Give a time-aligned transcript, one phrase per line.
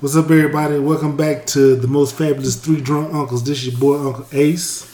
[0.00, 0.78] What's up, everybody?
[0.78, 3.44] Welcome back to the most fabulous three drunk uncles.
[3.44, 4.86] This is your boy Uncle Ace.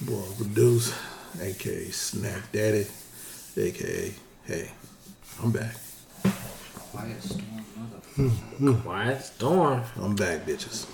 [0.00, 0.92] Boy, Uncle Deuce,
[1.40, 2.86] aka Snack Daddy,
[3.56, 4.70] aka Hey,
[5.42, 5.74] I'm back.
[6.90, 7.96] Quiet storm, mother.
[8.16, 8.74] Hmm, hmm.
[8.80, 9.82] Quiet storm.
[10.00, 10.86] I'm back, bitches.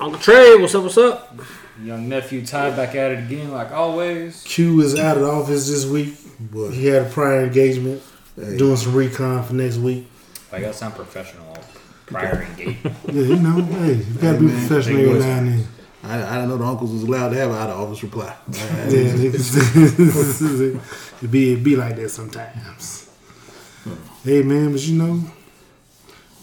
[0.00, 0.82] Uncle Trey, what's up?
[0.82, 1.36] What's up?
[1.82, 4.42] Young nephew Ty back at it again, like always.
[4.42, 6.16] Q is out of the office this week.
[6.40, 8.02] Boy, He had a prior engagement,
[8.36, 8.56] Hey.
[8.56, 10.06] doing some recon for next week.
[10.52, 11.57] I gotta sound professional.
[12.10, 12.96] Prior engagement.
[13.12, 15.66] Yeah, you know, hey, you gotta Hey, be professional take every now and then.
[16.04, 18.34] I, I didn't know the uncles was allowed to have an out of office reply.
[18.88, 18.88] Yeah,
[21.22, 23.08] it be it be like that sometimes.
[24.24, 25.22] Hey man, but you know,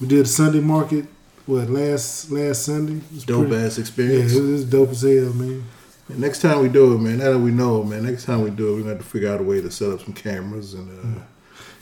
[0.01, 1.05] we did a Sunday market.
[1.45, 3.01] What last last Sunday?
[3.25, 4.33] Dope pretty- ass Yeah, experience.
[4.33, 5.63] it was dope as hell, man.
[6.09, 8.49] And next time we do it, man, now that we know, man, next time we
[8.51, 10.73] do it, we're gonna have to figure out a way to set up some cameras
[10.73, 11.21] and uh,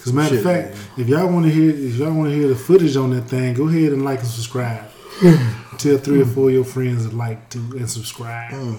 [0.03, 0.81] Cause matter of fact, man.
[0.97, 3.53] if y'all want to hear if y'all want to hear the footage on that thing,
[3.53, 4.83] go ahead and like and subscribe.
[5.77, 8.51] Tell three or four of your friends to like to and subscribe.
[8.51, 8.77] Mm.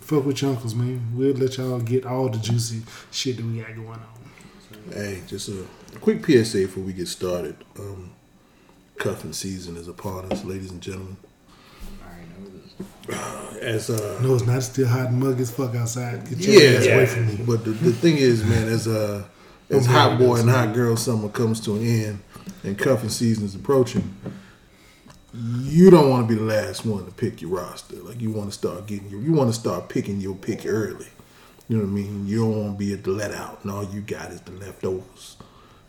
[0.00, 1.00] Fuck with your uncles, man.
[1.14, 4.92] We'll let y'all get all the juicy shit that we got going on.
[4.92, 5.64] hey, just a
[6.00, 7.56] quick PSA before we get started.
[7.78, 8.10] Um,
[8.98, 11.16] cuffing season is upon us, ladies and gentlemen.
[12.02, 13.16] I already know
[13.56, 13.62] this.
[13.62, 16.28] As uh, No, it's not still hot and muggy as fuck outside.
[16.28, 17.44] Get your Yeah, ass away from me.
[17.46, 19.24] But the, the thing is, man, as uh,
[19.72, 22.22] as hot boy and hot girl summer comes to an end
[22.62, 24.14] and cuffing season is approaching,
[25.32, 27.96] you don't want to be the last one to pick your roster.
[27.96, 31.06] Like you want to start getting your, you want to start picking your pick early.
[31.68, 32.26] You know what I mean?
[32.26, 34.50] You don't want to be at the let out, and all you got is the
[34.52, 35.36] leftovers.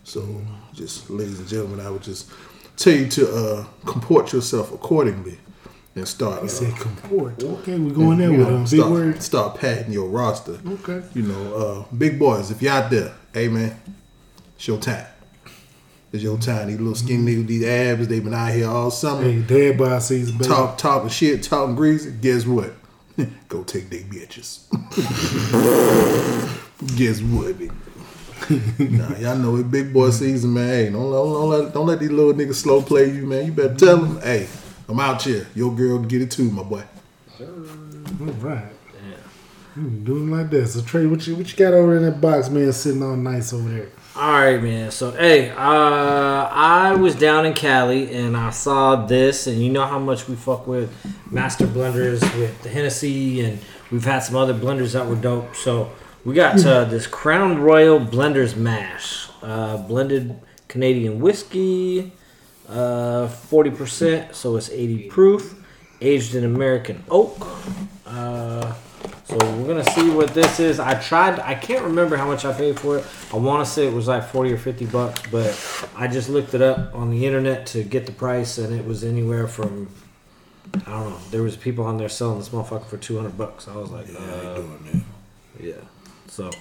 [0.06, 0.42] So,
[0.74, 2.32] just ladies and gentlemen, I would just
[2.78, 5.40] tell you to uh, comport yourself accordingly
[5.96, 6.40] and start.
[6.42, 7.44] He uh, said comport.
[7.44, 9.26] Okay, we're going there with them big start, words.
[9.26, 10.60] Start padding your roster.
[10.66, 11.04] Okay.
[11.14, 13.76] You know, uh, big boys, if you out there, hey man,
[14.56, 15.06] it's your time.
[16.12, 16.68] It's your time.
[16.68, 19.98] These little skinny niggas, these abs, they've been out here all summer, Hey, dad by
[20.00, 20.50] season, baby.
[20.50, 22.12] talk, talking shit, talking greasy.
[22.12, 22.72] Guess what?
[23.48, 24.70] Go take they bitches.
[26.98, 27.56] Guess what?
[27.56, 27.74] nigga?
[28.92, 30.68] nah, y'all know it big boy season, man.
[30.68, 33.46] Hey, don't, don't, don't, let, don't let these little niggas slow play you, man.
[33.46, 34.48] You better tell them, hey,
[34.94, 35.48] I'm out here.
[35.56, 36.84] Your girl can get it too, my boy.
[37.40, 38.72] All right.
[39.74, 40.68] Hmm, Doing like that.
[40.68, 42.72] So Trey, what you what you got over in that box, man?
[42.74, 43.90] Sitting all nice over there.
[44.16, 44.92] All right, man.
[44.92, 49.88] So, hey, uh, I was down in Cali and I saw this, and you know
[49.88, 50.94] how much we fuck with
[51.32, 53.58] Master Blenders with the Hennessy, and
[53.92, 55.56] we've had some other blenders that were dope.
[55.56, 55.92] So,
[56.24, 62.12] we got uh, this Crown Royal Blenders Mash, uh, blended Canadian whiskey,
[62.74, 65.56] uh, 40%, so it's 80 proof,
[66.02, 67.48] aged in American oak.
[68.06, 68.74] Uh,
[69.26, 70.80] so we're gonna see what this is.
[70.80, 71.40] I tried.
[71.40, 73.06] I can't remember how much I paid for it.
[73.34, 75.50] I want to say it was like forty or fifty bucks, but
[75.96, 79.04] I just looked it up on the internet to get the price, and it was
[79.04, 79.90] anywhere from
[80.86, 81.20] I don't know.
[81.32, 83.68] There was people on there selling this motherfucker for two hundred bucks.
[83.68, 85.06] I was like, Yeah, uh, how you doing, man?
[85.60, 85.74] yeah.
[86.28, 86.52] So,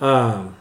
[0.00, 0.56] um,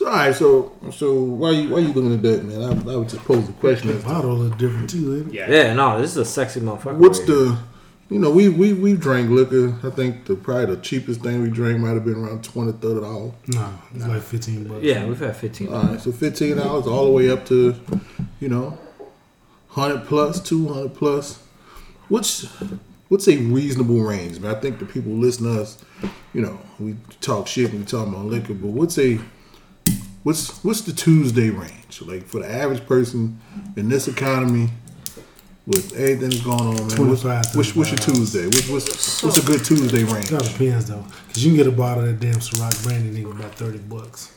[0.00, 2.62] So all right, so so why you why you looking at that, man?
[2.62, 5.50] I, I would just pose the question: The bottle a different too, ain't it?
[5.50, 6.96] yeah, no, this is a sexy motherfucker.
[6.96, 7.36] What's right here.
[7.36, 7.58] the,
[8.08, 9.74] you know, we we we drank liquor.
[9.86, 13.00] I think the probably the cheapest thing we drank might have been around 20 30
[13.02, 13.32] dollars.
[13.48, 14.82] No, it's like fifteen bucks.
[14.82, 15.70] Yeah, we've had fifteen.
[15.70, 17.78] All right, so fifteen dollars all the way up to,
[18.40, 18.78] you know,
[19.68, 21.42] hundred plus, two hundred plus.
[22.08, 22.46] What's
[23.08, 24.40] what's a reasonable range?
[24.40, 25.76] Man, I think the people listen to us,
[26.32, 29.20] you know, we talk shit and we talk about liquor, but what's a
[30.22, 32.02] what's what's the Tuesday range?
[32.02, 33.40] Like for the average person
[33.76, 34.70] in this economy,
[35.66, 37.08] with everything that's going on, man.
[37.08, 38.46] What's, 25, what's, what's your Tuesday?
[38.46, 40.32] What's, what's what's a good Tuesday range?
[40.32, 43.38] It depends though, because you can get a bottle of that damn Ciroc brandy nigga
[43.38, 44.36] about thirty bucks.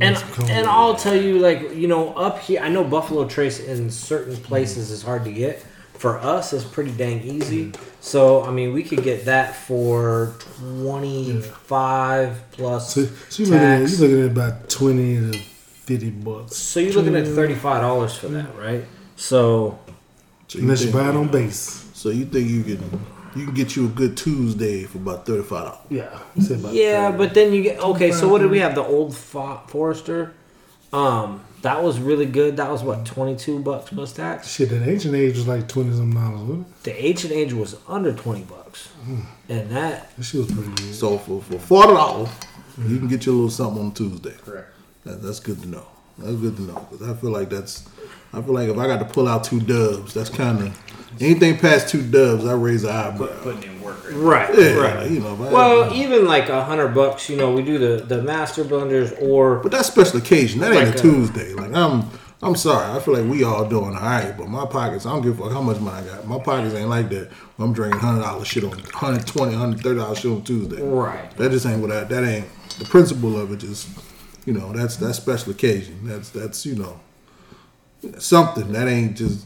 [0.00, 2.82] And Make some cone and I'll tell you, like you know, up here, I know
[2.82, 5.64] Buffalo Trace in certain places is hard to get.
[6.02, 7.70] For us, it's pretty dang easy.
[8.00, 13.64] So I mean, we could get that for twenty five plus So, so you looking
[13.64, 13.92] at tax.
[13.92, 16.56] you looking at about twenty to fifty bucks.
[16.56, 18.84] So you're looking at thirty five dollars for that, right?
[19.14, 19.78] So
[20.48, 21.88] So you Unless you buy it on base.
[21.94, 23.00] So you think you can
[23.36, 25.86] you can get you a good Tuesday for about thirty five dollars?
[25.88, 26.18] Yeah,
[26.50, 27.18] about yeah, 30.
[27.18, 28.10] but then you get okay.
[28.10, 28.74] So what did we have?
[28.74, 30.34] The old Fo- Forester.
[30.92, 32.56] Um, that was really good.
[32.56, 34.48] That was what twenty two bucks plus tax.
[34.52, 34.70] shit.
[34.70, 36.40] That ancient age was like twenty some dollars.
[36.40, 36.82] Wasn't it?
[36.84, 39.24] The ancient age was under twenty bucks, mm.
[39.48, 40.94] and that That shit was pretty good.
[40.94, 42.28] So for, for forty dollars,
[42.78, 44.34] you can get you a little something on Tuesday.
[44.44, 44.68] correct.
[45.04, 45.86] That, that's good to know.
[46.18, 47.88] That's good to know because I feel like that's.
[48.34, 50.78] I feel like if I got to pull out two dubs, that's kind of
[51.20, 52.46] anything past two dubs.
[52.46, 53.26] I raise an eyebrow.
[53.42, 53.71] putting
[54.08, 54.24] in work.
[54.24, 54.48] Right?
[54.48, 55.10] Right, Yeah, right.
[55.10, 55.34] you know.
[55.34, 58.64] if I- Well, even like a hundred bucks, you know, we do the the master
[58.64, 60.60] blenders or but that's special occasion.
[60.60, 61.54] That ain't Like a a- Tuesday.
[61.54, 62.08] Like I'm
[62.44, 62.90] I'm sorry.
[62.90, 65.44] I feel like we all doing all right, but my pockets, I don't give a
[65.44, 66.26] fuck how much money I got.
[66.26, 67.30] My pockets ain't like that.
[67.58, 70.82] I'm drinking hundred dollars shit on 120 130 dollars shit on Tuesday.
[70.82, 71.36] Right.
[71.36, 72.46] That just ain't what I, that ain't
[72.80, 73.58] the principle of it.
[73.58, 73.86] Just
[74.44, 76.00] you know, that's that's special occasion.
[76.02, 76.98] That's that's you know
[78.18, 79.44] something that ain't just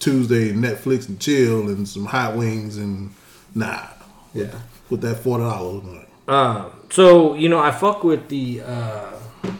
[0.00, 3.10] Tuesday Netflix and chill and some hot wings and
[3.54, 3.86] nah.
[4.32, 4.54] Yeah.
[4.90, 6.28] With that forty dollars on it.
[6.28, 9.10] Um, so you know, I fuck with the uh,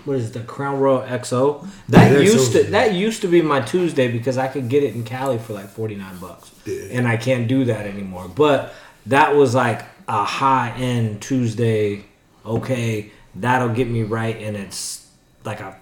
[0.05, 1.67] what is it, the Crown Royal XO.
[1.88, 4.94] That Yeah, used to that used to be my Tuesday because I could get it
[4.94, 6.85] in Cali for like forty nine bucks, Yeah.
[6.93, 8.29] and I can't do that anymore.
[8.35, 8.73] But
[9.06, 12.05] that was like a high end Tuesday.
[12.44, 15.06] Okay, that'll get me right, and it's
[15.44, 15.76] like a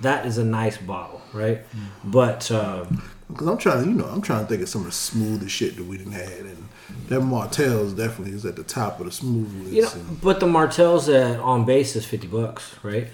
[0.00, 1.58] that is a nice bottle, right?
[1.68, 2.10] Mm-hmm.
[2.10, 4.92] But um, Because I'm trying, you know, I'm trying to think of some of the
[4.92, 6.68] smoothest shit that we done had, and
[7.08, 9.72] that Martell's definitely is at the top of the smooth list.
[9.74, 13.08] you know, and but the Martell's at on base is fifty bucks, right?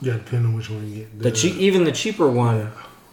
[0.00, 1.18] Yeah, depending on which one you get.
[1.18, 2.72] The cheap, even the cheaper one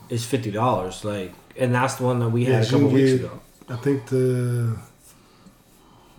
[0.10, 1.04] is fifty dollars.
[1.04, 3.40] Like, and that's the one that we had Yeah, a couple can weeks get- ago.
[3.70, 4.78] I think the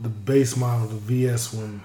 [0.00, 1.82] the base model, the VS one,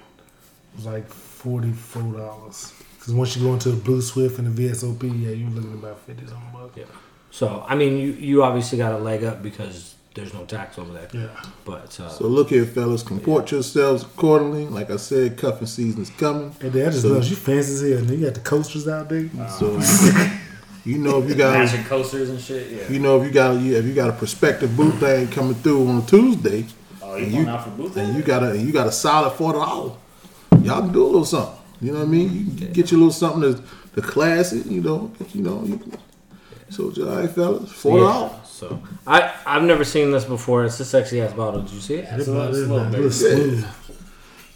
[0.76, 2.74] was like forty four dollars.
[2.98, 5.78] Because once you go into the Blue Swift and the VSOP, yeah, you're looking at
[5.80, 6.78] about fifty something bucks.
[6.78, 6.86] Yeah.
[7.32, 10.94] So I mean, you you obviously got a leg up because there's no tax over
[10.94, 11.08] there.
[11.12, 11.30] Yeah.
[11.66, 14.68] But uh, so look here, fellas, comport yourselves accordingly.
[14.68, 16.52] Like I said, cuffing season is coming.
[16.62, 17.98] Hey, Dad, I just So- love you fancy here.
[17.98, 18.06] hell.
[18.06, 19.30] Nigga, you got the coasters out there.
[19.58, 19.72] So
[20.86, 22.70] you know if you got Matching coasters and shit.
[22.72, 22.90] Yeah.
[22.92, 26.00] you know if you got if you got a prospective boot thing coming through on
[26.04, 26.66] a Tuesday,
[27.02, 27.98] oh, you and going you- out for booth?
[27.98, 29.94] and you got a you got a solid forty dollars,
[30.62, 31.56] y'all can do a little something.
[31.82, 32.30] You know what I mean?
[32.52, 33.62] You can get you a little something to
[33.94, 34.66] the classic.
[34.68, 35.64] You know, you know.
[35.66, 35.80] You,
[36.70, 38.32] so all right, fellas, forty dollars.
[38.32, 38.43] yeah.
[38.54, 40.64] So I I've never seen this before.
[40.66, 41.62] It's a sexy ass bottle.
[41.64, 42.08] Did you see it?
[42.12, 43.50] It's That a little, bottle it's a little bigger.
[43.50, 43.66] Little smooth.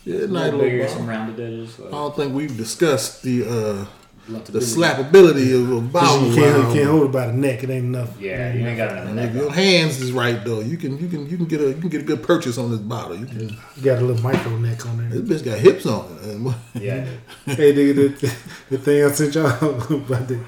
[0.05, 0.97] Yeah, A nice little little bigger, bottle.
[0.97, 1.79] some rounded edges.
[1.85, 3.85] I don't think we've discussed the uh,
[4.29, 6.27] the do- slappability of a bottle.
[6.29, 7.63] You can't, you can't hold it by the neck.
[7.63, 8.21] It ain't enough.
[8.21, 9.29] Yeah, you ain't got it in the And neck.
[9.31, 11.81] if your hands is right though, you can you can you can get a you
[11.81, 13.17] can get a good purchase on this bottle.
[13.17, 15.19] You can, You got a little micro neck on there.
[15.19, 16.81] This bitch got hips on it.
[16.83, 17.03] Yeah,
[17.45, 18.35] hey, nigga, the,
[18.69, 19.47] the thing I sent y'all
[20.05, 20.39] about the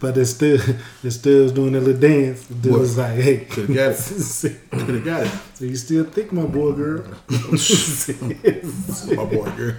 [0.00, 0.58] but they still
[1.02, 2.46] they still was doing a little dance.
[2.46, 2.80] The dude What?
[2.80, 3.94] was like, hey, Could've got it.
[3.96, 7.04] so Could have got it, you still think my boy girl?
[7.28, 9.50] my boy.
[9.56, 9.74] Girl.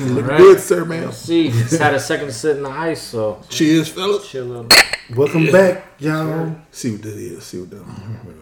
[0.00, 0.38] All Look right.
[0.38, 1.12] good, sir, man.
[1.12, 4.28] See, just had a second to sit in the ice, so Cheers, fellas.
[4.30, 4.84] chill a little bit.
[5.14, 6.54] Welcome back, y'all.
[6.70, 7.44] See what that is.
[7.44, 7.82] See what that.
[7.82, 8.38] Mm-hmm.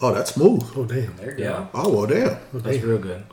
[0.00, 0.62] Oh, that's smooth.
[0.76, 1.16] Oh damn.
[1.16, 2.28] There you Yeah, Oh well, damn.
[2.54, 2.88] Oh, that's damn.
[2.88, 3.24] real good.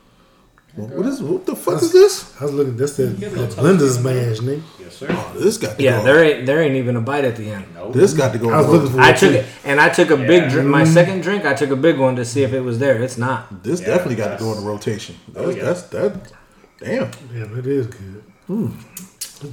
[0.77, 2.33] Well, what is what the fuck is this?
[2.41, 2.75] I was looking.
[2.75, 3.57] That's the, Give it the a touch.
[3.57, 4.59] blender's mash, nigga.
[4.59, 4.83] go.
[4.83, 5.07] Yes, sir.
[5.09, 6.03] Oh, this got to Yeah, go.
[6.03, 7.65] there ain't there ain't even a bite at the end.
[7.73, 7.91] No.
[7.91, 8.49] This got to go.
[8.49, 10.67] I was on looking for I took it, and I took a big drink.
[10.67, 13.01] My second drink, I took a big one to see if it was there.
[13.01, 13.63] It's not.
[13.63, 15.15] This Yeah, definitely got to go in the rotation.
[15.35, 15.63] Oh, that's, Oh, yeah.
[15.63, 16.31] that's that.
[16.79, 17.11] Damn.
[17.33, 18.23] Yeah, it is good.
[18.47, 18.71] Hmm.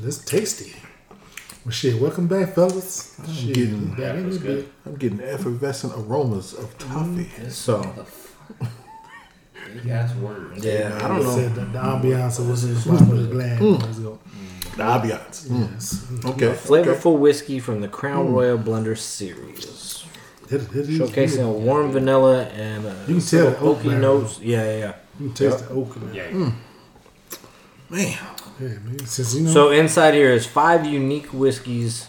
[0.05, 0.75] That's tasty.
[1.65, 2.01] Well, shit.
[2.01, 3.17] Welcome back, fellas.
[3.33, 4.65] Shit, getting- back Yeah, in that's good.
[4.65, 4.73] bit.
[4.87, 7.51] I'm getting effervescent aromas of mm, toffee.
[7.51, 8.07] So
[9.75, 10.53] Big ass word.
[10.59, 11.35] yeah, I I don't know.
[11.37, 13.61] Said that the ambiance was in the bottom of the glass.
[13.61, 14.19] Let's go.
[14.77, 15.47] The ambiance.
[15.49, 15.73] Mm.
[15.73, 16.07] Yes.
[16.25, 16.47] Okay.
[16.53, 20.05] Flavorful whiskey from the Crown Royal Blender series,
[20.49, 21.41] That, that is showcasing good.
[21.47, 24.01] a warm vanilla and uh, You can tell the oak oaky barrel.
[24.21, 24.41] notes.
[24.41, 24.95] Yeah, yeah, yeah.
[25.21, 26.31] You can taste the oak in there.
[26.31, 26.53] Yeah.
[27.91, 28.19] Man.
[28.61, 29.07] Yeah, man.
[29.07, 32.07] Since you know, So inside here is five unique whiskeys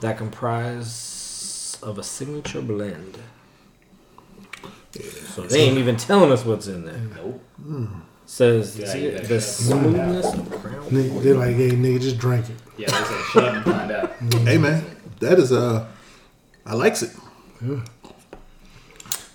[0.00, 3.18] that comprise of a signature blend.
[5.02, 7.00] So they ain't even telling us what's in there.
[7.16, 7.42] Nope.
[8.28, 9.14] Says Yeah, see you it?
[9.22, 9.80] better the shut up.
[9.82, 10.84] smoothness of Crown.
[10.90, 12.56] nigga, they're like, hey, nigga, just drink it.
[12.76, 14.12] Yeah, they say shut up and find out.
[14.46, 14.84] Hey man,
[15.20, 15.86] that is uh,
[16.64, 17.12] I likes it.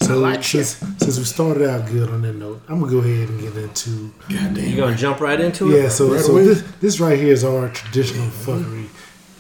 [0.02, 3.30] So like since, since we started out good on that note, I'm gonna go ahead
[3.30, 5.84] and get into You gonna jump right into it?
[5.84, 5.90] yeah.
[5.90, 6.44] So, Right so away.
[6.46, 8.88] this, this right here is our traditional fuckery.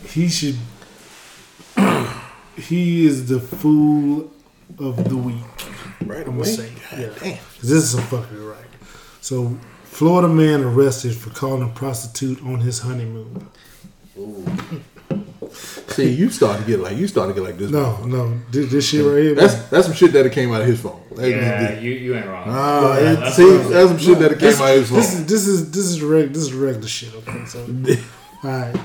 [0.07, 0.55] He should.
[2.57, 4.31] he is the fool
[4.79, 5.35] of the week.
[6.05, 6.43] Right I'm away.
[6.43, 7.09] gonna say, God yeah.
[7.19, 7.37] damn.
[7.37, 8.57] 'Cause This is some fuckery, right?
[9.21, 13.47] So, Florida man arrested for calling a prostitute on his honeymoon.
[14.17, 14.45] Ooh.
[15.89, 17.69] See, you start to get like you start to get like this.
[17.69, 19.35] No, no, this, this shit right here.
[19.35, 21.01] That's that's some shit that came out of his phone.
[21.15, 22.43] That Yeah, you, you ain't wrong.
[22.47, 24.97] Ah, Yeah, that's see, what that's some shit that came this, out of his phone.
[24.99, 27.13] this is this is this is reg, this is regular shit.
[27.15, 27.59] Okay, so
[28.43, 28.75] all right,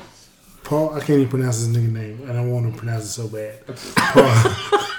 [0.64, 0.94] Paul.
[0.94, 3.64] I can't even pronounce his nigga name, and I want to pronounce it so bad.
[3.96, 4.95] Paul, You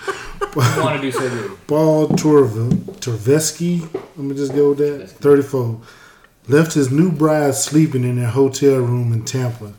[0.84, 1.68] want to do so good.
[1.68, 3.82] Paul Torv- Torveski.
[3.94, 5.10] Let me just go with that.
[5.10, 5.82] Thirty-four
[6.48, 9.74] left his new bride sleeping in their hotel room in Tampa,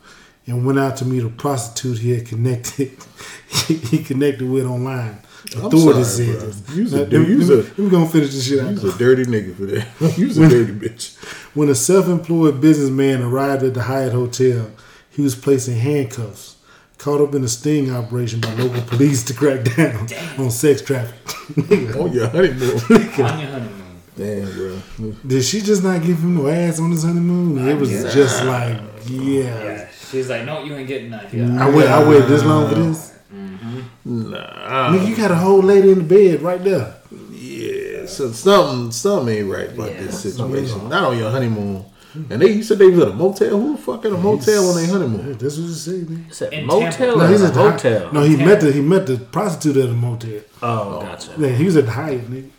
[0.46, 2.92] and went out to meet a prostitute he had connected.
[3.66, 5.18] he connected with online.
[5.56, 6.46] I'm Authorities sorry, said bro.
[6.50, 6.76] this.
[6.76, 8.60] You's a Now, dude, let me- let me- let me go and finish this shit
[8.60, 8.70] out.
[8.72, 10.18] You's a dirty nigga for that.
[10.18, 11.16] You's a dirty bitch.
[11.54, 14.70] When a self-employed businessman arrived at the Hyatt Hotel,
[15.10, 16.56] he was placed in handcuffs,
[16.98, 20.06] caught up in a sting operation by local police to crack down
[20.38, 21.92] on sex trafficking.
[21.94, 22.70] Oh yeah, honeymoon.
[22.90, 24.02] On your honeymoon.
[24.16, 25.12] Damn, bro.
[25.24, 27.68] Did she just not give him no ass on his honeymoon?
[27.68, 28.12] It was guess.
[28.12, 28.76] just like,
[29.06, 29.42] yeah.
[29.42, 29.88] Yeah.
[30.10, 31.32] She's like, no, you ain't getting that.
[31.32, 31.64] Yeah.
[31.64, 33.16] I wait, I wait this long for this.
[33.32, 34.30] Mm-hmm.
[34.30, 34.90] Nah.
[34.90, 36.96] Nigga, you got a whole lady in the bed right there.
[37.30, 40.88] Yeah, so something something ain't right about Yeah, this situation.
[40.88, 41.84] Not on your honeymoon.
[42.30, 43.50] And they you said they was at a motel.
[43.60, 45.32] Who the fuck at a motel on their honeymoon?
[45.38, 46.26] That's what you say, man.
[46.28, 48.12] It's a In motel No, he's at the Hy- hotel?
[48.12, 50.40] No, he met the he met the prostitute at a motel.
[50.62, 51.32] Oh, gotcha.
[51.38, 52.50] Yeah, he was at the Hyatt, nigga,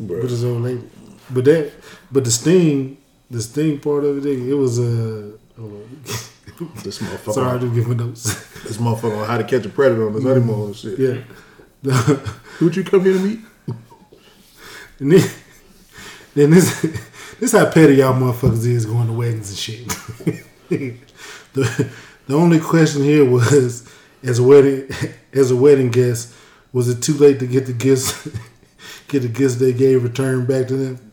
[0.00, 0.20] Bro.
[0.22, 0.82] with his old lady.
[1.30, 1.72] But that,
[2.10, 2.96] but the sting,
[3.30, 5.30] the sting part of it, nigga, it was uh.
[5.58, 5.88] hold.
[6.82, 7.34] This motherfucker.
[7.34, 8.24] Sorry, I didn't give my notes.
[8.64, 10.98] This motherfucker on how to catch a predator on his honeymoon and shit.
[10.98, 11.94] yeah.
[12.58, 13.38] Who'd you come here to meet?
[14.98, 15.30] And then,
[16.34, 16.84] then this
[17.40, 19.88] this how petty y'all motherfuckers is going to weddings and shit.
[21.52, 21.90] the
[22.26, 23.88] the only question here was
[24.22, 24.90] as a wedding
[25.32, 26.34] as a wedding guest,
[26.72, 28.28] was it too late to get the gifts
[29.08, 31.12] get the gifts they gave returned back to them?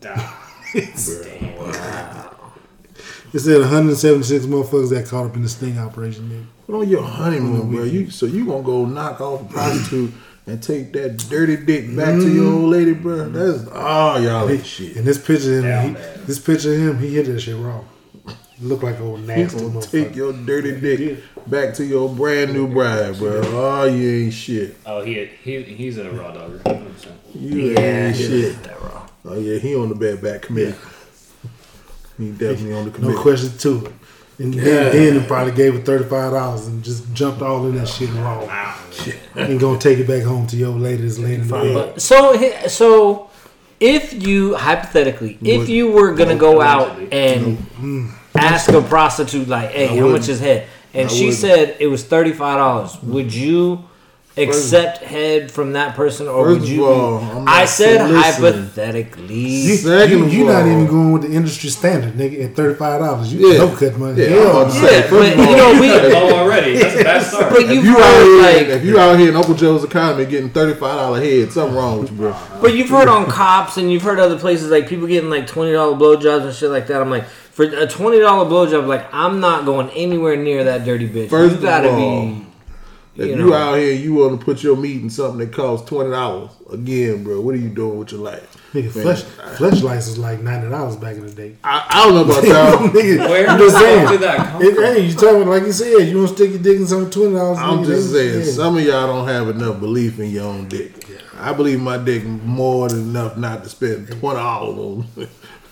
[3.33, 6.29] It said 176 motherfuckers that caught up in the sting operation.
[6.29, 6.45] Nigga.
[6.67, 10.13] But on your honeymoon, bro, you so you gonna go knock off a prostitute
[10.47, 13.17] and take that dirty dick back to your old lady, bro?
[13.29, 13.33] Mm-hmm.
[13.33, 14.95] That's all y'all ain't shit.
[14.95, 17.55] And this picture of Yeah, him, he, this picture of him, he hit that shit
[17.55, 17.87] wrong.
[18.61, 19.91] Look like a old nasty gonna motherfucker.
[19.91, 23.41] take your dirty dick back to your brand new bride, bro.
[23.43, 24.77] Oh, you ain't shit.
[24.85, 26.59] Oh, he he he's a raw dogger.
[26.59, 27.07] 100%.
[27.33, 28.63] You Yeah, ain't shit.
[28.63, 29.09] that wrong.
[29.25, 30.75] Oh yeah, he on the bad back committee.
[32.17, 33.91] He definitely on the No question to it.
[34.37, 37.75] And then, then he probably gave it thirty five dollars and just jumped all in
[37.75, 38.73] that shit raw.
[39.35, 42.01] And gonna take it back home to your old lady that's laying in the bed.
[42.01, 42.37] So
[42.67, 43.29] so
[43.79, 48.11] if you hypothetically if you were gonna go out and mm.
[48.35, 51.41] ask a prostitute like hey how much is head and I she wouldn't.
[51.41, 53.83] said it was $35 would you
[54.37, 57.97] accept head from that person or First would of you all, I'm I not said
[57.99, 58.21] soliciting.
[58.21, 62.55] hypothetically You, Second you, of you not even going with the industry standard, nigga, at
[62.55, 63.33] thirty five dollars.
[63.33, 63.57] You Yeah.
[63.59, 64.21] no cut money.
[64.21, 64.73] Yeah, Hell I'm about no.
[64.73, 66.77] to say, yeah but all- you know we Oh, already.
[66.77, 67.49] That's a bad start.
[67.53, 70.25] but If you've you out here, like if you out here in Uncle Joe's economy
[70.25, 72.35] getting thirty five dollar head, something wrong with you, bro.
[72.61, 75.71] But you've heard on cops and you've heard other places like people getting like twenty
[75.71, 76.99] dollar blowjobs and shit like that.
[77.01, 81.07] I'm like, for a twenty dollar blowjob, like I'm not going anywhere near that dirty
[81.07, 81.29] bitch.
[81.29, 82.41] First you of gotta all, be.
[83.17, 85.87] If You you, out here, you want to put your meat in something that costs
[85.87, 87.39] twenty dollars again, bro.
[87.39, 88.51] What are you doing with your life?
[88.73, 89.23] Nigga, Man, flesh
[89.57, 91.55] fleshlights was like ninety dollars back in the day.
[91.63, 92.89] I, I don't know about y'all.
[92.89, 94.07] Nigga, Where I'm just saying.
[94.09, 94.83] did that come It, from?
[94.83, 97.35] hey, you talking like you said, you want to stick your dick in some twenty
[97.35, 97.57] dollars?
[97.59, 100.91] I'm just saying, some of y'all don't have enough belief in your own dick.
[101.37, 105.05] I believe my dick more than enough not to spend twenty dollars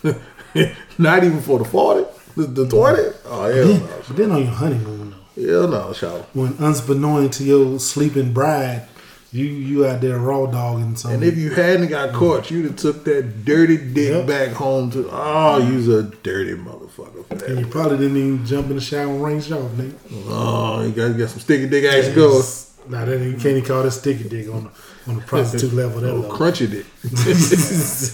[0.03, 0.15] on.
[0.97, 2.05] not even for the forty,
[2.37, 3.03] the, the twenty.
[3.25, 6.25] Oh hell no, But then on your honeymoon though, hell no, child.
[6.33, 8.87] when unbeknown to your sleeping bride,
[9.31, 11.21] you you out there raw dogging something.
[11.21, 12.13] And if you hadn't got mm.
[12.13, 14.27] caught, you'd have took that dirty dick Yep.
[14.27, 15.09] back home to.
[15.09, 15.71] Oh, mm.
[15.71, 17.71] you's a dirty motherfucker for and you that.
[17.71, 19.95] probably didn't even jump in the shower and rinse off, nigga.
[20.27, 22.43] Oh, you got get some sticky dick action going.
[22.89, 24.69] Nah, that you can't even call that sticky dick on the
[25.07, 26.01] on the prostitute level.
[26.01, 26.29] That Oh, low.
[26.37, 26.85] crunchy dick.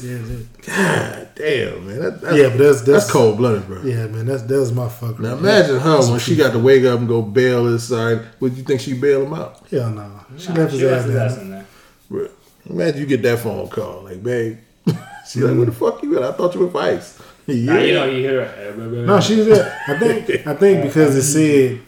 [0.04, 2.00] yeah, God damn, man.
[2.00, 3.82] That, that's, Yeah, but that's- that's- cold blooded, bro.
[3.84, 5.20] yeah, man, that's that was my fucker.
[5.20, 8.22] Now imagine her when she got to wake up and go bail his side.
[8.40, 9.62] Would you think she bail him out?
[9.70, 11.44] Hell no, she Nah, left his she ass left his ass there.
[11.44, 11.66] in there.
[12.10, 12.28] Bro,
[12.70, 14.58] imagine you get that phone call, like, babe.
[15.30, 16.24] She like, where the fuck you at?
[16.24, 17.74] I thought you were vice." Yeah.
[17.74, 18.74] Now, you know, you hear her.
[18.74, 19.80] Eh, no, she was there.
[19.88, 21.82] I think I think because it said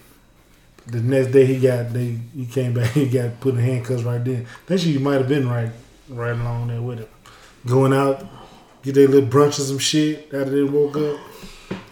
[0.88, 4.24] the next day he got they he came back he got put in handcuffs right
[4.24, 4.46] then.
[4.46, 5.72] I think she might have been right
[6.10, 7.08] right along there with him.
[7.66, 8.26] Going out,
[8.82, 11.20] get their little brunch or some shit after they woke up.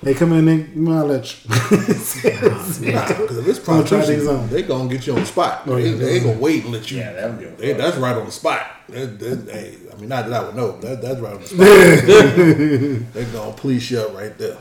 [0.02, 1.50] They come in, they I'll let you.
[1.50, 4.50] Because if it's I'ma try these prostitution, on.
[4.50, 5.64] they gonna get you on the spot.
[5.68, 6.32] Oh, they, yeah, they ain't yeah.
[6.32, 7.00] gonna wait and let you.
[7.00, 8.66] Yeah, that would be they, that's right on the spot.
[8.90, 10.72] That, that, hey, I mean, not that I would know.
[10.74, 11.48] but That, that's right on the
[13.04, 13.14] spot.
[13.14, 14.58] they gonna police you up right there.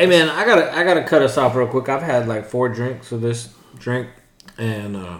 [0.00, 1.90] Hey man, I gotta I gotta cut us off real quick.
[1.90, 4.08] I've had like four drinks of this drink,
[4.56, 5.18] and uh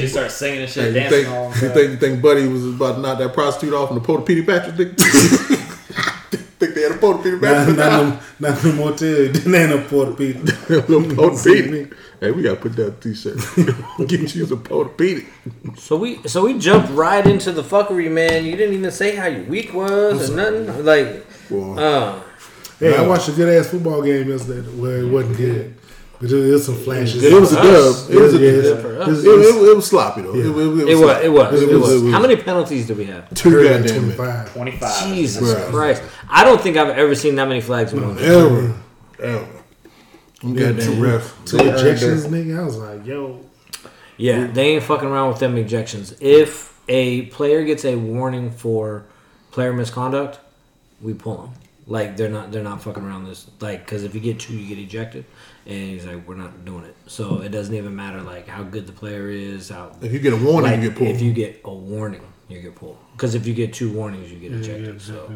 [0.00, 2.46] just start singing and shit, hey, you dancing think all you think you think Buddy
[2.46, 4.76] was about to knock that prostitute off in the Porter Petey Patrick?
[4.76, 4.98] Think,
[6.58, 7.78] think they had a Porter Not, Peter.
[7.78, 9.32] not, no, not no motel.
[9.32, 10.38] Didn't ain't no Porter Peter.
[10.68, 11.88] Little Porter Peter.
[12.20, 13.38] Hey, we gotta put that t-shirt.
[14.06, 15.24] Get you some Porter Peter.
[15.78, 18.44] So we so we jumped right into the fuckery, man.
[18.44, 20.84] You didn't even say how your week was or nothing.
[20.84, 21.74] Like, Boy.
[21.82, 22.20] uh,
[22.78, 25.74] Hey, I watched a good ass football game yesterday where it wasn't good.
[26.20, 27.22] But there was some flashes.
[27.22, 28.10] It was a dub.
[28.10, 28.80] It was a Yeah, it, yeah.
[28.80, 29.08] for it, us.
[29.76, 30.34] was- sloppy though.
[30.34, 30.44] Yeah.
[30.46, 31.24] It, was- it was sloppy.
[31.24, 31.92] it was It it was- was.
[32.02, 33.32] it was- How many penalties do we have?
[33.34, 34.52] Two Heard goddamn 25.
[34.54, 35.06] 25.
[35.14, 35.70] Jesus Bruh.
[35.70, 36.02] Christ!
[36.28, 38.16] I don't think I've ever seen that many flags in one.
[38.16, 38.24] game.
[38.24, 38.74] Ever.
[39.20, 39.46] Ever.
[40.42, 41.34] Them Yeah, goddamn two- ref.
[41.44, 42.58] Two They earned ejections, nigga.
[42.60, 43.40] I was like, yo.
[44.16, 46.14] Yeah, they ain't fucking around with them ejections.
[46.20, 49.04] If a player gets a warning for
[49.50, 50.38] player misconduct,
[51.02, 51.50] we pull them.
[51.86, 53.46] Like they're not they're not fucking around this.
[53.60, 55.24] Like because if you get two, you get ejected,
[55.66, 56.94] and he's like, we're not doing it.
[57.06, 59.70] So it doesn't even matter like how good the player is.
[59.70, 61.10] How If you get a warning, like, you get pulled.
[61.10, 62.98] If you get a warning, you get pulled.
[63.12, 64.94] Because if you get two warnings, you get Yeah, ejected.
[64.94, 65.30] yeah, so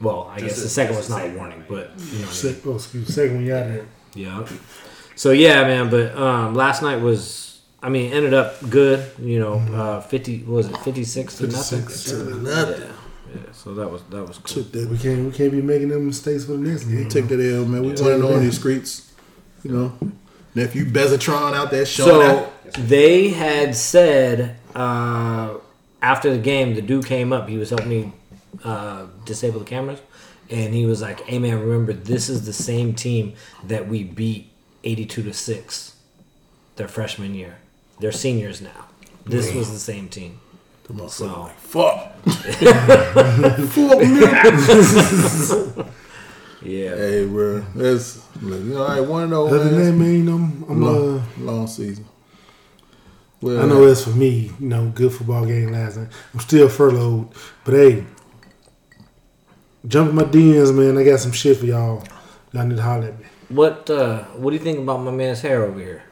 [0.00, 1.88] well, I Just guess a- the second just one's not a warning, warning.
[1.96, 2.24] but you know.
[2.26, 2.54] What I mean.
[2.54, 3.14] Sec- oh, excuse me.
[3.14, 3.86] Second one, you out there.
[4.14, 4.46] Yeah.
[5.14, 5.90] So yeah, man.
[5.90, 9.04] But um, last night was, I mean, ended up good.
[9.18, 11.82] You know, uh, fifty what was it fifty six to nothing.
[11.82, 12.82] 56 to Nothing.
[12.82, 12.92] yeah.
[13.34, 14.62] Yeah, so that was that was cool.
[14.62, 14.88] Took that.
[14.88, 17.08] We can't, we can't be making them mistakes for the next game.
[17.08, 17.82] Take that L, man.
[17.82, 18.08] We Yeah.
[18.08, 19.12] running on these streets.
[19.62, 19.98] You know,
[20.54, 22.52] nephew Bezatron out there showing So out.
[22.88, 25.54] they had said uh,
[26.00, 27.48] after the game, the dude came up.
[27.48, 28.12] He was helping me
[28.62, 30.00] uh, disable the cameras,
[30.50, 34.50] and he was like, "Hey man, remember this is the same team that we beat
[34.84, 35.96] eighty-two to six
[36.76, 37.56] their freshman year.
[37.98, 38.86] They're seniors now.
[39.24, 40.40] This was the same team."
[40.86, 42.12] The motherfucker So- like, fuck.
[43.70, 43.98] fuck
[45.84, 45.92] me.
[46.62, 46.94] Yeah.
[46.96, 47.60] Hey, bro.
[47.74, 49.52] That's, look, you know, I one of those.
[49.52, 52.06] Other than that, man, man, I'm, I'm uh, long, long season.
[53.40, 56.08] Well, I know that's for me, you know, good football game last night.
[56.32, 57.28] I'm still furloughed,
[57.64, 58.04] but hey,
[59.86, 60.96] jump in my DMs, man.
[60.96, 62.02] I got some shit for y'all.
[62.52, 63.26] Y'all need to holler at me.
[63.50, 66.02] What uh, What do you think about my man's hair over here?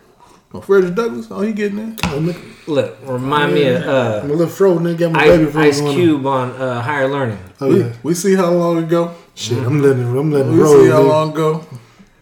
[0.56, 1.96] Oh, Frederick Douglass, oh, he getting there.
[2.04, 2.32] I'm
[2.68, 4.98] Look, remind me of uh, I'm a little fro, nigga.
[4.98, 5.94] Got my baby Ice, fro Ice going on.
[5.96, 7.38] Cube on uh, Higher Learning.
[7.60, 9.12] Oh we, yeah, we see how long ago.
[9.34, 9.58] shit.
[9.58, 10.16] I'm letting it.
[10.18, 10.80] I'm letting it We roll.
[10.80, 11.08] see how nigga.
[11.08, 11.66] long ago.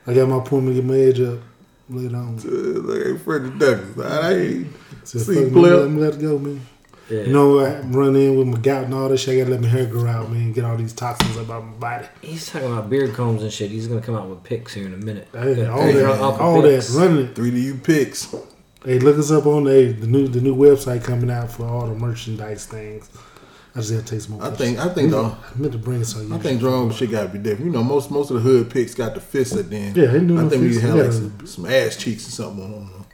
[0.07, 0.77] I got my appointment.
[0.77, 1.41] Get my edge up.
[1.91, 2.39] Lay it on.
[2.39, 4.07] Uh, look at Frederick Douglass.
[4.11, 4.67] I ain't
[5.05, 5.77] So see fuck, player.
[5.77, 6.67] Let me let it go, man.
[7.11, 7.23] Yeah.
[7.23, 9.35] You know, I run in with my gout and all this shit.
[9.35, 10.53] I gotta let my hair grow out, man.
[10.53, 12.07] Get all these toxins up out my body.
[12.23, 13.71] He's talking about beard combs and shit.
[13.71, 15.29] He's gonna come out with pics here in a minute.
[15.33, 17.35] Hey, Yeah, all that, all that, running.
[17.35, 18.35] Three to you picks.
[18.85, 21.87] Hey, look us up on the the new the new website coming out for all
[21.87, 23.09] the merchandise things.
[23.75, 24.45] I just gotta take some more.
[24.45, 25.27] I think I think though.
[25.27, 26.35] I meant to bring it so you.
[26.35, 27.67] I think drone shit gotta be different.
[27.67, 29.97] You know, most most of the hood picks got the fists at the end.
[29.97, 30.83] Yeah, they do I no think we fists.
[30.83, 33.05] have like some, some ass cheeks or something on them.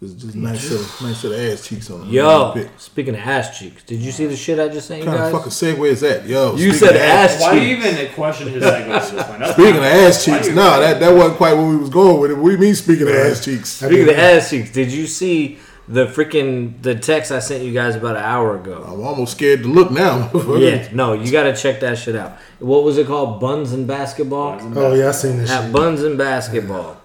[0.00, 2.08] It's just nice set of, nice set of ass cheeks on them.
[2.10, 5.16] Yo, speaking of ass cheeks, did you see the shit I just sent you What
[5.18, 5.52] kind of guys?
[5.60, 6.24] fucking segue is that?
[6.24, 7.42] Yo, You speaking said of ass cheeks.
[7.42, 9.38] Why do you even question his segues at this point?
[9.40, 12.20] That's Speaking of ass cheeks, you- no, that, that wasn't quite where we was going
[12.20, 12.38] with it.
[12.38, 13.70] We mean speaking of ass cheeks.
[13.70, 15.58] Speaking of ass cheeks, did you see
[15.88, 18.84] the freaking the text I sent you guys about an hour ago?
[18.86, 20.30] I'm almost scared to look now.
[20.58, 22.38] Yeah, no, you got to check that shit out.
[22.60, 23.40] What was it called?
[23.40, 24.60] Buns and basketball.
[24.76, 25.72] Oh yeah, I seen that At shit.
[25.72, 26.98] Buns and basketball.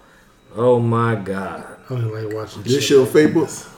[0.54, 1.73] Oh my god.
[1.90, 3.68] I don't like watching This shit on Facebook.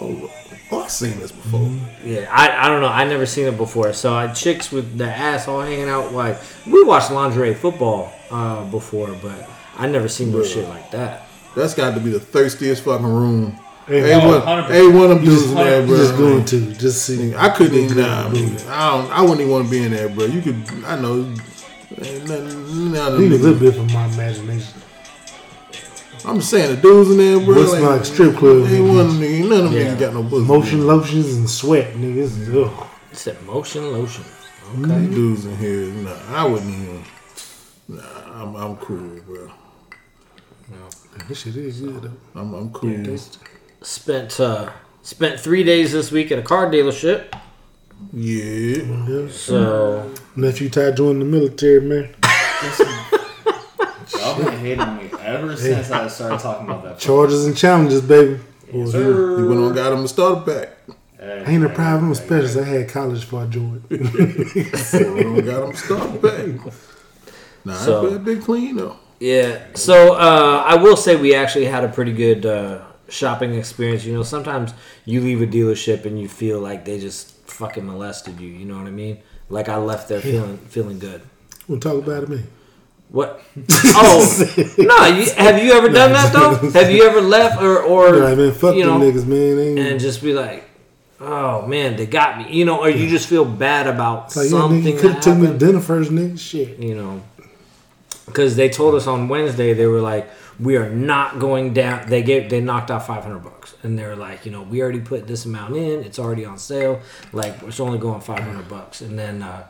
[0.00, 0.30] Oh,
[0.72, 1.70] oh, I've seen this before.
[2.04, 2.88] Yeah, I, I don't know.
[2.88, 3.92] I never seen it before.
[3.92, 6.12] So I chicks with the ass all hanging out.
[6.12, 11.26] Like we watched lingerie football uh, before, but I never seen no shit like that.
[11.56, 13.58] That's got to be the thirstiest fucking room.
[13.86, 14.66] Hey, Hey, one, 100%.
[14.68, 17.34] hey, one of them dudes in there, You just going to just see.
[17.34, 17.96] I couldn't even.
[17.98, 19.10] Nah, I, mean, I don't.
[19.10, 20.26] I wouldn't even want to be in there, bro.
[20.26, 20.84] You could.
[20.84, 21.34] I know.
[22.00, 24.74] Ain't nothing, none of Need a little bit from my imagination.
[26.24, 27.54] I'm just saying the dudes in there, bro.
[27.56, 28.88] What's like strip club Ain't niggas?
[28.88, 29.48] one of them.
[29.48, 29.94] None of them Yeah.
[29.94, 30.44] niggas got no pussy.
[30.46, 30.86] Motion man.
[30.86, 32.54] lotions and sweat, niggas.
[32.54, 32.86] Ugh.
[33.10, 34.24] It's that motion lotion.
[34.76, 37.04] These dudes in here, nah, I wouldn't even.
[37.88, 38.02] Nah,
[38.42, 39.46] I'm, I'm cool, bro.
[40.70, 40.76] No.
[41.26, 42.40] This shit is good though.
[42.40, 43.16] I'm, I'm cool.
[43.80, 44.70] Spent uh,
[45.02, 47.32] spent three days this week at a car dealership.
[48.12, 48.82] Yeah.
[49.08, 49.28] Yeah.
[49.30, 52.14] So Nephew Ty joined the military, man.
[54.38, 56.98] Y'all been hating on me ever since I started talking about that.
[56.98, 58.40] Charges and challenges, baby.
[58.72, 59.46] Yes, He sir.
[59.46, 60.68] went on, got him a starter pack.
[61.18, 62.54] Hey, I ain't a hey, private, I'm a hey, specialist.
[62.56, 62.62] hey.
[62.62, 63.82] I had college before I joined.
[63.90, 66.72] Went on, got him a starter pack.
[67.64, 68.96] Nah, So- that been clean though.
[69.20, 69.58] yeah.
[69.74, 74.04] So uh, I will say we actually had a pretty good uh, shopping experience.
[74.04, 74.72] You know, sometimes
[75.04, 78.48] you leave a dealership and you feel like they just fucking molested you.
[78.48, 79.18] You know what I mean?
[79.50, 81.22] Like I left there feeling feeling good.
[81.66, 82.46] We'll talk about it, man.
[83.10, 83.42] What?
[84.00, 85.06] Oh no!
[85.06, 86.70] You, have you ever done that though?
[86.70, 89.78] Have you ever left or or I mean, fuck you know, niggas, man.
[89.78, 90.68] And just be like,
[91.20, 92.52] oh man, they got me.
[92.56, 95.20] You know, or you just feel bad about like, yeah, nigga, something you could have
[95.22, 96.38] took me to dinner first, nigga.
[96.38, 96.78] Shit.
[96.78, 97.22] You know,
[98.26, 100.28] because they told us on Wednesday they were like,
[100.60, 102.08] we are not going down.
[102.08, 105.00] They gave they knocked out five hundred bucks, and they're like, you know, we already
[105.00, 106.00] put this amount in.
[106.04, 107.00] It's already on sale.
[107.32, 109.42] Like it's only going five hundred bucks, and then.
[109.42, 109.66] uh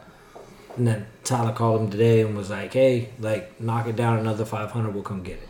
[0.79, 4.45] and then Tyler called him today and was like, "Hey, like knock it down another
[4.45, 4.95] five hundred.
[4.95, 5.49] We'll come get it."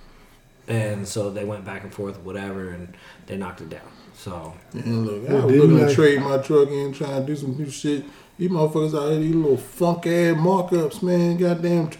[0.73, 2.95] And so they went back and forth, whatever, and
[3.27, 3.81] they knocked it down.
[4.15, 7.27] So And look, I Well, was looking I- to trade my truck in, trying to
[7.27, 8.05] do some new shit.
[8.39, 11.37] These motherfuckers out here, these little funk ass markups, man.
[11.39, 11.91] Goddamn,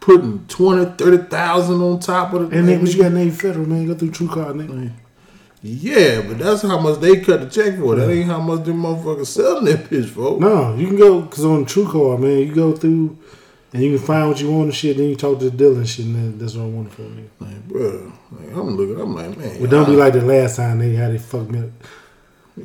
[0.00, 2.56] putting 20, 30,000 on top of the.
[2.58, 3.86] And nigga, what you got Navy Federal, man?
[3.86, 4.92] Go through TrueCar, nigga.
[5.62, 7.96] Yeah, but that's how much they cut the check for.
[7.96, 10.38] That ain't how much them motherfuckers selling that bitch for.
[10.38, 13.18] No, you can go because on TrueCar, man, you go through
[13.72, 14.96] and you can find what you want and shit.
[14.96, 17.02] Then you talk to the dealer and shit, and then that's what I want for
[17.02, 17.24] me.
[17.40, 19.60] Like, bro, like, I'm looking, I'm like, man.
[19.60, 21.70] But don't be like the last time they had they fucked me up.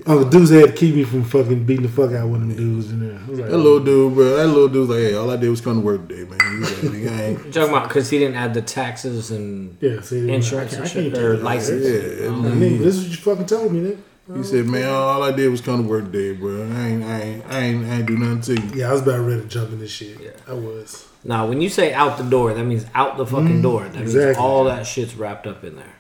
[0.05, 2.47] Oh, Uncle Deuce had to keep me from fucking beating the fuck out one of
[2.49, 3.19] them dudes in there.
[3.19, 5.49] I was like, That little dude, bro, that little dude's like, hey, all I did
[5.49, 6.39] was come to work today, man.
[6.59, 7.43] He's like, ain't.
[7.43, 10.85] you're talking about because he didn't add the taxes and yeah, see, insurance I and
[10.85, 11.43] can't, I can't shit, or that.
[11.43, 11.85] license.
[11.85, 12.41] Yeah, Oh.
[12.41, 13.97] Nigga, this is what you fucking told me, nigga.
[14.37, 16.63] He said, man, all I did was come to work today, bro.
[16.63, 18.79] I ain't, I ain't, I ain't, I ain't do nothing to you.
[18.79, 20.17] Yeah, I was about ready to jump in this shit.
[20.21, 20.31] Yeah.
[20.47, 21.05] I was.
[21.25, 23.61] Now, when you say out the door, that means out the fucking mm-hmm.
[23.61, 23.83] door.
[23.83, 24.41] That means exactly.
[24.41, 25.93] all that shit's wrapped up in there.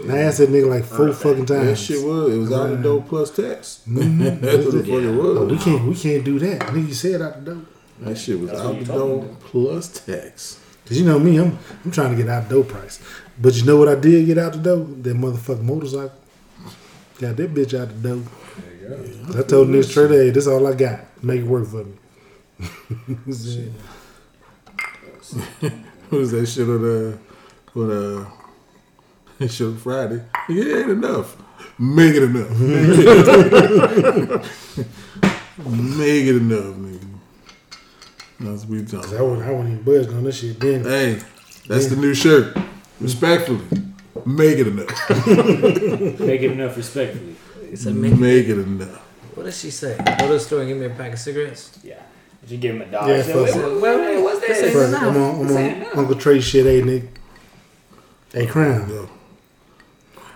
[0.00, 1.66] And I asked that nigga like four fucking times.
[1.66, 3.82] That shit was, it was out the door plus tax.
[3.86, 4.18] Mhm.
[4.40, 6.60] That's what the fuck it Oh, we can't, we can't do that.
[6.60, 7.62] Nigga, you said out the door.
[8.00, 9.28] That shit was That's out the you door me.
[9.40, 10.58] plus tax.
[10.86, 13.00] Cause you know me, I'm I'm trying to get out the door price.
[13.40, 14.78] But you know what I did get out the door?
[14.78, 16.12] That motherfucking motorcycle.
[17.20, 18.22] Got that bitch out the door.
[19.38, 21.00] I told niggas straight, hey, this all I got.
[21.22, 21.94] Make it work for me.
[23.32, 23.72] Shit.
[26.08, 28.30] What was that shit on uh on uh
[29.50, 30.22] shit on Friday?
[30.48, 31.36] Yeah, ain't enough.
[31.78, 32.50] Make it enough.
[35.58, 37.00] Make it enough, nigga.
[38.40, 39.18] That's what we Cause talking.
[39.18, 40.58] I wouldn't, I wouldn't even budge on this shit.
[40.58, 41.20] Then Hey,
[41.68, 42.56] that's the new shirt.
[43.00, 43.60] Respectfully,
[44.24, 45.10] make it enough.
[46.20, 47.34] Make it enough respectfully.
[47.70, 48.98] He said, make, Make it enough.
[49.34, 49.96] what did she say?
[49.96, 51.78] Go to the store and give me a pack of cigarettes.
[51.82, 52.00] Yeah.
[52.42, 54.72] If you give him a dollar, Yeah, say, fuck "Wait, wait, wait, wait, what's this?
[54.92, 57.08] Fuck I'm on, I'm on Uncle Trey shit, hey nigga.
[58.32, 59.08] Hey Crown, Yo,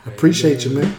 [0.07, 0.97] appreciate you, man.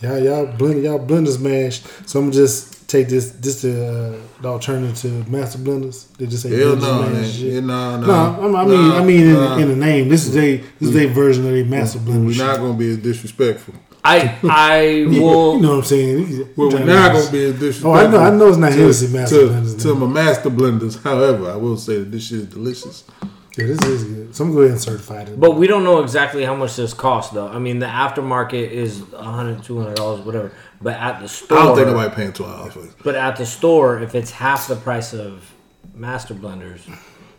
[0.00, 1.86] Y'all, y'all blend, y'all blenders mashed.
[2.08, 6.08] So I'm gonna just take this, this uh, the alternative to master blenders.
[6.16, 7.52] They just say Hell blenders no, mashed man.
[7.54, 8.06] Yeah, no, no.
[8.06, 9.56] No, I'm- mean, Nah, I mean, in, nah.
[9.58, 12.26] in the name, this is they, this is their version of their master blender.
[12.26, 13.74] We're not gonna be as disrespectful.
[14.04, 15.54] I I will.
[15.56, 16.48] you know what I'm saying?
[16.56, 17.90] Well, we're not gonna be disrespectful.
[17.92, 19.82] Oh, I know, I know it's not to, Hennessy master to, blenders.
[19.82, 21.00] to my master blenders.
[21.02, 23.04] However, I will say that this shit is delicious.
[23.56, 24.34] Yeah, this is good.
[24.34, 25.38] So I'm gonna go ahead and certify it.
[25.40, 27.48] But we don't know exactly how much this costs, though.
[27.48, 30.52] I mean, the aftermarket is $100, $200, whatever.
[30.80, 32.94] But at the store, I don't think nobody paying twelve dollars for this.
[33.04, 35.52] But at the store, if it's half the price of
[35.94, 36.80] master blenders,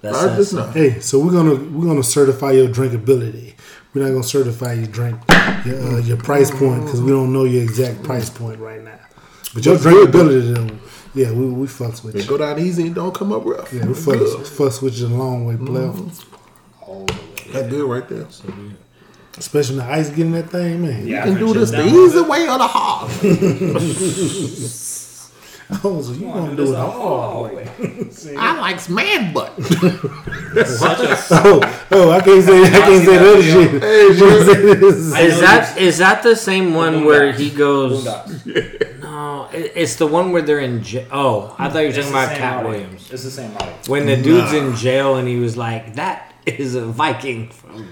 [0.02, 0.68] that's I just know.
[0.68, 3.56] Hey, so we're gonna we're gonna certify your drinkability.
[3.94, 5.20] We're not gonna certify your drink,
[5.66, 9.00] your, uh, your price point, because we don't know your exact price point right now.
[9.54, 10.76] But your What's drinkability, though,
[11.14, 12.28] yeah, we we fucks with They you.
[12.28, 13.72] go down easy and don't come up rough.
[13.74, 15.66] Yeah, we fucks, fucks with you the long way, mm-hmm.
[15.68, 15.88] player.
[16.82, 17.20] All the way.
[17.54, 18.28] That's good right there.
[19.38, 21.08] Especially when the ice getting that thing, man.
[21.08, 21.88] Yeah, You can do this the down.
[21.88, 23.12] easy way or the hard.
[25.84, 27.44] Oh, so you Come gonna on, do it the all?
[27.46, 27.68] hard way.
[28.38, 29.56] I likes man butt.
[29.64, 33.82] Such a Oh, oh, I can't say I can't say that shit.
[33.82, 35.14] Hey, I can't say this.
[35.14, 38.06] I Is that is that the same one where he goes?
[39.14, 39.72] Oh, Boondocks.
[39.76, 41.08] It's the one where they're in jail.
[41.12, 42.70] Oh, I thought you were talking about same Katt audio.
[42.72, 43.12] Williams.
[43.12, 43.74] It's the same audio.
[43.88, 44.58] When the dude's Nah.
[44.60, 47.88] in jail and he was like, "That is a Viking from."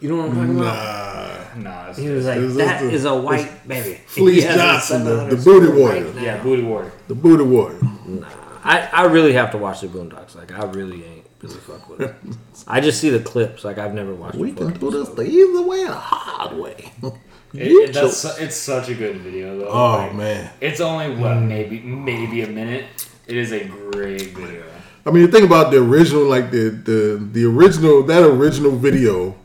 [0.00, 1.56] You know what I'm talking about?
[1.56, 1.86] Nah.
[1.86, 5.04] Nah, He was like, It's- "That it's- is a white baby." Fleece He has Johnson,
[5.04, 6.04] the- the booty score warrior.
[6.04, 6.92] right yeah, booty warrior.
[7.08, 7.78] The booty warrior.
[8.06, 8.26] Nah,
[8.64, 10.34] I, I really have to watch the Boondocks.
[10.34, 12.14] Like I really ain't really fuck with it.
[12.66, 13.64] I just see the clips.
[13.64, 14.34] Like I've never watched.
[14.36, 16.92] We it can do this the easy way or the hard way.
[17.54, 17.96] It, it,
[18.40, 19.68] it's such a good video though.
[19.68, 20.50] Oh Like, man.
[20.60, 22.86] It's only what maybe maybe a minute.
[23.26, 24.64] It is a great video.
[25.06, 29.36] I mean, you think about the original, like the the the original that original video,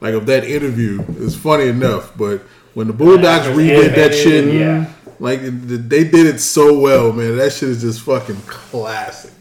[0.00, 2.42] like of that interview is funny enough, but
[2.74, 4.90] when the After redid that shit, yeah.
[5.18, 7.36] like they did it so well, man.
[7.36, 9.32] That shit is just fucking classic.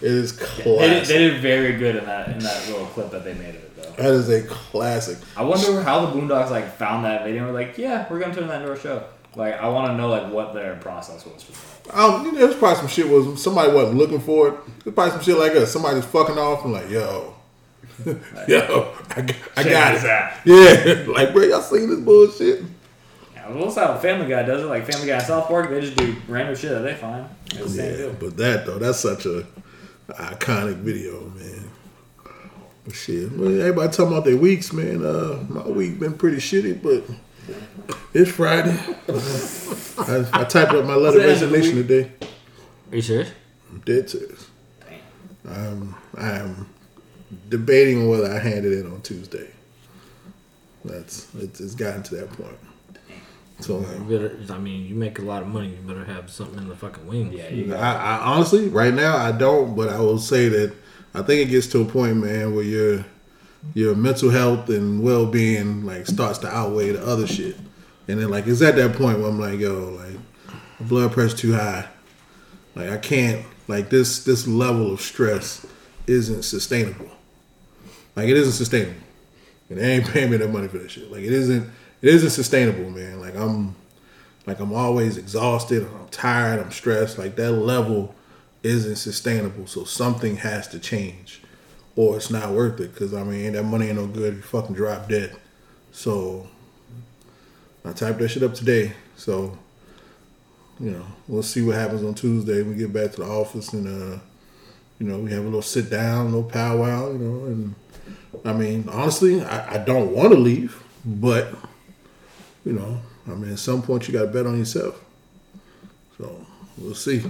[0.00, 1.08] It is They did, classic.
[1.08, 3.71] they did very good in that in that little clip that they made of it
[3.82, 4.02] though.
[4.02, 5.18] that is a classic.
[5.36, 7.44] I wonder how the Boondocks like found that video.
[7.44, 9.04] and were like, yeah, we're gonna turn that into a show.
[9.34, 11.98] Like, I want to know like what their process was for that.
[11.98, 14.54] Um, you know, there's probably some shit was somebody wasn't looking for it.
[14.84, 15.72] There's probably some shit like us.
[15.72, 17.34] Somebody just fucking off and like, yo,
[18.48, 20.04] yo, I, Check got it.
[20.04, 20.32] out.
[20.44, 22.62] Yeah, like bro, y'all seen this bullshit?
[23.34, 24.66] Yeah, Well, that's how Family Guy does it.
[24.66, 27.26] Like Family Guy in South Park, they just do random shit that they find.
[27.52, 29.46] It's Yeah, but that though, that's such a
[30.10, 31.70] iconic video, man.
[32.84, 35.04] But shit, well, everybody talking about their weeks, man.
[35.04, 37.04] Uh, my week been pretty shitty, but
[38.12, 38.76] it's Friday.
[39.98, 42.12] I, I typed up my letter of the end of the resignation today.
[42.90, 43.30] Are you serious?
[43.70, 44.48] I'm dead serious.
[45.48, 46.68] Um, I'm
[47.48, 49.48] debating whether I handed it in on Tuesday.
[50.84, 52.58] That's it's, it's gotten to that point.
[53.60, 54.36] So You better.
[54.52, 55.68] I mean, you make a lot of money.
[55.68, 57.32] You better have something in the fucking wings.
[57.34, 59.76] Yeah, you I, I honestly, right now, I don't.
[59.76, 60.74] But I will say that
[61.14, 63.04] I think it gets to a point, man, where your
[63.74, 67.56] your mental health and well being like starts to outweigh the other shit,
[68.08, 70.16] and then like it's at that point where I'm like, yo, like
[70.80, 71.86] my blood pressure too high,
[72.74, 75.66] like I can't, like this this level of stress
[76.06, 77.10] isn't sustainable.
[78.16, 79.00] Like it isn't sustainable,
[79.68, 81.10] and they ain't paying me that money for that shit.
[81.10, 81.70] Like it isn't
[82.00, 83.20] it isn't sustainable, man.
[83.20, 83.76] Like I'm
[84.46, 87.18] like I'm always exhausted, I'm tired, I'm stressed.
[87.18, 88.14] Like that level
[88.62, 89.66] isn't sustainable.
[89.66, 91.42] So something has to change,
[91.96, 92.94] or it's not worth it.
[92.94, 94.36] Cause I mean that money ain't no good.
[94.36, 95.36] You fucking drop dead.
[95.92, 96.48] So
[97.84, 98.92] I typed that shit up today.
[99.16, 99.58] So
[100.80, 102.62] you know we'll see what happens on Tuesday.
[102.62, 104.18] We get back to the office and uh
[104.98, 107.10] you know we have a little sit down, a little powwow.
[107.12, 107.74] You know and
[108.44, 111.54] I mean honestly I, I don't want to leave, but
[112.64, 115.02] you know I mean, at some point you got to bet on yourself.
[116.18, 116.44] So
[116.78, 117.22] we'll see.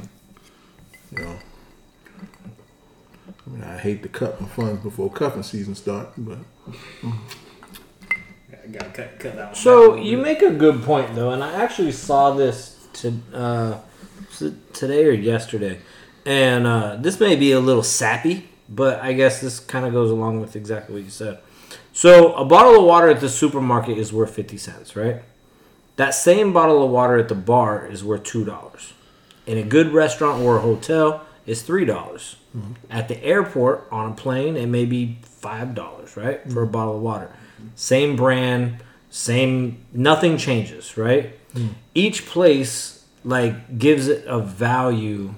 [1.13, 1.39] You know,
[3.47, 6.39] I mean, I hate to cut my funds before cuffing season starts, but
[8.73, 9.55] gotta cut, cut that one.
[9.55, 10.05] So back.
[10.07, 13.79] you make a good point though, and I actually saw this to uh,
[14.73, 15.81] today or yesterday,
[16.25, 20.11] and uh, this may be a little sappy, but I guess this kind of goes
[20.11, 21.41] along with exactly what you said.
[21.93, 25.17] So a bottle of water at the supermarket is worth fifty cents, right?
[25.97, 28.95] That same bottle of water at the bar is worth two dollars.
[29.47, 32.37] In a good restaurant or a hotel, it's three dollars.
[32.57, 32.73] Mm-hmm.
[32.91, 36.73] At the airport on a plane, it may be five dollars, right, for a mm-hmm.
[36.73, 37.31] bottle of water.
[37.75, 38.79] Same brand,
[39.11, 41.39] same nothing changes, right?
[41.55, 41.71] Mm.
[41.95, 45.35] Each place like gives it a value.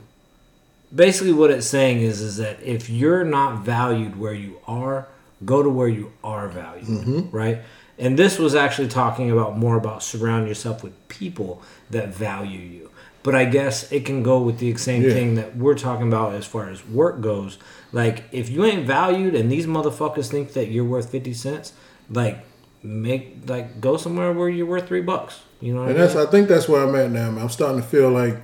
[0.95, 5.09] Basically, what it's saying is is that if you're not valued where you are,
[5.45, 7.37] go to where you are valued, mm-hmm.
[7.37, 7.59] right?
[7.99, 12.91] And this was actually talking about more about surround yourself with people that value you.
[13.25, 15.13] But I guess it can go with the same Yeah.
[15.15, 17.59] thing that we're talking about as far as work goes.
[17.91, 21.73] Like if you ain't valued and these motherfuckers think that you're worth fifty cents,
[22.11, 22.39] like
[22.83, 25.41] make like go somewhere where you're worth three bucks.
[25.61, 26.17] You know what and I that's?
[26.17, 27.31] I think that's where I'm at now.
[27.31, 27.43] Man.
[27.43, 28.37] I'm starting to feel like,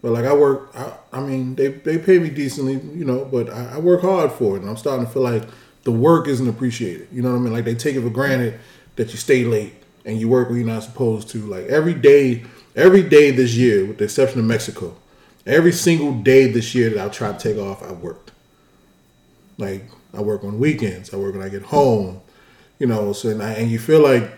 [0.00, 0.70] but like I work.
[0.74, 4.32] I, I mean, they they pay me decently, you know, but I, I work hard
[4.32, 5.42] for it, and I'm starting to feel like
[5.82, 7.08] the work isn't appreciated.
[7.12, 7.52] You know what I mean?
[7.52, 8.58] Like they take it for granted
[8.96, 9.74] that you stay late
[10.06, 11.38] and you work when you're not supposed to.
[11.40, 14.96] Like every day, every day this year, with the exception of Mexico,
[15.46, 18.32] every single day this year that I tried to take off, I worked.
[19.58, 21.12] Like I work on weekends.
[21.12, 22.20] I work when I get home.
[22.78, 24.28] You know, so and, I, and you feel like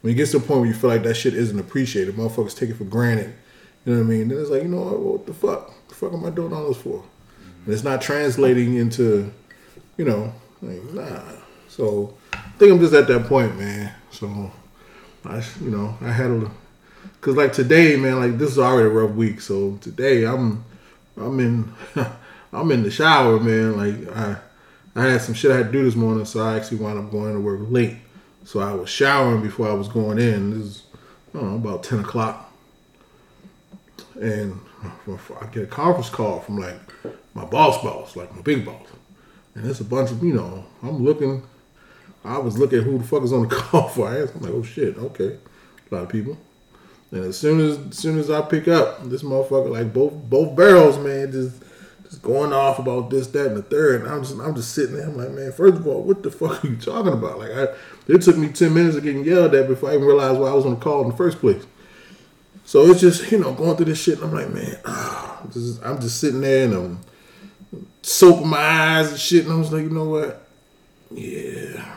[0.00, 2.56] when it gets to the point where you feel like that shit isn't appreciated, motherfuckers
[2.56, 3.34] take it for granted.
[3.84, 4.28] You know what I mean?
[4.28, 5.00] Then it's like, you know what?
[5.00, 5.72] What the fuck?
[5.88, 7.04] The fuck am I doing all this for?
[7.64, 9.32] And it's not translating into,
[9.96, 11.22] you know, like nah.
[11.68, 13.94] So I think I'm just at that point, man.
[14.10, 14.50] So
[15.24, 16.50] I, you know, I had a,
[17.22, 19.40] cause like today, man, like this is already a rough week.
[19.40, 20.64] So today I'm,
[21.16, 21.72] I'm in,
[22.52, 23.76] I'm in the shower, man.
[23.76, 24.36] Like I,
[24.94, 27.10] I had some shit I had to do this morning, so I actually wound up
[27.10, 27.96] going to work late.
[28.44, 30.50] So I was showering before I was going in.
[30.50, 30.82] This is,
[31.32, 32.52] I don't know, about 10 o'clock.
[34.20, 34.60] And
[35.40, 36.78] I get a conference call from like
[37.34, 38.86] my boss boss, like my big boss.
[39.54, 41.42] And it's a bunch of, you know, I'm looking,
[42.24, 44.08] I was looking who the fuck is on the call for.
[44.08, 45.38] I asked, I'm like, oh shit, okay.
[45.90, 46.36] A lot of people.
[47.12, 50.56] And as soon as, as soon as I pick up, this motherfucker, like both both
[50.56, 51.62] barrels, man, just
[52.04, 54.00] just going off about this, that, and the third.
[54.00, 55.06] And I'm just I'm just sitting there.
[55.06, 57.38] I'm like, man, first of all, what the fuck are you talking about?
[57.38, 57.68] Like, I
[58.08, 60.54] it took me ten minutes of getting yelled at before I even realized why I
[60.54, 61.64] was on the call in the first place.
[62.64, 64.18] So it's just you know going through this shit.
[64.18, 68.58] And I'm like, man, ah, this is, I'm just sitting there and I'm soaping my
[68.58, 69.44] eyes and shit.
[69.44, 70.46] And I was like, you know what?
[71.10, 71.94] Yeah,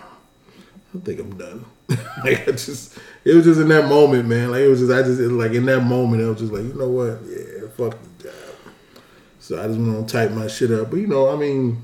[0.93, 1.65] I think I'm done.
[2.23, 4.52] like I just, it was just in that moment, man.
[4.52, 6.76] Like it was just, I just like in that moment, I was just like, you
[6.76, 7.20] know what?
[7.26, 8.34] Yeah, fuck the job.
[9.40, 10.92] So I just went to type my shit up.
[10.92, 11.82] But you know, I mean,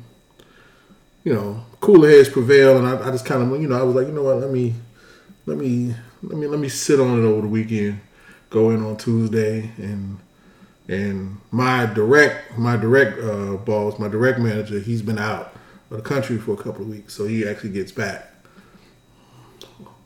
[1.23, 3.95] you know, cooler heads prevail, and I, I just kind of, you know, I was
[3.95, 4.37] like, you know what?
[4.37, 4.75] Let me,
[5.47, 7.99] let me, let me, let me sit on it over the weekend.
[8.51, 10.19] Go in on Tuesday, and
[10.87, 15.55] and my direct, my direct uh, boss, my direct manager, he's been out
[15.89, 18.31] of the country for a couple of weeks, so he actually gets back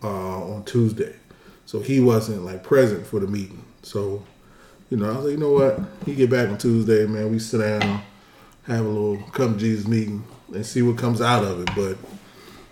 [0.03, 1.15] uh, on Tuesday.
[1.65, 3.63] So he wasn't like present for the meeting.
[3.81, 4.23] So,
[4.89, 5.79] you know, I was like, you know what?
[6.05, 7.31] He get back on Tuesday, man.
[7.31, 8.01] We sit down,
[8.63, 10.23] have a little come Jesus meeting,
[10.53, 11.69] and see what comes out of it.
[11.75, 11.97] But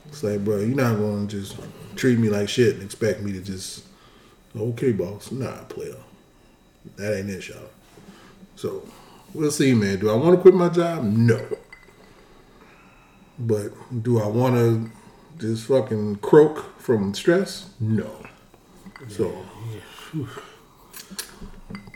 [0.07, 1.57] it's like, bro, you're not going to just
[1.95, 3.85] treat me like shit and expect me to just,
[4.55, 5.95] okay, boss, nah, player.
[6.97, 7.69] That ain't it, y'all.
[8.55, 8.87] So
[9.33, 9.99] we'll see, man.
[9.99, 11.03] Do I want to quit my job?
[11.03, 11.39] No.
[13.39, 13.71] But
[14.03, 14.91] do I want to
[15.39, 17.69] just fucking croak from stress?
[17.79, 18.09] No.
[19.09, 19.35] So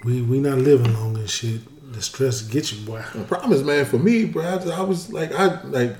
[0.03, 1.61] We we not living long and shit.
[1.93, 3.01] The stress get you, boy.
[3.27, 5.95] problem is, man, for me, bro, I, I was like, I like,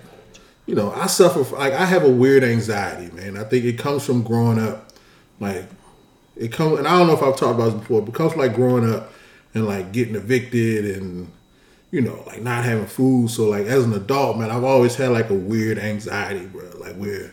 [0.66, 1.44] you know, I suffer.
[1.44, 3.38] From, like, I have a weird anxiety, man.
[3.38, 4.92] I think it comes from growing up,
[5.40, 5.66] like,
[6.36, 8.34] it comes, and I don't know if I've talked about this before, but it comes
[8.34, 9.12] from like growing up
[9.54, 11.32] and like getting evicted and
[11.92, 13.30] you know, like not having food.
[13.30, 16.70] So like as an adult, man, I've always had like a weird anxiety, bro.
[16.78, 17.32] Like where,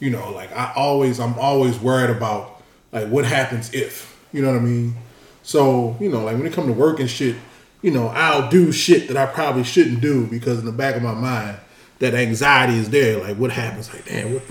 [0.00, 2.53] you know, like I always, I'm always worried about
[2.94, 4.94] like what happens if, you know what I mean?
[5.42, 7.36] So you know, like when it come to work and shit,
[7.82, 11.02] you know, I'll do shit that I probably shouldn't do because in the back of
[11.02, 11.58] my mind,
[11.98, 13.20] that anxiety is there.
[13.20, 13.92] Like what happens?
[13.92, 14.42] Like damn, what,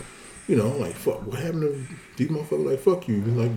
[0.47, 2.69] you know, like fuck, what happened to these motherfuckers?
[2.69, 3.51] Like fuck you, like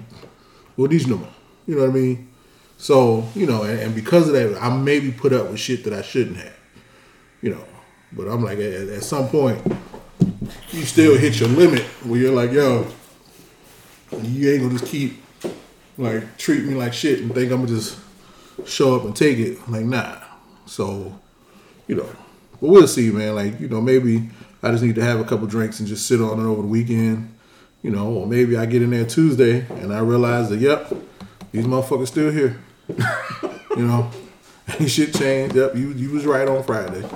[0.79, 1.29] well these no more.
[1.67, 2.33] You know what I mean?
[2.79, 5.93] So, you know, and, and because of that, I maybe put up with shit that
[5.93, 6.57] I shouldn't have.
[7.43, 7.65] You know.
[8.13, 9.61] But I'm like, at, at some point,
[10.71, 12.87] you still hit your limit where you're like, yo,
[14.23, 15.23] you ain't gonna just keep
[15.99, 17.99] like treat me like shit and think I'm gonna just
[18.65, 19.69] show up and take it.
[19.69, 20.19] Like, nah.
[20.67, 21.19] So,
[21.87, 22.09] you know.
[22.61, 23.35] But we'll see, man.
[23.35, 24.31] Like, you know, maybe
[24.63, 26.69] I just need to have a couple drinks and just sit on it over the
[26.69, 27.33] weekend.
[27.83, 30.93] You know, or maybe I get in there Tuesday and I realize that, yep,
[31.53, 32.59] these motherfuckers still here.
[32.89, 34.11] you know,
[34.81, 35.55] ain't shit changed.
[35.55, 37.07] Yep, you you was right on Friday.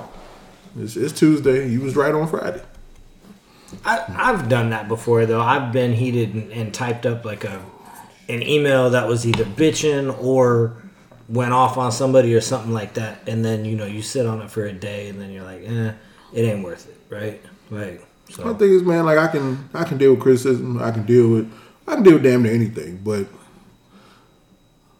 [0.77, 1.67] It's, it's Tuesday.
[1.67, 2.61] You was right on Friday.
[3.85, 5.41] I, I've done that before though.
[5.41, 7.63] I've been heated and, and typed up like a
[8.29, 10.75] an email that was either bitching or
[11.27, 14.41] went off on somebody or something like that, and then you know you sit on
[14.41, 15.93] it for a day, and then you're like, eh,
[16.33, 17.41] it ain't worth it, right?
[17.69, 20.81] Like, My so thing is, man, like I can I can deal with criticism.
[20.81, 21.51] I can deal with
[21.87, 23.27] I can deal with damn near anything, but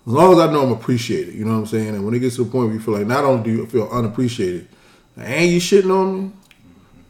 [0.07, 1.89] as long as I know I'm appreciated, you know what I'm saying.
[1.89, 3.65] And when it gets to the point where you feel like not only do you
[3.67, 4.67] feel unappreciated,
[5.15, 6.31] and you shitting on me,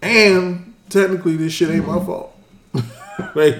[0.01, 2.05] and technically this shit ain't my mm-hmm.
[2.05, 2.35] fault,
[3.35, 3.55] like,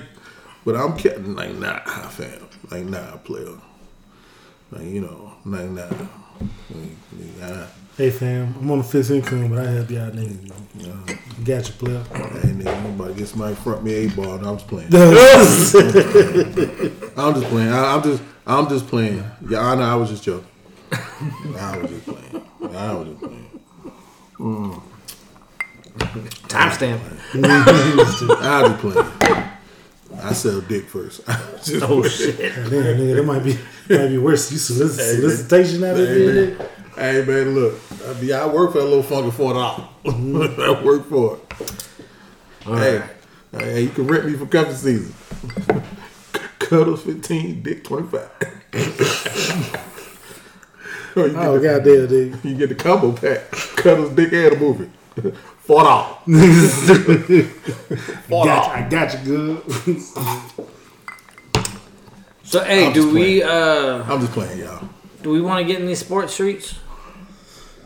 [0.66, 3.58] but I'm kidding, like nah, fam, like nah, player,
[4.72, 7.66] like you know, like nah, like, nah.
[7.98, 10.50] Hey fam, I'm on a fixed income, but I help y'all niggas.
[10.80, 11.04] You know,
[11.44, 12.02] Got you, player.
[12.04, 14.88] hey nigga, nobody get my front me a ball, and I was playing.
[17.18, 17.70] I'm just playing.
[17.70, 19.24] I, I'm just, I'm just playing.
[19.50, 19.84] Yeah, I know.
[19.84, 20.48] I was just joking.
[20.92, 22.46] I was just playing.
[22.76, 23.60] I was just playing.
[24.40, 24.82] Mm.
[25.98, 27.00] Timestamp.
[27.46, 29.50] I was just playing.
[30.24, 31.22] I sell dick first.
[31.28, 32.10] I just Oh playing.
[32.10, 32.38] shit!
[32.40, 33.58] Damn, nigga, that might be
[33.90, 34.52] might be worse.
[34.52, 36.48] You solic- solicitation out of Hey, there.
[36.58, 36.68] man.
[36.96, 37.80] Hey man, look.
[38.08, 39.88] I, mean, I work for a little funky four dollars.
[40.06, 41.88] I work for it.
[42.68, 43.10] All Hey, right.
[43.64, 45.14] hey, you can rent me for cuffing season.
[46.60, 48.30] Cuddles fifteen, dick twenty five.
[51.16, 52.44] oh, you oh, get Oh goddamn, nigga.
[52.44, 53.50] You get the combo pack.
[53.52, 54.90] Cuddles, dick, and a movie.
[55.62, 56.18] Four dollars.
[58.28, 58.72] Four Got dollars.
[58.74, 60.02] I got you good.
[62.44, 64.88] So hey, I'm do we uh I'm just playing, y'all.
[65.22, 66.80] do we want to get in these sports streets?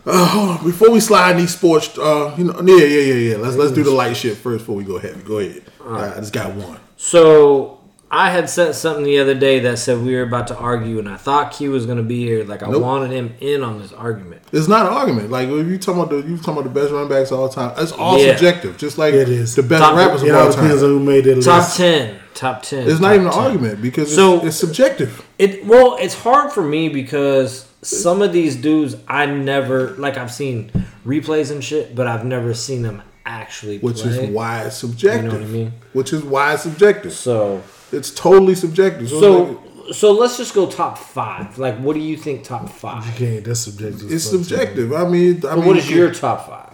[0.05, 0.63] Uh, hold on.
[0.65, 3.37] Before we slide in these sports, uh, you know, yeah, yeah, yeah, yeah.
[3.37, 5.25] Let's let's do the light shit first before we go ahead.
[5.25, 5.63] Go ahead.
[5.87, 6.79] I just got one.
[6.97, 7.79] So
[8.17, 11.09] I had sent something the other day that said we were about to argue, and
[11.09, 12.45] I thought Q was going to be here.
[12.45, 12.81] Like I Nope.
[12.81, 14.41] wanted him in on this argument.
[14.53, 15.31] It's not an argument.
[15.31, 17.49] Like if you talking about the you talking about the best running backs of all
[17.49, 17.73] time.
[17.77, 18.31] It's all Yeah.
[18.37, 18.77] subjective.
[18.77, 19.55] Just like It is.
[19.55, 20.91] the best Top- rappers of It all all depends time.
[20.91, 21.75] on who made that Top list.
[21.77, 22.87] ten, top ten.
[22.89, 25.21] It's not top even an argument because it's, So- it's subjective.
[25.37, 30.17] It well, it's hard for me because some of these dudes I never like.
[30.17, 30.71] I've seen
[31.05, 34.11] replays and shit, but I've never seen them actually Which play.
[34.11, 35.23] is why it's subjective.
[35.25, 35.73] You know what I mean?
[35.93, 37.11] Which is why it's subjective.
[37.11, 39.09] So It's totally subjective.
[39.09, 41.57] So, so so let's just go top five.
[41.57, 43.05] Like, what do you think top five?
[43.05, 43.19] You five?
[43.19, 43.45] can't.
[43.45, 44.11] That's subjective.
[44.11, 44.93] it's subjective.
[44.93, 46.71] I mean, I But mean, what is your top five?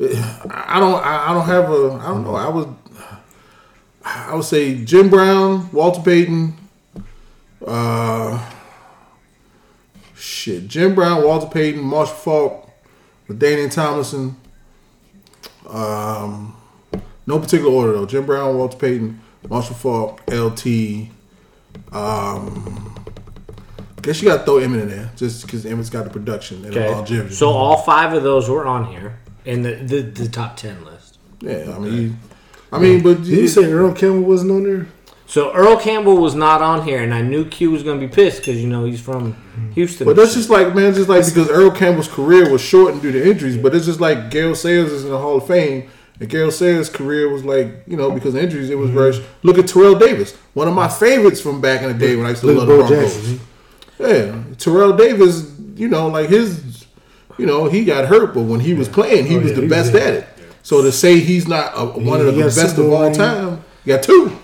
[0.00, 1.04] I don't.
[1.04, 1.92] I I don't have a.
[2.02, 2.34] I don't know.
[2.34, 2.74] I would.
[4.04, 6.54] I would say Jim Brown, Walter Payton.
[7.64, 8.50] Uh,
[10.16, 10.66] shit.
[10.66, 12.70] Jim Brown, Walter Payton, Marshall Faulk,
[13.38, 14.36] Daniel Tomlinson.
[15.68, 16.56] Um,
[17.26, 18.06] no particular order though.
[18.06, 21.08] Jim Brown, Walter Payton, Marshall Faulk, LT.
[21.92, 22.94] Um,
[24.02, 26.74] guess you got to throw Emmitt in there just because Emmitt's got the production and
[26.74, 26.94] the Okay.
[26.94, 27.34] longevity.
[27.34, 31.18] So all five of those were on here in the the, the top ten list.
[31.40, 32.18] yeah, I mean,
[32.72, 34.86] I mean, but Did you say Earl Campbell wasn't on there?
[35.26, 38.38] So Earl Campbell was not on here, and I knew Q was gonna be pissed
[38.38, 39.34] because you know he's from
[39.74, 40.06] Houston.
[40.06, 43.30] But that's just like man, just like because Earl Campbell's career was shortened due to
[43.30, 45.88] injuries, but it's just like Gale Sayers is in the Hall of Fame,
[46.20, 49.14] and Gale Sayers' career was like you know because of injuries it was very.
[49.42, 52.30] Look at Terrell Davis, one of my favorites from back in the day when I
[52.30, 53.14] used to Look love at the Bo Broncos.
[53.16, 53.40] Jackson.
[53.98, 56.86] Yeah, Terrell Davis, you know, like his,
[57.38, 59.62] you know, he got hurt, but when he was playing, he Oh, was yeah, the
[59.62, 60.26] he best was- at it.
[60.64, 63.94] So to say he's not a, one of he the best of all time, you
[63.94, 64.38] got two.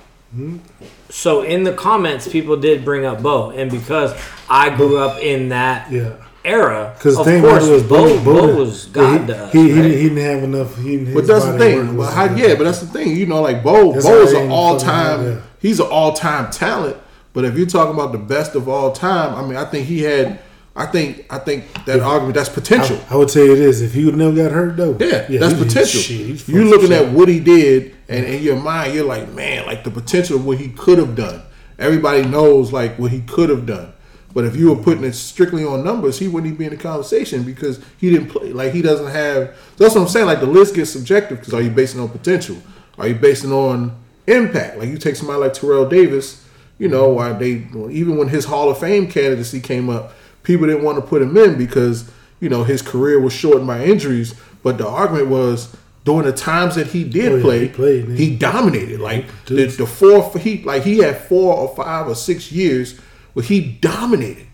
[1.10, 4.14] so in the comments, people did bring up Bo, and because
[4.48, 6.14] I grew up in that Yeah.
[6.45, 9.36] Era, Because the of thing course, about was Bo, Bo, didn't- was God he, to
[9.45, 9.53] us.
[9.53, 9.82] He, he, right?
[9.82, 10.78] didn't, he didn't have enough.
[10.78, 11.97] He, But that's the thing.
[11.97, 13.16] wasn't- how, yeah, but that's the thing.
[13.16, 15.24] You know, like Bo, That's Bo's why an all time.
[15.26, 15.41] yeah.
[15.61, 16.97] He's an all time talent.
[17.34, 20.03] But if you're talking about the best of all time, I mean, I think he
[20.03, 20.41] had.
[20.76, 23.01] I think I think that argument that's potential.
[23.11, 25.30] I, I would say you this: if he would never got hurt, though, Yeah, that's
[25.30, 26.01] he- he- potential.
[26.01, 27.07] shit, he's you're looking shit.
[27.09, 30.47] at what he did, and in your mind, you're like, man, like the potential of
[30.47, 31.43] what he could have done.
[31.80, 33.93] Everybody knows like what he could have done.
[34.39, 36.76] But if you were putting it strictly on numbers, he wouldn't even be in the
[36.76, 38.53] conversation because he didn't play.
[38.53, 39.57] Like he doesn't have.
[39.78, 40.26] That's what I'm saying.
[40.26, 42.57] Like the list gets subjective because are you basing on potential?
[42.99, 44.78] Are you basing on impact?
[44.78, 46.47] Like you take somebody like Terrell Davis.
[46.78, 50.12] You know why they even when his Hall of Fame candidacy came up,
[50.45, 52.09] people didn't want to put him in because
[52.39, 54.36] you know his career was shortened by injuries.
[54.62, 58.09] But the argument was during the times that he did Oh, yeah, play, he played,
[58.11, 59.01] he dominated.
[59.01, 63.01] Like the, the four, he like he had four or five or six years
[63.35, 64.47] where he dominated.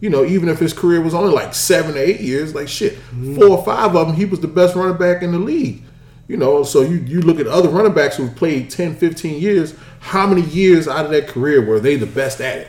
[0.00, 2.94] You know, even if his career was only like seven or eight years, like shit,
[2.94, 3.36] Mm-hmm.
[3.36, 5.82] four or five of them, he was the best running back in the league.
[6.26, 9.74] You know, so you you look at other running backs who've played 10, 15 years,
[9.98, 12.68] how many years out of that career were they the best at it?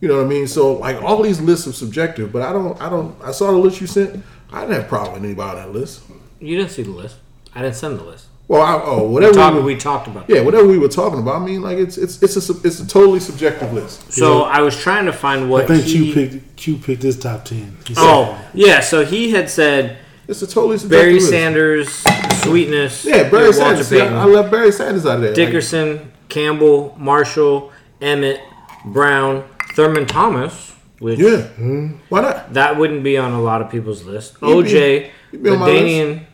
[0.00, 0.46] You know what I mean?
[0.48, 3.56] So like all these lists are subjective, but I don't I don't I saw the
[3.58, 4.22] list you sent.
[4.52, 6.02] I didn't have a problem with anybody on that list.
[6.40, 7.16] you didn't see the list.
[7.54, 8.26] I didn't send the list.
[8.52, 10.28] Well, I, oh We whatever talked, we, we talked about.
[10.28, 11.40] yeah, whatever we were talking about.
[11.40, 14.12] I mean, like it's it's it's a it's a totally subjective list.
[14.12, 16.12] So I was trying to find what I think he.
[16.12, 17.78] Q picked Q picked his top ten.
[17.96, 19.96] Oh yeah, so he had said
[20.28, 22.04] It's a totally subjective list Barry list.
[22.04, 23.88] Sanders, Sweetness, Yeah, Barry Walter Sanders.
[23.88, 25.30] See, Payton, I, I left Barry Sanders out of there.
[25.30, 27.72] Like, Dickerson, Campbell, Marshall,
[28.02, 28.38] Emmitt,
[28.84, 31.48] Brown, Thurman Thomas, which yeah.
[31.56, 31.96] Mm-hmm.
[32.10, 32.52] Why not?
[32.52, 34.34] that wouldn't be on a lot of people's list.
[34.40, 36.26] He'd OJ, he'd be on my LaDainian,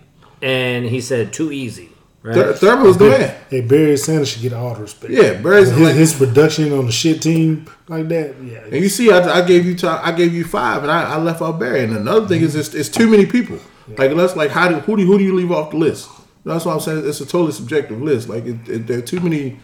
[0.42, 1.90] and he said too easy.
[2.22, 2.34] Right?
[2.34, 3.36] Thur- Thurman was the man.
[3.48, 5.12] Hey, Barry Sanders should get all the respect.
[5.12, 8.34] Yeah, Barry's his, like, his production on the shit team like that.
[8.42, 11.14] Yeah, and you see, I, I gave you time, I gave you five, and I,
[11.14, 11.84] I left out Barry.
[11.84, 13.58] And another thing is, it's, it's too many people.
[13.96, 16.10] Like, let's like, how do who do who do you leave off the list?
[16.44, 18.28] That's why I'm saying it's a totally subjective list.
[18.28, 19.60] Like, it, it, there are too many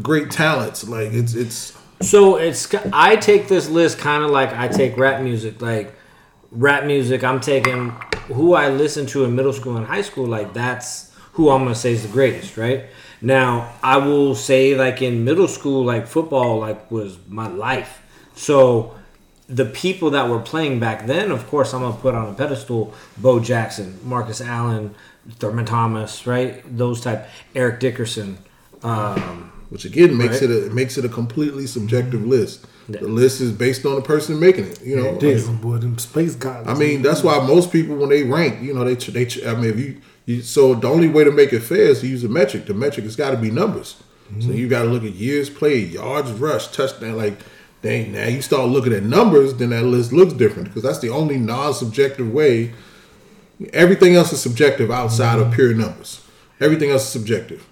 [0.00, 0.88] great talents.
[0.88, 5.22] Like, it's it's So it's I take this list kind of like I take rap
[5.22, 5.60] music.
[5.60, 5.94] Like
[6.50, 7.90] rap music, I'm taking
[8.28, 10.26] who I listened to in middle school and high school.
[10.26, 12.84] Like that's who I'm gonna say is the greatest, right?
[13.22, 18.02] Now I will say like in middle school, like football, like was my life.
[18.34, 18.94] So
[19.48, 22.92] the people that were playing back then, of course, I'm gonna put on a pedestal.
[23.16, 24.94] Bo Jackson, Marcus Allen,
[25.38, 26.62] Thurman Thomas, right?
[26.76, 27.28] Those type.
[27.54, 28.38] Eric Dickerson.
[28.82, 30.50] Um, which again makes Right.
[30.50, 32.66] it a makes it a completely subjective list.
[32.88, 34.80] The list is based on the person making it.
[34.84, 36.68] You know, Dixon, boy, them space gods.
[36.68, 39.44] I mean, that's why most people when they rank, you know, they they.
[39.44, 39.96] I mean, if you, you
[40.42, 42.66] so the only way to make it fair is to use a metric.
[42.66, 44.02] The metric has got to be numbers.
[44.28, 44.40] Mm-hmm.
[44.40, 47.16] So you got to look at years played, yards rushed, touchdown.
[47.16, 47.38] Like,
[47.82, 51.10] dang, now you start looking at numbers, then that list looks different because that's the
[51.10, 52.72] only non-subjective way.
[53.72, 55.54] Everything else is subjective outside of mm-hmm.
[55.54, 56.22] pure numbers.
[56.60, 57.66] Everything else is subjective.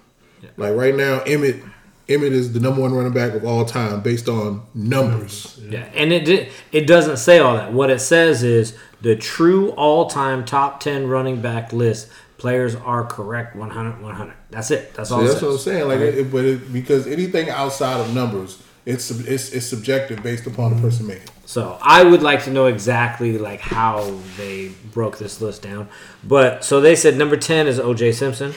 [0.57, 1.71] Like right now, Emmitt.
[2.07, 5.59] Emmitt is the number one running back of all time based on numbers.
[5.67, 7.73] Yeah, and it it doesn't say all that.
[7.73, 12.07] What it says is the true all-time top 10 running back list
[12.37, 14.33] players are correct 100 100.
[14.49, 14.93] That's it.
[14.93, 15.87] That's all that's what I'm saying.
[15.87, 20.75] Like, it, but it, because anything outside of numbers, it's it's, it's subjective based upon
[20.75, 21.23] the person making.
[21.23, 21.31] it.
[21.45, 25.89] So I would like to know exactly like how they broke this list down.
[26.23, 28.53] But so they said number 10 is OJ Simpson.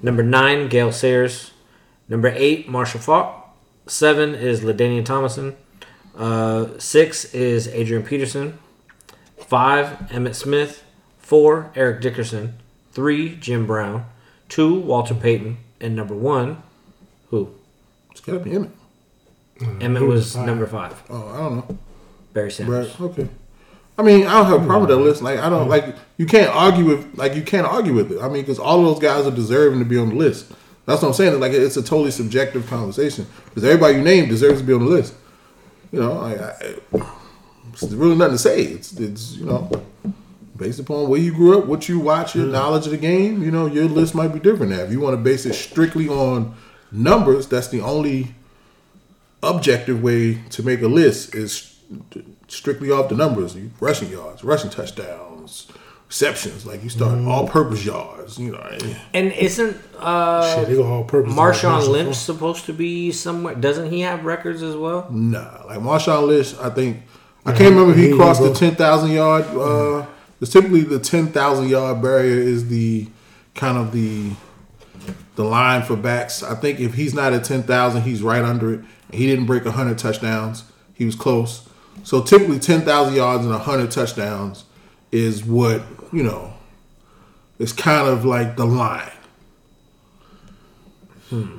[0.00, 1.52] Number 9 Gale Sayers.
[2.08, 3.34] Number 8 Marshall Faulk.
[3.86, 5.56] 7 is LaDainian Tomlinson.
[6.16, 8.58] Uh, 6 is Adrian Peterson.
[9.38, 10.84] 5 Emmitt Smith.
[11.18, 12.54] 4 Eric Dickerson.
[12.98, 14.06] 3 Jim Brown.
[14.48, 15.56] 2 Walter Payton.
[15.80, 16.60] And number 1
[17.30, 17.54] who?
[18.10, 18.72] It's got to be Emmitt.
[19.60, 21.04] Emmitt was number 5.
[21.08, 21.78] Oh, I don't know.
[22.32, 22.98] Barry Sanders.
[22.98, 23.10] Right.
[23.10, 23.28] Okay.
[23.96, 25.22] I mean, I don't have a problem with that list.
[25.22, 28.20] Like, I don't like you can't argue with like you can't argue with it.
[28.20, 30.50] I mean, because all of those guys are deserving to be on the list.
[30.86, 31.38] That's what I'm saying.
[31.38, 34.90] Like, it's a totally subjective conversation because everybody you name deserves to be on the
[34.90, 35.14] list.
[35.92, 36.76] You know, like, I,
[37.80, 38.62] there's really nothing to say.
[38.62, 39.70] It's it's you know
[40.58, 43.42] based upon where you grew up, what you watch, your knowledge of the game.
[43.42, 44.72] You know, your list might be different.
[44.72, 46.54] Now, if you want to base it strictly on
[46.92, 48.34] numbers, that's the only
[49.42, 51.76] objective way to make a list is
[52.48, 55.68] strictly off the numbers: You- rushing yards, rushing touchdowns,
[56.08, 56.66] receptions.
[56.66, 57.28] Like you start Mm-hmm.
[57.28, 58.38] all-purpose yards.
[58.38, 58.78] You know,
[59.14, 61.32] And isn't uh, Shit, they go all purpose.
[61.32, 63.54] Marshawn Lynch supposed to be somewhere?
[63.54, 65.06] Doesn't he have records as well?
[65.10, 67.02] Nah, like Marshawn Lynch, I think
[67.46, 69.44] I can't remember if he he crossed the ten thousand yard.
[69.46, 70.06] Uh,
[70.40, 73.08] it's typically the ten thousand yard barrier is the
[73.54, 74.32] kind of the
[75.36, 76.42] the line for backs.
[76.42, 78.80] I think if he's not at ten thousand, he's right under it.
[79.12, 80.64] He didn't break hundred touchdowns.
[80.94, 81.68] He was close.
[82.04, 84.64] So typically ten thousand yards and hundred touchdowns
[85.10, 85.82] is what
[86.12, 86.54] you know.
[87.58, 89.10] It's kind of like the line.
[91.28, 91.58] Hmm.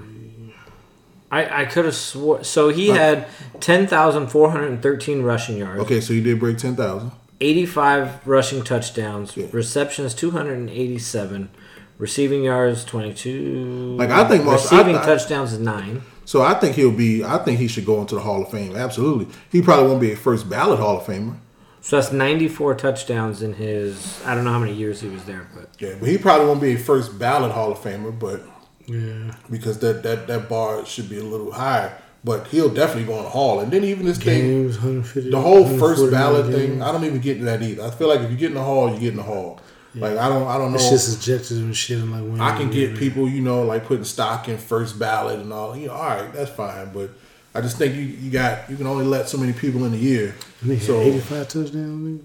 [1.32, 2.44] I, I could have swore.
[2.44, 3.28] So he had
[3.60, 7.12] 10,413 rushing yards, Okay, so he did break ten thousand.
[7.42, 9.48] 85 rushing touchdowns, Yeah.
[9.52, 11.50] receptions 287,
[11.98, 13.96] receiving yards 22.
[13.98, 16.02] Like, I think most- I receiving touchdowns is 9.
[16.26, 17.24] So I think he'll be.
[17.24, 18.76] I think he should go into the Hall of Fame.
[18.76, 19.28] Absolutely.
[19.52, 21.36] He probably won't be a first ballot Hall of Famer.
[21.82, 24.20] So that's 94 touchdowns in his.
[24.26, 26.62] I don't know how many years he was there, but Yeah, but he probably won't
[26.62, 28.46] be a first ballot Hall of Famer, but
[28.86, 29.32] Yeah.
[29.50, 31.94] because that that that bar should be a little higher.
[32.24, 33.62] But he'll definitely go in the Hall.
[33.62, 35.32] And then even this thing, Games, 150.
[35.32, 36.56] the whole first ballot games.
[36.56, 37.84] thing, I don't even get into that either.
[37.84, 39.60] I feel like if you get in the Hall, you get in the Hall.
[39.96, 40.76] Like I don't, I don't know.
[40.76, 42.00] It's just subjective and shit.
[42.00, 45.40] And like when I can get people, you know, like putting stock in first ballot
[45.40, 45.76] and all.
[45.76, 46.94] You know, all right, that's fine.
[46.94, 47.10] But
[47.56, 49.98] I just think you you got you can only let so many people in a
[49.98, 50.36] year.
[50.62, 52.22] And he had So 85 touchdowns.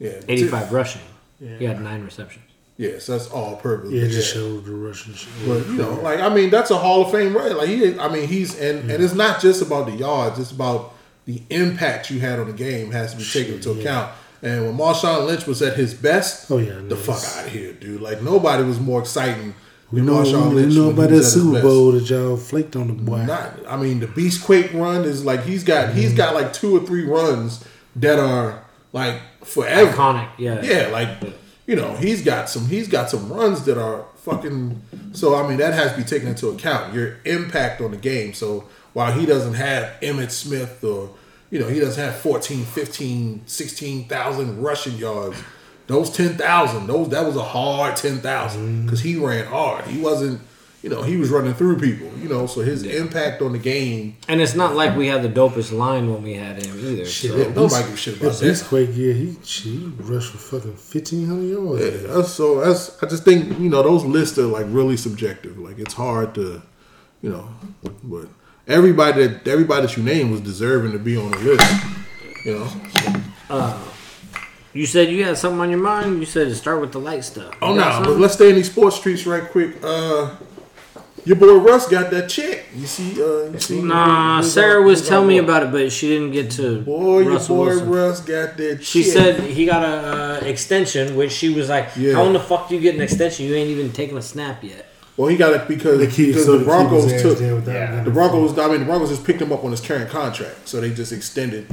[0.00, 1.02] yeah, 85 rushing.
[1.38, 1.58] Yeah.
[1.58, 2.44] He had 9 receptions.
[2.82, 3.90] Yeah, so that's all purpose.
[3.90, 3.94] Nigga.
[3.94, 5.28] Yeah, it But just shows the Russian shit.
[5.46, 7.54] But you know, like I mean, that's a Hall of Fame right?
[7.56, 10.94] Like he, I mean, he's and and it's not just about the yards; it's about
[11.26, 13.80] the impact you had on the game has to be taken into yeah.
[13.82, 14.12] account.
[14.42, 17.72] And when Marshawn Lynch was at his best, Oh, yeah, the fuck out of here,
[17.72, 18.00] dude!
[18.00, 19.54] Like nobody was more exciting
[19.92, 20.74] we than know, Marshawn we Lynch.
[20.74, 21.62] know when about that was at Super.
[21.62, 23.22] Bowl that y'all flaked on the boy.
[23.24, 25.98] Not, I mean, the Beast Quake run is like he's got Mm-hmm.
[25.98, 27.64] he's got like two or three runs
[27.94, 29.92] that are like forever.
[29.92, 30.60] Iconic, yeah.
[30.62, 31.08] Yeah, like
[31.66, 34.80] you know, he's got some he's got some runs that are fucking
[35.12, 36.94] so I mean that has to be taken into account.
[36.94, 38.34] Your impact on the game.
[38.34, 41.10] So while he doesn't have Emmitt Smith or
[41.50, 45.36] you know, he doesn't have 14, 15, 16,000 rushing yards.
[45.86, 48.88] Those 10,000, those that was a hard 10,000 mm-hmm.
[48.88, 49.84] cuz he ran hard.
[49.86, 50.40] He wasn't
[50.82, 54.16] you know, he was running through people, you know, so his impact on the game,
[54.28, 57.04] And it's not like we had the dopest line when we had him either.
[57.04, 58.40] Shit, so- yeah, that nobody Beast- gives shit about that.
[58.46, 61.82] Beast Quake, yeah, he, he rushed for fucking 1,500 yards.
[61.84, 65.56] Yeah, that's- so that's I just think you know those lists are like really subjective.
[65.58, 66.62] Like it's hard to,
[67.22, 67.48] you know,
[68.02, 68.26] but
[68.66, 71.84] everybody that everybody that you name was deserving to be on the list.
[72.44, 73.78] You know.
[74.74, 76.18] You said you had something on your mind.
[76.18, 77.54] You said to start with the light stuff.
[77.60, 79.76] Oh no, got but let's stay in these sports streets right quick.
[79.82, 80.34] Uh,
[81.24, 82.64] your boy Russ got that check.
[82.74, 83.12] You see?
[83.22, 83.82] Uh, you see?
[83.82, 86.82] Nah, who's Sarah was telling me about it, but she didn't get to.
[86.82, 87.90] Boy, your boy Wilson.
[87.90, 88.84] Russ got that.
[88.84, 89.12] She check.
[89.12, 92.14] said he got a uh, extension, which she was like, Yeah.
[92.14, 93.46] "How in the fuck do you get an extension?
[93.46, 96.46] You ain't even taken a snap yet." Well, he got it because, They keep, because
[96.46, 98.02] so the Broncos took Yeah.
[98.02, 100.80] The Broncos, I mean, the Broncos just picked him up on his current contract, so
[100.80, 101.66] they just extended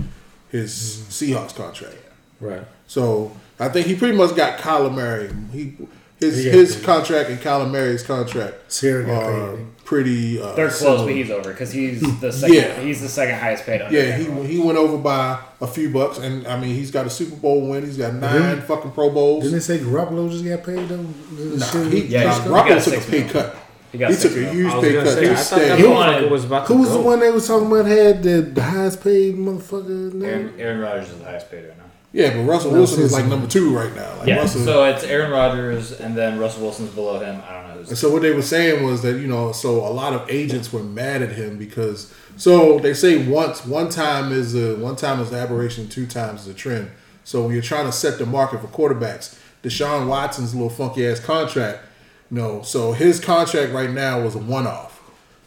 [0.49, 1.97] his Seahawks contract.
[2.41, 2.63] Right.
[2.87, 5.31] So I think he pretty much got Kyler Murray.
[5.51, 5.75] He
[6.19, 6.85] his He got his paid.
[6.85, 9.65] contract and Kyler Murray's contract Sarah are paid.
[9.85, 10.41] pretty.
[10.41, 11.05] Uh, They're close, similar.
[11.05, 12.55] but he's over because he's the second.
[12.55, 12.79] Yeah.
[12.81, 13.81] He's the second highest paid.
[13.81, 14.45] Under Yeah, him.
[14.45, 17.35] he he went over by a few bucks, and I mean he's got a Super
[17.35, 17.85] Bowl win.
[17.85, 19.43] He's got 9 Didn't- fucking Pro Bowls.
[19.43, 20.97] Didn't they say Garoppolo just got paid though?
[20.97, 23.31] Nah, he, Yeah, nah, he Garoppolo got took a six pay mil.
[23.33, 23.55] cut.
[23.91, 24.53] He He, took six a mil.
[24.53, 25.13] huge I was pay gonna cut.
[25.15, 26.29] say, He I was thought that staying.
[26.29, 26.95] was about to Who was go.
[26.97, 30.23] the one they was talking about had the, the highest paid motherfucker?
[30.23, 31.83] Aaron, Aaron Rodgers is the highest paid right now.
[32.11, 34.17] Yeah, but Russell Wilson is like number two right now.
[34.17, 37.41] Like Yeah, Russell, so it's Aaron Rodgers and then Russell Wilson's below him.
[37.47, 39.93] I don't know And so what they were saying was that you know, so a
[39.93, 44.55] lot of agents were mad at him because so they say once one time is
[44.55, 46.89] a one time is an aberration, two times is a trend.
[47.23, 51.19] So when you're trying to set the market for quarterbacks, Deshaun Watson's little funky ass
[51.19, 51.83] contract,
[52.31, 54.99] you know, so his contract right now was a one off,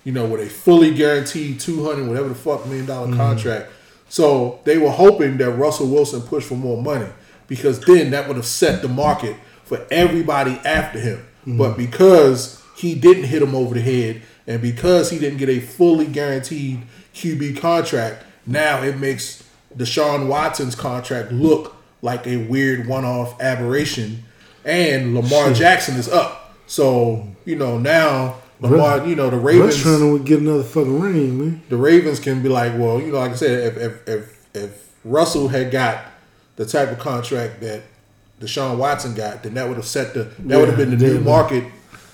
[0.04, 3.16] you know, with a fully guaranteed two hundred whatever the fuck million dollar mm-hmm.
[3.16, 3.68] contract.
[4.12, 7.08] So they were hoping that Russell Wilson pushed for more money
[7.48, 9.34] because then that would have set the market
[9.64, 11.16] for everybody after him.
[11.40, 11.56] Mm-hmm.
[11.56, 15.60] But because he didn't hit him over the head and because he didn't get a
[15.60, 16.82] fully guaranteed
[17.14, 19.44] QB contract, now it makes
[19.74, 24.24] Deshaun Watson's contract look like a weird one off aberration.
[24.62, 26.54] And Lamar Jackson is up.
[26.66, 31.00] So, you know, now Lamar, you know, the Russ Ravens trying to get another fucking
[31.00, 31.62] ring, man.
[31.68, 34.92] the Ravens can be like, well, you know, like I said, if if if, if
[35.04, 36.04] Russell had got
[36.56, 37.82] the type of contract that
[38.40, 41.14] Deshaun Watson got, then that would have set the that would have been the new
[41.14, 41.20] yeah.
[41.20, 41.64] market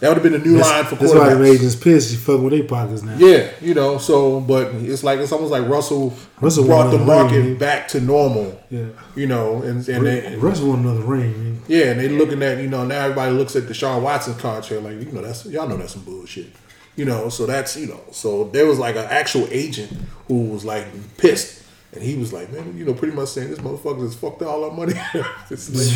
[0.00, 1.54] That would have been a new That's, line for that's why the quarterbacks.
[1.54, 2.12] agents pissed.
[2.12, 3.16] You fucking with their pockets now.
[3.18, 3.98] Yeah, you know.
[3.98, 7.58] So, but it's like it's almost like Russell, Russell brought the market ring.
[7.58, 8.60] back to normal.
[8.70, 8.86] Yeah.
[9.16, 11.32] You know, and and they, Russell won another ring.
[11.32, 11.62] Man.
[11.66, 15.00] yeah, and they looking at you know now everybody looks at Deshaun Watson contract like
[15.00, 16.46] you know that's y'all know that's some bullshit.
[16.94, 19.92] You know, so that's you know, so there was like an actual agent
[20.28, 20.86] who was like
[21.16, 24.42] pissed, and he was like, man, you know, pretty much saying this motherfucker just fucked
[24.42, 24.94] all our money.
[25.14, 25.92] like,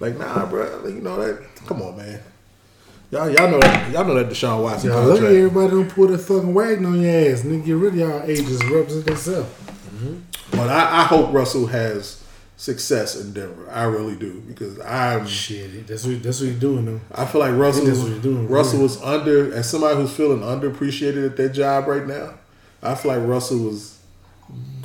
[0.00, 1.42] like, nah, bro, like, you know that.
[1.66, 2.20] Come on, man.
[3.10, 3.90] Y'all, y'all know that.
[3.92, 7.00] Y'all know that Deshaun Watson Y'all look at everybody don't pull that fucking wagon on
[7.00, 7.42] your ass.
[7.42, 9.48] Nigga, get rid of y'all agents and represent themselves.
[9.48, 10.16] Mm-hmm.
[10.52, 12.22] But I, I hope Russell has
[12.56, 13.68] success in Denver.
[13.68, 15.26] I really do because I'm.
[15.26, 17.00] Shit, that's what that's what he's doing though.
[17.12, 17.86] I feel like Russell.
[17.86, 18.82] that's what he's doing, Russell really.
[18.84, 22.34] was under, as somebody who's feeling underappreciated at their job right now.
[22.82, 23.99] I feel like Russell was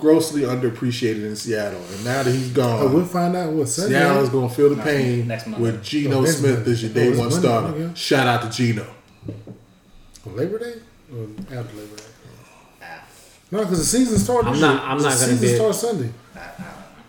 [0.05, 3.95] grossly underappreciated in Seattle, and now that he's Oh, we'll find out what Sunday.
[3.97, 5.63] Seattle is going to feel the pain next Monday.
[5.71, 6.71] with Geno Oh, Smith Monday.
[6.71, 7.67] as your Oh, day it's one Monday, starter.
[7.73, 7.91] okay.
[7.95, 8.85] Shout out to Geno.
[10.27, 10.73] On Labor Day
[11.11, 11.23] or
[11.57, 12.03] after Labor Day?
[12.83, 13.03] Ah.
[13.51, 14.49] No, because the season started.
[14.49, 16.09] I'm not- I'm not gonna season be- starts Sunday.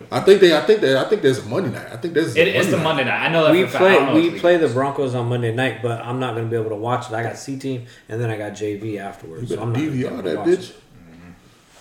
[0.09, 0.55] I think they.
[0.55, 0.95] I think that.
[1.05, 1.87] I think there's a Monday night.
[1.91, 2.33] I think there's.
[2.35, 2.77] a It, it's the.
[2.77, 3.19] Monday night.
[3.25, 3.83] I know that We for a fact.
[3.83, 6.69] Play know we play the Broncos on Monday night, but I'm not gonna be able
[6.69, 7.13] to watch it.
[7.13, 9.49] I got C team and then I got JV afterwards.
[9.51, 10.69] You So I'm not gonna be DVR able to that watch bitch.
[10.69, 10.75] it.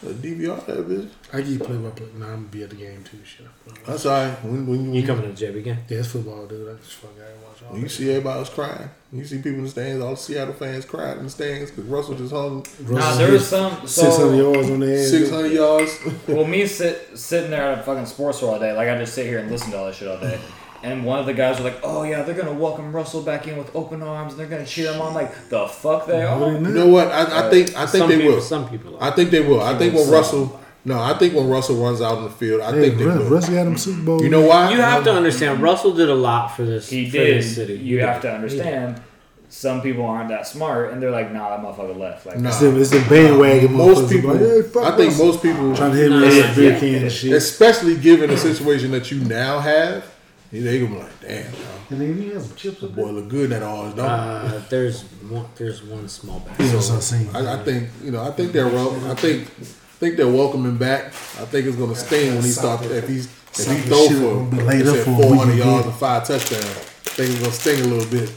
[0.05, 1.09] DVR that bitch.
[1.32, 2.07] I keep play by play.
[2.16, 3.18] Nah, I'm gonna be at the game too.
[3.24, 3.47] Shit.
[3.86, 4.44] That's all right.
[4.44, 5.78] When, when, You coming to JV again?
[5.88, 6.68] Yeah, it's football, dude.
[6.68, 8.90] I just fuck out and watch all When you see everybody else crying.
[9.12, 10.03] You see people in the stands.
[10.03, 13.26] All the Seattle fans crying in the stands because Russell just hung Nah, Russell there
[13.28, 13.86] hit was some.
[13.86, 15.09] six hundred yards on the ass.
[15.11, 15.99] six hundred yards.
[16.28, 19.14] well, me sit, sitting there at a fucking sports store all day, like I just
[19.14, 20.38] sit here and listen to all that shit all day.
[20.83, 23.57] And one of the guys was like, "Oh yeah, they're gonna welcome Russell back in
[23.57, 26.53] with open arms, and they're gonna cheer him on." Like the fuck they are.
[26.53, 27.09] You know what?
[27.09, 28.41] I, I uh, think I think some they people, will.
[28.41, 28.97] Some people.
[29.01, 29.61] I think they will.
[29.61, 30.61] I think when Russell.
[30.85, 33.18] No, I think when Russell runs out on the field, I Hey, think they Russ,
[33.18, 33.29] will.
[33.31, 34.22] Russ got him Super Bowl.
[34.22, 34.70] You know why?
[34.70, 35.61] You have to understand.
[35.61, 36.89] Russell did a lot for this.
[36.89, 37.39] He for did.
[37.39, 37.74] This city.
[37.74, 38.29] You He have did.
[38.29, 39.01] to understand.
[39.49, 42.49] Some people aren't that smart, and they're like, "Nah, that motherfucker left." Like, Nah.
[42.51, 45.27] It's them, it's them bandwagon Most people, like, hey, fuck I think Russell.
[45.27, 46.79] most people, trying to hit Nah, me yeah, with beer yeah.
[47.09, 50.05] can especially given the situation that you now have,
[50.53, 53.28] they gonna be like, "Damn, bro, And then he has some chips up boy, look
[53.28, 53.80] good at all.
[53.80, 55.47] orange." Don't Uh, there's one.
[55.57, 56.57] There's one small bag.
[56.59, 56.68] there.
[56.68, 57.28] That's what I'm saying.
[57.34, 58.22] I, I think you know.
[58.22, 61.07] I think they're wel- I think I think they're welcoming back.
[61.07, 62.84] I think it's gonna sting when he starts.
[62.86, 65.22] If he's if he Something throw shit for gonna be laid he up said for
[65.22, 66.68] 400 yards and five touchdowns, I
[67.16, 68.30] think it's gonna sting a little bit.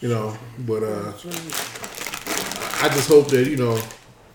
[0.00, 1.12] You know, but uh,
[2.82, 3.78] I just hope that you know.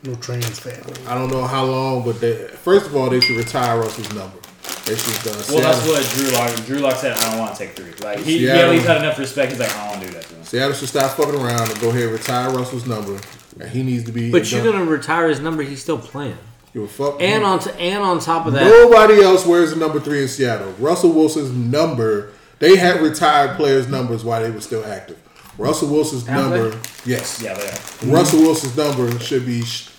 [0.04, 0.84] No trans fat.
[1.08, 4.38] I don't know how long, but they, first of all, they should retire Russell's number.
[4.86, 5.26] They should.
[5.50, 6.66] Well, that's what Drew Lock.
[6.66, 7.92] Drew Lock said, "I don't want to take three.
[8.06, 9.52] Like he, he Seattle- at least had enough respect.
[9.52, 11.72] He's like, "I don't want to do that to him." Seattle should stop fucking around
[11.72, 13.20] and go ahead and retire Russell's number.
[13.60, 14.32] And he needs to be.
[14.32, 15.64] But you're gonna retire his number.
[15.64, 16.38] He's still playing.
[16.74, 17.22] Give a fuck.
[17.22, 20.28] And on t- and on top of that, Nobody else wears the number three in
[20.28, 20.74] Seattle.
[20.78, 25.18] Russell Wilson's number, they had retired players' numbers while they were still active.
[25.58, 26.60] Russell Wilson's Have they?
[26.60, 27.42] number, yes.
[27.42, 28.14] Yeah, they are.
[28.14, 29.90] Russell Wilson's number should be sh-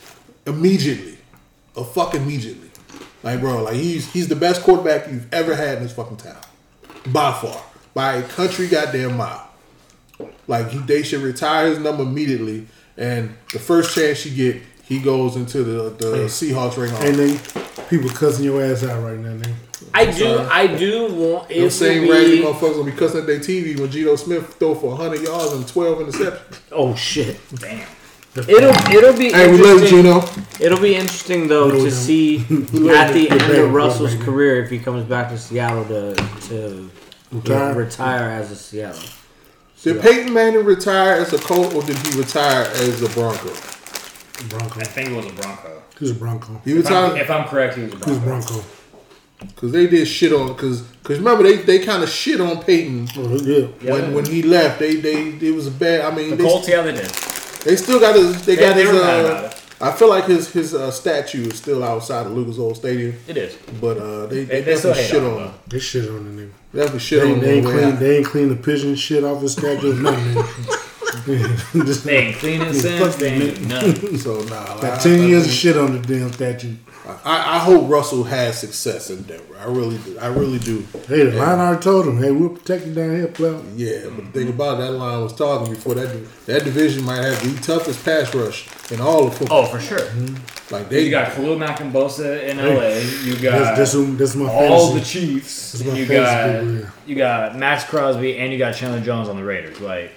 [0.47, 1.17] immediately,
[1.77, 2.66] a fuck immediately.
[3.27, 6.41] Like bro, like he's he's the best quarterback you've ever had in this fucking town,
[7.09, 7.61] by far,
[7.93, 9.51] by a country goddamn mile.
[10.47, 15.01] Like he, they should retire his number immediately, and the first chance you get, he
[15.01, 16.93] goes into the the Seahawks ring.
[17.05, 19.35] And they people cussing your ass out right now.
[19.35, 19.57] Man.
[19.93, 20.39] I do.
[20.49, 22.45] I do want it Those to same raggedy be.
[22.45, 25.67] motherfuckers gonna be cussing at their TV when Geno Smith throw for 100 yards and
[25.67, 26.61] 12 interceptions.
[26.71, 27.41] Oh shit!
[27.57, 27.89] Damn.
[28.39, 30.65] It'll it'll be Hey, we love you, interesting.
[30.65, 32.39] It'll be interesting though to see
[32.73, 34.25] love at the end of Russell's quarterback.
[34.27, 36.15] career if he comes back to Seattle to
[36.49, 36.91] to
[37.33, 37.75] Retire?
[37.75, 39.03] retire as a Seattle.
[39.83, 43.51] Did Peyton Manning retire as a Colt or did he retire as a Bronco?
[44.49, 44.81] Bronco.
[44.81, 45.83] I think it was a Bronco.
[45.99, 46.61] He was a Bronco.
[46.65, 48.47] He If I'm, if I'm correct, he was a He was Bronco.
[48.55, 48.65] Bronco.
[49.41, 53.09] because they did shit on because because remember they, they kind of shit on Peyton
[53.17, 53.69] Oh, yeah.
[53.81, 53.93] Yeah.
[53.93, 54.79] when when he left.
[54.79, 56.01] They they it was a bad.
[56.03, 57.11] I mean The they, Colts, yeah, they did.
[57.67, 58.93] They still got his they, They- got they his.
[58.93, 59.63] were mad about Uh, it.
[59.79, 63.37] I feel like his his uh, statue is still outside of Lucas Oil Stadium, It
[63.37, 63.57] is.
[63.81, 65.49] but uh, they They, they, they still definitely hate shit on on him.
[65.49, 65.55] him.
[65.69, 66.51] They shit on the nigga.
[66.75, 67.41] Definitely shit They, on him.
[67.41, 67.99] they ain't on the way clean.
[68.01, 69.93] They ain't clean the pigeon shit off his statue.
[69.95, 71.85] Nothing.
[71.85, 73.01] Just They ain't cleaning since.
[73.05, 74.19] fuck They you, ain't nothing.
[74.27, 76.73] So nah, like, got I- ten I years of think- shit on the damn statue.
[77.25, 79.57] I, I hope Russell has success in Denver.
[79.59, 80.19] I really do.
[80.19, 80.85] I really do.
[81.07, 84.33] Hey, the line already told him, "Hey, we'll protect you down here, player." Yeah, but
[84.33, 87.61] the thing about it, that line was talking before that that division might have the
[87.63, 89.63] toughest pass rush in all of football.
[89.63, 89.99] Oh, for sure.
[90.01, 90.75] Mm-hmm.
[90.75, 92.99] Like they You got Khalil Mack and Bosa in LA.
[93.25, 95.01] You got That's, that's, who- that's my all the.
[95.01, 95.73] Chiefs.
[95.73, 96.91] That's my You got people, yeah.
[97.07, 99.81] you got Maxx Crosby and you got Chandler Jones on the Raiders.
[99.81, 100.11] Like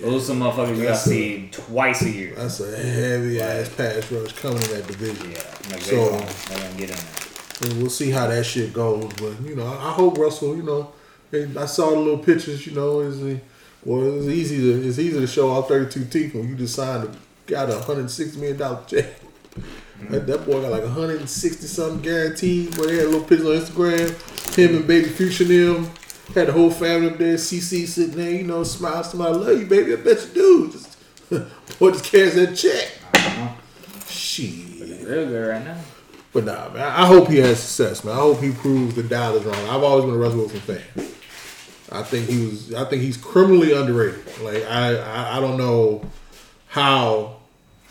[0.00, 2.34] those are some motherfuckers you got to see twice a year.
[2.34, 5.30] that's a heavy ass pass rush coming in that division.
[5.30, 5.38] Yeah,
[5.70, 7.06] like So- they gonna, they gonna get in there.
[7.62, 9.12] And we'll see how that shit goes.
[9.14, 10.56] But you know, I hope Russell.
[10.56, 10.92] You know,
[11.60, 12.66] I saw the little pictures.
[12.66, 13.38] You know, as he uh,
[13.84, 17.04] Well, it's easy to it's easy to show off 32 teeth when you just signed
[17.04, 19.04] a got a 160 million dollar check.
[19.10, 20.12] Mm-hmm.
[20.12, 22.74] That, that boy got like 160 something guaranteed.
[22.76, 24.56] But they had a little picture on Instagram.
[24.56, 25.52] Him and baby Future and
[25.84, 25.90] them
[26.34, 27.34] had the whole family up there.
[27.34, 29.92] CC sitting there, you know, smile, smile, love you, baby.
[29.92, 30.72] I bet you do.
[30.72, 30.98] Just
[31.78, 32.90] boy, just cash that check.
[33.14, 33.48] Uh-huh.
[34.08, 35.06] Shit.
[35.06, 35.80] Real good right now.
[36.32, 36.82] But nah, man.
[36.82, 38.14] I hope he has success, man.
[38.14, 39.68] I hope he proves the doubters wrong.
[39.68, 40.82] I've always been a Russell Wilson fan.
[41.92, 42.72] I think he was.
[42.74, 44.24] I think he's criminally underrated.
[44.40, 46.08] Like I, I, I don't know
[46.68, 47.36] how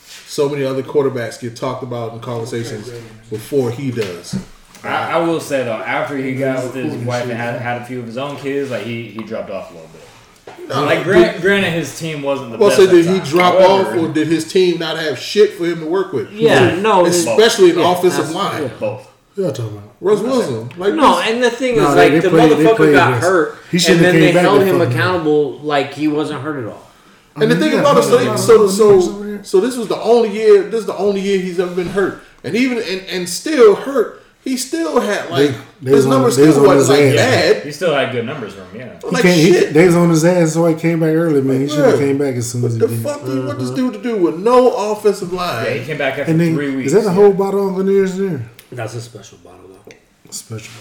[0.07, 2.89] so many other quarterbacks get talked about in conversations
[3.29, 4.41] before he does.
[4.83, 7.85] I, I will say though, after he got with his wife and had, had a
[7.85, 10.69] few of his own kids, like he, he dropped off a little bit.
[10.69, 12.79] Like grant, granted, his team wasn't the Well, best.
[12.81, 13.27] so did he time.
[13.27, 16.31] drop However, off, or did his team not have shit for him to work with?
[16.31, 18.63] Yeah, no, especially in yeah, offensive that's- line.
[18.63, 18.69] yeah.
[18.79, 19.11] both?
[19.35, 19.95] Y'all talking about?
[20.01, 22.51] Russ Wilson, like No, this- and the thing No, is, they- like, they the played-
[22.51, 23.21] motherfucker got this.
[23.23, 26.87] hurt, He and then they held him fucking- accountable like he wasn't hurt at all.
[27.35, 30.63] And the thing Yeah, about it, so, so so so this was the only year.
[30.63, 34.18] This is the only year he's ever been hurt, and even and, and still hurt.
[34.43, 37.09] He still had like They- they his was on- numbers was still on wasn't like
[37.09, 37.15] ass.
[37.15, 37.63] bad.
[37.65, 38.99] He still had good numbers from him, yeah.
[39.01, 39.35] He Like can't.
[39.39, 39.73] He, shit.
[39.73, 41.61] they was on his ass, so he came back early, man.
[41.61, 42.07] He should have Yeah.
[42.07, 43.01] came back as soon as he the did.
[43.03, 43.75] fuck do you want this uh-huh.
[43.77, 45.65] dude to do with no offensive line?
[45.65, 46.87] Yeah, he came back after And then, three weeks.
[46.87, 47.13] is that a yeah.
[47.13, 48.49] whole bottle of veneers there?
[48.71, 49.93] That's a special bottle, though.
[50.31, 50.71] Special.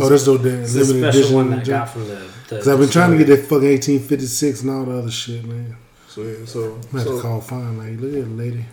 [0.00, 1.34] Oh, that's the limited It's a special edition.
[1.34, 2.14] one that I got from the.
[2.14, 5.44] the Because I've been trying to get that fucking 1856 and all the other shit,
[5.44, 5.76] man.
[6.08, 8.64] So yeah, so, I'm have to so call fine, like, look at the lady.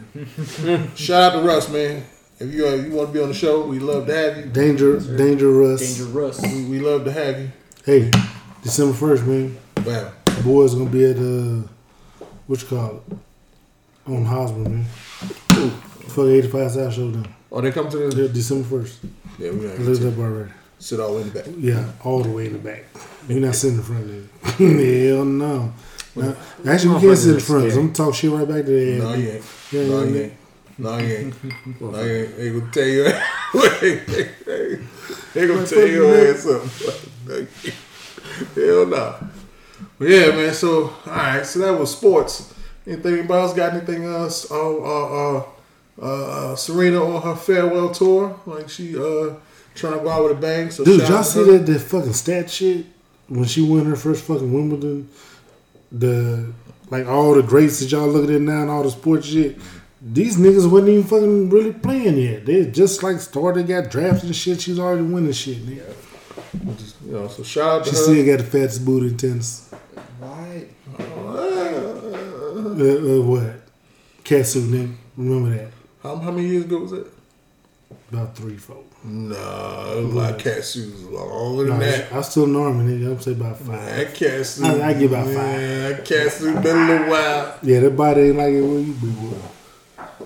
[0.95, 2.03] shout out to Russ, man.
[2.39, 4.45] If you uh, you want to be on the show, we love to have you.
[4.45, 5.97] Danger, dangerous.
[5.97, 6.41] dangerous.
[6.41, 7.51] We, we love to have you.
[7.85, 8.09] Hey,
[8.63, 9.57] December 1st, man.
[9.85, 10.11] Wow.
[10.25, 11.67] The boys gonna be at uh,
[12.47, 13.17] what you call it?
[14.11, 14.85] On Hosmer, man.
[14.85, 17.33] Fuck 85 South Showdown.
[17.51, 18.95] Oh, they come to Yeah, the December 1st.
[19.39, 19.51] yeah.
[19.51, 20.51] We I gotta lived sit, up already.
[20.79, 21.45] sit all the way in the back.
[21.57, 22.85] Yeah, all the way in the back.
[23.27, 24.29] We're not sitting in front of them.
[24.77, 25.73] Hell no.
[26.15, 26.35] Now,
[26.67, 27.65] actually, we can't sit in front.
[27.65, 29.43] 'cause I'm gonna talk shit right back to their No, you ain't.
[29.71, 30.33] Yeah, No, yeah, you ain't.
[30.85, 31.81] No, you ain't.
[31.81, 32.37] No, you ain't.
[32.37, 33.03] They gonna tell you.
[35.33, 37.47] they gonna tell your ass something.
[38.55, 39.15] Hell no.
[39.97, 40.53] But yeah, man.
[40.53, 41.45] So all right.
[41.45, 42.53] So that was sports.
[42.87, 44.49] Anything anybody else got anything else?
[44.49, 45.43] Uh, uh, uh,
[46.01, 46.05] uh,
[46.51, 49.33] uh, Serena on her farewell tour, like she uh
[49.75, 50.71] trying to go out with a bang.
[50.71, 51.57] So Dude, y'all see her.
[51.57, 52.85] that, that fucking stat shit?
[53.27, 55.09] When she won her first fucking Wimbledon,
[55.91, 56.51] the
[56.89, 59.57] like all the greats that y'all looking at now and all the sports shit,
[60.01, 62.45] these niggas wasn't even fucking really playing yet.
[62.45, 64.61] They just like started, got drafted and shit.
[64.61, 65.93] She's already winning shit, nigga.
[67.05, 68.01] You know, so shout out to She her.
[68.03, 69.69] still got the fattest booty in tennis.
[70.19, 70.65] Why?
[70.97, 71.03] Uh,
[72.61, 73.53] uh, what?
[74.23, 74.95] Catsuit, nigga.
[75.17, 75.71] Remember that.
[76.03, 77.07] How, how many years ago was that?
[78.11, 78.83] About three, four.
[79.03, 82.11] Nah, it was like cat suits longer than that.
[82.11, 83.11] I still normal, nigga.
[83.11, 83.85] I'm say about five.
[83.85, 84.65] That cat suit.
[84.65, 85.35] I- I give about five.
[85.35, 87.57] man, That cat suit been a little while.
[87.63, 89.37] Yeah, that body ain't like it where you be, boy.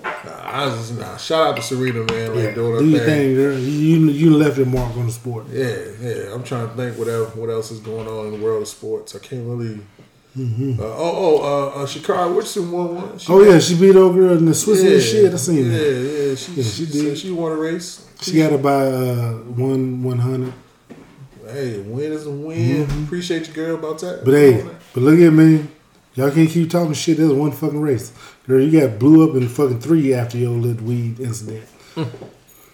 [0.03, 2.35] Nah, I was just, nah, shout out to Serena, man.
[2.35, 3.07] Like Yeah, doing her do your thing.
[3.07, 3.57] thing, girl.
[3.57, 5.45] You, you left your mark on the sport.
[5.49, 6.33] Yeah, yeah.
[6.33, 8.67] I'm trying to think what else, what else is going on in the world of
[8.67, 9.15] sports.
[9.15, 9.79] I can't really.
[10.37, 10.79] Mm-hmm.
[10.79, 13.17] Uh, oh, oh, uh, uh, Sha'Carri Richardson won one.
[13.19, 15.33] She Oh yeah, she beat old girl in the Swiss Switzerland shit.
[15.33, 16.27] I seen yeah, that.
[16.29, 17.17] Yeah, she, Yeah, she, she did.
[17.19, 18.07] she won a race.
[18.19, 20.53] She got it by uh, one one hundred.
[21.45, 22.89] Hey, win is a win.
[23.03, 24.23] Appreciate you, girl, about that.
[24.23, 24.25] Mm-hmm.
[24.25, 25.67] But hey, but look at me.
[26.15, 27.17] Y'all can't keep talking shit.
[27.17, 28.11] There's one fucking race,
[28.47, 28.61] girl.
[28.61, 31.65] You got blew up in fucking three after your little weed incident.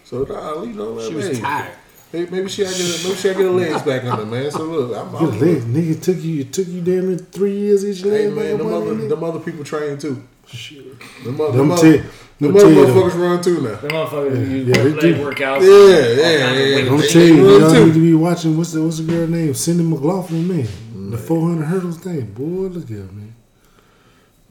[0.04, 1.72] So nah, you know, She was tired.
[2.12, 4.50] Maybe, maybe she had to get maybe she had get her legs back under, man.
[4.50, 6.40] So look, I'm, Your I'm nigga, took you.
[6.40, 8.12] It took you damn near three years each leg.
[8.22, 8.34] Hey leg.
[8.36, 10.20] man, back them up other, them other people train too.
[10.48, 10.98] Shit.
[11.22, 12.08] Them other, Them them tell- other, them
[12.40, 12.86] them tell other them.
[12.96, 13.74] motherfuckers run too now.
[13.76, 15.14] The motherfuckers use Yeah, they leg do.
[15.24, 15.60] workouts.
[15.60, 16.90] Yeah, yeah, yeah.
[16.90, 17.84] I'm They- tell you, y'all too.
[17.86, 18.56] need to be watching.
[18.56, 19.54] What's the what's the girl name?
[19.54, 21.10] Sydney McLaughlin, man.
[21.12, 22.22] The 400 hurdles thing.
[22.32, 23.29] Boy, look at her, man.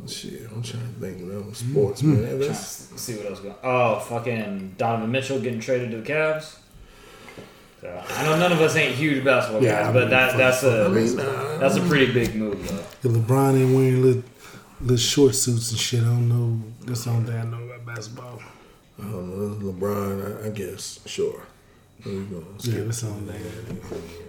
[0.08, 1.72] Shit, I'm trying to think of them mm-hmm.
[1.72, 2.39] sports, man.
[2.39, 3.56] That's, Let's see what else going.
[3.64, 6.58] Oh, fucking Donovan Mitchell getting traded to the Cavs.
[7.82, 10.38] So, I know none of us ain't huge basketball Yeah, guys, I but mean, that
[10.38, 13.10] that's a I mean, nah, that's a pretty big move though.
[13.10, 14.24] If LeBron ain't wearing little,
[14.82, 16.62] little short suits and shit, I don't know.
[16.82, 18.41] That's the only thing I know about basketball.
[19.00, 19.72] I don't know.
[19.72, 21.00] LeBron, I, I guess.
[21.06, 21.41] Sure.
[22.04, 22.45] There you go.
[22.60, 24.26] Yeah, that's the only thing.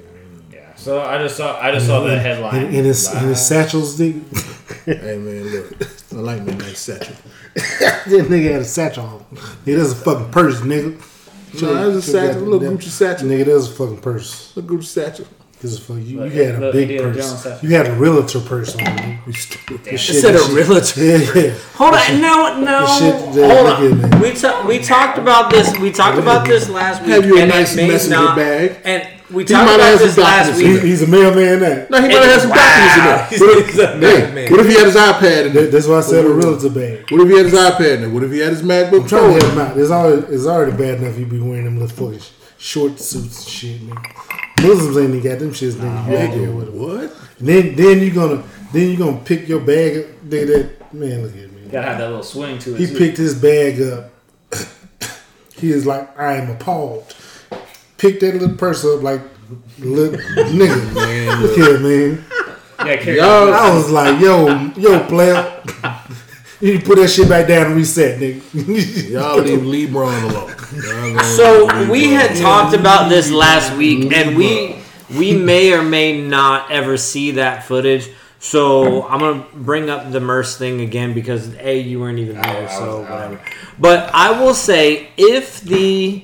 [0.80, 0.84] Yeah.
[0.84, 2.54] So I just saw I just saw the headline.
[2.56, 4.24] And, and his, and his satchels, dude.
[4.86, 7.14] hey man, look, I like my nice satchel.
[7.54, 9.24] that nigga had a satchel on.
[9.66, 10.98] Nigga, that's a fucking purse, nigga.
[11.60, 13.28] Nah, it's a satchel, little Gucci satchel.
[13.28, 14.56] Nigga, that's a fucking purse.
[14.56, 15.26] Look Gucci satchel.
[15.60, 17.62] This is fucking, you, Look, you had a look, big purse.
[17.62, 19.18] You had a realtor purse on, nigga.
[19.26, 19.82] You stupid.
[19.84, 19.92] Damn.
[19.92, 21.04] This It shit- said a realtor.
[21.04, 21.16] Yeah,
[21.48, 21.54] yeah.
[21.74, 22.86] Hold on, no, no.
[22.98, 24.20] shit that- Hold on.
[24.20, 24.30] me.
[24.30, 25.76] We ta- we talked about this.
[25.78, 27.10] We talked about this last week.
[27.10, 28.76] Have you a nice messenger not- bag?
[28.84, 30.82] And we He talked might about have this some last documents.
[30.82, 31.60] He, he's a mailman.
[31.60, 31.90] That.
[31.90, 33.26] No, he might have had some documents in there.
[33.30, 35.66] He's What if, a hey, what if he had his iPad in there?
[35.68, 37.10] That's why I said a realtor bag.
[37.10, 38.10] What if he had his iPad in there?
[38.10, 39.78] What if he had his MacBook I'm trying to help him out.
[39.78, 42.26] It's already, it's already bad enough you be wearing them little fucking
[42.58, 43.96] short suits and shit, man.
[44.62, 46.10] Muslims ain't even got them shits, nigga.
[46.10, 46.78] You out there with them.
[46.78, 47.16] What?
[47.38, 50.04] And then, then you gonna, then you gonna pick your bag up.
[50.24, 51.68] Nigga, that man, look at me.
[51.70, 52.80] Gotta have that little swing to it.
[52.80, 52.98] He too.
[52.98, 54.10] picked his bag up.
[55.56, 57.14] he is like, I am appalled.
[58.01, 59.20] Picked that little purse up like,
[59.78, 60.94] little nigga.
[60.94, 62.24] Man, Look here, man.
[62.86, 65.62] Yeah, Y'all- I was like, yo, yo, player.
[66.62, 69.11] You put that shit back down and reset, nigga.
[69.11, 71.14] Y'all leave LeBron alone.
[71.14, 72.42] Y'all So leave we had alone.
[72.42, 74.76] talked about this last week, and we
[75.16, 78.11] we may or may not ever see that footage.
[78.40, 82.68] So I'm gonna bring up the Merce thing again because a you weren't even there,
[82.68, 83.40] so whatever.
[83.78, 86.22] But I will say if the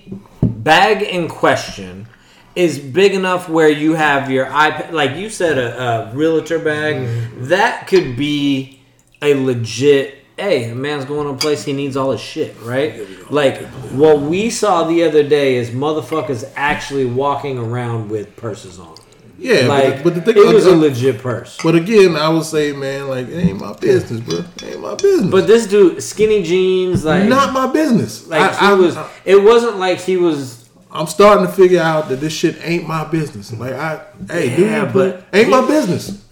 [0.66, 2.08] bag in question
[2.56, 7.06] is big enough where you have your iPad, like you said, a, a realtor bag,
[7.48, 8.80] that could be
[9.22, 10.24] a legit.
[10.36, 13.06] Hey, a man's going to a place he needs all his shit, right?
[13.30, 13.62] Like
[13.92, 18.96] what we saw the other day is motherfuckers actually walking around with purses on.
[19.38, 21.58] Yeah, Like, but, the, but the thing it was uh, a legit purse.
[21.62, 24.38] But again, I would say, man, like it ain't my business, bro.
[24.38, 25.30] It ain't my business.
[25.30, 28.26] But this dude, skinny jeans, like, not my business.
[28.26, 28.96] like I, he I- was.
[28.96, 30.55] I, It wasn't like he was.
[30.96, 33.52] I'm starting to figure out that this shit ain't my business.
[33.52, 34.92] Like I, hey, do Yeah, you?
[34.92, 36.22] but But ain't my business.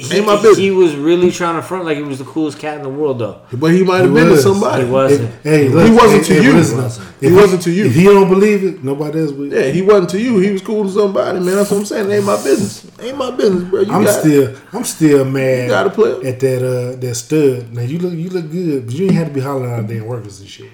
[0.00, 0.58] He, Ain't my business.
[0.58, 3.18] he was really trying to front like he was the coolest cat in the world,
[3.18, 3.40] though.
[3.52, 4.84] But he might have He been to somebody.
[4.84, 5.24] He wasn't.
[5.28, 6.52] If- hey, He wasn't to hey, you.
[6.52, 7.86] listen, He if wasn't to you.
[7.86, 9.52] If he don't believe it, nobody else will.
[9.52, 10.38] Yeah, he wasn't to you.
[10.38, 11.56] He was cool to somebody, man.
[11.56, 12.08] That's what I'm saying.
[12.12, 12.86] It ain't my business.
[13.00, 13.80] Ain't my business, bro.
[13.80, 16.12] You I'm got still, I'm still mad You gotta play.
[16.30, 17.72] at that uh that stud.
[17.74, 20.04] Now you look, you look good, but you ain't had to be hollering out there
[20.04, 20.70] workers and shit.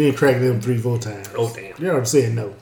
[0.00, 1.28] You ain't cracking them three, four times.
[1.36, 1.74] Oh, damn.
[1.76, 2.34] You know what I'm saying?
[2.34, 2.54] No.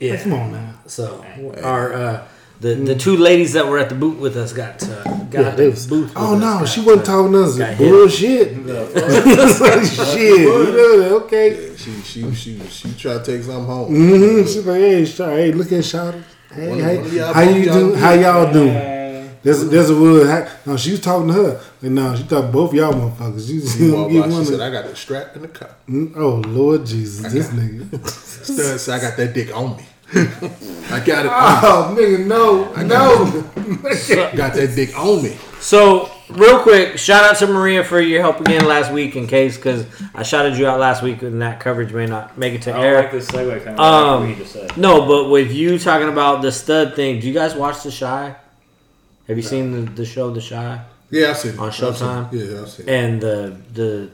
[0.00, 0.22] Yeah.
[0.22, 0.74] Come on now.
[0.86, 1.24] So
[1.62, 2.28] our uh,
[2.60, 5.50] the the two ladies that were at the boot with us got uh, got Yeah,
[5.52, 6.12] they was, booth.
[6.14, 8.48] oh with no, us, she wasn't uh, talking to us bullshit.
[8.68, 11.12] It's like, shit, you know that?
[11.24, 11.74] Okay.
[11.76, 13.94] she she she she tried to take something home.
[13.94, 14.46] Mm-hmm.
[14.46, 16.22] She's like, hey, Shawty, hey, look at Shawty.
[16.52, 17.90] Hey, hey, one of y'all how you y'all do?
[17.90, 17.98] good.
[17.98, 18.97] How y'all doing?
[19.42, 20.26] There's there's a wood.
[20.28, 21.60] How, no, she was talking to her.
[21.82, 23.48] Like, no, she talking both y'all motherfuckers.
[23.48, 24.44] You just She don't walked get by, she one.
[24.46, 28.06] said, "I got the strap in the car." Mm, oh Lord Jesus, this nigga.
[28.44, 29.84] Stud said, "I got that dick on me.
[30.90, 31.30] I got it.
[31.32, 33.24] on Oh nigga, no, no.
[33.26, 34.36] me.
[34.36, 38.40] Got that dick on me." So real quick, shout out to Maria for your help
[38.40, 39.16] again last week.
[39.16, 39.84] In case because
[40.14, 42.76] I shouted you out last week and that coverage may not make it to I
[42.76, 42.94] don't air.
[43.02, 44.76] like this segue coming Um, um, what you just said.
[44.78, 48.34] No, but with you talking about the stud thing, do you guys watch The Chi?
[49.28, 51.58] Have you seen the, the show The Chi Yeah, I've seen it.
[51.58, 51.92] On I've seen.
[51.92, 52.32] Showtime?
[52.32, 52.92] Yeah, I've seen it.
[52.92, 54.10] and the the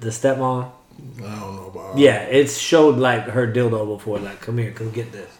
[0.00, 0.70] the stepmom?
[1.18, 1.98] I don't know about.
[1.98, 4.18] Yeah, it's showed like her dildo before.
[4.18, 5.30] Like, come here, come get this.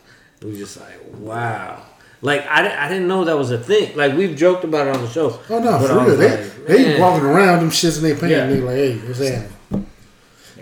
[0.41, 1.83] It was just like, wow.
[2.23, 3.97] Like I, I didn't know that was a thing.
[3.97, 5.39] Like we've joked about it on the show.
[5.49, 6.17] Oh no, for real.
[6.17, 8.31] They like, they walking around them shits in their pants.
[8.31, 8.47] Yeah.
[8.47, 9.87] They like, hey, what's happening?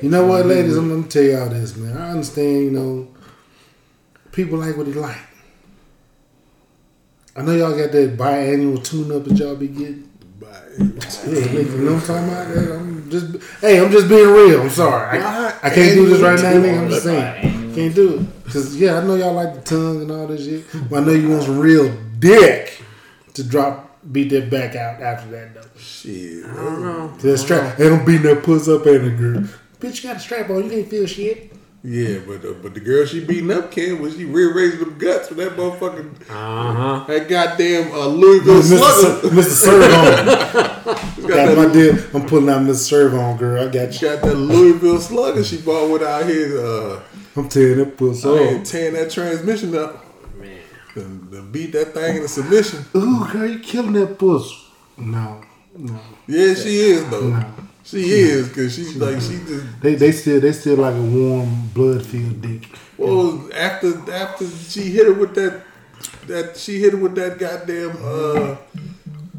[0.00, 0.76] You know what, ladies?
[0.76, 1.96] I'm gonna tell y'all this, man.
[1.96, 2.64] I understand.
[2.64, 3.09] You know,
[4.30, 5.18] people like what they like.
[7.39, 10.11] I know y'all got that biannual tune-up that y'all be getting.
[10.78, 12.47] Yeah, you know what I'm talking about?
[12.49, 14.62] I'm just, hey, I'm just being real.
[14.62, 15.20] I'm sorry.
[15.20, 16.82] I, I can't do this right now, nigga.
[16.82, 17.74] I'm just saying.
[17.74, 18.45] Can't do it.
[18.45, 20.64] Because, yeah, I know y'all like the tongue and all this shit.
[20.91, 22.82] But I know you want some real dick
[23.34, 25.68] to drop, beat that back out after that, though.
[25.78, 26.45] Shit.
[26.45, 27.16] I don't know.
[27.18, 29.45] That strap, ain't gonna beat that puss up and a girl.
[29.78, 30.64] Bitch, you got a strap on.
[30.64, 31.53] You can't feel shit.
[31.85, 35.29] Yeah, but uh, but the girl she beating up Ken was she rearranging them guts
[35.31, 37.05] with that motherfucking Uh huh.
[37.07, 38.79] that goddamn uh, Louisville Mr.
[38.79, 39.29] slugger.
[39.29, 39.43] Mr.
[39.45, 40.26] Serve on.
[40.26, 42.16] got Got my that, deal.
[42.20, 42.74] I'm pulling out Mr.
[42.74, 43.64] Serve on, girl.
[43.68, 44.09] I got you.
[44.09, 46.59] got that Louisville slugger she bought with out here.
[46.59, 47.01] Uh,
[47.37, 48.66] I'm tearing that puss I ain't off.
[48.72, 50.05] tearing that transmission up
[50.37, 50.59] Man.
[50.97, 52.85] and, and beat that thing in a submission.
[52.97, 54.53] Ooh, girl, you killing that puss.
[54.97, 55.43] No,
[55.76, 56.01] no.
[56.26, 57.29] Yeah, she is though.
[57.29, 57.55] No.
[57.91, 61.68] She is because she's like she just They they still they still like a warm
[61.72, 62.68] blood filled dick.
[62.99, 65.62] well after after she hit her with that
[66.26, 68.57] that she hit her with that goddamn uh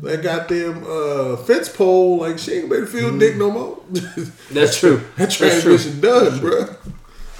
[0.01, 3.77] that goddamn uh fence pole like she ain't ready to feel dick no more.
[4.51, 4.97] That's true.
[5.17, 5.49] that That's true.
[5.49, 6.65] transmission done, bro.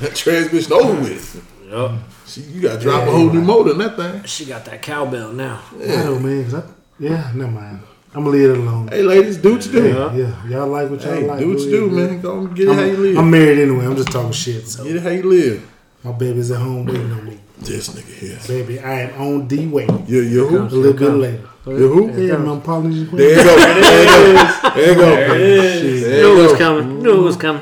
[0.01, 1.43] That transmission over with.
[1.69, 1.91] Yup.
[2.27, 4.23] She, you got to drop a whole new motor in that thing.
[4.25, 5.61] She got that cowbell now.
[5.81, 6.43] I know, man.
[6.43, 6.63] 'cause I,
[6.99, 7.79] yeah, never mind.
[8.13, 8.87] I'm gonna leave it alone.
[8.87, 9.87] Hey, ladies, do what you do.
[9.87, 10.13] Yeah.
[10.15, 11.39] Yeah, y'all like what y'all Hey, like.
[11.39, 12.21] do what you do, ahead, man.
[12.21, 13.17] Go and get it how you live.
[13.17, 13.85] I'm married anyway.
[13.85, 14.67] I'm just talking shit.
[14.67, 15.69] So get it how you live.
[16.03, 17.39] my baby's at home waiting on me.
[17.59, 18.39] This nigga here.
[18.47, 19.85] Baby, I am on D way.
[19.87, 20.59] A You, you who?
[20.75, 21.49] little bit later.
[21.67, 22.19] You who?
[22.25, 23.45] Yeah, my Polynesian There you queen.
[23.45, 23.55] go.
[23.55, 24.05] There you
[24.35, 24.69] go.
[24.73, 25.01] There you go.
[25.05, 26.01] There it is.
[26.03, 27.03] There Knew you it was coming.
[27.03, 27.61] Knew it was coming.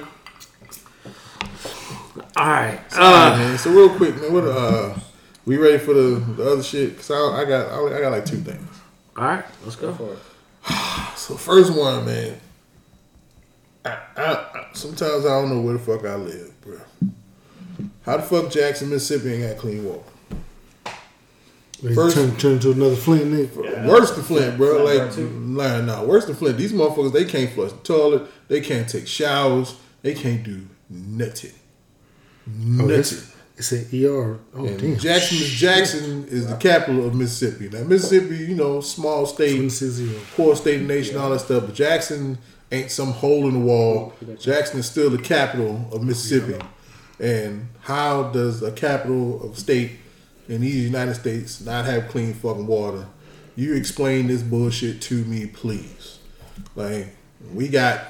[2.38, 2.80] All right.
[2.94, 3.58] Alright, Uh, man.
[3.58, 4.94] So real quick, man, what uh
[5.46, 6.96] We ready for the, the other shit?
[6.98, 8.66] Cause I, I got I, I got like two things.
[9.18, 9.98] All right, let's go.
[11.18, 12.40] So first one, man.
[13.84, 16.80] I, I, I sometimes I don't know where the fuck I live, bro.
[18.04, 20.04] How the fuck Jackson, Mississippi ain't got clean water?
[21.84, 23.64] They First- turn, turn into another Flint nigga.
[23.72, 24.84] Yeah, worse than Flint, bro.
[24.86, 25.30] Flint like, burn too.
[25.40, 26.58] nah, nah, worse than Flint.
[26.58, 28.24] These motherfuckers, they can't flush the toilet.
[28.48, 29.76] They can't take showers.
[30.02, 31.52] They can't do nothing.
[32.48, 32.90] Oh, Nothing.
[32.92, 34.40] it's, it's an ER.
[34.56, 34.98] Oh, And damn.
[34.98, 37.70] Jackson, Jackson is the capital of Mississippi.
[37.76, 40.02] Now, Mississippi, you know, small state, 26
[40.36, 41.66] poor state nation, all that stuff.
[41.66, 42.38] But Jackson
[42.72, 44.14] ain't some hole in the wall.
[44.40, 46.64] Jackson is still the capital of Mississippi.
[47.20, 49.94] And how does a capital of state
[50.48, 53.08] in these United States not have clean fucking water?
[53.56, 56.20] You explain this bullshit to me, please.
[56.76, 57.16] Like,
[57.52, 58.02] we got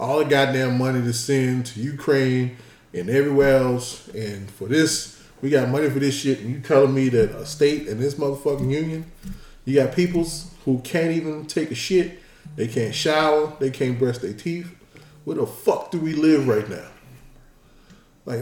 [0.00, 2.56] all the goddamn money to send to Ukraine
[2.92, 6.94] and everywhere else, and for this, we got money for this shit, and you telling
[6.94, 9.10] me that a state and this motherfucking union,
[9.64, 12.18] you got peoples who can't even take a shit,
[12.56, 14.70] they can't shower, they can't brush their teeth.
[15.24, 16.88] Where the fuck do we live right now?
[18.26, 18.40] Like,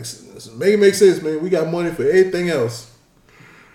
[0.56, 1.42] make it make sense, man.
[1.42, 2.90] We got money for everything else.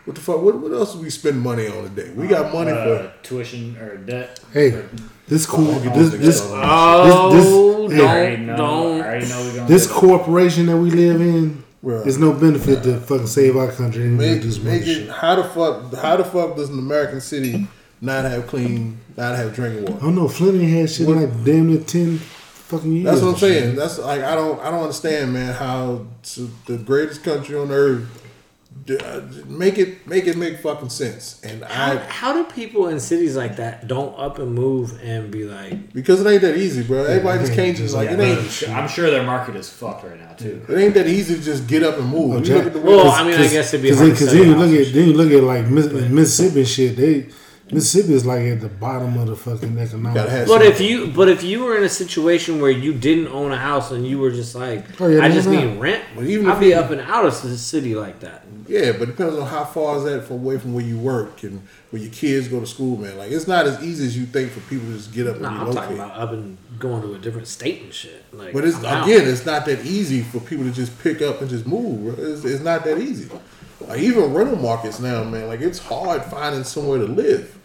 [0.05, 0.41] What the fuck?
[0.41, 2.11] What, what else do we spend money on today?
[2.13, 4.39] We got money uh, for tuition or debt.
[4.51, 4.83] Hey,
[5.27, 5.71] this cool.
[5.73, 8.53] I'll This this this Oh, This- this- I already don't, know.
[8.53, 9.01] I don't.
[9.01, 12.03] already know this corporation that we live in, Bruh.
[12.03, 15.43] there's no benefit to fucking save our country and Make, do make it, how the
[15.43, 15.93] fuck?
[15.95, 17.67] How the fuck does an American city
[18.01, 19.91] not have clean, not have drinking water?
[19.93, 20.05] I water?
[20.07, 20.27] don't know.
[20.27, 23.05] Flint ain't had shit What- like damn near ten fucking years.
[23.05, 23.63] That's what I'm and shit.
[23.63, 23.75] saying.
[23.75, 25.53] That's like I don't I don't understand, man.
[25.53, 28.22] How to, the greatest country on earth d-
[28.89, 31.41] Uh, make it make it make fucking sense.
[31.43, 35.31] And How, I how do people in cities like that don't up and move and
[35.31, 37.05] be like, because it ain't that easy, bro.
[37.05, 38.69] Everybody just can't just like Yeah, it ain't.
[38.69, 40.65] I'm sure- their market is fucked right now too.
[40.67, 42.35] It ain't that easy to just get up and move.
[42.35, 44.17] Oh, You look at the well, I mean, I guess it'd be Cause hard then,
[44.17, 46.97] to cause you look at then you look at like Mississippi shit.
[46.97, 47.27] They
[47.71, 50.15] Mississippi is like at the bottom of the fucking economic.
[50.15, 53.51] But some- if you but if you were in a situation where you didn't own
[53.51, 56.47] a house and you were just like, Oh, yeah, I just need rent, But even
[56.49, 58.45] I'd be you- up and out of the city like that.
[58.67, 61.43] Yeah, but it depends on how far is that from away from where you work
[61.43, 63.17] and where your kids go to school, man.
[63.17, 65.47] Like it's not as easy as you think for people to just get up No,
[65.47, 65.81] and I'm relocate.
[65.83, 68.23] talking about up and going to a different state and shit.
[68.33, 69.07] Like, But it's I'm out.
[69.07, 72.19] again, it's not that easy for people to just pick up and just move.
[72.19, 73.29] It's, it's not that easy.
[73.87, 75.47] Like even rental markets now, man.
[75.47, 77.57] Like it's hard finding somewhere to live.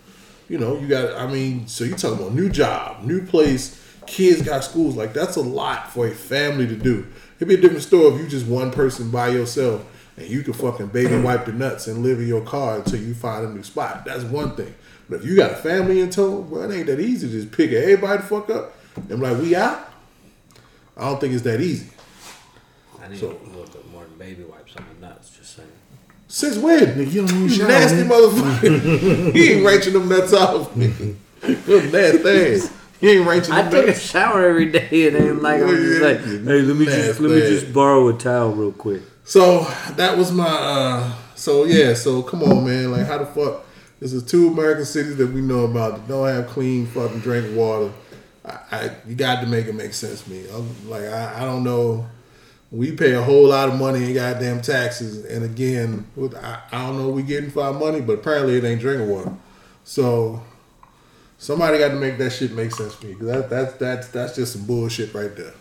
[0.48, 1.14] You know, you got.
[1.16, 4.96] I mean, so you talking about new job, new place, kids got schools.
[4.96, 7.06] Like that's a lot for a family to do.
[7.36, 9.84] It'd be a different story if you just one person by yourself
[10.18, 11.22] and you can fucking baby mm.
[11.22, 14.04] wipe the nuts and live in your car until you find a new spot.
[14.04, 14.74] That's one thing.
[15.08, 17.52] But if you got a family in tow, bro, it ain't that easy to just
[17.52, 19.88] pick everybody the fuck up and be like, we out.
[20.96, 21.90] I don't think it's that easy.
[23.00, 25.30] I need So- a little bit more than baby wipes on my nuts.
[25.30, 25.68] Just saying.
[26.38, 26.78] Since when?
[26.94, 28.08] Nigga, you don't even You shower, nasty man.
[28.10, 29.32] motherfucker.
[29.34, 30.72] he ain't wrenching them nuts off.
[30.72, 31.18] Them
[31.90, 32.72] nasty ass.
[33.00, 36.00] He ain't wrenching I them take a shower every day, and then like I'm just
[36.00, 37.58] like, hey, let me just let me Nasty.
[37.58, 39.02] just borrow a towel real quick.
[39.24, 39.64] So
[39.96, 40.46] that was my.
[40.46, 41.94] uh So yeah.
[41.94, 42.92] So come on, man.
[42.92, 43.64] Like how the fuck?
[43.98, 47.56] This is two American cities that we know about that don't have clean fucking drinking
[47.56, 47.90] water.
[48.44, 50.44] I, I you got to make it make sense to me.
[50.54, 52.06] I'm, like I, I don't know.
[52.70, 56.06] We pay a whole lot of money in goddamn taxes, and again,
[56.36, 59.32] I, don't know what we getting for our money, but apparently it ain't drinking water.
[59.84, 60.42] So
[61.38, 64.36] somebody got to make that shit make sense for me because that that's that's that's
[64.36, 65.54] just some bullshit right there.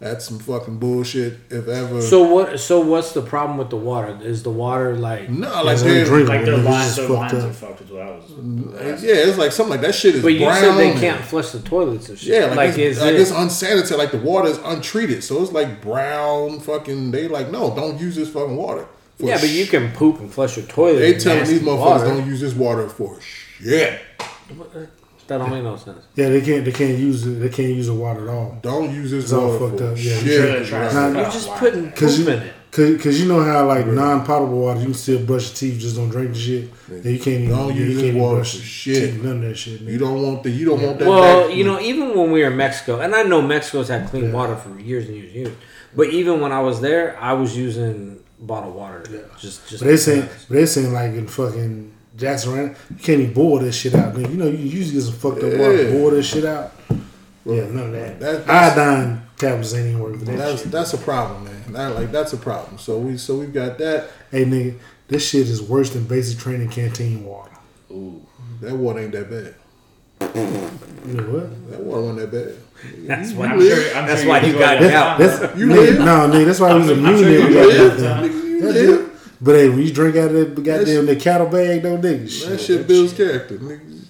[0.00, 1.38] That's some fucking bullshit.
[1.50, 2.00] If ever.
[2.00, 2.60] So what?
[2.60, 4.16] So what's the problem with the water?
[4.22, 5.28] Is the water like?
[5.28, 6.36] no, like they're- undrinkable.
[6.36, 7.50] Like their lines, just their fucked lines up.
[7.50, 7.80] are fucked.
[7.80, 9.02] Is what I was.
[9.02, 10.60] Yeah, it's like something like that shit is But you brown.
[10.60, 12.28] said they can't flush the toilets and shit.
[12.40, 13.20] Yeah, like, like it's, is like it?
[13.20, 13.98] it's unsanitary.
[13.98, 16.60] Like the water is untreated, so it's like brown.
[16.60, 18.86] Fucking, they like no, don't use this fucking water.
[19.16, 21.00] for yeah, but you can poop and flush your toilet.
[21.00, 22.04] They in telling these motherfuckers water.
[22.06, 24.00] don't use this water for shit.
[25.28, 26.04] That don't make no sense.
[26.16, 26.64] Yeah, they can't.
[26.64, 27.32] They can't use it.
[27.32, 28.58] They can't use the water at all.
[28.62, 30.02] Don't use this It's all water fucked for up, yeah.
[30.18, 30.26] shit.
[30.26, 32.54] Sure they're trying to Nah, figure You're just putting Cause poop you, in it.
[32.72, 35.96] cause, cause you know how like non-potable water, you can still brush your teeth, just
[35.96, 36.70] don't drink the shit.
[36.88, 37.48] And you can't even.
[37.50, 39.12] Don't you use can't this even water brush for your shit.
[39.14, 39.80] teeth, None of that shit.
[39.82, 40.50] You don't want the.
[40.50, 41.08] You don't want that.
[41.08, 44.08] Well, back- you know, even when we were in Mexico, and I know Mexico's had
[44.08, 45.56] clean water for years and years and years,
[45.94, 49.04] but even when I was there, I was using bottled water.
[49.10, 49.18] Yeah.
[49.38, 49.82] Just, just.
[49.82, 52.76] But they saying, but they saying like in fucking Jackson, right?
[52.90, 54.14] You can't even boil this shit out.
[54.16, 54.30] Man.
[54.30, 56.72] You know, you usually get some fucked up water, boil this shit out.
[57.46, 58.20] Yeah, none of that.
[58.20, 60.70] That- that's- Iodine tablets ain't even working that that's shit.
[60.72, 61.72] that's a problem, man.
[61.72, 62.76] That, like that's a problem.
[62.78, 64.10] So we so we've got that.
[64.30, 64.74] Hey nigga,
[65.06, 67.52] this shit is worse than basic training canteen water.
[67.90, 68.20] Ooh,
[68.60, 69.54] that water ain't that bad.
[71.06, 71.70] You know what?
[71.70, 72.54] That water wasn't that bad.
[73.06, 73.46] That's why.
[73.46, 73.72] I'm live.
[73.78, 73.96] sure.
[73.96, 75.18] I'm That's sure why you you got it out.
[75.18, 75.54] That's bro.
[75.56, 75.98] You nigga, live.
[76.00, 76.44] no, nigga.
[76.46, 77.16] That's why we was I'm immune.
[77.18, 77.46] sure to you it.
[77.46, 79.10] enjoyed We that
[79.44, 79.54] got time.
[79.54, 79.54] that.
[79.54, 79.54] Nigga, you That live.
[79.54, 82.48] dude- But hey, when you drink out of that goddamn the cattle bag, though, nigga,
[82.48, 83.54] That shit builds character.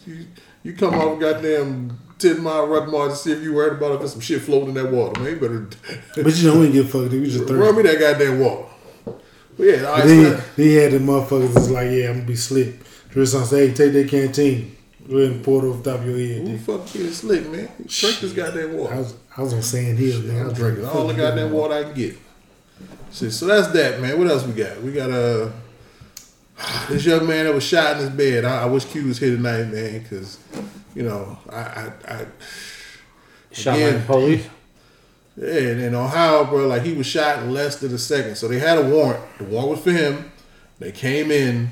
[0.07, 0.27] You,
[0.63, 3.99] you come off goddamn ten mile run march to see if you worried about if
[4.01, 5.21] there's some shit floating in that water.
[5.21, 5.69] Man, you better
[6.23, 7.13] But you know, we didn't give a fuck.
[7.13, 7.21] nigga.
[7.21, 8.65] We just throw me that goddamn water.
[9.57, 12.27] But yeah, all right, And then he had the motherfuckers that's like, yeah, I'm gonna
[12.27, 12.75] be slick.
[13.17, 14.77] On say, hey, take that canteen.
[15.09, 16.47] Go ahead and pour it over top of your head.
[16.47, 17.69] who the fuck getting slick, man?
[17.87, 18.97] Drink this goddamn I water.
[18.97, 20.45] was, I was on Sand Hill, man.
[20.45, 22.17] I I'm drinking all the goddamn water I can get.
[23.13, 24.19] Shit, so that's that, man.
[24.19, 24.83] What else we got?
[24.83, 25.51] We got uh,
[26.89, 28.45] this young man that was shot in his bed.
[28.45, 30.39] I, I wish Q was here tonight, man, because
[30.95, 32.27] you know I, I, I
[33.51, 34.47] Shot by the police.
[35.37, 38.37] Yeah, and in Ohio, bro, like he was shot in less than a second.
[38.37, 39.23] So they had a warrant.
[39.39, 40.31] The warrant was for him.
[40.79, 41.71] They came in,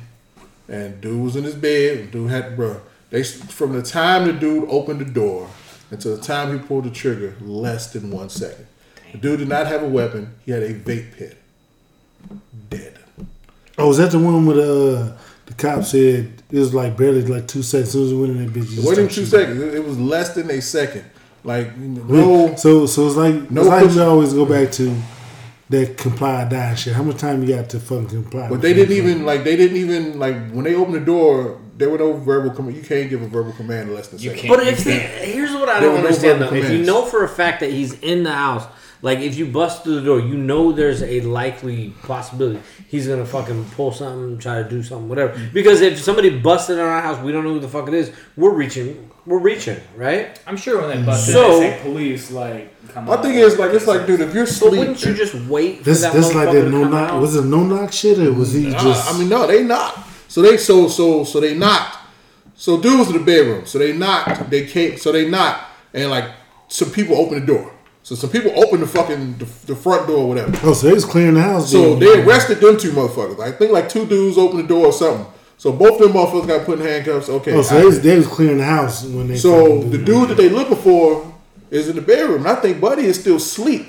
[0.68, 2.10] and dude was in his bed.
[2.10, 2.80] Dude had, bro.
[3.10, 5.48] They from the time the dude opened the door
[5.90, 8.66] until the time he pulled the trigger, less than one second.
[9.12, 10.34] The dude did not have a weapon.
[10.44, 11.32] He had a vape pen.
[12.70, 12.98] Dead.
[13.78, 15.12] Oh, was that the one with uh
[15.46, 17.88] the cop said it was like barely like two seconds?
[17.88, 19.60] As soon as we went in that bitch, It just wasn't two seconds.
[19.62, 21.04] It it was less than a second.
[21.44, 22.54] Like no.
[22.56, 24.96] So so it's like No it's like push- we always go back to
[25.70, 26.94] that comply or die shit.
[26.94, 28.48] How much time you got to fucking comply?
[28.48, 29.44] But they didn't even like.
[29.44, 31.60] They didn't even like when they opened the door.
[31.76, 32.74] There were no verbal command.
[32.76, 34.48] You can't give a verbal command in less than a You second.
[34.48, 34.58] can't.
[34.58, 34.98] But if they,
[35.30, 36.66] here's what I There don't were no understand verbal though.
[36.66, 38.66] If you know for a fact that he's in the house,
[39.02, 43.26] like if you bust through the door, you know there's a likely possibility he's gonna
[43.26, 45.32] fucking pull something, try to do something, whatever.
[45.34, 45.52] Mm-hmm.
[45.52, 48.12] Because if somebody busted in our house, we don't know who the fuck it is.
[48.36, 49.10] We're reaching.
[49.26, 50.38] We're reaching, right?
[50.46, 53.22] I'm sure when they bust So- in, they say police like come My on.
[53.22, 56.02] thing is like it's like, dude, if you're But wouldn't you just wait for This
[56.02, 57.10] that this like motherfucker that no knock.
[57.10, 57.20] out?
[57.20, 59.12] Was it no knock shit or was he Nah, just?
[59.12, 59.98] I mean, no, they knocked.
[60.28, 61.98] So they so so so they knocked.
[62.54, 63.66] So dudes in the bedroom.
[63.66, 64.48] So they knocked.
[64.48, 64.96] They came.
[64.96, 66.30] So they knocked, and like
[66.68, 67.72] some people opened the door.
[68.06, 70.56] So some people opened the fucking the, the front door or whatever.
[70.62, 71.72] oh, so they was clearing the house.
[71.72, 73.40] So they arrested them two motherfuckers.
[73.40, 75.26] I think like two dudes opened the door or something.
[75.56, 77.28] So both of them motherfuckers got put in handcuffs.
[77.28, 77.52] Okay.
[77.52, 79.36] Oh, so they was, they was clearing the house when they.
[79.36, 81.34] So the dude that they looking for
[81.72, 82.46] is in the bedroom.
[82.46, 83.88] And I think Buddy is still asleep.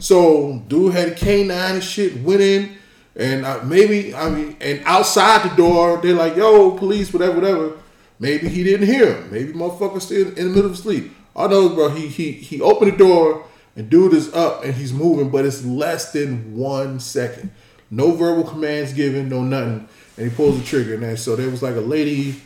[0.00, 2.76] So dude had a canine and shit, went in,
[3.14, 7.72] and uh, maybe I mean, and outside the door they're like, "Yo, police, whatever, whatever."
[8.18, 9.30] Maybe he didn't hear him.
[9.30, 11.10] Maybe motherfucker still in the middle of sleep.
[11.36, 11.90] I know, bro.
[11.90, 13.44] He he he opened the door
[13.76, 17.50] and dude is up and he's moving, but it's less than one second.
[17.90, 20.94] No verbal commands given, no nothing, and he pulls the trigger.
[20.94, 22.40] And then, so there was like a lady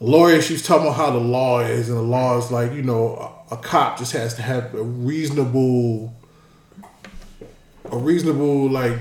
[0.00, 2.72] a lawyer, she was talking about how the law is, and the law is like,
[2.72, 6.14] you know, a, a cop just has to have a reasonable,
[7.90, 8.98] a reasonable like.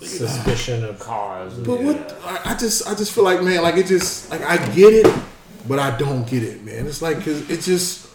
[0.00, 1.58] suspicion of cause.
[1.58, 4.56] But what I, I just, I just feel like, man, like it just, like I
[4.74, 5.22] get it,
[5.66, 6.86] but I don't get it, man.
[6.86, 8.07] It's like, cause it just,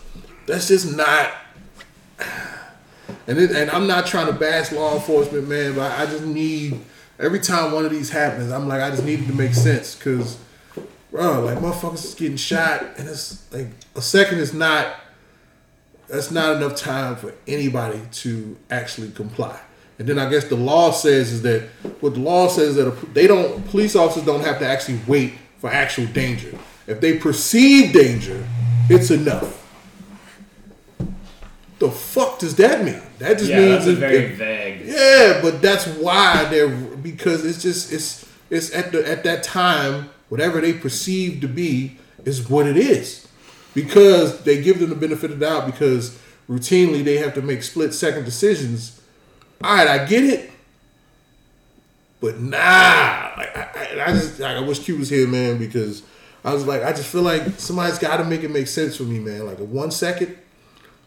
[0.46, 1.32] that's just not.
[3.28, 6.80] And it, and I'm not trying to bash law enforcement, man, but I just need
[7.20, 9.96] every time one of these happens, I'm like, I just need it to make sense,
[9.96, 10.38] cause
[11.12, 14.96] bro, like motherfuckers is getting shot, and it's like a second is not.
[16.10, 19.60] That's not enough time for anybody to actually comply.
[19.98, 21.64] And then I guess the law says is that
[22.02, 25.00] what the law says is that a, they don't police officers don't have to actually
[25.08, 26.58] wait for actual danger.
[26.88, 28.46] If they perceive danger,
[28.90, 29.63] it's enough.
[31.84, 33.02] The fuck does that mean?
[33.20, 34.82] That just Yeah, means that's a if- very if- vague.
[34.86, 40.10] yeah, but that's why they're because it's just it's it's at the at that time
[40.30, 43.28] whatever they perceive to be is what it is
[43.74, 46.18] because they give them the benefit of the doubt because
[46.50, 49.02] routinely they have to make split second decisions.
[49.62, 50.52] All right, I get it,
[52.22, 56.02] but nah, like, I, I, I just like, I wish Q was here, man, because
[56.46, 59.04] I was like I just feel like somebody's got to make it make sense for
[59.04, 59.46] me, man.
[59.46, 60.38] Like a one second,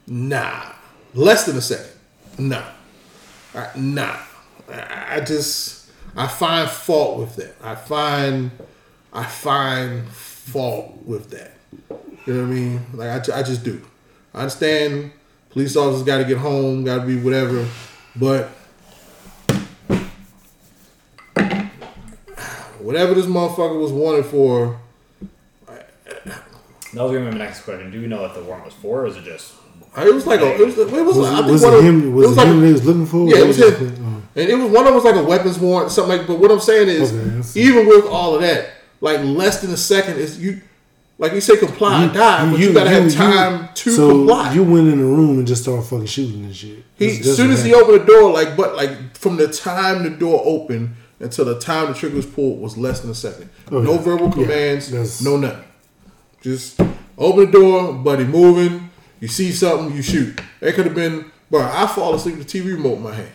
[0.06, 0.72] nah,
[1.14, 1.92] less than a second,
[2.38, 2.64] nah.
[3.54, 4.16] I, nah,
[4.70, 7.56] I, I just I find fault with that.
[7.62, 8.50] I find
[9.12, 11.52] I find fault with that.
[12.26, 12.86] You know what I mean?
[12.92, 13.82] Like I, I just do.
[14.34, 15.12] I understand
[15.50, 17.66] police officers got to get home, got to be whatever,
[18.14, 18.48] but
[22.78, 24.78] whatever this motherfucker was wanted for,
[26.96, 27.90] That was gonna be my next question.
[27.90, 29.52] Do you know what the warrant was for, or is it just?
[30.04, 31.84] It was like a, it was, it was, Was, I think was one it of-
[31.84, 32.12] him?
[32.14, 33.28] Was it, like him a- they was looking for?
[33.28, 34.04] Yeah, it was him.
[34.04, 36.26] Uh, and it was one of them was like a weapons warrant, something like.
[36.26, 38.70] But what I'm saying is, Okay, even with all of that,
[39.00, 40.60] like less than a second is you,
[41.18, 44.52] like you say, comply or You- die, but you, gotta have time to so comply.
[44.52, 46.84] You went in the room and just started fucking shooting and shit.
[46.98, 50.10] he, as soon as he opened the door, like, but like from the time the
[50.10, 53.48] door opened until the time the trigger was pulled was less than a second.
[53.72, 53.98] Oh, no yeah.
[54.02, 55.64] verbal commands, that's- no nothing.
[56.42, 56.78] Just
[57.16, 58.90] open the door, buddy, moving.
[59.20, 60.40] You see something, you shoot.
[60.60, 61.62] It could have been, bro.
[61.62, 63.32] I fall asleep with the TV remote in my hand.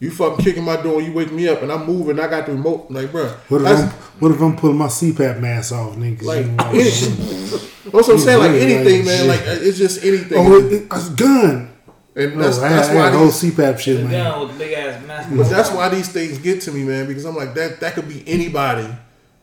[0.00, 2.20] You fucking kicking my door, you wake me up, and I'm moving.
[2.20, 2.90] I got the remote.
[2.90, 3.88] Like, bro, What if I'm
[4.20, 6.22] what if I'm pulling my CPAP mask off, nigga?
[6.22, 7.90] like you know, anything.
[7.90, 8.38] What's what I'm saying?
[8.40, 9.18] Like anything, like man.
[9.18, 9.26] shit.
[9.28, 10.36] Like uh, it's just anything.
[10.38, 11.70] oh, it, it, it's a gun.
[12.16, 14.12] and No, that's, I, that's I why had a whole CPAP shit, man.
[14.12, 15.30] Down with big ass mask.
[15.34, 17.06] but that's why these things get to me, man.
[17.06, 17.80] Because I'm like that.
[17.80, 18.88] That could be anybody,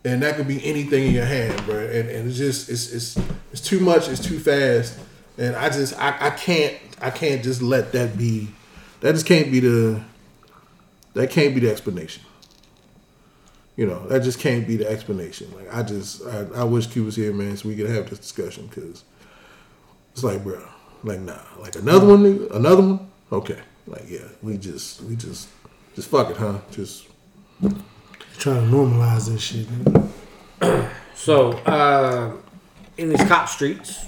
[0.05, 1.79] and that could be anything in your hand, bro.
[1.79, 3.17] And, and it's just it's it's
[3.51, 4.09] it's too much.
[4.09, 4.99] It's too fast,
[5.37, 8.49] and I just I, I can't I can't just let that be.
[9.01, 10.01] That just can't be the.
[11.13, 12.23] That can't be the explanation.
[13.75, 15.51] You know, that just can't be the explanation.
[15.55, 18.19] Like I just, I, I wish Q was here, man, so we could have this
[18.19, 18.67] discussion.
[18.67, 19.03] Because
[20.13, 20.61] it's like, bro,
[21.03, 23.11] like nah, like another one, another one.
[23.31, 25.47] Okay, like yeah, we just, we just,
[25.95, 26.59] just fuck it, huh?
[26.69, 27.07] Just
[28.37, 29.67] Trying to normalize this shit.
[31.15, 32.35] So, uh,
[32.97, 34.07] in these cop streets,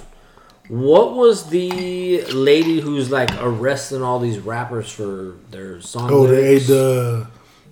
[0.73, 6.09] what was the lady who's like arresting all these rappers for their song?
[6.11, 6.67] Oh, the, lyrics?
[6.67, 7.27] the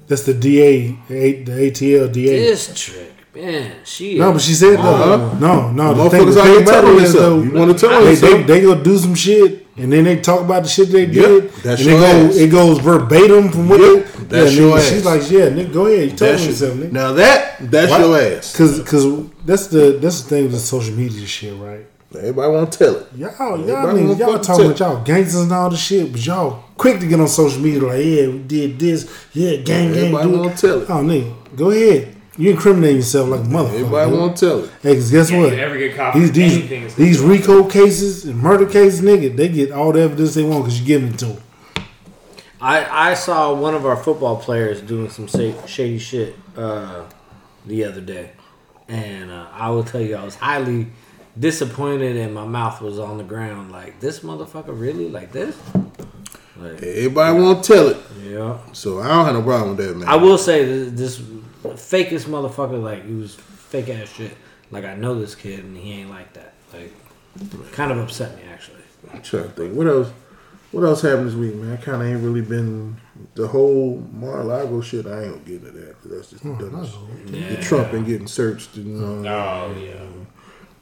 [0.07, 2.37] that's the DA, the, A- ATL DA.
[2.37, 4.81] this trick, man, she No, but she said though.
[5.15, 5.39] Uh-huh.
[5.39, 5.93] No, no.
[5.95, 7.41] The thing, motherfuckers the out thing about telling it is though.
[7.41, 8.47] You want to tell they, they, yourself?
[8.47, 11.49] they go do some shit and then they talk about the shit they Yep, did.
[11.63, 12.35] that's and it, your ass.
[12.35, 14.89] it goes verbatim from what Yep, they, that's yeah, your nigga, ass.
[14.89, 16.11] She's like, yeah, nigga, go ahead.
[16.11, 16.91] You told That me something, nigga.
[16.91, 18.55] Now that that's Why- your ass.
[18.55, 21.85] Cause, cause that's the that's the thing with the social media shit, right?
[22.13, 23.07] Everybody want to tell it.
[23.15, 26.25] Y'all, y'all, Everybody niggas, y'all talking tell- about y'all gangsters and all this shit, but
[26.25, 29.97] y'all quick to get on social media like, yeah, we did this, yeah, gang, gang,
[30.15, 30.89] Everybody do wanna tell it.
[30.89, 32.15] Oh, nigga, go ahead.
[32.37, 33.73] You incriminating yourself like a motherfucker.
[33.73, 34.19] Everybody nigga.
[34.19, 34.71] want to tell it.
[34.81, 35.53] Hey, 'cause guess Yeah, what?
[35.53, 39.47] never get caught These for these, anything these RICO cases and murder cases, nigga, they
[39.49, 41.37] get all the evidence they want because you give it to them.
[42.59, 45.27] I I saw one of our football players doing some
[45.65, 47.03] shady shit uh,
[47.65, 48.31] the other day,
[48.87, 50.87] and uh, I will tell you, I was highly
[51.39, 53.71] disappointed, and my mouth was on the ground.
[53.71, 55.57] Like this motherfucker, really like this?
[56.57, 57.97] Like, Everybody won't tell it.
[58.23, 58.57] yeah.
[58.73, 60.07] So I don't have no problem with that, man.
[60.07, 61.19] I will say this, this
[61.63, 64.35] fakest motherfucker, like he was fake ass shit.
[64.69, 66.53] Like I know this kid, and he ain't like that.
[66.73, 66.93] Like,
[67.71, 68.77] kind of upset me actually.
[69.13, 69.75] I'm trying to think.
[69.75, 70.11] What else?
[70.71, 71.73] What else happened this week, man?
[71.73, 72.95] I kind of ain't really been
[73.35, 75.05] the whole Mar-a-Lago shit.
[75.05, 76.95] I ain't gonna get into that 'cause that's just the dumbest.
[77.25, 77.55] Yeah.
[77.55, 79.99] The Trump and getting searched and uh, Oh yeah.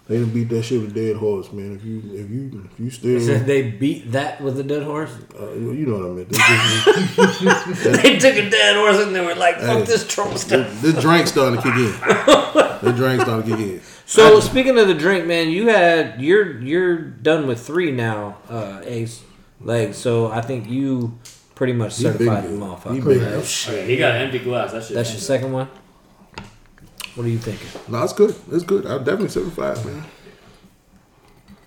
[0.09, 1.75] They done beat that shit with a dead horse, man.
[1.75, 5.11] If you if you if you They said they beat that with a dead horse.
[5.39, 6.29] uh, you you know what I meant.
[6.29, 9.83] They just- they took a dead horse and they were like, "Fuck Hey.
[9.83, 11.91] this Trump stuff." the drink starting to kick in.
[12.81, 13.81] the drink starting to kick in.
[14.07, 18.81] So speaking of the drink, man, you had you're you're done with three now, uh,
[18.85, 19.21] Ace
[19.61, 19.97] legs.
[19.97, 21.19] So I think you
[21.53, 22.57] pretty much certified the good.
[22.57, 23.03] He motherfucker.
[23.05, 23.29] been right?
[23.29, 23.43] good.
[23.43, 24.71] Okay, he got an empty glass.
[24.71, 24.95] That shit.
[24.95, 25.69] That's your second one.
[27.19, 27.67] What are you thinking?
[27.89, 28.33] No, it's good.
[28.49, 28.85] It's good.
[28.85, 30.05] I'm definitely certified, man.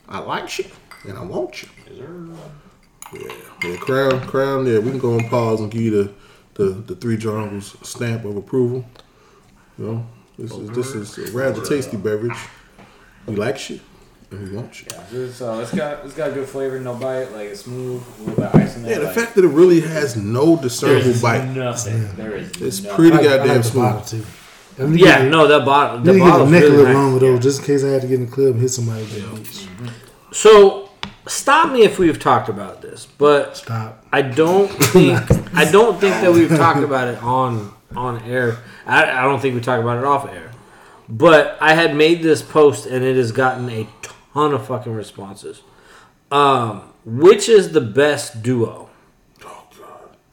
[0.09, 0.65] I like you
[1.07, 1.69] and I want you.
[1.93, 3.31] Yeah,
[3.63, 3.77] yeah.
[3.77, 4.67] Crown, crown.
[4.67, 6.15] Yeah, we can go on pause and give you the
[6.55, 8.87] the, the three jungles stamp of approval.
[9.77, 10.07] You know,
[10.39, 12.39] this is this is a rather tasty beverage.
[13.27, 13.81] We like you
[14.31, 14.87] and we want you.
[15.13, 18.37] It's, uh, it's got it's got good flavor, no bite, like it's smooth, a little
[18.37, 18.93] bit of ice in there.
[18.93, 21.45] Yeah, the like, fact that it really has no discernible there's bite.
[21.49, 22.09] nothing.
[22.17, 22.51] There is.
[22.53, 22.97] It's nothing.
[22.97, 24.27] pretty I like- I goddamn like the smooth.
[24.77, 24.93] Bottle too.
[24.93, 25.99] I need to Yeah, get- no, that bottle.
[25.99, 26.95] I The need to get the bottle's a really little nice.
[26.95, 29.03] longer though, just in case I had to get in the club and hit somebody.
[29.03, 29.93] with that bitch.
[30.35, 30.89] So
[31.27, 34.05] stop me if we've talked about this, but Stop.
[34.13, 35.21] I don't think
[35.55, 38.59] I don't think that we've talked about it on on air.
[38.87, 40.51] I, I don't think we talked about it off air.
[41.09, 43.87] But I had made this post and it has gotten a
[44.33, 45.61] ton of fucking responses.
[46.31, 48.89] Um, which is the best duo?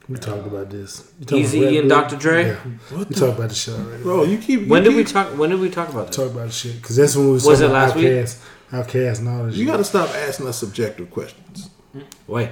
[0.09, 1.11] We talked about this.
[1.19, 2.15] You talking Easy about and Dr.
[2.15, 2.45] Dre?
[2.47, 2.57] Yeah.
[2.97, 4.01] We talked about the shit already.
[4.03, 4.61] Bro, you keep.
[4.61, 5.37] You When did we talk?
[5.37, 6.13] When did we talk about that?
[6.13, 8.07] Talk about the shit because that's when we was, Was talking it about last week?
[8.07, 8.37] OutKast,
[8.71, 11.69] OutKast and all that You got to stop asking us subjective questions.
[12.27, 12.49] Wait,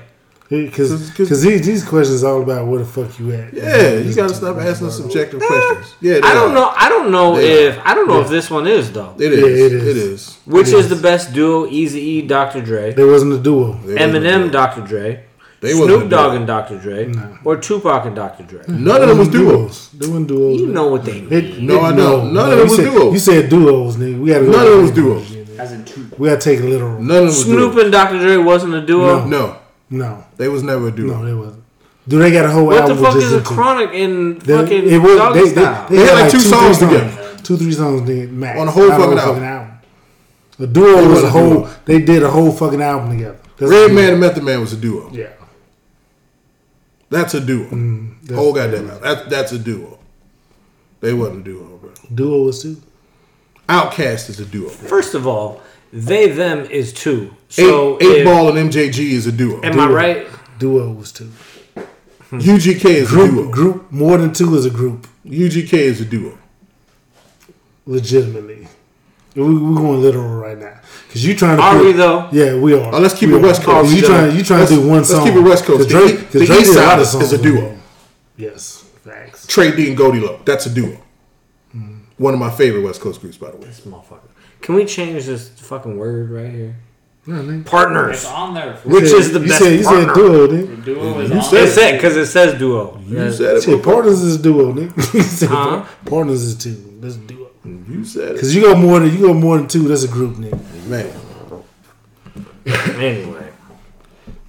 [0.50, 3.54] 'Cause- 'cause- because these, these questions are all about where the fuck you at.
[3.54, 5.86] Yeah, you got to stop asking us subjective questions.
[6.04, 6.54] Eh, yeah, I don't are.
[6.54, 6.72] know.
[6.76, 9.14] I don't know They if I don't know if this one is though.
[9.20, 9.40] It is.
[9.40, 9.84] Yeah, it it is.
[9.84, 9.88] is.
[9.88, 10.38] It is.
[10.46, 10.90] Which It is is.
[10.90, 11.66] the best duo?
[11.68, 12.62] Easy E, Dr.
[12.62, 13.80] Dre, There wasn't a duo.
[13.84, 14.50] They wasn't Eminem, a duo.
[14.52, 14.82] Dr.
[14.82, 15.24] Dre,
[15.60, 16.78] They wasn't Snoop Dogg and Dr.
[16.78, 17.38] Dre, No.
[17.44, 18.44] or Tupac and Dr.
[18.44, 18.62] Dre.
[18.68, 19.90] None of them was duos.
[19.94, 20.62] There wasn't duos.
[20.62, 21.28] You know what they mean.
[21.34, 22.34] It- No, it- I don't.
[22.34, 23.14] None of them was said, duos.
[23.14, 24.20] You said duos, nigga.
[24.20, 25.36] We got None of them was duos.
[25.58, 26.06] As in two.
[26.20, 27.00] We got to take it literal.
[27.02, 27.84] None of them was Snoop duos.
[27.86, 28.20] and Dr.
[28.20, 29.26] Dre wasn't a duo.
[29.26, 29.56] No,
[29.90, 31.18] No, they was never a duo.
[31.18, 31.64] no, they wasn't.
[32.08, 34.98] Do they got a whole What the fuck is a chronic in They- fucking it
[35.00, 35.86] was- doggy they, they, style?
[35.90, 37.10] they They had had like two two, songs three together.
[37.12, 38.60] songs, two, three songs nigga, max.
[38.60, 39.44] On a whole Not fucking a album.
[39.44, 39.68] album.
[40.60, 41.50] The duo was wasn't a a whole.
[41.62, 41.70] duo.
[41.86, 43.38] They did a whole fucking album together.
[43.58, 45.10] That's Redman and Method Man was a duo.
[45.12, 45.26] Yeah.
[47.10, 47.66] That's a duo.
[47.70, 49.02] Mm, that's- Whole goddamn album.
[49.04, 50.00] That, that's a duo.
[51.00, 51.92] They wasn't a duo, bro.
[52.14, 52.82] Duo was two.
[53.70, 54.70] OutKast is a duo.
[54.70, 55.62] First of all,
[55.94, 57.34] they them is two.
[57.50, 59.62] So eight if- Ball and MJG is a duo.
[59.64, 60.28] am I right?
[60.60, 61.32] Duo was two.
[62.32, 63.50] UGK is a duo.
[63.50, 65.08] group, more than two is a group.
[65.26, 66.38] UGK is a duo.
[67.86, 68.68] Legitimately,
[69.43, 71.64] we, we're going literal right now because you trying to.
[71.64, 72.27] Are put- we though?
[72.31, 72.93] Yeah, we are.
[72.93, 73.41] Oh, let's keep We it.
[73.41, 73.91] West Coast.
[73.91, 74.35] Oh, you trying?
[74.35, 75.18] You trying Let's- to do one song?
[75.19, 75.77] let's keep it West Coast.
[75.80, 77.34] 'Cause The Drake, E- 'cause the Drake East did a lot Side of is songs
[77.34, 77.77] a duo.
[78.38, 79.47] Yes, thanks.
[79.47, 80.45] Tray Deee and Goldie Loc.
[80.45, 80.97] That's a duo.
[82.18, 83.65] One of my favorite West Coast groups, by the way.
[83.68, 84.19] This motherfucker.
[84.61, 86.76] Can we change this fucking word right here?
[87.27, 88.09] No, nigga.
[88.14, 88.76] It's on there.
[88.77, 90.85] For Which You is the you best Said, you said duo, the nigga.
[90.85, 91.68] duo is You on said there.
[91.68, 92.99] It's it because it says duo.
[93.05, 93.31] You Yeah.
[93.31, 93.64] said it.
[93.64, 95.14] Shit, partners is duo, nigga.
[95.14, 95.84] you said Huh?
[96.05, 96.76] partners is two.
[97.01, 97.47] That's duo.
[97.89, 98.39] You said it.
[98.39, 99.88] Cause you go more than you go more than two.
[99.88, 100.85] That's a group, nigga.
[100.88, 101.11] Man.
[102.98, 103.49] Anyway,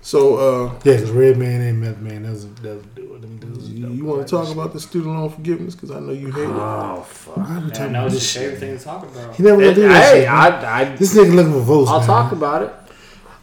[0.01, 2.23] So, uh, Yeah, cause Redman ain't Meth Man.
[2.24, 3.19] That's a that's a duo.
[3.19, 3.70] Them dudes.
[3.70, 5.74] you, you want to talk about the student loan forgiveness?
[5.74, 6.49] Because I know you hate it.
[6.51, 7.39] oh fuck.
[7.39, 8.61] I be Yeah, talking no, about it's this his favorite shit.
[8.61, 9.35] thing to talk about.
[9.36, 10.28] He never gonna It- do that hey, shit.
[10.28, 10.35] man.
[10.65, 11.90] I, I, this nigga looking for votes.
[11.90, 12.07] I'll man.
[12.07, 12.73] talk about it.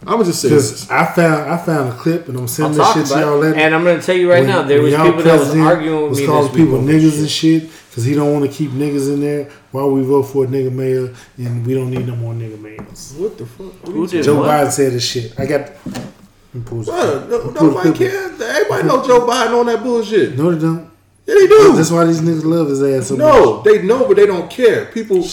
[0.02, 0.90] I'm going to just say Because this.
[0.90, 3.56] I found I found a clip and I'm I'll sending this shit to y'all later.
[3.58, 6.10] And I'm gonna tell you right When- now, there was people that was arguing with
[6.10, 7.70] was me calling this people niggas and shit.
[7.96, 10.46] Shit because he don't want to keep niggas in there while we vote for a
[10.46, 13.14] nigga mayor and we don't need no more nigga mayors.
[13.18, 13.72] What the fuck?
[13.84, 14.48] What Who did Joe what?
[14.50, 15.38] Biden said this shit.
[15.38, 15.60] I got.
[15.86, 15.96] let
[16.54, 18.40] me pull this- Bruh, no, let me pull the nobody cares.
[18.40, 20.36] Everybody know Joe Biden on that bullshit.
[20.38, 20.90] No, they don't.
[21.26, 21.72] Yeah, they do.
[21.72, 23.64] That's why these niggas love his ass so No, much.
[23.64, 24.84] they know, but they don't care.
[24.86, 25.24] People,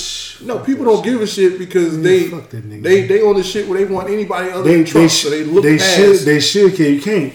[0.44, 2.82] no, people don't give a shit because they, fuck that nigga.
[2.82, 5.12] they, they on the shit where they want anybody other They than they, Trump.
[5.12, 5.96] sh- so they look they past.
[5.96, 6.90] should they should care.
[6.90, 7.32] You can't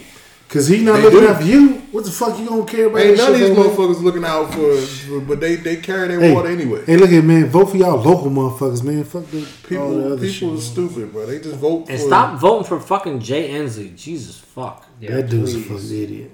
[0.48, 1.28] because he not They looking do.
[1.28, 1.68] out for you.
[1.92, 3.00] What the fuck you gonna care about?
[3.02, 3.58] Ain't that none of these man?
[3.66, 6.84] motherfuckers looking out for, for- but they they carry their Hey, water anyway.
[6.86, 7.46] Hey, look at man.
[7.46, 9.04] Vote for y'all local motherfuckers, man.
[9.04, 10.48] Fuck the all the People, other people shit.
[10.48, 10.60] are man.
[10.60, 11.26] stupid, bro.
[11.26, 12.06] They just vote And for.
[12.06, 13.94] stop voting for fucking Jay Inslee.
[13.96, 14.86] Jesus fuck.
[15.00, 16.30] Yeah, that dude's a fucking idiot.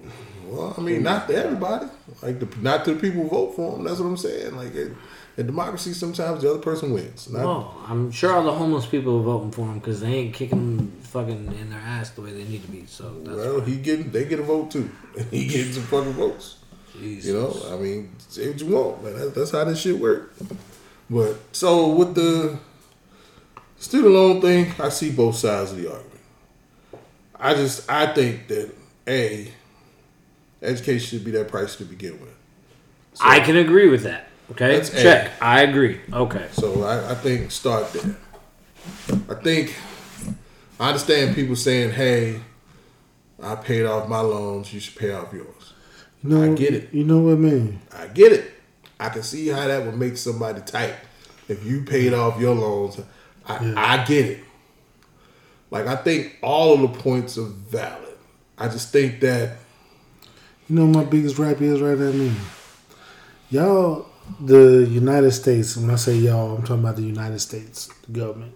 [0.49, 1.86] Well, I mean, not to everybody.
[2.23, 3.85] Like, the, not to the people who vote for him.
[3.85, 4.57] That's what I'm saying.
[4.57, 4.93] Like, it,
[5.36, 7.28] in democracy, sometimes the other person wins.
[7.28, 10.35] Not, Oh, I'm sure all the homeless people are voting for him because they ain't
[10.35, 12.86] kicking them fucking in their ass the way they need to be.
[12.86, 14.90] So that's well, he getting they get a vote too.
[15.31, 16.59] he getting some fucking votes.
[16.93, 17.31] Jesus.
[17.31, 19.15] You know, I mean, say what you want, man.
[19.16, 20.32] That's, that's how this shit work.
[21.11, 22.59] But so with the
[23.77, 26.20] student loan thing, I see both sides of the argument.
[27.39, 28.73] I just I think that
[29.09, 29.52] a
[30.62, 32.35] education should be that price to begin with.
[33.15, 34.28] So, I can agree with that.
[34.52, 35.32] Okay, Let's check.
[35.40, 36.00] I agree.
[36.12, 36.48] Okay.
[36.52, 38.14] So I, I think start there.
[39.30, 39.74] I think
[40.78, 42.40] I understand people saying, "Hey,
[43.42, 44.72] I paid off my loans.
[44.72, 45.72] You should pay off yours."
[46.22, 46.92] You know, I get it.
[46.92, 47.80] You know what, man?
[47.92, 48.50] I get it.
[49.00, 50.94] I can see how that would make somebody tight.
[51.48, 53.00] If you paid off your loans,
[53.46, 54.44] I, I get it.
[55.70, 58.16] Like I think all of the points are valid.
[58.56, 59.56] I just think that
[60.68, 62.36] You know what my biggest rap is right now, man.
[63.50, 64.06] Y'all,
[64.40, 65.76] the United States.
[65.76, 68.55] When I say y'all, I'm talking about the United States, the government.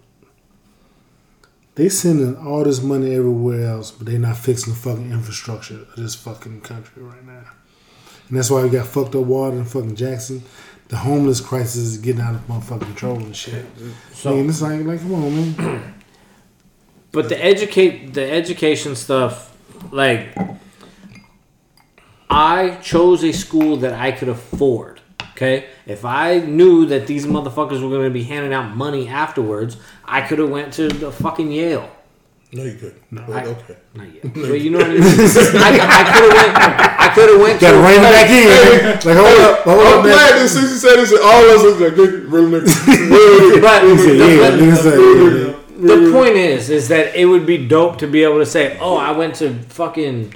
[1.75, 5.95] They sending all this money everywhere else, but they're not fixing the fucking infrastructure of
[5.95, 7.45] this fucking country right now.
[8.27, 10.43] And that's why we got fucked up water in fucking Jackson.
[10.89, 13.65] The homeless crisis is getting out of motherfucking control and shit.
[14.13, 15.93] So- man, it's like, like, come on, man.
[17.11, 19.57] But the educate the education stuff,
[19.91, 20.37] like
[22.29, 24.98] I chose a school that I could afford.
[25.39, 29.77] Okay, if I knew that these motherfuckers were going to be handing out money afterwards,
[30.03, 31.89] I could have went to the fucking Yale.
[32.51, 32.95] no, you could.
[33.09, 33.77] No, I- okay.
[33.93, 35.01] Not yet, but you know what I mean.
[35.03, 36.57] I, I could have went.
[36.99, 37.61] I could have went.
[37.61, 38.85] Got to to rein back in.
[39.07, 40.13] Like, hold up, hold I'm up, man.
[40.13, 43.61] glad that since you said this, all of us is like good, real niggas.
[43.61, 44.99] But He yeah, the, nigga said,
[45.79, 45.95] yeah.
[45.95, 48.97] the point is, is that it would be dope to be able to say, "Oh,
[48.97, 50.33] I went to fucking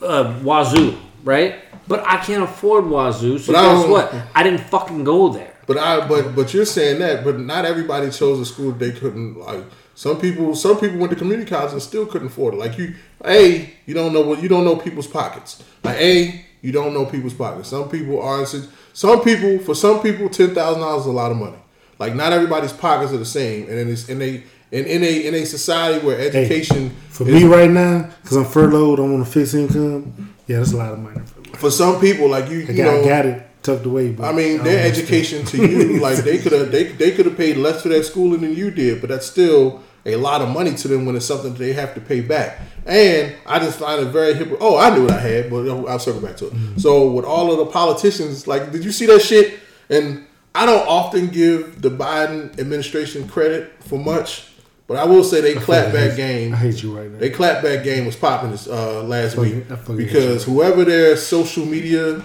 [0.00, 1.56] uh, Wazzu," right?
[1.90, 4.14] But I can't afford Wazzu, so But I guess don't- what?
[4.34, 5.52] I didn't fucking go there.
[5.66, 9.38] But I but but you're saying that, but not everybody chose a school they couldn't
[9.38, 9.64] like.
[9.94, 12.58] Some people some people went to community college and still couldn't afford it.
[12.58, 12.94] Like you,
[13.24, 15.62] a you don't know what you don't know people's pockets.
[15.84, 17.68] Like a you don't know people's pockets.
[17.68, 18.46] Some people are.
[18.92, 21.58] Some people for some people ten thousand dollars is a lot of money.
[21.98, 24.42] Like not everybody's pockets are the same, and in this in a
[24.72, 28.44] in, in a in a society where education For is- me right now, because I'm
[28.44, 30.34] furloughed, I'm on a fixed income.
[30.48, 31.20] Yeah, that's a lot of money.
[31.56, 34.12] For some people like you I you got, know got it tucked away.
[34.12, 37.26] But I mean, don't their education to you, like they could have they they could
[37.26, 40.48] have paid less for that schooling than you did, but that's still a lot of
[40.48, 42.58] money to them when it's something that they have to pay back.
[42.86, 44.56] And I just find it very hip.
[44.60, 46.54] Oh, I knew what I had, but I'll circle back to it.
[46.54, 46.78] Mm-hmm.
[46.78, 49.60] So with all of the politicians, like, did you see that shit?
[49.90, 54.48] And I don't often give the Biden administration credit for much,
[54.90, 56.52] but I will say they clapback game.
[56.52, 57.20] I hate you right now.
[57.20, 61.16] They clapback game was popping this uh, last week I fucking hate because whoever their
[61.16, 62.24] social media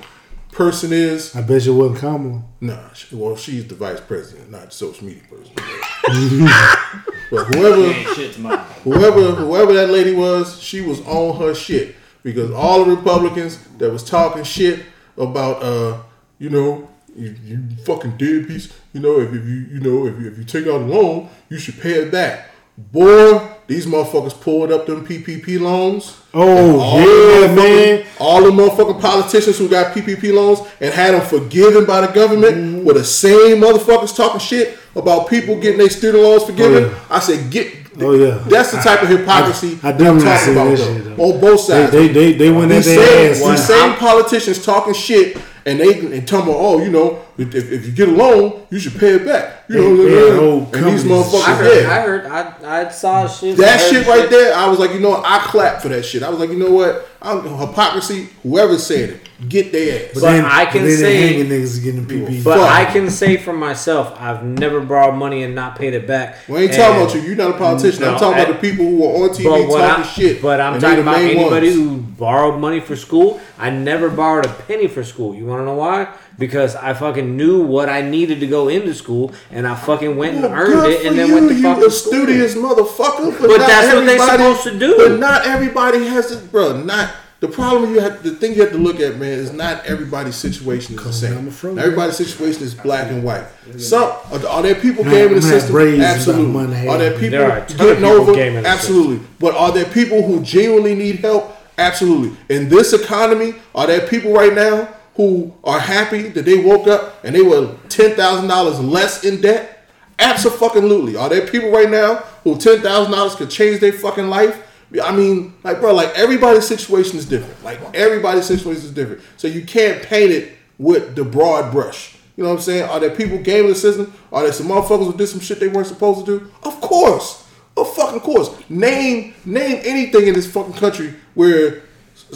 [0.52, 2.44] person is, I bet you it wasn't Kamala.
[2.62, 5.54] Nah, she, well, she's the vice president, not the social media person.
[7.30, 8.58] but whoever, Ain't shit to mine.
[8.84, 11.96] whoever, whoever that lady was, she was on her shit.
[12.24, 14.84] because all the Republicans that was talking shit
[15.20, 16.02] about, uh,
[16.40, 20.32] you know, you, you fucking deadbeats, you know, if, if you, you know, if you,
[20.32, 22.50] if you take out a loan, you should pay it back.
[22.78, 26.20] Boy, these motherfuckers pulled up them PPP loans.
[26.34, 28.06] Oh, yeah, man.
[28.20, 32.56] All the motherfucking politicians who got PPP loans and had them forgiven by the government
[32.58, 32.84] Mm-hmm.
[32.84, 36.84] were the same motherfuckers talking shit about people getting their student loans forgiven.
[36.86, 37.00] Oh, yeah.
[37.10, 37.74] I said, get.
[38.02, 38.44] Oh, yeah.
[38.48, 40.66] That's the type of hypocrisy I- I that I'm definitely talking about.
[40.66, 40.98] that though.
[41.10, 41.24] shit, though.
[41.24, 41.92] On both sides.
[41.94, 43.58] They they they, they went at these their same, ass.
[43.60, 47.86] these same politicians talking shit and they and talking about, oh, you know, if, if
[47.86, 49.66] you get a loan, you should pay it back.
[49.68, 51.90] You know, They- they had and these motherfuckers, I heard, yeah.
[51.92, 53.58] I heard, I, I saw shit.
[53.58, 55.24] That I heard shit right there, I was like, you know, what?
[55.26, 56.24] I clap for that shit.
[56.24, 57.08] I was like, you know what?
[57.22, 58.30] I'm, hypocrisy.
[58.44, 60.12] Whoever said it, get their ass.
[60.14, 62.44] But I can but then say- hanging niggas getting PP.
[62.44, 62.70] But Fuck.
[62.70, 66.38] I can say for myself, I've never borrowed money and not paid it back.
[66.48, 67.22] we ain't And- talking about you.
[67.22, 68.02] You're not a politician.
[68.02, 70.42] No, I'm talking I- about the people who are on TV talking I'm, shit.
[70.42, 71.76] but I'm and they talking the about main anybody ones.
[71.80, 73.42] who borrowed money for school.
[73.58, 75.34] I never borrowed a penny for school.
[75.34, 76.08] You want to know why?
[76.38, 80.36] Because I fucking knew what I needed to go into school, and I fucking went
[80.36, 82.12] and earned it, and then you, went to you fucking a school.
[82.14, 83.32] studious motherfucker.
[83.40, 84.98] But, But not that's what they everybody- supposed to do.
[84.98, 86.82] But not everybody has to, bro.
[86.82, 87.94] Not the problem.
[87.94, 91.04] You have the thing you have to look at, man, is not everybody's situation is
[91.04, 91.48] the same.
[91.78, 93.46] a everybody's situation is black and white.
[93.78, 96.56] Some are, are there people Man, gaming the I'm gonna have system?
[96.58, 96.88] Absolutely.
[96.88, 98.34] Are there people There are a ton of getting people over?
[98.34, 99.28] gaming the Absolutely.
[99.40, 101.56] But are there people who genuinely need help?
[101.78, 102.38] Absolutely.
[102.50, 107.24] In this economy, are there people right now who are happy that they woke up
[107.24, 109.88] and they were ten thousand dollars less in debt?
[110.20, 111.16] Absolutely.
[111.16, 114.62] Are there people right now who ten thousand dollars could change their fucking life?
[115.04, 117.62] I mean, like, bro, like everybody's situation is different.
[117.64, 119.22] Like everybody's situation is different.
[119.38, 122.18] So you can't paint it with the broad brush.
[122.38, 122.84] You know what I'm saying?
[122.90, 124.14] Are there people gaming the system?
[124.32, 126.52] Are there some motherfuckers who did some shit they weren't supposed to do?
[126.64, 127.48] Of course.
[127.78, 128.50] Of fucking course.
[128.70, 131.84] Name name anything in this fucking country where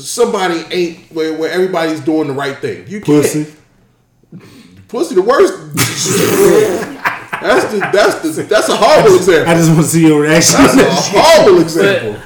[0.08, 2.88] somebody ain't where, where everybody's doing the right thing.
[2.88, 3.22] You can't.
[3.24, 3.54] Pussy.
[4.88, 5.54] Pussy the worst.
[7.42, 9.52] that's the that's the that's a horrible example.
[9.52, 10.56] I just want to see your reaction.
[10.58, 12.22] That's a horrible example.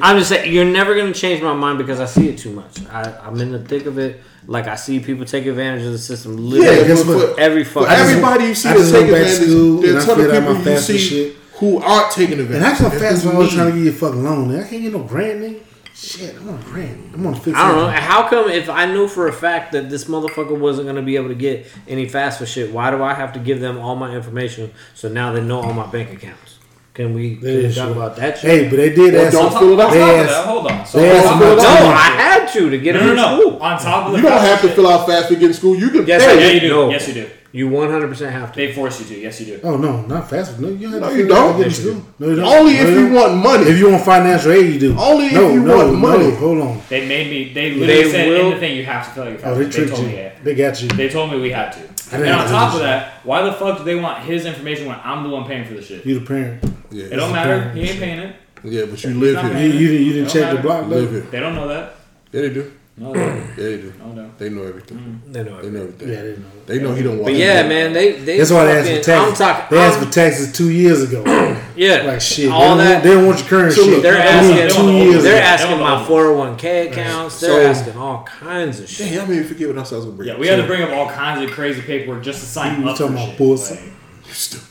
[0.00, 2.86] I'm just saying, you're never gonna change my mind because I see it too much.
[2.86, 4.20] I, I'm in the thick of it.
[4.46, 6.36] Like I see people take advantage of the system.
[6.38, 7.34] Yeah, Literally, guess but what?
[7.34, 7.88] for, every fucking.
[7.88, 10.04] I everybody you see I that take went back to advantage, school there are a
[10.04, 11.36] ton of people you see shit.
[11.54, 12.54] who aren't taking advantage.
[12.56, 14.24] And that's how fast who when I was trying to get give you a fucking
[14.24, 14.54] loan.
[14.54, 15.60] I can't get no grant, nigga.
[15.96, 17.14] Shit, I'm on a grant.
[17.14, 17.54] I'm on a 15.
[17.54, 17.88] I don't know.
[17.88, 21.28] How come if I knew for a fact that this motherfucker wasn't gonna be able
[21.28, 24.72] to get any FAFSA shit, why do I have to give them all my information
[24.94, 26.58] so now they know all my bank accounts?
[26.94, 27.92] Can we, can That we talk true.
[28.02, 28.50] about that shit?
[28.50, 29.32] Hey, but they did Well, ask.
[29.32, 29.92] don't some- fill it out.
[29.92, 30.28] They On top of asked.
[30.32, 30.86] that, hold on.
[30.86, 33.06] So they on asked top about no, that- I had to to get no, him
[33.06, 33.40] no, in no.
[33.40, 33.62] school.
[33.62, 35.54] On top of the You don't have to that- fill out fast to get in
[35.54, 35.76] school.
[35.76, 36.06] You can.
[36.06, 36.68] Yes, hey, I Yeah, you do.
[36.70, 36.90] No.
[36.90, 37.30] Yes, you do.
[37.54, 38.56] You 100 percent have to.
[38.56, 39.20] They force you to.
[39.22, 39.60] Yes, you do.
[39.62, 40.58] Oh no, not fast.
[40.58, 41.52] No, you, have No, to you don't.
[41.56, 42.06] Get in Yes, you school.
[42.18, 42.44] No, you don't.
[42.52, 43.64] Only No, if you want money.
[43.70, 44.98] If you want financial aid, you do.
[44.98, 46.28] Only if you no, want money.
[46.30, 46.82] No, hold on.
[46.88, 47.52] They made me.
[47.54, 49.54] They They literally said will- in the thing you have to fill out your Oh,
[49.54, 49.70] they FAFSA.
[49.70, 50.08] They tricked told you.
[50.08, 50.32] me yeah.
[50.42, 50.88] They got you.
[50.88, 51.78] They told me we had to.
[51.78, 51.84] I
[52.18, 54.86] didn't And on top of this that, why the fuck do they want his information
[54.88, 56.04] when I'm the one paying for the shit?
[56.04, 56.60] You the parent.
[56.90, 57.70] Yeah, It don't matter.
[57.70, 58.36] He ain't paying it.
[58.64, 59.58] yeah, but you live here.
[59.60, 61.20] You, you, didn't- you didn't check the block live here.
[61.20, 61.94] They don't know that.
[62.32, 62.72] Yeah, they do.
[62.96, 63.36] No, they don't.
[63.36, 63.92] Yeah, they do.
[63.98, 64.30] No, no.
[64.38, 64.98] They know everything.
[64.98, 65.32] Mm.
[65.32, 66.08] They know They know everything.
[66.08, 66.44] Yeah, they know.
[66.66, 67.26] They know he don't watch.
[67.26, 68.38] But yeah, man, they they.
[68.38, 69.40] That's why they asked for taxes.
[69.40, 69.76] I'm talking.
[69.76, 71.24] they asked for taxes two years ago.
[71.76, 72.52] Yeah, like shit.
[72.52, 73.02] All they, that.
[73.02, 74.00] They don't want your current So shit.
[74.00, 75.22] They're asking- they two want the years.
[75.24, 77.40] They're They asking my 401k accounts.
[77.40, 79.10] They're So- asking all kinds of shit.
[79.10, 80.28] Damn, I mean, forget what else I was gonna bring.
[80.28, 80.40] Yeah, up.
[80.40, 82.96] we had to bring up all kinds of crazy paperwork just to sign You up
[82.96, 83.38] for talking about shit.
[83.38, 83.74] pussy.
[83.74, 83.92] Like,
[84.34, 84.68] Stupid.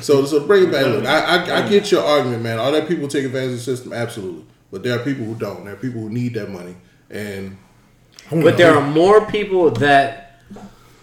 [0.00, 0.86] So, so bring it back.
[0.86, 2.58] Look, I, I, I get your argument, man.
[2.58, 3.92] Are there people take advantage of the system?
[3.92, 4.46] Absolutely.
[4.70, 5.64] But there are people who don't.
[5.66, 6.76] There are people who need that money.
[7.10, 7.56] And
[8.30, 10.24] But there are more people that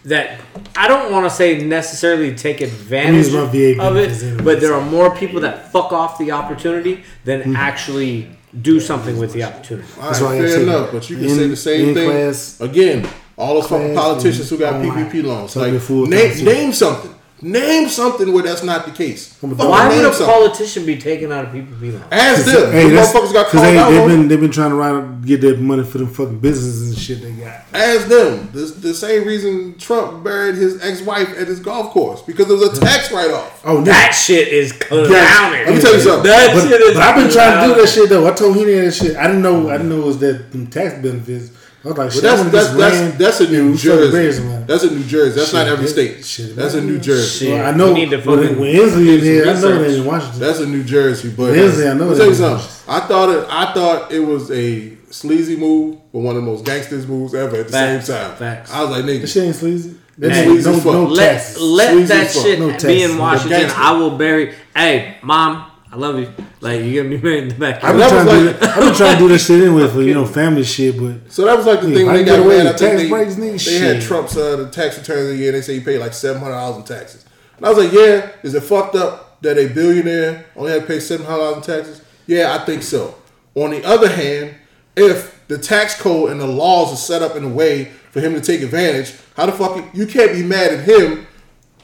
[0.06, 0.40] that
[0.76, 4.86] I don't want to say necessarily take advantage use my of it, but there are
[4.86, 7.56] more people that fuck off the opportunity than mm-hmm.
[7.56, 8.30] actually
[8.61, 9.88] do something with the opportunity.
[9.99, 10.91] all That's right, fair enough.
[10.91, 13.07] But you can in- say the same thing class- again.
[13.38, 15.52] All those fucking politicians who got PPP loans.
[15.52, 17.14] Something Like name, name something.
[17.41, 19.34] Name something where that's not the case.
[19.34, 20.26] Fucking Why would a something.
[20.26, 22.06] politician be taken out of PPP loans?
[22.10, 22.72] Ask them.
[22.72, 24.76] Hey, Them that's motherfuckers got because called they, out they've been they've been trying to
[24.76, 27.62] ride, get that money for them fucking businesses and shit they got.
[27.74, 28.49] Ask them.
[28.53, 32.78] The, the same reason Trump buried his ex-wife at his golf course because it was
[32.78, 33.62] a tax write-off.
[33.66, 35.12] Oh, That shit is clowning.
[35.12, 36.24] Let me tell you something.
[36.24, 37.78] That But, shit is but I've been trying to do clowning.
[37.78, 38.28] that shit though.
[38.28, 39.18] I told him that shit.
[39.18, 39.70] I didn't know.
[39.70, 41.52] I didn't know it was that them tax benefits.
[41.86, 42.24] I was like, But shit.
[42.24, 44.44] that's I that's that's, that's a New and fucking raise Jersey.
[44.48, 44.66] them.
[44.66, 45.40] That's a New Jersey.
[45.40, 46.26] That's not every state.
[46.26, 47.45] shit, That's a New Jersey.
[47.45, 47.53] Shit.
[47.53, 49.91] Well, I know We need to when, fucking when Inslee is here, I know that
[49.99, 50.40] in Washington.
[50.40, 51.30] That's a New Jersey.
[51.30, 52.72] But Wednesday, uh, I know Let me tell you something.
[52.88, 53.48] I thought it.
[53.49, 57.56] I thought it was a sleazy move, but one of the most gangsters moves ever
[57.57, 58.07] at the Facts.
[58.07, 58.36] same time.
[58.38, 58.72] Facts.
[58.74, 59.95] I was like, That nigga, shit ain't sleazy.
[60.18, 63.70] That Hey, no, sleazy no, no let let that shit No be in Washington.
[63.76, 64.56] I will bury.
[64.76, 66.30] Hey, mom, I love you.
[66.59, 67.81] Like you're gonna be married in the back.
[67.81, 69.63] I've been, trying was to do like- that, I've been trying to do this shit
[69.63, 72.15] in with you know family shit, but So that was like the Yeah, thing when
[72.15, 72.65] I they get got away mad.
[72.65, 74.03] With think tax they, breaks, nigga, they had shit.
[74.03, 75.53] Trump's uh, the tax returns a year.
[75.53, 77.26] They say he paid like seven hundred dollars in taxes.
[77.55, 80.88] And I was like, yeah, is it fucked up that a billionaire only had to
[80.88, 82.01] pay seven hundred dollars in taxes?
[82.27, 83.15] Yeah, I think so.
[83.55, 84.55] On the other hand,
[84.97, 88.34] if the tax code and the laws are set up in a way for him
[88.34, 91.26] to take advantage, how the fuck you can't be mad at him?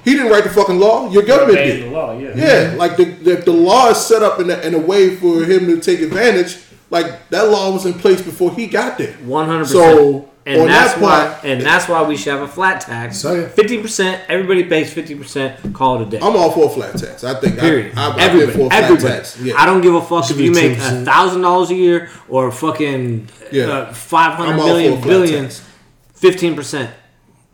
[0.04, 1.10] He didn't write the fucking law.
[1.12, 1.84] Your government did.
[1.84, 2.32] the law, yeah.
[2.36, 5.44] Yeah, like the, the the law is set up in a, in a way for
[5.44, 6.58] him to take advantage.
[6.90, 9.14] Like that law was in place before he got there.
[9.24, 9.82] One hundred So,
[10.20, 10.28] percent.
[10.44, 11.40] And on that's that why.
[11.48, 13.20] And that's why we should have a flat tax.
[13.20, 13.48] So, yeah.
[13.48, 14.24] Fifty percent.
[14.28, 15.72] Everybody pays fifty percent.
[15.74, 16.18] Call it a day.
[16.18, 17.24] I'm all for a flat tax.
[17.24, 17.94] I think Period.
[17.96, 18.52] I, I, I've everybody.
[18.58, 19.14] for a flat everybody.
[19.14, 19.40] tax.
[19.40, 19.54] Yeah.
[19.56, 23.30] I don't give a fuck if you make a thousand dollars a year or fucking
[23.52, 23.66] Yeah.
[23.68, 25.60] uh, five I'm hundred all million for a flat billions.
[25.60, 25.70] tax.
[26.16, 26.90] Fifteen percent.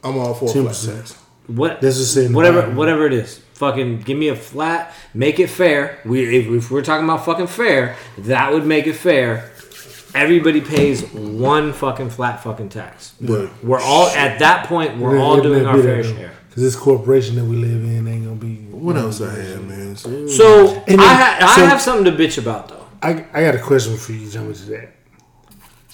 [0.03, 0.95] I'm all for a flat 10%.
[0.97, 1.16] tax.
[1.47, 1.81] What?
[1.81, 2.61] That's just saying whatever.
[2.71, 3.39] Whatever it is.
[3.53, 4.93] Fucking give me a flat.
[5.13, 5.99] Make it fair.
[6.05, 9.51] We if, if we're talking about fucking fair, that would make it fair.
[10.13, 13.13] Everybody pays one fucking flat fucking tax.
[13.19, 14.97] But We're all at that point.
[14.97, 16.33] We're all doing our fair share.
[16.49, 18.55] Because this corporation that we live in ain't gonna be.
[18.71, 19.95] what else I have, man?
[19.95, 22.85] So, So And I, then- ha- so- I have something to bitch about though.
[23.01, 24.89] I, I got a question for you, jumping to that.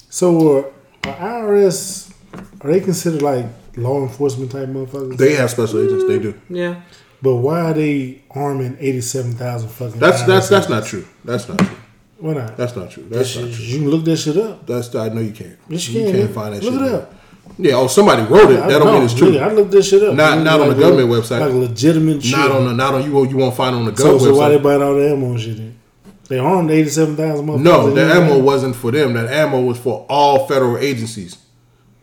[0.10, 0.72] So,
[1.04, 2.14] uh, IRS
[2.62, 5.18] are they considered like law enforcement type motherfuckers?
[5.18, 6.06] they have special agents.
[6.08, 6.34] They do.
[6.34, 6.82] Mm, yeah.
[7.22, 10.00] but why are they arming eighty seven thousand fucking?
[10.00, 11.06] That's that's IRS that's not true.
[11.26, 11.78] That's not true.
[12.20, 12.56] Why not?
[12.56, 13.04] That's not true.
[13.04, 13.66] That That's not true.
[13.66, 14.66] You can look that shit up.
[14.66, 15.58] That's I know you can't.
[15.68, 16.82] Yes, you you can, can't find that Look shit.
[16.84, 17.14] it up.
[17.58, 17.74] Yeah.
[17.76, 18.60] Oh, somebody wrote it.
[18.60, 19.28] I That don't know, mean it's true.
[19.28, 20.16] really, I looked this shit up.
[20.16, 21.42] Not- It not on the government le- website.
[21.42, 22.38] Like legitimate shit.
[22.38, 24.40] Not on the not on you you won't find it on the So, government so
[24.40, 24.64] why they website.
[24.64, 25.58] buying all the ammo and shit?
[25.58, 25.80] Then?
[26.30, 27.62] They armed eighty seven thousand motherfuckers.
[27.62, 29.14] No, the ammo wasn't for them.
[29.14, 31.36] That ammo was for all federal agencies.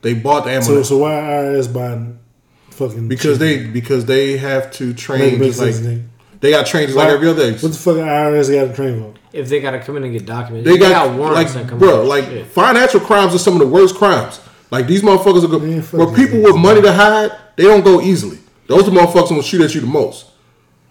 [0.02, 2.18] They bought the ammo So so why IRS buying
[2.70, 3.08] fucking?
[3.08, 3.40] because shit?
[3.40, 6.02] they because they have to train just like sense,
[6.40, 8.74] they got trained just like Why- every other What the fuck are IRS got to
[8.74, 9.14] train for?
[9.32, 12.02] If they gotta come in and get documented, They got, warrants that like come bro,
[12.02, 12.08] in.
[12.08, 12.46] like Shit.
[12.46, 14.40] financial crimes are some of the worst crimes.
[14.72, 15.62] Like these motherfuckers are good.
[15.62, 18.38] Man, fuck Where people with money to hide, they don't go easily.
[18.66, 20.26] Those are motherfuckers gonna shoot at you the most.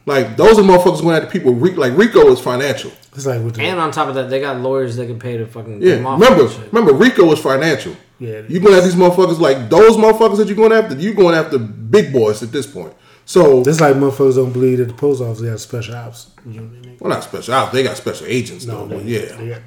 [0.05, 1.53] Like those are motherfuckers going at the people.
[1.53, 2.91] Re- Like RICO is financial.
[3.15, 5.35] It's like with the and on top of that, they got lawyers that can pay
[5.37, 7.95] to fucking Yeah, them off remember, that remember, RICO is financial.
[8.19, 10.95] Yeah, it you going at these motherfuckers like those motherfuckers that you're going after.
[10.95, 12.93] You're going after big boys at this point.
[13.25, 16.31] So That's like motherfuckers don't believe that the post office got special ops.
[16.45, 16.97] You know what I mean?
[16.99, 17.53] well, not special.
[17.53, 18.85] ops, They got special agents though.
[18.87, 19.61] they, but yeah, they got,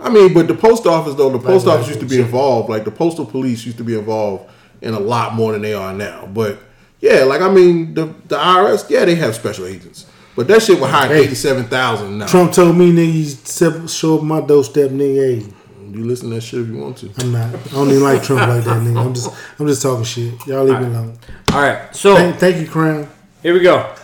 [0.00, 2.68] I mean, but the post office though, the post like office used to be involved.
[2.68, 4.50] Like the postal police used to be involved
[4.80, 6.26] in a lot more than they are now.
[6.26, 6.58] But
[7.00, 10.06] yeah, like I mean, the the IRS, yeah, they have special agents.
[10.34, 11.24] But that shit will hire Hey.
[11.24, 12.26] eighty seven thousand now.
[12.26, 15.40] Trump told me nigga, you step, show up my doorstep, nigga.
[15.46, 15.52] Hey,
[15.92, 17.10] You listen to that shit if you want to.
[17.18, 17.54] I'm not.
[17.54, 19.04] I don't even like Trump like that, nigga.
[19.04, 20.46] I'm just, I'm just talking shit.
[20.46, 21.18] Y'all leave me alone.
[21.52, 23.08] All right, so Thank, thank you, Crown.
[23.42, 23.94] here we go.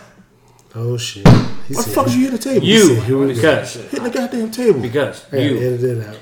[0.75, 1.27] Oh shit.
[1.27, 2.65] He What the said, fuck is you at the table?
[2.65, 3.33] You said, here we go.
[3.33, 4.79] because hitting the goddamn table.
[4.79, 6.17] because I gotta you edit it out.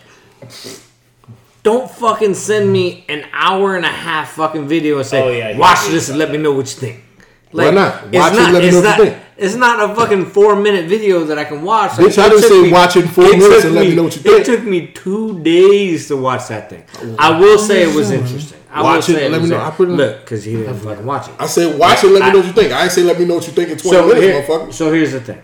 [1.64, 5.50] don't fucking send me an hour and a half fucking video and say, Oh, yeah,
[5.50, 5.92] yeah, watch yeah.
[5.92, 7.04] this and let me know what you think.
[7.52, 8.06] Why not?
[8.06, 9.24] it's Watch it, let me know what you think.
[9.38, 11.92] It's not a fucking four minute video that I can watch.
[11.92, 13.96] Bitch, I didn't took say me- watch it four it minutes took and let me
[13.96, 14.40] know what you think.
[14.42, 16.84] It took me two days to watch that thing.
[17.20, 18.58] I will say it was interesting.
[18.72, 19.60] I will Watch it, say it let me know.
[19.62, 21.36] I put it- Look, because he didn't fucking watch it.
[21.40, 22.08] I said watch it.
[22.08, 22.72] Let me know what you think.
[22.74, 24.74] I ain't say let me know what you think in twenty So, minutes, here, motherfucker.
[24.74, 25.42] so here's the thing.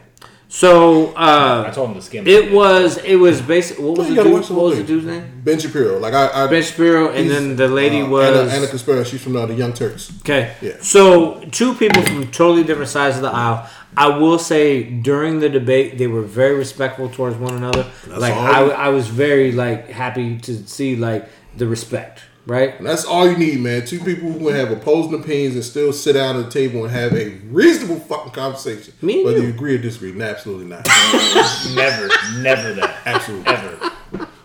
[0.49, 3.79] So uh, I told him to skim it was it was basic.
[3.79, 4.33] What was you the dude?
[4.33, 5.41] What was the dude's name?
[5.43, 8.67] Ben Shapiro, like I, I Ben Shapiro, and then the lady uh, was Anna, Ana
[8.67, 9.03] Kasparian.
[9.03, 10.11] She's from uh, the Young Turks.
[10.19, 10.53] Okay.
[10.61, 10.73] Yeah.
[10.81, 13.67] So two people from totally different sides of the aisle.
[13.95, 17.85] I will say during the debate they were very respectful towards one another.
[18.07, 22.75] like all I, you- I was very like happy to see like the respect, right?
[22.77, 23.85] And that's all you need, man.
[23.85, 27.13] Two people who have opposing opinions and still sit down at the table and have
[27.13, 28.93] a reasonable fucking conversation.
[29.03, 29.43] Me and Whether you.
[29.45, 30.85] you agree or disagree, no, absolutely not.
[31.75, 32.07] never,
[32.41, 32.97] never that.
[33.05, 33.53] absolutely.
[33.53, 33.91] Ever.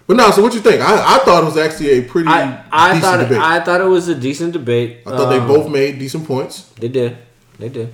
[0.07, 0.81] But no, so what you think?
[0.83, 3.39] I, I thought it was actually a pretty I I decent thought debate.
[3.39, 4.99] I thought it was a decent debate.
[5.07, 6.63] I thought they Um, both made decent points.
[6.81, 7.19] They did.
[7.59, 7.93] They did.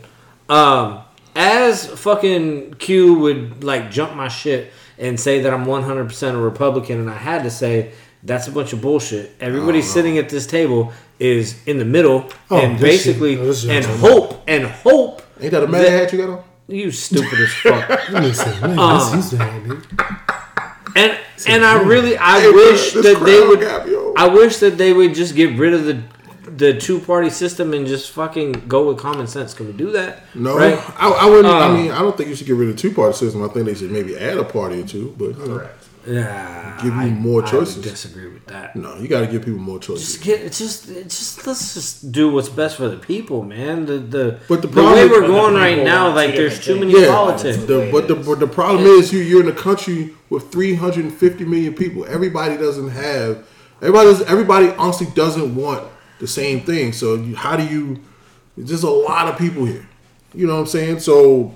[0.48, 1.00] Um,
[1.34, 7.00] as fucking Q would like jump my shit and say that I'm 100% a Republican,
[7.00, 7.92] and I had to say
[8.22, 9.32] that's a bunch of bullshit.
[9.40, 13.42] Everybody oh, sitting at this table is in the middle, Oh, and this basically, shit-
[13.42, 15.22] oh, this and hope and hope.
[15.40, 16.44] Ain't that a that- hat you got on?
[16.66, 17.88] You stupid as fuck.
[18.10, 18.44] Let me see.
[18.62, 20.20] Man, this um, used to have nigga.
[20.96, 23.60] And and I really I Hey, wish this that they would.
[23.60, 24.14] got me on.
[24.16, 26.00] I wish that they would just get rid of the
[26.46, 29.54] the two party system and just fucking go with common sense.
[29.54, 30.22] Can we do that?
[30.34, 30.78] No, Right?
[31.00, 31.46] I, I wouldn't.
[31.46, 33.42] I Uh, mean, I don't think you should get rid of the two party system.
[33.42, 35.14] I think they should maybe add a party or two.
[35.18, 35.68] But you know.
[36.06, 37.82] Yeah, Give you I- more I choices.
[37.82, 38.76] disagree with that.
[38.76, 40.12] No, you got to give people more choices.
[40.12, 43.86] Just get just just let's just do what's best for the people, man.
[43.86, 46.78] The the But the the problem way is- we're going right now, like there's too
[46.78, 47.56] many Yeah, politics.
[47.64, 51.72] The, but the but the problem is you you're in a country with 350 million
[51.72, 52.04] people.
[52.06, 53.38] Everybody doesn't have
[53.80, 55.84] everybody does everybody honestly doesn't want
[56.24, 56.94] the same thing.
[56.94, 58.00] So you, how do you?
[58.56, 59.86] There's a lot of people here.
[60.32, 61.00] You know what I'm saying?
[61.00, 61.52] So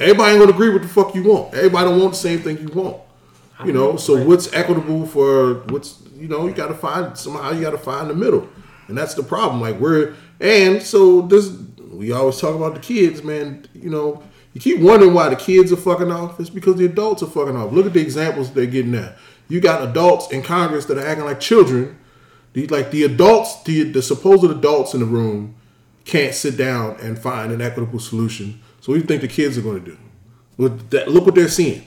[0.00, 1.54] everybody ain't gonna agree with the fuck you want.
[1.54, 2.96] Everybody don't want the same thing you want.
[3.64, 3.96] You know.
[3.96, 7.78] So what's equitable for what's you know you got to find somehow you got to
[7.78, 8.48] find the middle,
[8.88, 9.60] and that's the problem.
[9.60, 11.48] Like we're and so this
[11.92, 13.66] we always talk about the kids, man.
[13.72, 14.22] You know,
[14.52, 16.40] you keep wondering why the kids are fucking off.
[16.40, 17.72] It's because the adults are fucking off.
[17.72, 19.12] Look at the examples they're getting now.
[19.48, 21.98] You got adults in Congress that are acting like children.
[22.56, 25.56] The, like the adults, the, the supposed adults in the room
[26.06, 28.62] can't sit down and find an equitable solution.
[28.80, 29.98] So what do you think the kids are going to do?
[30.56, 31.86] Look, that, look what they're seeing.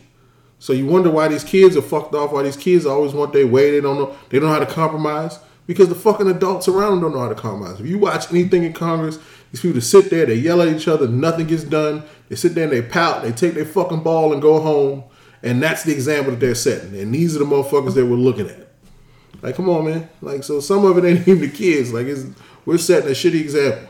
[0.59, 2.33] So you wonder why these kids are fucked off.
[2.33, 3.71] Why these kids always want their way.
[3.71, 4.15] They don't know.
[4.29, 7.29] They don't know how to compromise because the fucking adults around them don't know how
[7.29, 7.79] to compromise.
[7.79, 9.17] If you watch anything in Congress,
[9.51, 10.27] these people just sit there.
[10.27, 11.07] They yell at each other.
[11.07, 12.03] Nothing gets done.
[12.27, 13.23] They sit there and they pout.
[13.23, 15.03] They take their fucking ball and go home.
[15.41, 16.95] And that's the example that they're setting.
[16.95, 18.68] And these are the motherfuckers that we're looking at.
[19.41, 20.09] Like, come on, man.
[20.21, 21.93] Like, so some of it ain't even the kids.
[21.93, 22.25] Like, it's
[22.65, 23.89] we're setting a shitty example.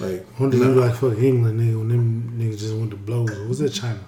[0.00, 0.68] Like, When did nah.
[0.68, 3.30] you like fucking England, nigga, when them niggas just went to blows?
[3.30, 4.00] Or was that China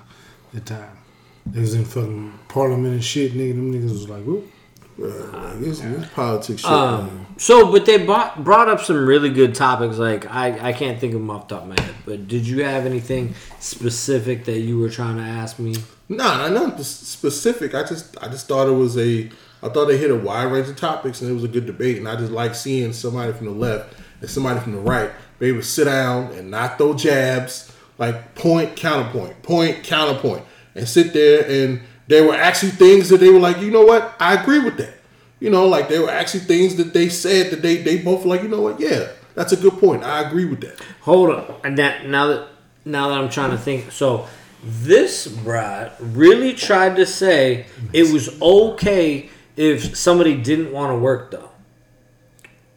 [0.54, 0.98] at the time?
[1.46, 3.54] They was in fucking parliament and shit, nigga.
[3.54, 4.50] Them niggas was like, whoop.
[4.98, 6.70] Bruh, like, it's, it's politics shit.
[6.70, 9.98] Um, so, but they brought, brought up some really good topics.
[9.98, 11.94] Like I, I can't think of them off the top of my head.
[12.06, 15.74] But did you have anything specific that you were trying to ask me?
[16.08, 17.74] Nah, nah, not specific.
[17.74, 19.30] I just, I just thought it was a.
[19.64, 21.96] I thought they hit a wide range of topics and it was a good debate.
[21.96, 25.46] And I just like seeing somebody from the left and somebody from the right be
[25.46, 31.14] able to sit down and not throw jabs, like point counterpoint, point counterpoint, and sit
[31.14, 31.48] there.
[31.48, 34.76] And there were actually things that they were like, you know what, I agree with
[34.76, 34.94] that.
[35.40, 38.30] You know, like there were actually things that they said that they they both were
[38.30, 40.04] like, you know what, yeah, that's a good point.
[40.04, 40.80] I agree with that.
[41.00, 41.64] Hold up.
[41.64, 42.48] And that now that
[42.84, 44.28] now that I'm trying to think, so
[44.62, 51.30] this brat really tried to say it was okay if somebody didn't want to work
[51.30, 51.50] though.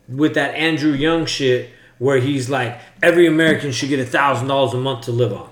[0.07, 4.73] With that Andrew Yang shit, where he's like, every American should get a thousand dollars
[4.73, 5.49] a month to live on.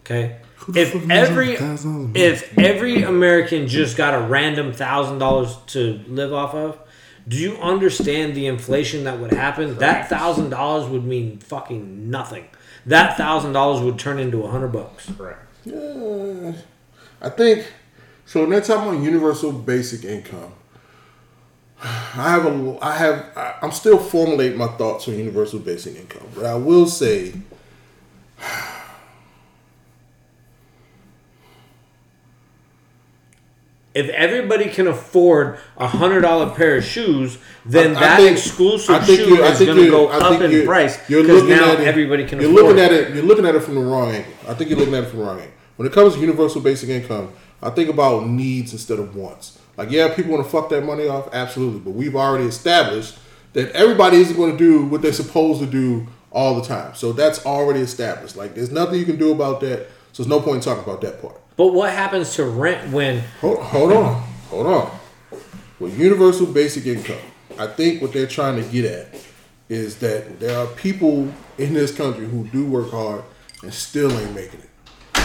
[0.00, 0.38] Okay.
[0.74, 2.16] If every $1,000 a month?
[2.16, 6.80] if every American just got a random thousand dollars to live off of,
[7.28, 9.78] do you understand the inflation that would happen?
[9.78, 12.48] That thousand dollars would mean fucking nothing.
[12.84, 15.10] That thousand dollars would turn into a hundred bucks.
[15.16, 15.40] Correct.
[15.66, 16.52] Uh,
[17.20, 17.72] I think
[18.26, 18.40] so.
[18.42, 20.52] When they're talking about universal basic income,
[21.82, 26.44] I have a, I have, I'm still formulating my thoughts on universal basic income, but
[26.44, 27.34] I will say,
[33.94, 38.36] If everybody can afford a hundred dollar pair of shoes, then I- I that think-
[38.36, 41.72] exclusive shoe is think going to go I up in you- price you're because now
[41.72, 43.14] it- everybody can You're afford looking at it.
[43.14, 44.32] You're looking at it from the wrong angle.
[44.46, 45.52] I think you're looking at it from the wrong angle.
[45.76, 47.30] When it comes to universal basic income,
[47.66, 49.58] I think about needs instead of wants.
[49.76, 53.18] Like, yeah, people want to fuck that money off, absolutely, but we've already established
[53.54, 56.94] that everybody isn't going to do what they're supposed to do all the time.
[56.94, 58.36] So that's already established.
[58.36, 59.88] Like, there's nothing you can do about that.
[60.12, 61.40] So there's no point in talking about that part.
[61.56, 64.98] But what happens to rent when Hold, hold on, hold on.
[65.80, 67.18] With universal basic income,
[67.58, 69.08] I think what they're trying to get at
[69.68, 73.24] is that there are people in this country who do work hard
[73.62, 74.65] and still ain't making it.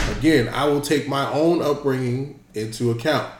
[0.09, 3.31] Again, I will take my own upbringing into account.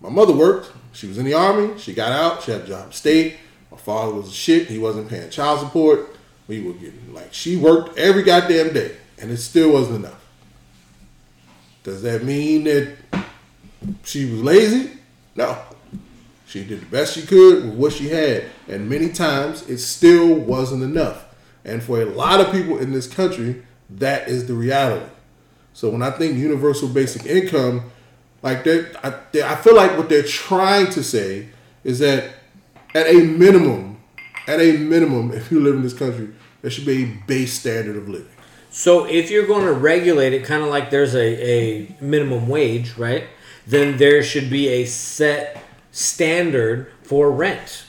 [0.00, 0.72] My mother worked.
[0.92, 1.78] She was in the army.
[1.78, 2.42] She got out.
[2.42, 3.36] She had a job state.
[3.70, 4.68] My father was a shit.
[4.68, 6.16] He wasn't paying child support.
[6.46, 10.24] We were getting like she worked every goddamn day, and it still wasn't enough.
[11.82, 12.96] Does that mean that
[14.04, 14.92] she was lazy?
[15.34, 15.58] No.
[16.46, 20.34] She did the best she could with what she had, and many times it still
[20.34, 21.26] wasn't enough.
[21.64, 25.04] And for a lot of people in this country, that is the reality.
[25.78, 27.92] So when I think universal basic income,
[28.42, 31.50] like that, I, I feel like what they're trying to say
[31.84, 32.32] is that
[32.96, 34.00] at a minimum,
[34.48, 36.30] at a minimum, if you live in this country,
[36.62, 38.26] there should be a base standard of living.
[38.70, 42.96] So if you're going to regulate it, kind of like there's a, a minimum wage,
[42.96, 43.28] right?
[43.64, 47.84] Then there should be a set standard for rent.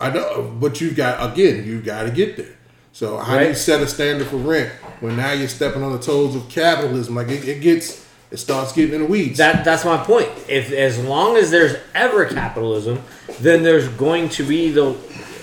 [0.00, 2.55] I know, but you got again, you got to get there.
[2.96, 5.98] So how do you set a standard for rent when now you're stepping on the
[5.98, 7.14] toes of capitalism?
[7.14, 9.36] Like it, it gets, it starts getting in the weeds.
[9.36, 10.30] That that's my point.
[10.48, 13.02] If as long as there's ever capitalism,
[13.40, 14.92] then there's going to be the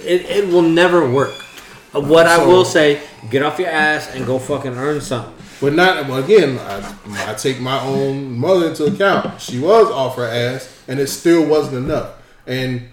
[0.04, 1.36] it, it will never work.
[1.94, 5.36] Uh, What I will say, get off your ass and go fucking earn something.
[5.62, 6.58] But not well, again.
[6.58, 9.40] I, I take my own mother into account.
[9.40, 12.14] She was off her ass, and it still wasn't enough.
[12.48, 12.90] And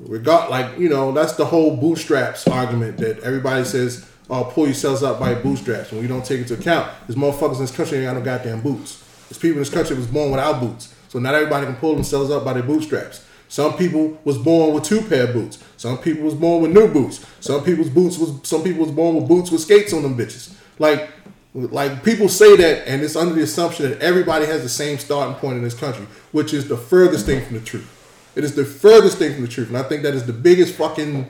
[0.00, 4.08] regard like you know that's the whole bootstraps argument that everybody says.
[4.30, 5.92] Oh, pull yourselves up by bootstraps.
[5.92, 8.62] When we don't take into account, there's motherfuckers in this country ain't got no goddamn
[8.62, 9.04] boots.
[9.28, 10.94] There's people in this country was born without boots.
[11.10, 13.22] So not everybody can pull themselves up by their bootstraps.
[13.48, 15.62] Some people was born with two pair of boots.
[15.76, 17.24] Some people was born with new boots.
[17.40, 20.54] Some people's boots was some people was born with boots with skates on them bitches.
[20.78, 21.10] Like
[21.54, 25.36] like people say that and it's under the assumption that everybody has the same starting
[25.36, 27.88] point in this country, which is the furthest thing from the truth.
[28.36, 29.68] It is the furthest thing from the truth.
[29.68, 31.28] And I think that is the biggest fucking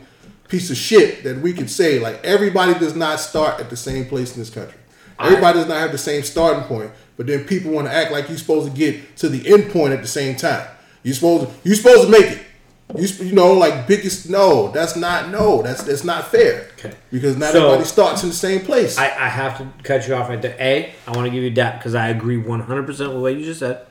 [0.49, 1.99] piece of shit that we could say.
[1.99, 4.79] Like everybody does not start at the same place in this country.
[5.19, 8.29] Everybody does not have the same starting point, but then people want to act like
[8.29, 10.67] you're supposed to get to the end point at the same time.
[11.03, 12.41] You're supposed to, you're supposed to make it.
[12.97, 16.69] You, you know, like biggest no, that's not no, that's that's not fair.
[16.79, 16.95] Okay.
[17.11, 18.99] Because not So- everybody starts in the same place.
[18.99, 20.57] I, I have to cut you off right there.
[20.61, 23.45] A, I want to give you that because I agree 100 percent with what you
[23.45, 23.87] just said.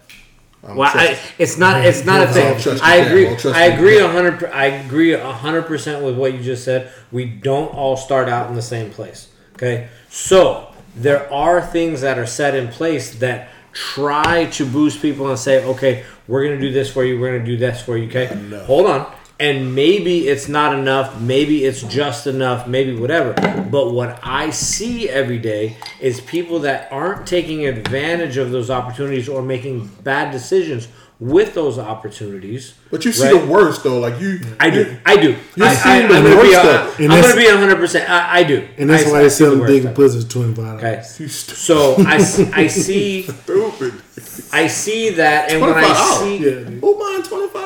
[0.66, 1.86] I'm Well, I, it's not.
[1.86, 2.80] It's not a thing.
[2.82, 3.28] I agree.
[3.54, 4.46] I agree a hundred.
[4.46, 6.92] I agree a hundred percent with what you just said.
[7.12, 9.30] We don't all start out in the same place.
[9.56, 15.30] Okay, so there are things that are set in place that try to boost people
[15.30, 17.20] and say, okay, we're gonna do this for you.
[17.20, 18.08] We're gonna do this for you.
[18.08, 18.28] Okay,
[18.66, 19.14] hold on.
[19.40, 21.20] And maybe it's not enough.
[21.20, 22.68] Maybe it's just enough.
[22.68, 23.34] Maybe whatever.
[23.70, 29.28] But what I see every day is people that aren't taking advantage of those opportunities
[29.28, 30.88] or making bad decisions
[31.20, 32.74] with those opportunities.
[32.92, 33.40] but you see right?
[33.40, 34.40] the worst though, like you.
[34.60, 34.98] I do.
[35.06, 35.38] I do.
[35.56, 36.36] You're I, I, seeing I'm the gonna be.
[36.36, 37.00] worst stuff.
[37.00, 37.76] I'm gonna be 100.
[37.78, 38.68] percent I, I do.
[38.78, 39.88] And that's I, why I they see them selling worst dick stuff.
[39.88, 40.92] and pussy twenty five Okay.
[40.92, 41.20] dollars.
[41.20, 43.94] You st- So I, s- I see stupid.
[44.52, 46.68] I see that, and when I see Yeah, dude.
[46.82, 47.62] Who mind twenty five dollar pussy?
[47.62, 47.63] See,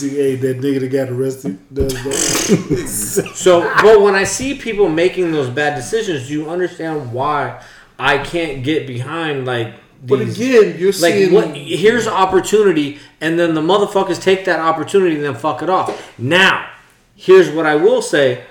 [0.00, 2.12] hey, that nigga that got arrested other.
[3.34, 7.62] So, but when I see people making those bad decisions, do you understand why
[7.98, 9.74] I can't get behind like?
[10.02, 11.56] But again, you're like seeing what?
[11.56, 16.18] Here's opportunity, and then the motherfuckers take that opportunity and then fuck it off.
[16.18, 16.70] Now,
[17.14, 18.44] here's what I will say: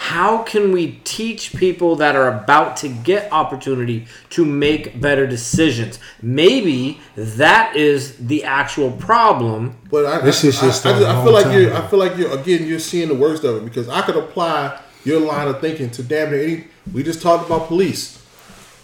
[0.00, 5.98] How can we teach people that are about to get opportunity to make better decisions?
[6.22, 9.76] Maybe that is the actual problem.
[9.90, 11.74] But I, This shit should I, I, start I, a I long feel like you're.
[11.74, 12.66] I feel like you're again.
[12.66, 16.02] You're seeing the worst of it because I could apply your line of thinking to
[16.02, 16.64] damn near any.
[16.94, 18.16] We just talked about police.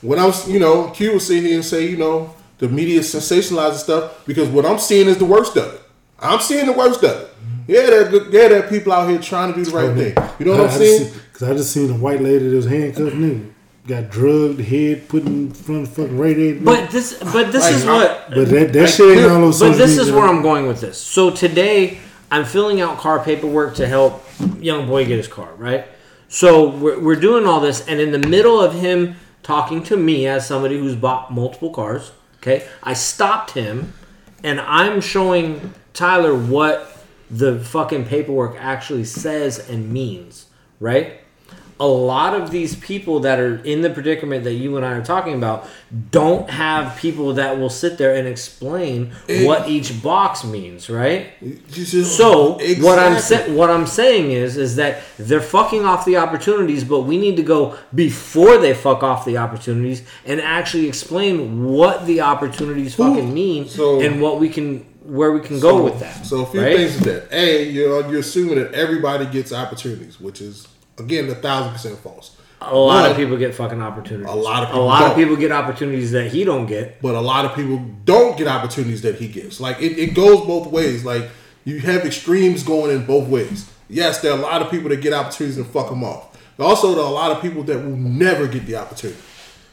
[0.03, 3.01] When I was, you know, Q would sit here and say, you know, the media
[3.01, 5.83] sensationalizes stuff because what I'm seeing is the worst of it.
[6.19, 7.29] I'm seeing the worst of it.
[7.69, 10.31] Yeah, there, good- yeah, there are people out here trying to do the right thing.
[10.39, 11.13] You know what I, I'm saying?
[11.33, 13.53] Cause I just seen a white lady that was handcuffed nigga.
[13.87, 16.61] Got drugged, head put in front of fucking radiator.
[16.65, 19.61] But this, but this Like, is what but that, that like, shit ain't all those
[19.61, 20.99] But this media- is where I'm going with this.
[20.99, 21.99] So today,
[22.31, 24.25] I'm filling out car paperwork to help
[24.61, 25.87] young boy get his car, right?
[26.29, 29.15] So we're, we're doing all this, and in the middle of him
[29.45, 33.93] talking to me as somebody who's bought multiple cars, okay, I stopped him,
[34.43, 36.93] and I'm showing Tyler what
[37.31, 40.47] the fucking paperwork actually says and means,
[40.79, 41.21] right?
[41.79, 45.05] a lot of these people that are in the predicament that you and I are
[45.05, 45.69] talking about
[46.11, 49.13] don't have people that will sit there and explain
[49.45, 51.27] what each box means, right?
[51.71, 56.17] Just- So what I'm sa- what I'm saying is is that they're fucking off the
[56.17, 61.63] opportunities, but we need to go before they fuck off the opportunities and actually explain
[61.67, 66.01] what the opportunities fucking mean so- and what we can where we can go with
[66.01, 66.27] that.
[66.27, 66.77] So a few right?
[66.77, 70.67] things is that a you're you're assuming that everybody gets opportunities, which is
[70.99, 72.37] again a thousand percent false.
[72.61, 74.33] A lot But- of people get fucking opportunities.
[74.33, 75.17] A lot of a people lot of don't.
[75.19, 77.01] people get opportunities that he don't get.
[77.03, 79.61] but a lot of people don't get opportunities that he gets.
[79.61, 81.05] Like it, it goes both ways.
[81.05, 81.29] Like
[81.65, 83.71] you have extremes going in both ways.
[83.89, 86.37] Yes, there are a lot of people that get opportunities and fuck them off.
[86.57, 89.21] But also, there are a lot of people that will never get the opportunity.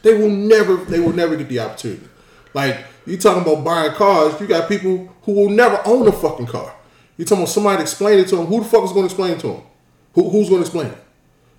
[0.02, 0.76] They will never.
[0.76, 2.06] They will never get the opportunity.
[2.52, 6.46] Like you talking about buying cars, you got people who will never own a fucking
[6.46, 6.74] car.
[7.16, 8.46] You talking about somebody explain it to them.
[8.46, 9.62] Who the fuck is going to explain it to them?
[10.14, 10.98] Who, who's going to explain it?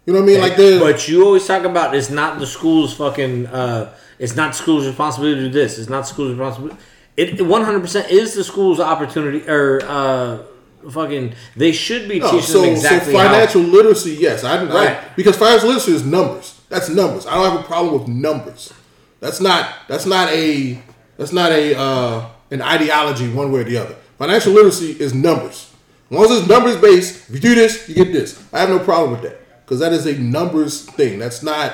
[0.06, 0.42] You know what I mean?
[0.42, 3.48] Like they But you always talk about it's not the school's fucking.
[3.48, 5.78] Uh, it's not the school's responsibility to do this.
[5.80, 6.78] It's not the school's responsibility.
[7.18, 10.44] It one hundred percent is the school's opportunity or uh,
[10.92, 11.34] fucking.
[11.56, 13.30] They should be No, teaching so, them exactly so how.
[13.30, 15.16] financial literacy, yes, I, I Right.
[15.16, 16.60] because financial literacy is numbers.
[16.70, 17.26] That's numbers.
[17.26, 18.74] I don't have a problem with numbers.
[19.22, 20.80] That's not that's not a
[21.18, 23.96] that's not a uh, an ideology one way or the other.
[24.18, 25.72] Financial literacy is numbers.
[26.12, 28.42] As it's numbers based, if you do this, you get this.
[28.54, 31.20] I have no problem with that because that is a numbers thing.
[31.20, 31.74] That's not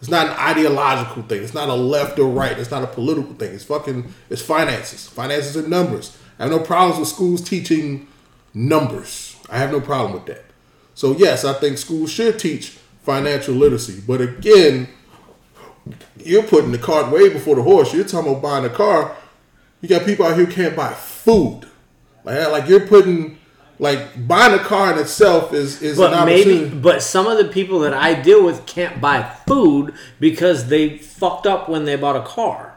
[0.00, 1.42] it's not an ideological thing.
[1.42, 2.58] It's not a left or right.
[2.58, 3.54] It's not a political thing.
[3.54, 5.08] It's fucking it's finances.
[5.08, 6.16] Finances are numbers.
[6.38, 8.06] I have no problems with schools teaching
[8.54, 9.36] numbers.
[9.50, 10.44] I have no problem with that.
[10.94, 14.02] So yes, I think schools should teach financial literacy.
[14.06, 14.88] But again,
[16.16, 17.92] you're putting the cart way before the horse.
[17.94, 19.16] You're talking about buying a car.
[19.80, 21.62] You got people out here who can't buy food.
[22.24, 23.38] Like, like you're putting
[23.78, 26.76] like buying a car in itself is is an But maybe, opportunity.
[26.80, 31.46] but some of the people that I deal with can't buy food because they fucked
[31.46, 32.74] up when they bought a car.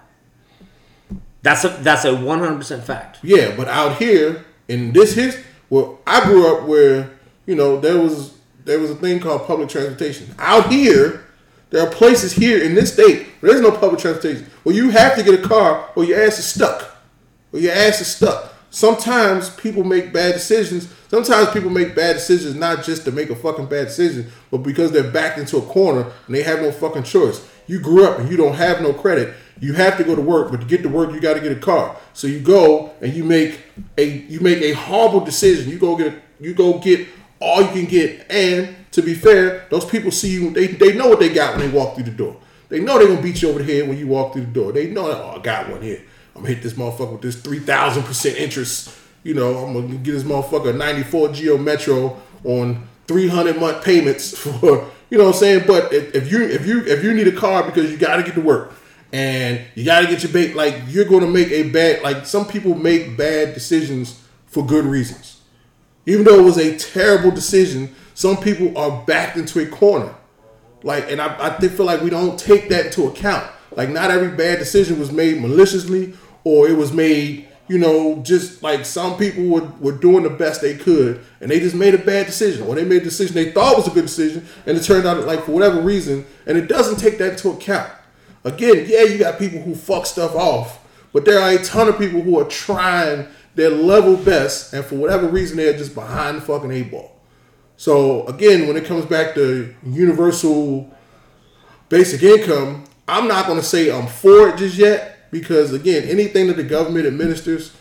[1.41, 3.19] That's a that's a one hundred percent fact.
[3.21, 5.37] Yeah, but out here in this his
[5.69, 7.11] well, I grew up where
[7.45, 10.33] you know there was there was a thing called public transportation.
[10.39, 11.22] Out here,
[11.73, 14.45] there are places here in this state where there's no public transportation.
[14.61, 16.95] Where you have to get a car or your ass is stuck.
[17.51, 18.53] Or your ass is stuck.
[18.69, 20.87] Sometimes people make bad decisions.
[21.07, 24.91] Sometimes people make bad decisions not just to make a fucking bad decision, but because
[24.91, 27.43] they're backed into a corner and they have no fucking choice.
[27.65, 29.33] You grew up and you don't have no credit.
[29.59, 31.51] You have to go to work, but to get to work, you got to get
[31.51, 31.97] a car.
[32.13, 33.59] So you go and you make
[33.97, 35.71] a you make a horrible decision.
[35.71, 37.07] You go get you go get
[37.39, 38.29] all you can get.
[38.29, 40.51] And to be fair, those people see you.
[40.51, 42.37] They they know what they got when they walk through the door.
[42.69, 44.71] They know they're gonna beat you over the head when you walk through the door.
[44.71, 46.01] They know, oh, I got one here.
[46.35, 48.95] I'm gonna hit this motherfucker with this three thousand percent interest.
[49.23, 54.37] You know, I'm gonna get this motherfucker a '94 Geo Metro on 300 month payments
[54.59, 54.89] for.
[55.09, 55.63] You know what I'm saying?
[55.67, 58.23] But if, if you if you if you need a car because you got to
[58.23, 58.73] get to work
[59.11, 62.01] and you got to get your bait, like you're gonna make a bad.
[62.01, 65.32] Like some people make bad decisions for good reasons.
[66.05, 70.13] Even though it was a terrible decision, some people are backed into a corner.
[70.83, 73.49] Like, and I, I feel like we don't take that into account.
[73.75, 76.13] Like, not every bad decision was made maliciously,
[76.43, 80.61] or it was made, you know, just like some people were, were doing the best
[80.61, 83.51] they could, and they just made a bad decision, or they made a decision they
[83.51, 86.67] thought was a good decision, and it turned out like for whatever reason, and it
[86.67, 87.91] doesn't take that into account.
[88.43, 90.79] Again, yeah, you got people who fuck stuff off,
[91.13, 94.95] but there are a ton of people who are trying their level best, and for
[94.95, 97.11] whatever reason, they're just behind the fucking eight ball.
[97.77, 100.89] So again, when it comes back to universal
[101.89, 106.47] basic income, I'm not going to say I'm for it just yet because again, anything
[106.47, 107.73] that the government administers,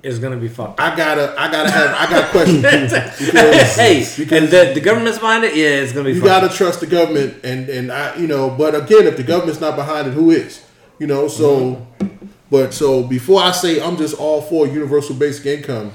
[0.00, 0.80] Is gonna be fucked.
[0.80, 2.62] I gotta, I gotta have, I got questions
[3.26, 5.56] because, hey, because and the, the government's behind it.
[5.56, 6.12] Yeah, it's gonna be.
[6.14, 6.42] you fucked.
[6.42, 9.74] gotta trust the government, and and I, you know, but again, if the government's not
[9.74, 10.64] behind it, who is?
[11.00, 12.17] You know, so, mm-hmm.
[12.50, 15.92] But so before I say I'm just all for universal basic income,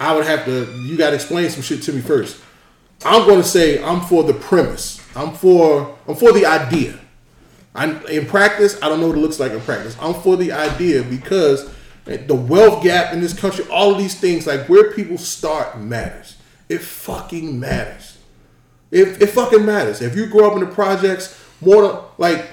[0.00, 2.42] I would have to, you got to explain some shit to me first.
[3.04, 5.00] I'm going to say I'm for the premise.
[5.16, 6.98] I'm for I'm for the idea.
[7.74, 9.96] I in practice, I don't know what it looks like in practice.
[10.00, 11.70] I'm for the idea because
[12.04, 16.36] the wealth gap in this country, all of these things, like where people start matters.
[16.68, 18.18] It fucking matters.
[18.90, 20.00] It, it fucking matters.
[20.02, 22.46] If you grow up in the projects, more like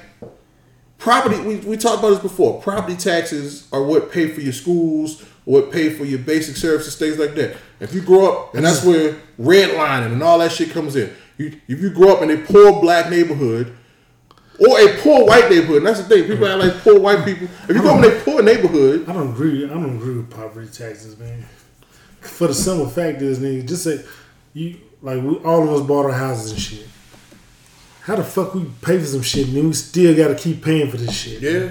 [1.00, 5.22] property we, we talked about this before property taxes are what pay for your schools
[5.46, 8.84] what pay for your basic services things like that if you grow up and that's
[8.86, 12.38] where redlining and all that shit comes in you, if you grow up in a
[12.38, 13.76] poor black neighborhood
[14.60, 17.48] or a poor white neighborhood and that's the thing people are like poor white people
[17.70, 19.66] if you grow up in a poor neighborhood I don't agree.
[19.66, 21.46] I don't agree with property taxes, man.
[22.20, 24.04] For the simple fact is, nigga, just say
[24.54, 26.88] you like we, all of us bought our houses and shit.
[28.10, 30.64] How the fuck we pay for some shit and then we still got to keep
[30.64, 31.44] paying for this shit?
[31.44, 31.70] yeah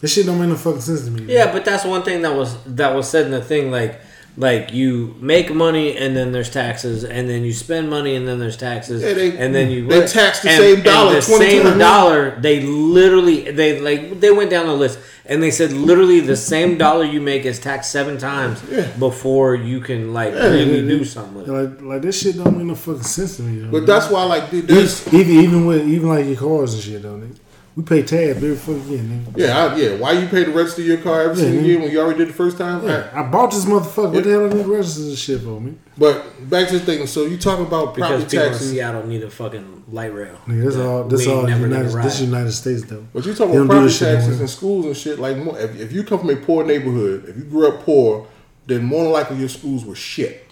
[0.00, 1.32] This shit don't make no fucking sense to me.
[1.32, 3.70] Yeah, but that's one thing that was that was said in the thing.
[3.70, 4.00] Like,
[4.38, 8.38] like you make money and then there's taxes, and then you spend money and then
[8.38, 11.22] there's taxes, Yeah, they- and then you they tax the and- same and dollar The
[11.22, 12.38] same dollar.
[12.40, 16.76] They literally they like they went down the list and they said literally the same
[16.78, 18.86] dollar you make is taxed seven times Yeah.
[18.98, 21.04] before you can like Yeah, really yeah, do yeah.
[21.04, 21.52] something with it.
[21.52, 23.60] Like, like this shit don't make no fucking sense to me.
[23.62, 26.82] Though, but that's why like dude, there's even even with even like your cars and
[26.82, 27.16] shit, though.
[27.16, 27.36] Nigga.
[27.76, 29.36] We pay tab every fucking year, nigga.
[29.36, 32.00] yeah I, yeah why you pay to register your car every single year when you
[32.00, 34.12] already did the first time Yeah, I bought this motherfucker.
[34.14, 35.74] What the hell I need to register this shit for me?
[35.98, 37.06] But back to the thing.
[37.06, 38.70] So you talking about Because property people in taxes?
[38.70, 40.38] Seattle need a fucking light rail.
[40.46, 42.20] Nigga, this that all this all United, this.
[42.22, 43.06] United States though.
[43.12, 44.40] But you talking They about property this shit no taxes more.
[44.40, 45.18] and schools and shit.
[45.18, 48.26] Like, more, if, if you come from a poor neighborhood, if you grew up poor,
[48.66, 50.46] then more than likely your schools were shit.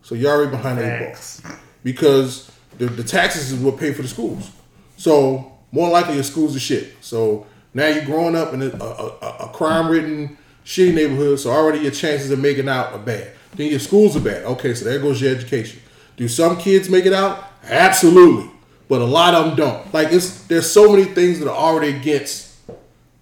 [0.00, 1.12] So you're already behind the eight
[1.44, 4.50] ball because the, the taxes is what pay for the schools.
[4.96, 6.94] So more likely your schools are shit.
[7.00, 11.40] So now you're growing up in a, a, a, a crime-ridden, shitty neighborhood.
[11.40, 13.32] So already your chances of making out are bad.
[13.56, 14.44] Then your schools are bad.
[14.44, 15.80] Okay, so there goes your education.
[16.16, 17.44] Do some kids make it out?
[17.64, 18.50] Absolutely,
[18.88, 19.92] but a lot of them don't.
[19.92, 22.54] Like it's there's so many things that are already against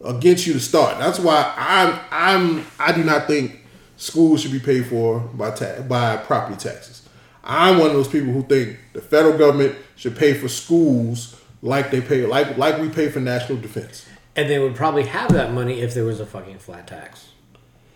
[0.05, 0.99] against you to start.
[0.99, 3.61] That's why I'm I'm I do not think
[3.97, 7.09] schools should be paid for by ta- by property taxes.
[7.45, 11.91] I'm one of those people who think the federal government should pay for schools like
[11.91, 14.07] they pay like like we pay for national defense.
[14.35, 17.29] And they would probably have that money if there was a fucking flat tax.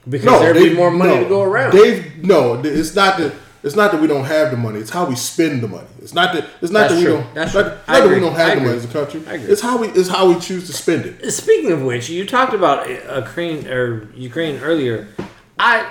[0.09, 1.73] Because there'd be more money no, to go around.
[1.73, 3.35] They've no, it's not that
[3.65, 4.79] it's not that we don't have the money.
[4.79, 5.89] It's how we spend the money.
[5.99, 7.15] It's not that it's not That's that we true.
[7.15, 7.35] don't.
[7.35, 7.71] That's not, true.
[7.71, 9.21] not that we don't have I the money as a country.
[9.27, 9.51] Agree.
[9.51, 11.31] It's how we it's how we choose to spend it.
[11.33, 15.09] Speaking of which, you talked about uh, Ukraine or Ukraine earlier.
[15.59, 15.91] I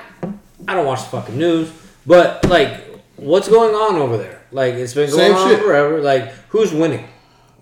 [0.68, 1.70] I don't watch the fucking news,
[2.06, 2.82] but like,
[3.18, 4.42] what's going on over there?
[4.52, 5.60] Like, it's been going Same on shit.
[5.60, 6.02] forever.
[6.02, 7.06] Like, who's winning?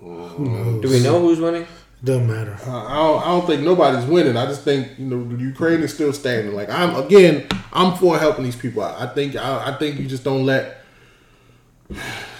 [0.03, 1.65] Do we know who's winning?
[2.03, 2.57] Doesn't matter.
[2.67, 4.35] Uh, I don't, I don't think nobody's winning.
[4.35, 6.53] I just think you know the Ukraine is still standing.
[6.53, 8.99] Like I'm again, I'm for helping these people out.
[8.99, 10.83] I think I, I think you just don't let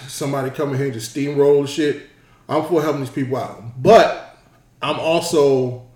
[0.06, 2.02] somebody come in here and just steamroll the shit.
[2.48, 4.36] I'm for helping these people out, but
[4.82, 5.86] I'm also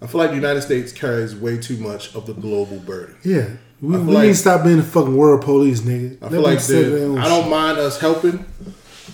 [0.00, 3.16] I feel like the United States carries way too much of the global burden.
[3.24, 3.48] Yeah.
[3.80, 6.16] We, we like- need to stop being the fucking world police, nigga.
[6.22, 7.50] I feel them like settle there- their own I don't shit.
[7.50, 8.44] mind us helping,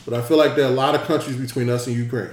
[0.09, 2.31] but I feel like there are a lot of countries between us and Ukraine.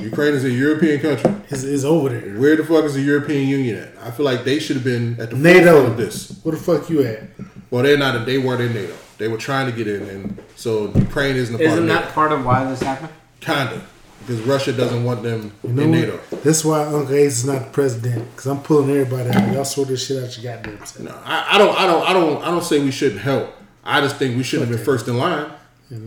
[0.00, 1.34] Ukraine is a European country.
[1.50, 2.38] It's, it's over there.
[2.40, 3.98] Where the fuck is the European Union at?
[4.00, 5.72] I feel like they should have been at the NATO.
[5.72, 6.38] forefront of this.
[6.44, 7.24] Where the fuck you at?
[7.70, 8.24] Well, they're not.
[8.26, 8.94] They weren't in NATO.
[9.18, 12.00] They were trying to get in, and so Ukraine isn't a part Isn't of that
[12.02, 12.12] NATO.
[12.12, 13.10] part of why this happened?
[13.40, 13.82] Kinda,
[14.20, 15.98] because Russia doesn't want them You know in what?
[15.98, 16.20] NATO.
[16.44, 18.30] That's why Uncle Ace is not the president.
[18.30, 19.52] Because I'm pulling everybody out.
[19.52, 21.00] Y'all sort this shit out your goddamn self.
[21.08, 21.76] No, I, I don't.
[21.76, 22.08] I don't.
[22.08, 22.42] I don't.
[22.42, 23.52] I don't say we shouldn't help.
[23.84, 25.50] I just think we shouldn't have been first in line.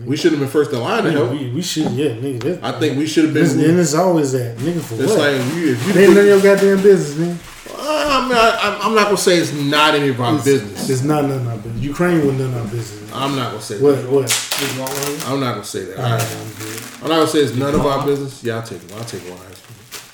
[0.04, 1.30] We should have been first in line to help.
[1.30, 2.40] We, we should, yeah, nigga.
[2.60, 3.78] That, I think we should have This- and been.
[3.78, 4.56] it's always that.
[4.58, 5.18] Nigga, for It's what?
[5.18, 5.92] like you, if you.
[5.92, 7.38] They ain't none of your goddamn business, man.
[7.78, 10.88] Ah, I mean, I, I'm not gonna say it's not any of our business.
[10.90, 11.82] It's not none of our business.
[11.82, 13.12] Ukraine was none of our business.
[13.12, 13.96] I'm not gonna say What?
[14.02, 14.10] that.
[14.10, 15.24] What?
[15.28, 15.98] I'm not gonna say that.
[15.98, 17.02] Alright, I, I'm.
[17.04, 18.42] I'm not gonna say it's none of our business.
[18.42, 18.92] Yeah, I'll take it.
[18.92, 19.62] I'll take one ice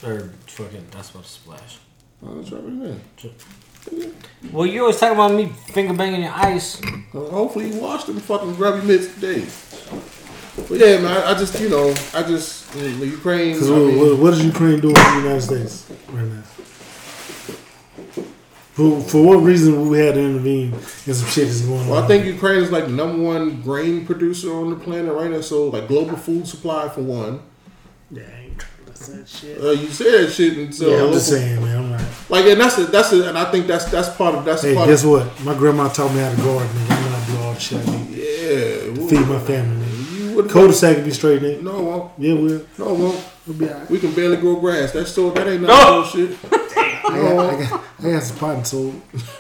[0.01, 0.13] cream.
[0.13, 1.79] Or fucking, that's about to splash.
[2.27, 3.01] I'll try it again.
[4.53, 6.81] Well, you always talk about me finger banging your ice.
[7.13, 9.47] Well, hopefully you washed them fucking grubby mitts today.
[10.69, 13.53] But yeah, man, I, I just you know, I just the Ukraine.
[13.53, 16.43] I Because what, mean, what, what is Ukraine doing in the United States right now?
[18.73, 21.99] For, for what reason would we have to intervene in some shit that's going well,
[21.99, 22.05] on?
[22.05, 25.43] I think Ukraine is like the number one grain producer on the planet right now.
[25.43, 27.43] So like global food supply for one.
[28.11, 29.61] Yeah, I ain't trying to listen to that shit.
[29.61, 31.82] Uh, you said that shit, and so yeah, I'm just saying, man.
[32.33, 32.45] I'm not.
[32.45, 34.75] like, and that's a, that's a, and I think that's that's part of that's Hey,
[34.75, 35.45] part guess of what?
[35.45, 36.91] My grandma taught me how to garden, nigga.
[36.91, 38.09] I know how to do all the shit I need.
[38.11, 39.09] yeah.
[39.09, 40.19] Feed my family, nigga.
[40.31, 41.63] You would Cul-de-sac be straight, nigga.
[41.63, 42.13] No, it won't.
[42.19, 43.25] Yeah, we'll, no, it won't.
[43.47, 43.91] we'll be alright.
[43.91, 44.93] We can barely grow grass.
[44.93, 46.03] That's so that ain't no No.
[46.03, 46.39] bullshit.
[47.05, 48.65] I got, I got, I got some pot and.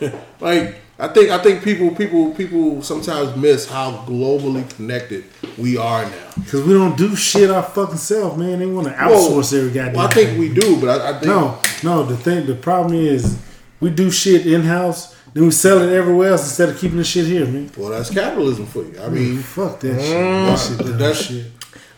[0.40, 5.24] Like I think I think people people people sometimes miss how globally connected
[5.58, 6.28] we are now.
[6.38, 8.60] Because we don't do shit our fucking self, man.
[8.60, 10.38] They want to outsource every goddamn Well, I think thing.
[10.38, 12.04] we do, but I, I think No, no.
[12.04, 13.36] The thing, the problem is,
[13.80, 17.04] we do shit in house, then we sell it everywhere else instead of keeping the
[17.04, 17.68] shit here, man.
[17.76, 19.00] well that's capitalism for you.
[19.02, 20.14] I mean, Fuck that shit.
[20.16, 20.46] Mm.
[20.46, 21.46] That shit dumb that's- shit.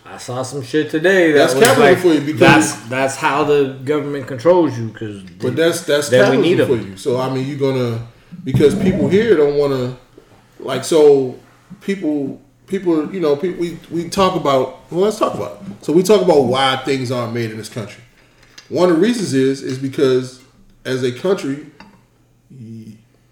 [0.06, 3.16] I saw some shit today that That's was capital like, for you because- that's that's
[3.16, 6.97] how the government controls you because but that's that's Then we need capitalism for you.
[6.97, 8.06] So I mean, you're gonna
[8.43, 9.97] because people here don't want to
[10.65, 11.39] like so
[11.81, 15.85] people people you know people, we we talk about well let's talk about it.
[15.85, 18.02] so we talk about why things aren't made in this country.
[18.69, 20.43] One of the reasons is is because
[20.85, 21.66] as a country,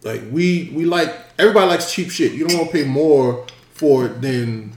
[0.03, 2.33] like we we like everybody likes cheap shit.
[2.33, 4.73] You don't want to pay more for it than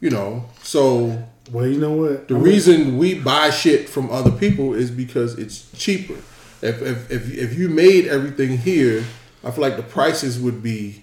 [0.00, 0.46] you know.
[0.62, 2.28] So Well, you know what?
[2.28, 6.14] the reason we buy shit from other people is because it's cheaper.
[6.62, 9.04] If if if, if you made everything here,
[9.44, 11.02] I feel like the prices would be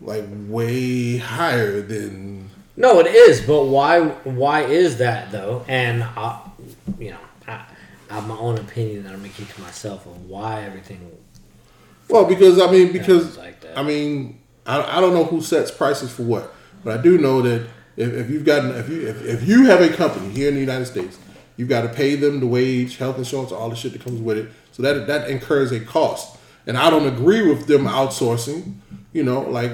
[0.00, 4.00] like way higher than No, it is, but why?
[4.00, 5.64] Why is that though?
[5.68, 6.40] And I,
[6.98, 7.64] you know, I,
[8.10, 11.10] I have my own opinion that I'm gonna keep to myself of why everything.
[12.08, 13.64] well because I mean because like.
[13.76, 17.42] I mean I, I don't know who sets prices for what, but I do know
[17.42, 17.66] that
[17.96, 20.60] if, if you've gotten if you if, if you have a company here in the
[20.60, 21.18] United States,
[21.56, 24.38] you've got to pay them the wage, health insurance, all the shit that comes with
[24.38, 24.50] it.
[24.72, 28.74] So that that incurs a cost, and I don't agree with them outsourcing.
[29.12, 29.70] You know, like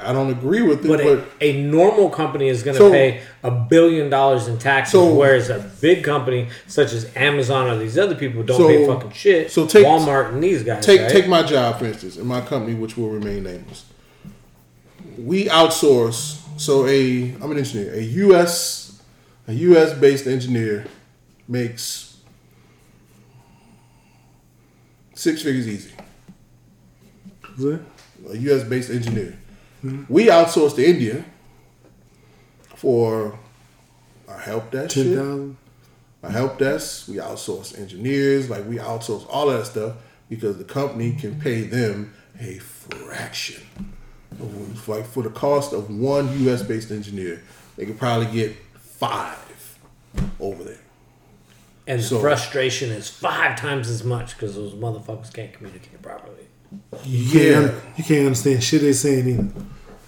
[0.00, 2.90] I don't agree with it, But but, a, a normal company is going to So-
[2.90, 7.78] pay a billion dollars in taxes, So- whereas a big company such as Amazon or
[7.78, 9.52] these other people don't So- pay fucking shit.
[9.52, 10.84] so take- Walmart and these guys.
[10.84, 11.10] take right?
[11.10, 13.84] take my job for instance in my company which will remain nameless
[15.16, 19.00] we outsource so a i'm an engineer a us
[19.46, 20.84] a us based engineer
[21.46, 22.16] makes
[25.14, 25.92] six figures easy?
[27.64, 29.36] A us based engineer
[30.08, 31.24] we outsource to india
[32.76, 33.38] for
[34.28, 35.56] our help desk Ten shit thousand.
[36.22, 39.96] our help desk, we outsource engineers, like we outsource all of that stuff
[40.28, 43.62] because the company can pay them a fraction.
[44.40, 47.42] Of- Like for the cost of one US based engineer,
[47.76, 49.76] they could probably get five
[50.38, 50.78] over there.
[51.86, 56.46] and so- the frustration is five times as much because those motherfuckers can't communicate properly.
[57.04, 59.48] You can't, you can't understand shit they saying either.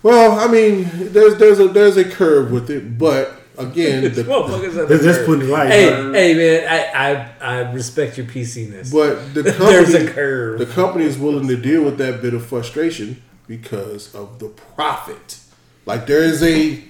[0.02, 4.82] Well, I mean, there's there's a there's a curve with it, but again, the, Motherfuckers
[4.82, 8.92] at They're just putting it like Hey, hey, man, I, I, I respect your PC-ness.
[8.92, 10.58] but the There's company a curve.
[10.58, 15.38] the company is willing to deal with that bit of frustration because of the profit.
[15.86, 16.82] Like there is a,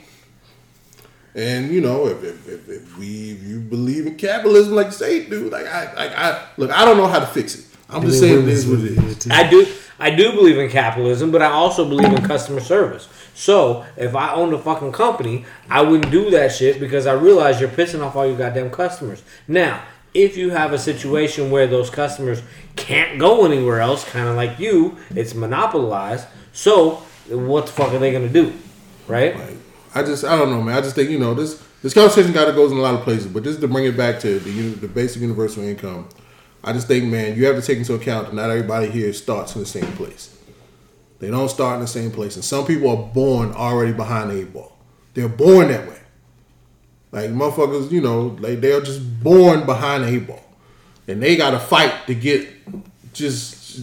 [1.35, 5.27] and you know, if, if, if, if we if you believe in capitalism, like say,
[5.29, 7.62] dude, like I like I look, I don't know how to fix it.
[7.93, 9.31] I'm just saying it is what it is.
[9.31, 9.67] I do
[9.99, 13.09] I do believe in capitalism, but I also believe in customer service.
[13.35, 17.61] So if I owned a fucking company, I wouldn't do that shit because I realize
[17.61, 19.23] you're pissing off all your goddamn customers.
[19.47, 19.83] Now,
[20.13, 22.43] if you have a situation where those customers
[22.77, 26.27] can't go anywhere else, kind of like you, it's monopolized.
[26.53, 28.53] So what the fuck are they gonna do,
[29.07, 29.39] right?
[29.39, 29.57] Like,
[29.95, 30.77] I just I don't know, man.
[30.77, 33.03] I just think you know this this conversation got to goes in a lot of
[33.03, 36.09] places, but just to bring it back to the the basic universal income,
[36.65, 39.55] I just think, man, you have to take into account that not everybody here starts
[39.55, 40.37] in the same place.
[41.19, 44.41] They don't start in the same place, and some people are born already behind the
[44.41, 44.77] eight ball.
[45.15, 46.01] They're born that way.
[47.13, 50.43] Like motherfuckers, you know, like they're just born behind the eight ball,
[51.07, 52.49] and they got to fight to get
[53.13, 53.81] just.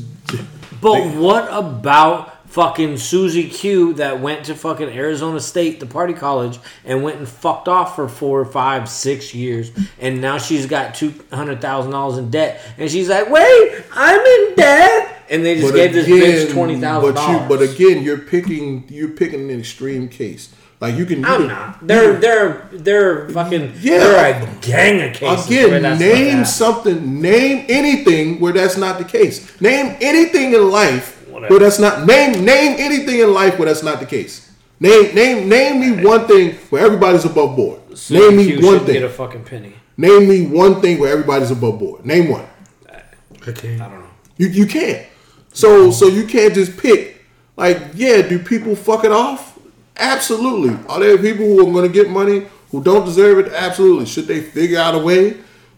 [0.81, 6.59] But what about fucking Susie Q that went to fucking Arizona State, the party college,
[6.83, 11.13] and went and fucked off for four, five, six years, and now she's got two
[11.31, 15.73] hundred thousand dollars in debt, and she's like, "Wait, I'm in debt," and they just
[15.73, 17.47] gave this bitch twenty thousand dollars.
[17.47, 20.53] but again, you're picking you're picking an extreme case.
[20.81, 21.85] Like you can, you I'm can- not.
[21.87, 23.73] They're they're they're fucking.
[23.81, 23.99] Yeah.
[23.99, 25.47] They're a gang of cases.
[25.47, 27.21] Again, name something.
[27.21, 29.59] Name anything where that's not the case.
[29.59, 31.53] Name anything in life Whatever.
[31.53, 32.05] where that's not.
[32.05, 34.51] Name name anything in life where that's not the case.
[34.79, 37.81] Name name name me one thing where everybody's above board.
[37.97, 38.93] Susie name me one thing.
[38.93, 39.73] Get a fucking penny.
[39.97, 42.05] name me one thing where everybody's above board.
[42.05, 42.45] Name one.
[42.89, 43.81] I can't.
[43.81, 44.09] I don't know.
[44.37, 45.05] You you can't.
[45.53, 47.25] So so you can't just pick.
[47.55, 49.57] Like yeah, do people fuck it off?
[49.97, 50.77] Absolutely.
[50.87, 53.51] Are there people who are going to get money who don't deserve it?
[53.51, 54.05] Absolutely.
[54.05, 55.37] Should they figure out a way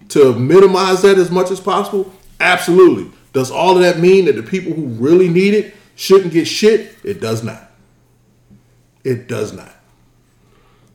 [0.10, 2.14] to minimize that as much as possible?
[2.40, 3.12] Absolutely.
[3.34, 6.96] Does all of that mean that the people who really need it shouldn't get shit?
[7.04, 7.72] It does not.
[9.04, 9.74] It does not.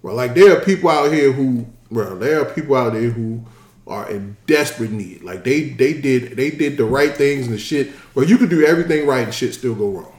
[0.03, 3.45] Well, like there are people out here who, well, there are people out there who
[3.87, 5.23] are in desperate need.
[5.23, 7.93] Like they they did they did the right things and the shit.
[8.15, 10.13] Well, you can do everything right and shit still go wrong.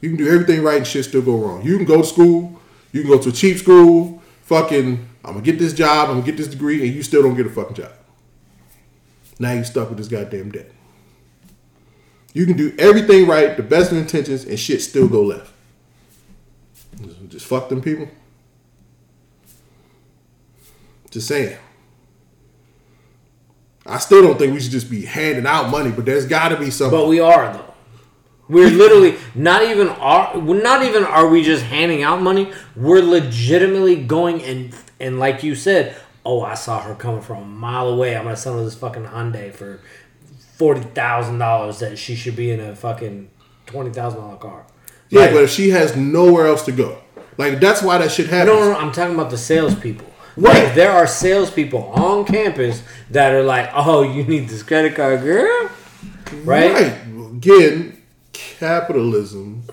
[0.00, 1.62] You can do everything right and shit still go wrong.
[1.62, 2.60] You can go to school,
[2.92, 6.26] you can go to a cheap school, fucking, I'm gonna get this job, I'm gonna
[6.26, 7.92] get this degree, and you still don't get a fucking job.
[9.38, 10.70] Now you stuck with this goddamn debt.
[12.32, 15.52] You can do everything right, the best of intentions, and shit still go left.
[17.28, 18.08] Just fuck them people.
[21.10, 21.56] Just saying.
[23.86, 26.56] I still don't think we should just be handing out money, but there's got to
[26.56, 26.98] be something.
[26.98, 27.74] But we are though.
[28.48, 32.52] We're literally not even are not even are we just handing out money.
[32.76, 37.46] We're legitimately going and and like you said, oh I saw her coming from a
[37.46, 38.16] mile away.
[38.16, 39.80] I'm gonna sell her this fucking Hyundai for
[40.60, 43.30] forty thousand dollars that she should be in a fucking
[43.64, 44.66] twenty thousand dollar car.
[45.08, 46.98] yeah, Like, but if she has nowhere else to go,
[47.38, 48.48] like that's why that should happen.
[48.52, 50.06] no, no, no, I'm talking about the salespeople.
[50.36, 50.64] Right.
[50.64, 55.22] Like, there are salespeople on campus that are like, oh, you need this credit card,
[55.22, 55.70] girl.
[56.44, 56.72] Right?
[56.72, 56.96] right.
[57.32, 58.02] Again,
[58.34, 59.64] capitalism.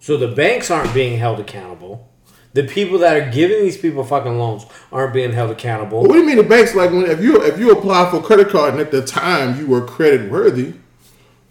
[0.00, 2.09] So the banks aren't being held accountable.
[2.52, 6.00] The people that are giving these people fucking loans aren't being held accountable.
[6.00, 8.22] What do you mean the banks like when if you if you apply for a
[8.22, 10.74] credit card and at the time you were credit worthy,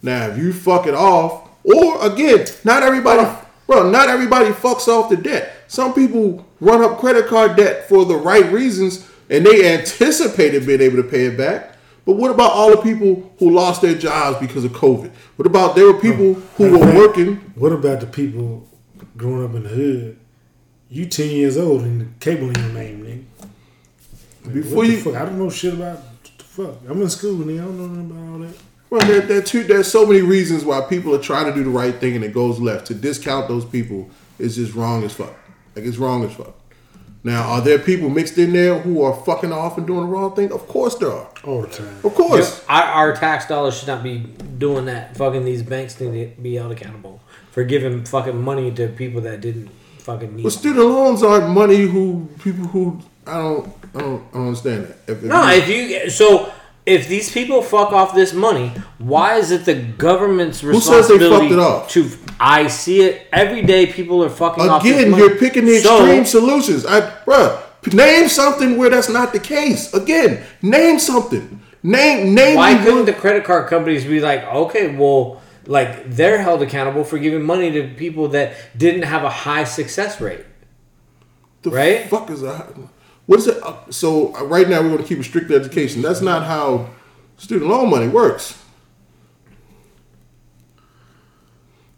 [0.01, 3.29] now if you fuck it off, or again, not everybody,
[3.65, 5.53] bro, not everybody fucks off the debt.
[5.67, 10.81] Some people run up credit card debt for the right reasons and they anticipated being
[10.81, 11.75] able to pay it back.
[12.05, 15.11] But what about all the people who lost their jobs because of COVID?
[15.35, 17.35] What about there were people who were working?
[17.55, 18.67] What about the people
[19.15, 20.19] growing up in the hood?
[20.89, 23.45] You ten years old and the cable in your name, nigga.
[24.45, 25.15] Like, Before what the you- fuck?
[25.15, 25.99] I don't know shit about
[26.37, 26.75] the fuck.
[26.87, 27.61] I'm in school, nigga.
[27.61, 28.55] I don't know nothing about all that.
[28.89, 31.63] Well, there, there, are two, there's so many reasons why people are trying to do
[31.63, 32.87] the right thing and it goes left.
[32.87, 34.09] To discount those people
[34.39, 35.35] is just wrong as fuck.
[35.75, 36.55] Like it's wrong as fuck.
[37.23, 40.35] Now, are there people mixed in there who are fucking off and doing the wrong
[40.35, 40.51] thing?
[40.51, 41.29] Of course there are.
[41.43, 41.97] All the time.
[42.03, 42.65] Of course.
[42.67, 45.15] Our, our tax dollars should not be doing that.
[45.17, 47.21] Fucking these banks need to be held accountable
[47.51, 49.69] for giving fucking money to people that didn't
[50.09, 50.43] fucking need.
[50.43, 54.85] But student loans aren't money who people who I don't I don't, I don't understand
[54.87, 54.97] that.
[55.11, 56.51] If, if No, you- if you so
[56.85, 61.49] if these people fuck off this money, why is it the government's says they responsibility
[61.49, 61.89] fucked it off?
[61.91, 62.09] to?
[62.39, 63.85] I see it every day.
[63.85, 64.83] People are fucking off.
[64.83, 66.85] Again, you're picking the So- extreme solutions.
[66.87, 67.61] I, bruh,
[67.93, 69.93] name something where that's not the case.
[69.93, 71.59] Again, name something.
[71.83, 76.61] Name name Why couldn't the credit card companies be like, okay, well, like they're held
[76.63, 80.43] accountable for giving money to people that didn't have a high success rate?
[81.61, 82.07] the right?
[82.09, 82.73] Fuck is that?
[83.27, 83.61] What is it?
[83.61, 86.01] Uh, So uh, right now we're going to keep a strict education.
[86.01, 86.89] That's not how
[87.37, 88.57] student loan money works.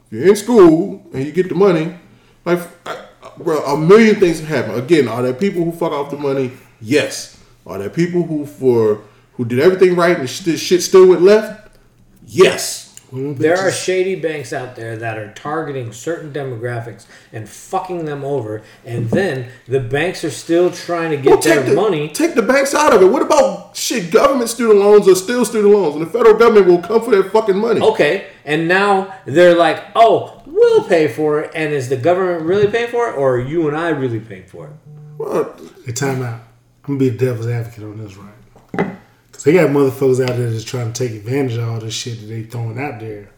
[0.09, 1.95] You're in school and you get the money.
[2.43, 3.05] Like, I,
[3.37, 4.75] bro, a million things happen.
[4.75, 6.51] Again, are there people who fuck off the money?
[6.81, 7.37] Yes.
[7.65, 9.01] Are there people who for
[9.33, 11.77] who did everything right and sh- shit still went left?
[12.25, 12.80] Yes.
[13.11, 18.23] Well, There are shady banks out there that are targeting certain demographics and fucking them
[18.23, 22.07] over, and then the banks are still trying to get Well, their the, money.
[22.09, 23.07] Take the banks out of it.
[23.07, 24.11] What about shit?
[24.11, 27.23] Government student loans are still student loans, and the federal government will come for their
[27.29, 27.81] fucking money.
[27.81, 32.67] Okay, and now they're like, oh, we'll pay for it, and is the government really
[32.71, 34.73] paying for it, or are you and I really paying for it?
[35.17, 35.53] Well,
[35.85, 36.39] Hey, time out.
[36.85, 38.95] I'm gonna be the devil's advocate on this, right?
[39.41, 42.19] Cause they got motherfuckers out there that's trying to take advantage of all this shit
[42.19, 43.31] that they throwing out there,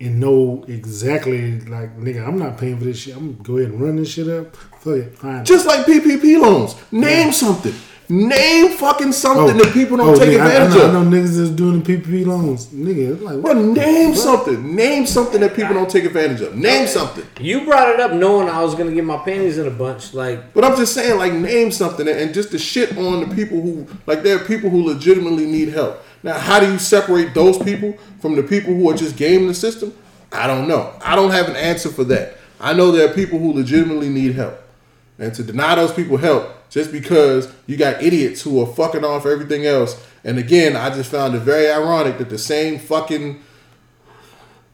[0.00, 3.14] and know exactly like, nigga, I'm not paying for this shit.
[3.14, 4.56] I'm gonna go ahead and run this shit up.
[4.56, 5.44] Fuck it, fine.
[5.44, 6.74] just like PPP loans.
[6.90, 7.74] Name something.
[8.08, 9.72] Name fucking something that oh.
[9.72, 10.92] people don't oh, take nigga, advantage I, of.
[10.92, 13.14] know, I know niggas that's doing the PPP loans, nigga.
[13.14, 14.76] it's Like, Bro, name something.
[14.76, 16.54] Name something that people don't take advantage of.
[16.54, 17.24] Name something.
[17.40, 20.12] You brought it up knowing I was gonna get my panties in a bunch.
[20.12, 23.62] Like, But I'm just saying, like, name something and just to shit on the people
[23.62, 26.02] who, like, there are people who legitimately need help.
[26.22, 29.54] Now, how do you separate those people from the people who are just gaming the
[29.54, 29.94] system?
[30.30, 30.92] I don't know.
[31.02, 32.36] I don't have an answer for that.
[32.60, 34.60] I know there are people who legitimately need help.
[35.18, 39.26] And to deny those people help just because you got idiots who are fucking off
[39.26, 40.04] everything else.
[40.24, 43.40] And again, I just found it very ironic that the same fucking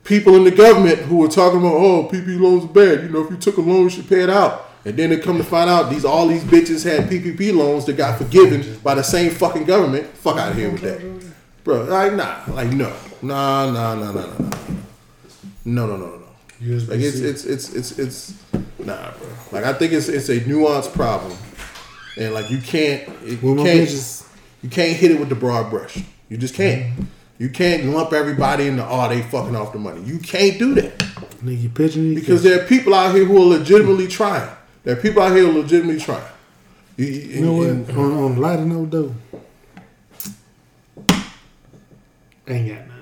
[0.03, 3.03] people in the government who were talking about, oh, PP loans are bad.
[3.03, 4.71] You know, if you took a loan, you should pay it out.
[4.87, 7.99] And then they come to find out these all these bitches had PPP loans that
[7.99, 10.07] got forgiven by the same fucking government.
[10.07, 11.83] Fuck out of here with that, bro.
[11.83, 12.91] Like nah, like no,
[13.21, 14.57] nah, nah, nah, nah, nah, nah.
[15.67, 16.27] No, no, no, no, no.
[16.63, 16.87] USB-C.
[16.87, 18.43] Like it's it's it's it's it's
[18.79, 19.29] nah, bro.
[19.53, 21.37] Like I think it's it's a nuanced problem,
[22.21, 24.27] and like you can't you can't just
[24.63, 25.99] you can't hit it with the broad brush.
[26.29, 26.93] You just can't.
[26.93, 27.03] Mm-hmm.
[27.39, 30.03] You can't lump everybody into oh they fucking off the money.
[30.03, 30.99] You can't do that
[31.43, 34.49] nigga, you pitching because there are people out here who are legitimately trying.
[34.85, 36.23] There are people out here who are legitimately trying.
[36.97, 37.97] You, you- You know and- what?
[37.97, 39.15] On, on a lighter note, though,
[42.47, 43.00] ain't got nothing.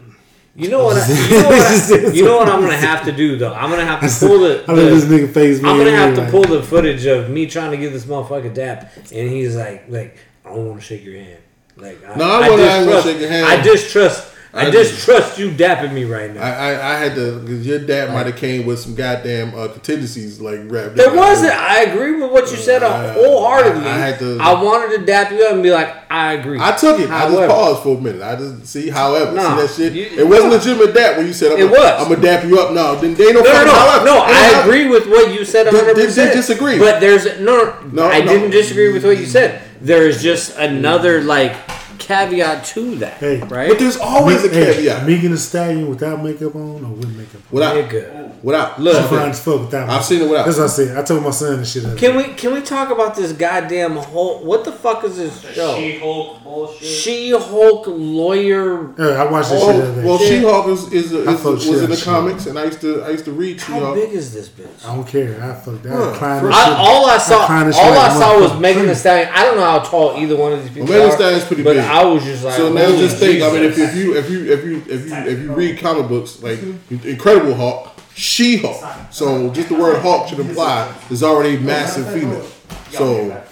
[0.59, 0.97] You know what?
[0.99, 1.63] I, you know what?
[1.63, 3.55] I, you know what I'm gonna have to do though.
[3.55, 4.65] I'm gonna have to pull the.
[4.69, 5.69] I let this the nigga face me.
[5.71, 8.93] I'm gonna have to pull the footage of me trying to give this motherfucker dap,
[8.97, 11.43] and he's like, like, I don't want to shake your hand.
[11.77, 13.47] Like, I, No, I wanna- I ain't gonna distrust- shake your hand.
[13.47, 14.35] I distrust.
[14.59, 16.43] I, I distrust you dapping me right now.
[16.43, 19.69] I, I, I had to because your dad might have came with some goddamn uh,
[19.69, 20.93] contingencies like rap.
[20.95, 21.53] There wasn't.
[21.55, 23.85] I agree with what you said I- wholeheartedly.
[23.87, 26.59] I- I had to- I wanted to dap you up and be like, I agree.
[26.61, 27.11] I took it.
[27.11, 28.23] I just paused for a minute.
[28.23, 28.89] I just see.
[28.89, 30.13] However, Nah, see that shit.
[30.13, 32.03] you- it wasn't legitimate dap when you said I'm It gonna, was.
[32.03, 32.73] I'm gonna dap you up.
[32.73, 33.41] No, then they no.
[33.41, 34.27] No, no, no, no.
[34.27, 35.95] They I agree with what you said Did- 100.
[35.95, 36.79] did- percent did disagree.
[36.79, 38.27] but there's no, No, I no.
[38.33, 39.63] didn't disagree with what you said.
[39.81, 41.55] There is just another like
[41.99, 43.39] caveat to that, Hey.
[43.49, 43.69] right?
[43.69, 45.07] But there's always a Hey, caveat.
[45.07, 47.43] Megan Thee Stallion without makeup on or with makeup on?
[47.51, 48.43] Without, Nigga.
[48.43, 48.81] without.
[48.81, 48.97] Look.
[48.97, 50.03] She fine as fuck without I've makeup.
[50.05, 50.47] seen it without.
[50.47, 50.97] That's what I said.
[50.99, 51.83] I told my son this shit.
[51.85, 52.17] Can day.
[52.17, 54.45] we can we talk about this goddamn whole?
[54.45, 55.77] What the fuck is this show?
[55.77, 56.83] She-Hulk bullshit.
[56.87, 58.95] She-Hulk lawyer.
[58.99, 60.07] Yeah, I watched this oh, shit the Oh, other day.
[60.09, 60.29] well, Shit.
[60.29, 62.27] She-Hulk is, is, a, I is fuck was in the She-Hulk.
[62.27, 63.95] comics, and I used to I used to read How She-Hulk.
[63.97, 64.87] big is this bitch?
[64.89, 65.43] I don't care.
[65.43, 65.93] I fucked that.
[65.93, 66.11] Huh.
[66.13, 66.75] I climbed this I, shit.
[66.79, 68.95] all I saw, climbed this all shit I like saw was motherfucking Megan Thee.
[68.95, 69.29] Stallion.
[69.33, 71.11] I don't know how tall either one of these people Well, Megan are.
[71.11, 71.85] Thee Stallion's pretty but big.
[71.89, 73.43] I was just like, So now just think.
[73.43, 76.09] I mean, if, if you if you if you if you if you read comic
[76.09, 76.61] books like
[76.91, 78.85] Incredible Hulk, She Hulk.
[79.11, 82.47] So just the word Hulk should imply there's already a massive female.
[82.91, 83.43] So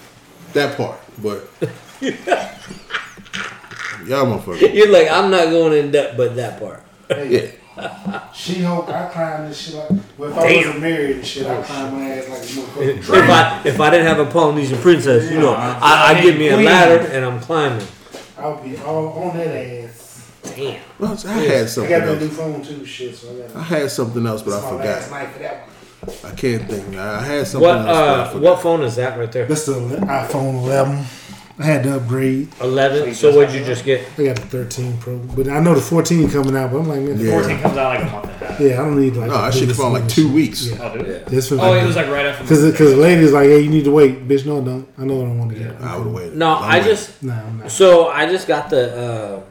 [0.53, 1.47] that part, but
[4.07, 4.73] y'all motherfucker.
[4.73, 6.83] You're like, I'm not going in depth, but that part.
[7.09, 7.51] Yeah.
[8.33, 9.89] she Hulk, I climb this shit like.
[10.17, 12.97] Well, if I wasn't married and shit, I climb my ass like a motherfucker.
[12.97, 16.47] If I if I didn't have a Polynesian princess, you know, I, I get me
[16.49, 17.85] a ladder and I'm climbing.
[18.37, 20.31] I'll be all on that ass.
[20.43, 20.81] Damn.
[20.99, 21.93] Well, I had something.
[21.93, 23.15] I got that new phone too, shit.
[23.15, 25.19] So I I had something else, but I my last forgot.
[25.23, 26.31] night for that one.
[26.31, 26.95] I can't think.
[26.95, 27.87] I had something What else,
[28.33, 29.45] but I uh what phone is that right there?
[29.45, 31.03] That's the iPhone 11.
[31.59, 32.49] I had to upgrade.
[32.61, 33.15] Eleven.
[33.15, 34.07] So what'd you just get?
[34.19, 36.71] I got the 13 Pro, but I know the 14 coming out.
[36.71, 37.31] But I'm like, man, Yeah.
[37.31, 38.59] 14 comes out like a month and a half.
[38.59, 39.27] yeah, I don't need like.
[39.29, 40.67] No, that the shit come out like two weeks.
[40.67, 41.07] Yeah, Oh, dude.
[41.07, 41.25] it?
[41.25, 42.43] this for Oh, it was like right after.
[42.43, 44.45] because because the lady's like, hey, you need to wait, bitch.
[44.45, 44.87] No, I don't.
[44.99, 45.81] I know what I want to get.
[45.81, 46.35] I would have waited.
[46.37, 46.89] No, I'm I waiting.
[46.93, 47.71] just No, I'm not.
[47.71, 49.41] so I just got the uh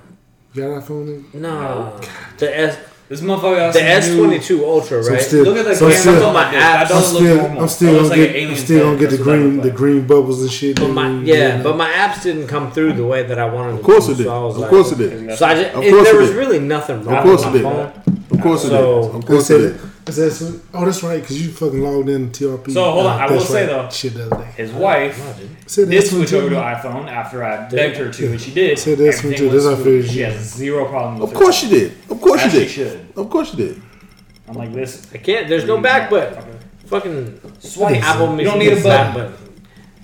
[0.55, 1.33] You got an iPhone?
[1.33, 1.43] Then?
[1.43, 2.01] no
[2.39, 2.79] the S
[3.09, 5.21] This motherfucker got The S twenty two Ultra, So right?
[5.23, 6.61] still, Look at the so I'm camera still, on my I'm app.
[6.61, 7.63] That I'm doesn't look still, normal.
[7.63, 9.27] I'm still That looks gonna like an get, I'm still gonna get the That's what
[9.27, 10.77] that green, look the green bubbles and shit.
[10.81, 13.75] But my, dude, yeah, but my apps didn't come through the way that I wanted.
[13.77, 14.29] Of course them it to, did.
[14.29, 15.39] So I was Of like, course it did.
[15.39, 16.37] So I just, Of it, course there it was did.
[16.37, 17.63] really nothing wrong Of course with it did.
[17.63, 17.93] phone.
[18.33, 18.81] Of course it did.
[18.81, 19.81] Of They course it did.
[20.07, 20.09] It.
[20.09, 22.73] I said, so- oh, that's right, because you fucking logged in to TRP.
[22.73, 23.83] So, hold on, I will That's say, right.
[23.85, 24.51] though, shit the other day.
[24.57, 25.51] His wife No, dude.
[25.71, 28.79] Said did switch over to you- iPhone after I begged her to, and she did.
[28.79, 30.11] Said that's what Everything you- that's was I figured.
[30.11, 31.93] She has zero problem with Of course her you did.
[32.11, 32.69] Of course you she did.
[32.71, 33.07] should.
[33.17, 33.83] Of course she did.
[34.49, 35.09] I'm like this.
[35.13, 35.49] I can't.
[35.49, 36.43] There's no back button.
[36.87, 38.01] Fucking Swipe.
[38.01, 39.35] Apple You don't need a get back button.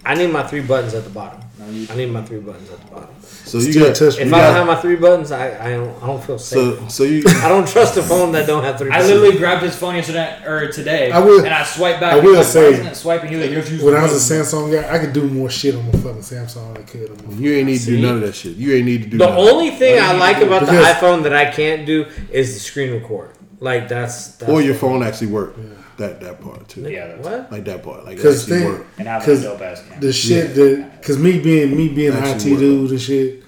[0.05, 1.42] I need my three buttons at the bottom.
[1.71, 3.09] You- I need my three buttons at the bottom.
[3.45, 3.97] So you Still got.
[3.97, 6.39] touch If you I don't have my three buttons, I, I don't I don't feel
[6.39, 6.79] safe.
[6.81, 7.23] So so you.
[7.27, 8.91] I don't trust a phone that don't have three.
[8.91, 9.11] I buttons.
[9.11, 12.15] literally grabbed his phone yesterday or today, I will- and I swiped back.
[12.15, 13.29] I He will like, say- Why isn't it swiping?
[13.31, 14.35] He was like, you have to use When I was a.
[14.35, 17.17] Samsung guy, I could do more shit on my fucking Samsung than I could on
[17.29, 18.03] my You ain't need to do See?
[18.03, 18.57] none of that shit.
[18.57, 19.19] You ain't need to do.
[19.19, 19.37] The none.
[19.39, 20.47] only thing What I like do?
[20.47, 23.31] about the Because- iPhone that I can't do is the screen record.
[23.61, 25.55] Like that's, that's or your phone actually work.
[25.99, 26.83] That that part too.
[26.89, 27.53] Yeah, that's What?
[27.53, 28.05] Like that part.
[28.05, 28.87] Like it Because actually work.
[28.99, 30.01] and having a 'Cause dope ass camera.
[30.01, 32.61] the shit that because me being me being an IT Actually work.
[32.61, 33.43] dude and shit,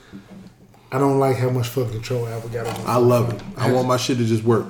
[0.92, 2.80] I don't like how much fucking control Apple got on.
[2.86, 3.40] I love it.
[3.56, 4.66] I want my shit to just work.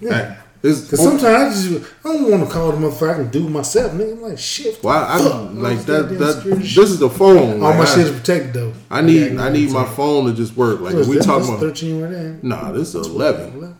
[0.00, 0.36] Yeah.
[0.62, 1.24] It's, Because sometimes
[1.66, 3.10] I just I don't want to call the motherfucker.
[3.10, 4.12] I can do it myself, nigga.
[4.12, 4.78] I'm like shit.
[4.82, 6.18] Why I fuck, like all that?
[6.18, 7.62] That this is the phone.
[7.62, 8.72] all like, my I, shit is protected though.
[8.90, 10.80] I need got I need my phone to just work.
[10.80, 11.26] Like What's we this?
[11.26, 12.38] talking That's about thirteen right there.
[12.42, 13.76] nah, this is eleven.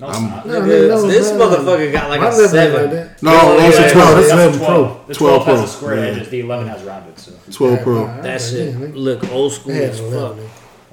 [0.00, 0.46] No, it's I'm- not.
[0.46, 1.38] No, Nigga, no, no, this no.
[1.38, 2.82] motherfucker got like My a level ain't seven.
[2.82, 3.22] like that.
[3.22, 3.92] No, Yeah, also yeah, yeah.
[3.92, 4.16] twelve.
[4.16, 4.74] That's That's 11 the Pro.
[4.76, 5.06] 12.
[5.08, 5.64] The 12 12 has Pro.
[5.64, 6.10] a square Yeah.
[6.16, 6.28] edges.
[6.28, 7.18] The 11 has rounded.
[7.18, 8.00] So Twelve Pro.
[8.04, 10.12] Yeah, That I- shit I- look old school I had as an fuck.
[10.20, 10.44] 11.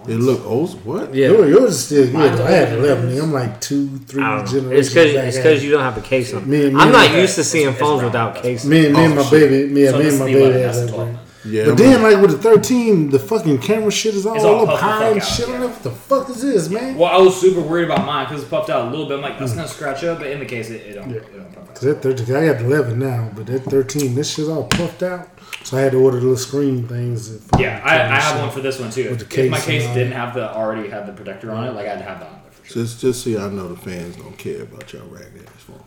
[0.07, 0.85] It look old.
[0.85, 1.13] What?
[1.13, 1.27] Yeah.
[1.27, 2.13] Yours, yours is still good.
[2.13, 2.79] Mine's I had 11.
[2.85, 3.09] 11.
[3.11, 3.23] nigga.
[3.23, 4.51] I'm like two, three I don't know.
[4.51, 5.65] generations It's because back it's at because it.
[5.65, 6.49] you don't have a case on.
[6.49, 8.05] Me and- me I'm and not my- used to seeing it's phones round.
[8.05, 8.65] without That's cases.
[8.69, 9.49] Me and me and Oh, my shit.
[9.49, 10.85] baby, me and So me this and my is the 11, baby had that's the
[10.85, 11.07] that 12.
[11.09, 11.19] joint.
[11.43, 11.63] Yeah.
[11.63, 14.61] But I'm- then, like with the 13, the fucking camera shit is all, It's all
[14.61, 15.47] up puffed high and out, shit.
[15.47, 15.55] yeah.
[15.55, 15.67] on it.
[15.67, 16.97] What the fuck is this, man?
[16.97, 19.15] Well, I was super worried about mine because it puffed out a little bit.
[19.15, 19.57] I'm like, that's mm.
[19.57, 21.11] gonna scratch up, but in the case, it, it don't.
[21.11, 21.75] It don't puff out.
[21.75, 25.29] Cause that 13, I got 11 now, but that 13, this shit's all puffed out.
[25.63, 27.39] So I had to order the little screen things.
[27.47, 28.41] that Yeah, I, I have shit.
[28.41, 29.09] one for this one too.
[29.11, 31.51] With the If my case case and all didn't have the already have the protector
[31.51, 32.83] on it, like I'd have that on there for sure.
[32.83, 35.83] Just just so y'all know, the fans don't care about y'all ragged ass phone,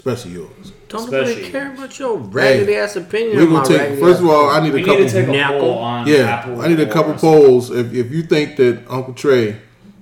[0.00, 0.72] especially yours.
[0.88, 3.36] Don't Especially- nobody care about your raggedy ass opinion.
[3.36, 3.98] We're on my gonna take.
[4.00, 5.04] First of all, I need We a need couple.
[5.06, 5.60] to take a Knuckle.
[5.60, 6.60] poll on yeah, Apple.
[6.60, 7.70] I need a couple or- polls.
[7.70, 9.56] If if you think that Uncle Trey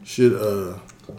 [0.04, 0.78] should uh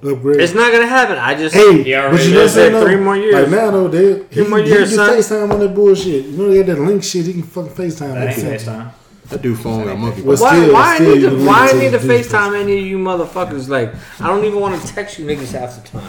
[0.09, 0.39] upgrade.
[0.39, 1.17] It's not gonna happen.
[1.17, 2.53] I just Hey, Yeah, but you already know what I'm is.
[2.53, 2.83] saying?
[2.85, 3.33] Three more years.
[3.35, 5.09] Like now though, they he, Three more he years, can son.
[5.17, 6.25] FaceTime on that bullshit.
[6.25, 7.25] You know they got that link shit.
[7.25, 7.99] He can fucking FaceTime.
[7.99, 8.59] That that ain't thing.
[8.59, 8.91] FaceTime.
[9.29, 10.21] that dude phone got monkey.
[10.23, 10.57] Well, why?
[10.59, 11.45] still- why still I need to?
[11.45, 13.67] Why I link need to to the FaceTime any of you motherfuckers?
[13.69, 16.07] Like I don't even want to text you niggas half the time.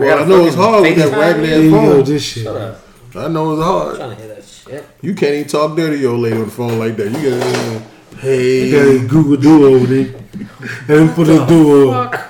[0.00, 1.50] Well, gotta I know it's fucking hard with that FaceTime raggedy you.
[1.50, 2.04] There ass you go, phone.
[2.04, 2.42] this shit.
[2.44, 2.80] Shut up.
[3.16, 3.96] I know it's I'm hard.
[3.96, 4.86] trying to hear that shit.
[5.02, 7.10] You can't even talk dirty to your lady on the phone like that.
[7.10, 8.68] You got uh, hey.
[8.68, 10.88] You got a Google Duo, nigga.
[10.88, 12.10] And put a Duo.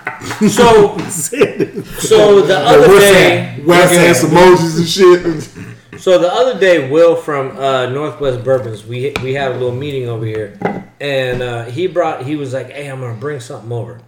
[0.51, 6.01] So, so the other day, Whack ass emojis and shit.
[6.01, 10.09] so the other day, Will from uh, Northwest Bourbons, we we had a little meeting
[10.09, 10.59] over here,
[11.01, 12.25] and uh, he brought.
[12.25, 14.01] He was like, "Hey, I'm gonna bring something over,"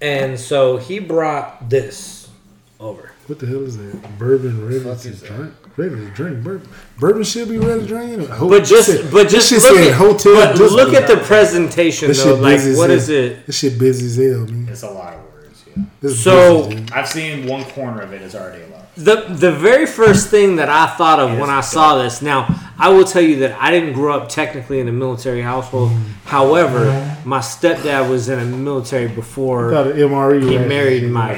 [0.00, 2.17] and so he brought this
[2.80, 3.12] over.
[3.26, 4.18] What the hell is that?
[4.18, 5.52] Bourbon ready to drink?
[5.76, 6.68] Ready to drink bourbon.
[6.98, 8.22] Bourbon should be ready to drink.
[8.22, 10.34] You But just, shit- but just this shit look at, hotel.
[10.34, 10.76] but disco.
[10.76, 12.34] look at the presentation This though.
[12.36, 12.98] Like, busy as what hell.
[12.98, 13.46] is it?
[13.46, 14.68] This shit busy as hell, man.
[14.70, 15.64] It's a lot of words.
[15.76, 15.82] Yeah.
[16.00, 16.86] This So- busy.
[16.92, 18.74] I've seen one corner of it is already a lot.
[18.96, 22.20] The the very first thing that I thought of when I saw this.
[22.20, 22.48] Now,
[22.80, 25.90] I will tell you that I didn't grow up technically in a military household.
[25.92, 26.28] Mm-hmm.
[26.28, 27.28] However, mm-hmm.
[27.28, 30.42] my stepdad was in a military before thought an MRE.
[30.50, 30.68] he bag.
[30.68, 31.30] married my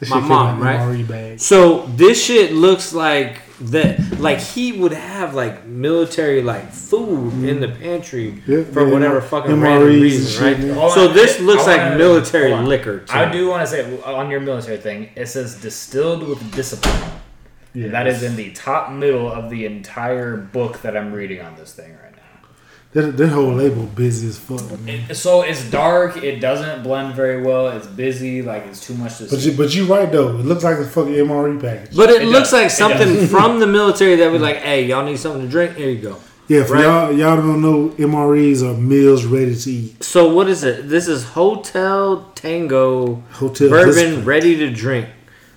[0.00, 1.40] This my mom, right?
[1.40, 4.20] So this shit looks like that.
[4.20, 9.20] Like he would have like military like food in the pantry Yeah, for yeah, whatever
[9.20, 10.58] MREs fucking and random reason, right?
[10.58, 10.74] man.
[10.90, 13.00] So on, this I looks like wanna- military liquor.
[13.00, 17.12] to I do want to say on your military thing, it says distilled with discipline.
[17.72, 21.56] Yeah, That is in the top middle of the entire book that I'm reading on
[21.56, 22.05] this thing right now.
[22.92, 24.62] That, that whole label busy as fuck.
[24.80, 25.04] Man.
[25.10, 26.16] It- so it's dark.
[26.16, 27.68] It doesn't blend very well.
[27.68, 28.42] It's busy.
[28.42, 29.50] Like it's too much to But see.
[29.50, 30.28] you, but you right though.
[30.30, 31.94] It looks like a fucking MRE package.
[31.96, 32.62] But it, It looks does.
[32.62, 35.76] like something from the military that was like, "Hey, y'all need something to drink?
[35.76, 36.16] Here you go."
[36.48, 36.84] Yeah, for Right.
[36.84, 40.04] y'all, y'all don't know MREs are meals ready to eat.
[40.04, 40.88] So what is it?
[40.88, 44.24] This is Hotel Tango Hotel bourbon Discipline.
[44.24, 45.08] ready to drink.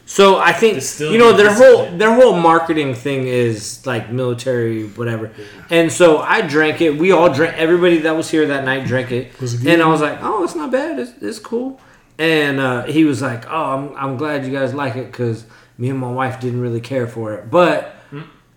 [0.10, 1.98] So I think Distilled you know their whole Discipline.
[2.00, 5.30] their whole marketing thing is like military whatever.
[5.70, 6.98] And so I drank it.
[6.98, 7.56] We all drank.
[7.58, 9.40] Everybody that was here that night drank it.
[9.40, 9.68] Was it good?
[9.74, 10.98] and I was like, "Oh, it's not bad.
[10.98, 11.80] It's, it's cool."
[12.18, 15.46] And uh, he was like, "Oh, I'm I'm glad you guys like it because
[15.78, 17.96] me and my wife didn't really care for it, but."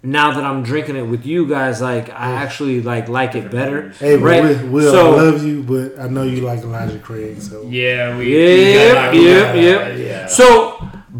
[0.04, 3.90] now that I'm drinking it with you guys, like I actually like like it better.
[3.90, 4.42] Hey, but right?
[4.42, 8.16] Will, Will so, I love you, but I know you like Elijah Craig, so Yeah,
[8.18, 8.24] we.
[8.34, 9.98] Yep, we yep, got- yep.
[9.98, 10.26] Yeah.
[10.26, 10.71] So,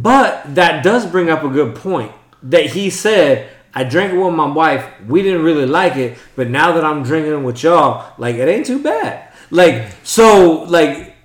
[0.03, 2.13] but that does bring up a good point
[2.43, 3.49] that he said.
[3.75, 4.87] I drank it with my wife.
[5.09, 8.47] We didn't really like it, but now that I'm drinking it with y'all, like it
[8.47, 9.33] ain't too bad.
[9.51, 11.17] Like so, like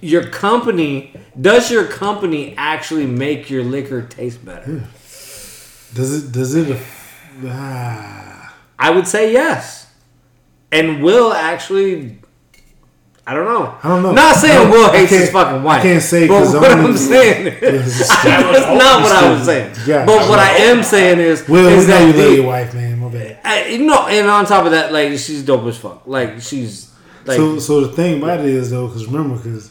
[0.00, 4.84] your company does your company actually make your liquor taste better?
[5.94, 6.32] does it?
[6.32, 6.80] Does it?
[7.46, 9.90] Ah, I would say yes.
[10.70, 12.18] And Will actually,
[13.24, 13.78] I don't know.
[13.82, 14.12] I don't know.
[14.12, 15.78] Not saying I Will hates his fucking wife.
[15.80, 19.76] I can't say But because what I'm saying is, that's not what I was saying.
[19.86, 20.04] Yeah.
[20.04, 22.98] But what I am saying is, Will, is know you that love your wife, man.
[22.98, 23.38] My bad.
[23.44, 26.02] I- you know, and on top of that, like she's dope as fuck.
[26.06, 26.92] Like she's
[27.24, 29.70] like so, so the thing about it is though, because remember, because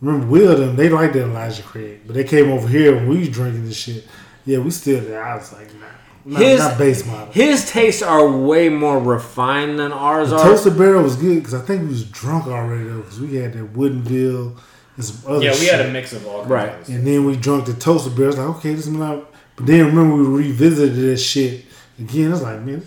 [0.00, 3.18] remember, Will them they like that Elijah Craig, but they came over here when we
[3.18, 4.06] was drinking this shit.
[4.46, 5.22] Yeah, we still there.
[5.22, 5.86] I was like, nah,
[6.28, 7.32] not, his not base model.
[7.32, 10.42] his tastes are way more refined than ours are.
[10.42, 13.52] Toasted Barrel was good because I think we was drunk already though, because we had
[13.54, 14.58] that Woodinville
[14.96, 15.74] and some other Yeah, we shit.
[15.74, 16.80] had a mix of all kinds Right.
[16.80, 18.30] of And then we drunk the Toasted Barrel.
[18.30, 19.24] It's like, okay, this is not.
[19.56, 21.64] But then remember we revisited this shit
[21.98, 22.32] again.
[22.32, 22.86] It's like, man,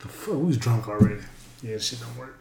[0.00, 1.20] the fuck, we was drunk already.
[1.62, 2.38] Yeah, this shit don't work.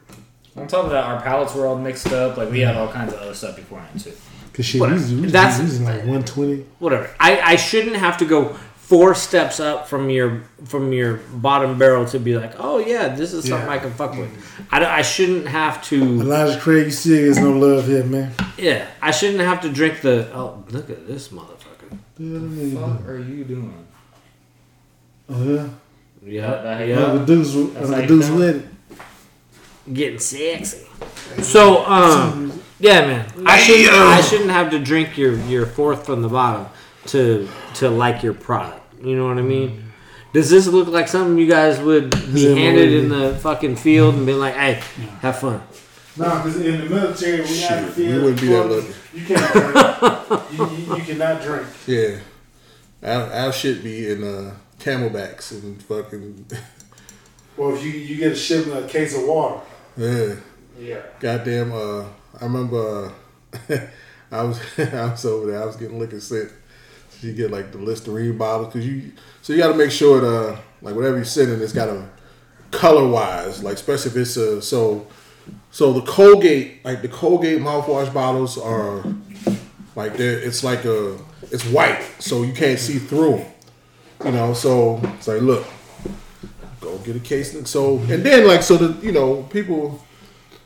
[0.58, 2.36] On top of that, our palates were all mixed up.
[2.36, 4.12] Like we had all kinds of other stuff beforehand too.
[4.54, 6.66] Cause shit, we was, we was, That's- we was like one twenty.
[6.80, 7.10] whatever.
[7.22, 8.58] I, I shouldn't have to go
[8.92, 11.14] four steps up from your from your
[11.48, 13.74] bottom barrel to be like, oh yeah, this is something Yeah.
[13.76, 14.30] I can fuck with.
[14.70, 15.96] I, I shouldn't have to.
[15.96, 18.34] Elijah Craig, you see, there's no love here, man.
[18.58, 20.28] Yeah, I shouldn't have to drink the.
[20.36, 21.90] Oh, look at this motherfucker.
[22.18, 23.88] Yeah, let me- What are you doing?
[25.30, 25.70] Oh yeah,
[26.26, 27.14] Yeah, That- that- yeah, yeah.
[27.14, 29.94] The dudes, That's the dudes with it.
[29.94, 30.86] getting sexy.
[31.42, 32.52] So, um,
[32.82, 33.94] yeah, man, I shouldn't.
[34.18, 36.66] I shouldn't have to drink your your fourth from the bottom
[37.08, 38.80] to to like your product.
[39.04, 39.92] You know what I mean?
[40.34, 44.16] Does this look like something you guys would be Yeah, handed in the fucking field
[44.16, 44.82] and be like, "Hey,
[45.22, 45.62] have fun"?
[46.18, 48.22] No, because in the military, we had to Shit, we feel.
[48.24, 48.94] wouldn't be that lucky.
[49.14, 50.52] You can't drink.
[50.52, 51.68] you, you, you cannot drink.
[51.88, 52.20] Yeah,
[53.04, 56.46] our, our shit be in uh, camelbacks and fucking
[57.58, 59.62] well, if you you get a shipment, a case of water.
[59.98, 60.36] yeah.
[60.80, 61.02] Yeah.
[61.20, 62.04] Goddamn, uh,
[62.40, 63.12] I remember
[63.70, 63.78] uh,
[64.32, 65.62] I was I was over there.
[65.62, 66.52] I was getting liquor sent.
[67.24, 69.12] You get like the Listerine bottles because you
[69.42, 72.08] so you got to make sure the like whatever you're sending, it's got a
[72.72, 75.08] color wise, like especially if it's a so
[75.72, 79.04] so the Colgate like the Colgate mouthwash bottles are
[79.96, 81.18] like they're it's like a
[81.52, 83.48] it's white, so you can't see through them.
[84.26, 85.66] You know, so it's like look,
[86.80, 87.70] go get a case.
[87.70, 90.04] So and then like so the you know people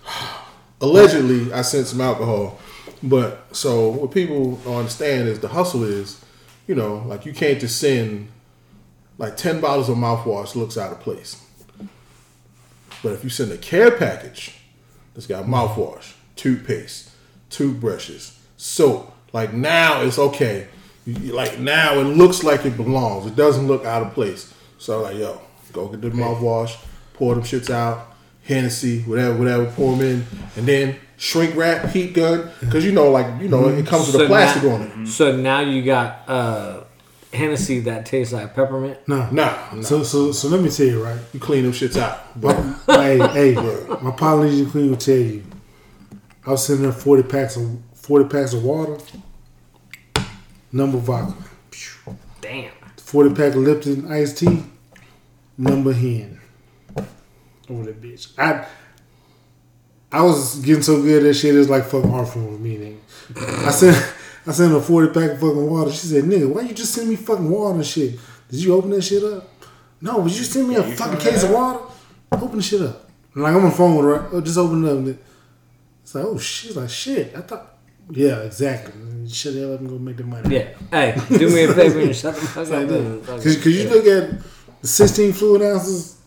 [0.82, 2.60] allegedly I sent some alcohol.
[3.04, 6.24] But so what people don't understand is the hustle is,
[6.68, 8.30] you know, like you can't just send
[9.18, 11.42] like ten bottles of mouthwash looks out of place.
[13.04, 14.56] But if you send a care package
[15.14, 17.12] that's got mouthwash, toothpaste,
[17.50, 20.68] toothbrushes, soap, like now it's okay.
[21.06, 23.28] Like now it looks like it belongs.
[23.28, 24.54] It doesn't look out of place.
[24.78, 25.40] So like, yo,
[25.72, 26.76] go get the mouthwash,
[27.14, 30.26] pour them shits out, Hennessy, whatever, whatever, pour them in,
[30.56, 34.22] and then shrink wrap, heat gun, because you know, like you know, it comes with
[34.22, 35.08] a plastic now, on it.
[35.08, 36.84] So now you got uh,
[37.34, 39.00] Hennessy that tastes like peppermint.
[39.08, 39.30] No.
[39.30, 39.82] Nah, nah.
[39.82, 41.20] So so so let me tell you right.
[41.34, 42.42] you clean them shits out.
[42.42, 42.54] My,
[42.88, 43.18] hey
[43.54, 43.54] hey,
[44.02, 45.44] my Polynesian queen will tell you.
[46.46, 48.98] I was sending her forty packs of forty packs of water.
[50.72, 51.36] Number vodka.
[52.42, 52.72] Damn.
[52.98, 54.64] Forty pack of Lipton iced tea.
[55.58, 56.40] Number hen.
[57.70, 58.38] Over that bitch.
[58.38, 58.68] I
[60.16, 61.56] I was getting so good at that shit.
[61.56, 63.66] It's like fucking art form with me, nigga.
[63.68, 63.98] I sent
[64.48, 65.92] I sent her a forty pack of fucking water.
[65.92, 68.20] She said, "Nigga, why you just send me fucking water and shit?
[68.50, 69.50] Did you open that shit up?
[70.02, 71.80] No, but you send me a fucking case of water.
[72.32, 73.10] Open the shit up.
[73.34, 74.30] And like I'm on the phone with her.
[74.32, 74.98] Oh, just open it up.
[75.00, 75.18] And
[76.04, 77.36] it's like, oh, she's like, shit.
[77.36, 77.78] I thought,
[78.12, 78.94] yeah, exactly.
[79.28, 80.56] Shut the hell up and go make the money.
[80.56, 80.68] Yeah.
[80.92, 82.74] Hey, do me a favor and shut the fuck up.
[82.90, 84.42] and fucking- Because you look at
[84.82, 86.18] the 16 fluid ounces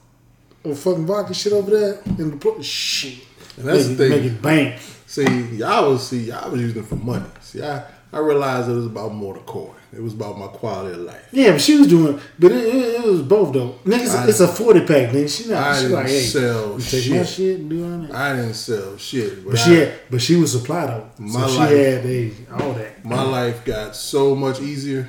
[0.64, 3.20] of fucking vodka shit over there in the pl- shit.
[3.58, 4.22] And that's make, the thing.
[4.22, 4.80] Make it bank.
[5.06, 5.24] See,
[5.56, 7.24] y'all was see, y'all was using it for money.
[7.40, 9.74] See, I I realized it was about more than coin.
[9.92, 11.28] It was about my quality of life.
[11.32, 13.78] Yeah, but she was doing, but it, it, it was both though.
[13.84, 15.28] Niggas, it's a 40 pack, nigga.
[15.44, 17.26] She not, I she didn't like, hey, sell you take my shit.
[17.28, 18.14] shit and do all that.
[18.14, 21.10] I didn't sell shit, but, But I- she had, but she was supplied though.
[21.18, 23.04] My so she life- had they all that.
[23.04, 25.08] my life got so much easier.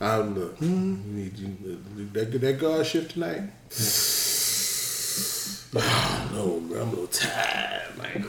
[0.00, 1.16] I look, Mm-hmm.
[1.16, 3.42] need you, that that guard shift tonight.
[5.74, 8.26] Oh, no, bro, I'm a little tired, man.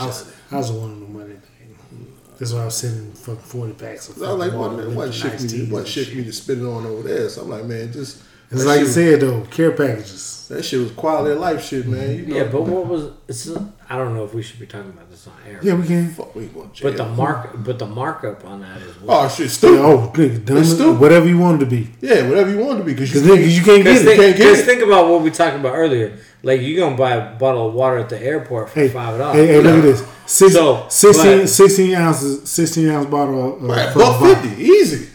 [0.00, 2.12] I was, I was wanting the money thing.
[2.38, 5.06] That's why I was sending fucking forty packs of I was like, what, water, what
[5.08, 7.28] with shit me, what and shit me to spend it on over there?
[7.28, 10.30] So I'm like, man, just It's that like you said though, care packages.
[10.48, 12.18] That shit was quality of life shit, man.
[12.18, 13.10] You know, Yeah, but what was?
[13.26, 13.48] It's,
[13.88, 15.58] I don't know if we should be talking about this on air.
[15.62, 16.10] Yeah, we can.
[16.10, 16.70] fuck, we ain't going.
[16.82, 18.94] But the mark, but the markup on that is.
[19.08, 19.80] oh shit, stupid.
[19.80, 21.00] Oh, nigga, done It's stupid.
[21.00, 21.88] whatever you want it to be.
[22.02, 24.04] Yeah, whatever you want to be, because you, Cause nigga, you can't Because get it.
[24.04, 24.66] think, can't get 'cause it.
[24.66, 26.18] think about what we talked about earlier.
[26.42, 29.36] Like you gonna buy a bottle of water at the airport for Hey, five dollars.
[29.36, 30.04] hey, hey, look at this.
[30.26, 35.08] Six, So, 16, but- 16 ounces, 16 ounce bottle of uh, Right, buck fifty, easy.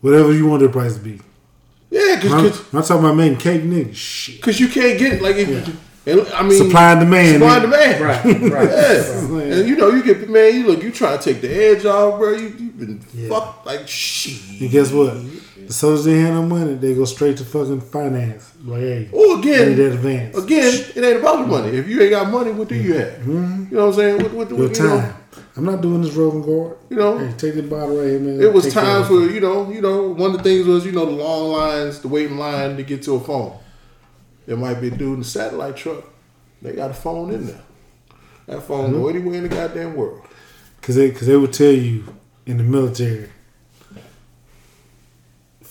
[0.00, 1.20] Whatever you want the price to be.
[1.96, 3.94] Yeah, I'm, because I'm talking about making cake, nigga.
[3.94, 4.36] Shit.
[4.36, 5.22] because you can't get it.
[5.22, 5.72] Like if Yeah.
[6.12, 7.32] and, I mean, Supply and demand.
[7.40, 7.70] supply and nigga.
[7.70, 8.00] demand.
[8.02, 8.70] Right, right.
[9.48, 10.54] Yeah, and you know you get man.
[10.54, 12.32] You look, you trying to take the edge off, bro.
[12.32, 13.28] You you been Yeah.
[13.28, 14.60] fucked like shit.
[14.60, 15.14] And guess what?
[15.66, 18.52] The soldiers they have no money, they go straight to fucking finance.
[18.64, 20.36] Like, hey, need again, that advance.
[20.38, 21.76] again, it ain't about the money.
[21.76, 23.26] If you ain't got money, what do you have?
[23.26, 24.22] You know what I'm saying?
[24.22, 24.56] What, what, Mm-hmm.
[24.58, 25.14] Your what, you know, time.
[25.56, 26.76] I'm not doing this roving guard.
[26.90, 27.18] You know?
[27.18, 28.40] hey, take the bottle right here, man.
[28.42, 30.84] It was Take care times where you know, you know, one of the things was
[30.86, 33.56] you know the long lines, the waiting line to get to a phone.
[34.46, 36.04] There might be a dude in the satellite truck.
[36.62, 37.60] They got a phone in there.
[38.46, 39.02] That phone Mm-hmm.
[39.02, 40.22] go anywhere in the goddamn world.
[40.82, 42.04] Cause they, cause they would tell you
[42.46, 43.28] in the military,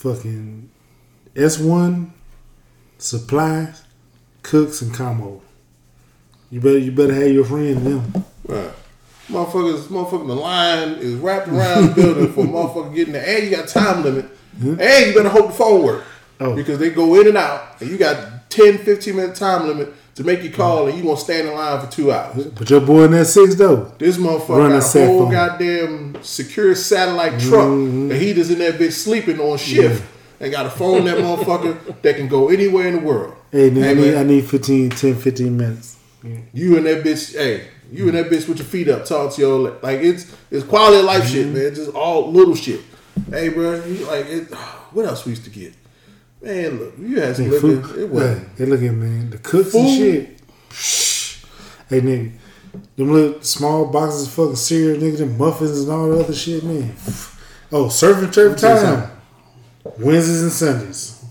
[0.06, 0.70] fucking
[1.36, 2.14] S one
[3.00, 3.84] supplies,
[4.44, 5.42] cooks and combo.
[6.52, 8.26] You better you better have your friend them.
[8.48, 8.72] Right.
[9.28, 13.50] Motherfuckers, motherfucking the line is wrapped around the building for motherfucker getting there, and you
[13.50, 14.26] got time limit,
[14.58, 14.80] mm-hmm.
[14.80, 16.04] and you better hope the phone work
[16.40, 16.56] Oh.
[16.56, 20.24] because they go in and out, and you got 10, 15 minute time limit to
[20.24, 22.46] make your call, and you gonna stand in line for two hours.
[22.48, 23.92] But your boy in that six though.
[23.98, 28.12] This motherfucker Run got a whole goddamn secure satellite truck, mm-hmm.
[28.12, 30.44] and he just in that bitch sleeping on shift, mm-hmm.
[30.44, 33.36] and got a phone that motherfucker that can go anywhere in the world.
[33.52, 34.18] Hey, nigga, I, need, man.
[34.18, 35.98] I need 15, 10, 15 minutes.
[36.24, 36.42] Mm-hmm.
[36.54, 39.42] You and that bitch, hey, you and that bitch with your feet up, talk to
[39.42, 41.34] your like it's it's quality of life Mm-hmm.
[41.34, 41.76] shit, man.
[41.76, 42.82] Just all little shit.
[43.30, 44.54] Hey, bro, you like it.
[44.96, 45.74] What else we used to get?
[46.46, 48.48] Man, look, you had some food, It wasn't.
[48.56, 51.42] hey, look at man, the cooks and shit.
[51.90, 52.32] Hey, nigga,
[52.96, 56.64] them little small boxes of fucking cereal, nigga, them muffins and all the other shit,
[56.64, 56.94] man.
[57.72, 59.10] Oh, surfing turf time.
[59.98, 61.26] Wednesdays and Sundays.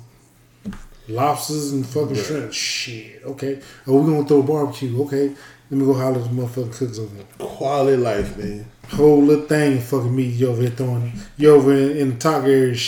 [1.09, 2.53] Lobsters and fucking shrimp.
[2.53, 3.23] Shit.
[3.25, 3.61] Okay.
[3.87, 5.01] Oh, we're gonna throw barbecue.
[5.05, 5.29] Okay.
[5.71, 7.25] Let me go holler at the motherfucking cooks over there.
[7.39, 8.67] Quality life, man.
[8.91, 11.13] Whole little thing of fucking meat you over here throwing.
[11.37, 12.79] You over in, in the talk area and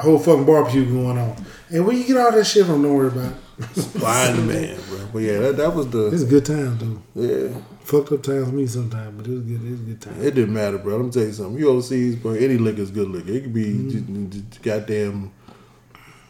[0.00, 1.36] Whole fucking barbecue going on.
[1.70, 2.82] And where you get all that shit from?
[2.82, 4.02] Don't worry about it.
[4.02, 4.98] And demand, bro.
[5.12, 6.78] But yeah, that, that was the It's a good time,
[7.14, 7.22] though.
[7.22, 7.56] yeah.
[7.84, 9.62] Fucked up times me sometimes, but it was good.
[9.64, 10.14] It was a good time.
[10.22, 10.96] It didn't matter, bro.
[10.96, 11.58] Let me tell you something.
[11.58, 12.32] You overseas, bro.
[12.32, 13.30] Any liquor is good liquor.
[13.30, 14.30] It could be Mm-hmm.
[14.30, 15.30] j- j- goddamn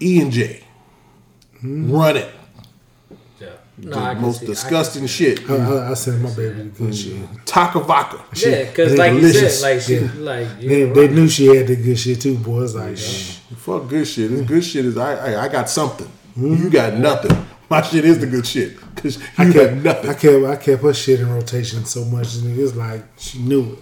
[0.02, 0.64] E and J.
[1.62, 2.30] Run it.
[3.78, 3.90] Yeah.
[3.90, 5.50] The No, most see- I disgusting shit.
[5.50, 7.16] I, I, I send my baby the good shit.
[7.44, 8.22] Taaka vodka.
[8.34, 10.10] see- Yeah, because They like you said, like she, Yeah.
[10.18, 13.38] like They, they knew she had the good shit too, Boys, It's like, shh.
[13.56, 14.30] Fuck good shit.
[14.30, 16.06] This good shit is I I, I got something.
[16.38, 16.54] Mm-hmm.
[16.64, 17.46] You got nothing.
[17.70, 20.10] My shit is the good shit because you I got kept, nothing.
[20.10, 23.38] I kept, I kept her shit in rotation so much, and it was like she
[23.38, 23.78] knew it.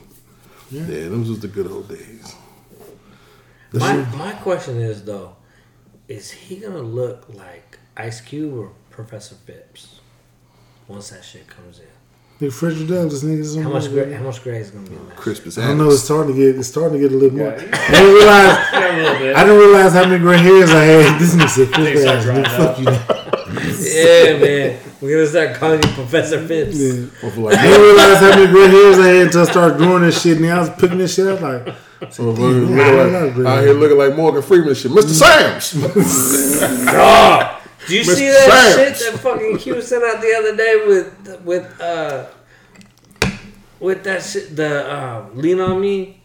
[0.70, 2.34] yeah, those was the good old days.
[3.72, 5.34] My, my question is though,
[6.08, 10.00] is he gonna look like Ice Cube or Professor Phipps
[10.88, 11.86] once that shit comes in?
[12.38, 13.62] Big Frederick Douglass niggas.
[13.62, 15.16] How much gray, how much gray is gonna be in that?
[15.16, 15.90] Crisp as I don't know.
[15.90, 16.56] It's starting to get.
[16.58, 17.48] It's starting to get a little more.
[17.48, 17.68] Yeah.
[17.72, 18.58] I didn't realize.
[18.72, 18.74] A
[19.20, 19.36] little.
[19.36, 21.20] I didn't realize how many gray hairs I had.
[21.20, 23.18] This nigga said, They "Chris start ass, drying nigga, fuck you."
[23.52, 26.74] Yeah, man, we're gonna start calling you Professor Phipps.
[26.76, 26.90] Yeah.
[27.20, 30.22] Motherfucker I didn't realize how many gray hairs I had until I started growing this
[30.22, 30.36] shit.
[30.38, 31.64] And I was picking this shit up like,
[32.00, 34.90] motherfucker Damn, looking I like- out here looking like Morgan Freeman shit.
[34.90, 35.12] Mr.
[35.12, 35.60] Mm.
[35.62, 35.74] Sam's.
[37.86, 38.14] Do you Mr.
[38.14, 38.98] see that Sam's.
[39.00, 42.26] shit that fucking Q sent out the other day with with uh
[43.80, 46.18] with that shit the uh, lean on me?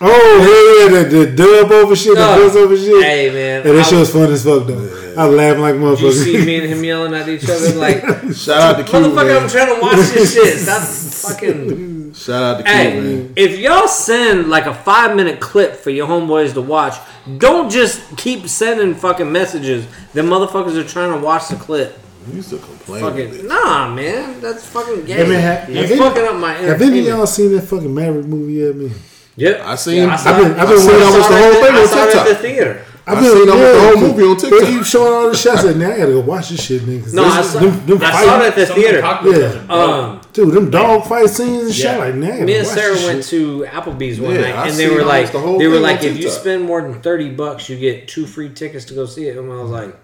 [0.00, 2.38] oh yeah, the, the dub over shit, the Dog.
[2.40, 3.02] buzz over shit.
[3.02, 5.14] Hey man, Hey, that I- shit was fun as fuck though.
[5.16, 8.00] I was laughing like Did you see me and him yelling at each other like,
[8.34, 10.58] Shout out to Q, motherfucker, I'm trying to watch this shit.
[10.66, 12.03] Stop fucking.
[12.14, 13.32] Shout out to Q, Hey, man.
[13.36, 16.94] if y'all send like a five minute clip for your homeboys to watch,
[17.38, 19.86] don't just keep sending fucking messages.
[20.12, 21.98] Them motherfuckers are trying to watch the clip.
[22.28, 23.02] You used to complain.
[23.02, 25.14] Fucking nah, man, that's fucking gay.
[25.14, 27.62] Hey, man, have- You're have any- fucking up my Have any of y'all seen that
[27.62, 28.90] fucking Maverick movie yet, man?
[29.36, 31.52] Yep, I seen- Yeah, I saw I've been- I've been I waiting almost the whole
[31.54, 32.28] thing I on saw at TikTok.
[32.28, 32.80] the theater.
[33.06, 34.60] I've been seen almost the whole movie on TikTok.
[34.60, 35.58] They keep showing all the shots.
[35.58, 37.02] I said, now I gotta go watch this shit, nigga.
[37.02, 39.32] 'cause No, I saw, them, them I fight- saw it at the Some of the
[39.32, 39.64] theater.
[39.68, 39.74] Yeah.
[39.74, 41.96] Um, Dude, them dog fight scenes and shit Yeah.
[41.98, 42.40] like that.
[42.42, 45.38] me and Sarah went to Applebee's one Yeah, night, I and they were like, the
[45.58, 48.84] they were like, if you spend more than thirty bucks, you get two free tickets
[48.86, 49.36] to go see it.
[49.38, 49.94] And I was like,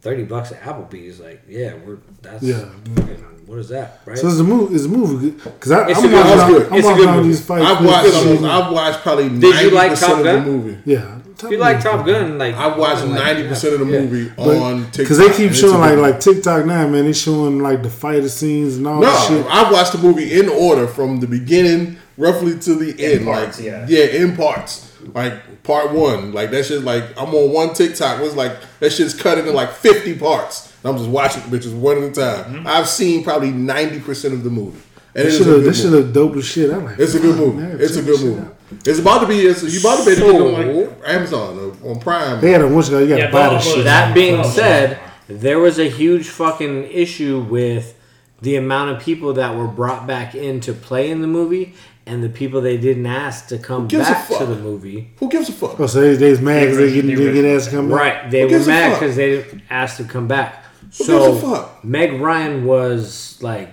[0.00, 1.20] thirty bucks at Applebee's.
[1.20, 2.64] Like, yeah, we're that's Yeah.
[2.94, 4.16] fucking- what is that, right?
[4.16, 5.30] So it's a movie It's a movie?
[5.30, 6.66] Because I, It's I'm a watching, good.
[6.68, 7.64] I'm It's watching all these fights.
[7.66, 10.32] I've watched Chris almost, I've watched probably Did you ninety like percent Top of the
[10.32, 10.46] Gun?
[10.46, 10.78] movie.
[10.84, 14.00] Yeah, if you like Top Gun, like I've watched ninety percent of the yeah.
[14.02, 14.96] movie on TikTok.
[14.98, 17.06] Because they keep showing like like TikTok now, man.
[17.06, 19.44] They showing like the fighter scenes and all No, that shit.
[19.50, 23.24] I've watched the movie in order from the beginning, roughly to the end.
[23.24, 24.04] parts, like, yeah.
[24.04, 24.86] in parts.
[25.12, 26.82] Like part one, like that shit.
[26.82, 28.20] Like I'm on one TikTok.
[28.20, 30.72] It was like that shit's cut into like 50 parts.
[30.82, 32.54] And I'm just watching bitches one at a time.
[32.54, 32.66] Mm-hmm.
[32.66, 34.80] I've seen probably 90 percent of the movie,
[35.14, 36.02] and That it is shit a look, good that shit movie.
[36.04, 36.70] look dope as shit.
[36.70, 37.56] I'm like, It's a good movie.
[37.62, 38.46] man, It's a good movie.
[38.86, 39.40] It's about to be.
[39.40, 40.46] It's, you about to be able to So-
[40.84, 42.40] on like Amazon on Prime.
[42.40, 43.84] They had a bunch of you gotta Yeah, buy don't this upload shit.
[43.84, 47.96] That being said, there was a huge fucking issue with
[48.40, 51.74] the amount of people that were brought back in to play in the movie
[52.10, 55.12] and the people they didn't ask to come back to the movie.
[55.18, 55.78] Who gives a fuck?
[55.78, 57.76] Oh, so they, they was mad because they The getting original- they get asked to
[57.76, 57.98] come back.
[57.98, 58.30] Right.
[58.30, 60.64] They Who were mad because they didn't ask to come back.
[60.98, 61.84] Who so gives a fuck?
[61.84, 63.70] Meg Ryan was like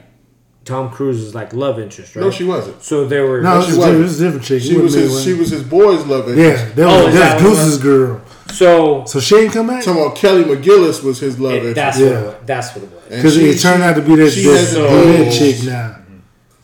[0.65, 2.21] Tom Cruise's like love interest, right?
[2.23, 2.83] No, she wasn't.
[2.83, 3.93] So there were No, she this wasn't.
[3.97, 4.15] different.
[4.15, 4.61] A different chick.
[4.61, 5.23] She It was his.
[5.23, 6.65] She was his boy's love interest.
[6.65, 8.21] Yeah, that Oh, was is that's that Goose's girl.
[8.51, 11.75] so So she ain't come back Talking about Kelly McGillis was his love it- interest.
[11.75, 12.05] that's Yeah.
[12.07, 12.35] what it was.
[12.45, 13.03] That's what it was.
[13.09, 15.37] Because it turned out to be that she that hasn't brunette aged.
[15.39, 15.95] chick now.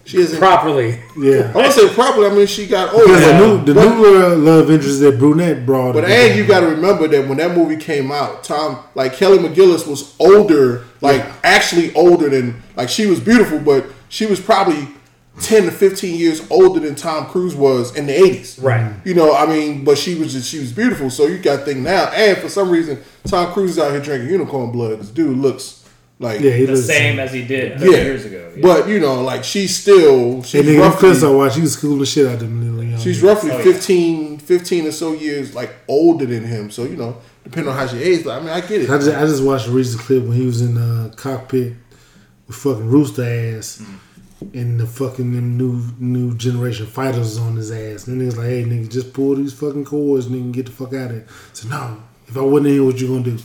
[0.06, 0.38] She isn't.
[0.38, 1.00] Properly.
[1.18, 2.28] Yeah, I want to say properly.
[2.28, 3.06] I mean, she got older.
[3.08, 3.40] because Yeah.
[3.40, 5.94] the new the But- new uh, love interest that brunette brought.
[5.94, 9.38] But and you got to remember that when that movie came out, Tom like Kelly
[9.38, 14.90] McGillis was older, like actually older than like she was beautiful, but she was probably
[15.40, 18.60] ten to fifteen years older than Tom Cruise was in the eighties.
[18.62, 18.92] Right.
[19.06, 21.10] You know, I mean, but she was just she was beautiful.
[21.12, 24.02] So you got to think now, and for some reason, Tom Cruise is out here
[24.02, 25.00] drinking unicorn blood.
[25.00, 25.83] This dude looks
[26.20, 27.88] like yeah, he The looks same as he did yeah.
[27.90, 28.52] years ago.
[28.56, 28.62] Yeah.
[28.62, 31.76] But you know, like she's still Hey, she's nigga, them roughly, I watched, he was
[31.76, 33.00] cool the shit out of them little young.
[33.00, 33.64] She's roughly Oh, yeah.
[33.64, 36.72] 15, 15 or so years like older than him.
[36.72, 38.90] So you know, depending on how she aged, I mean, I get it.
[38.90, 41.74] I just, I just watched a recent clip when he was in the cockpit
[42.48, 44.54] with fucking Rooster ass mm.
[44.54, 48.08] and the fucking them new new generation fighters on his ass.
[48.08, 50.72] And then niggas like, hey nigga, just pull these fucking cords, nigga, and get the
[50.72, 51.28] fuck out of here.
[51.54, 53.38] So no, if I wasn't in here, what you gonna do?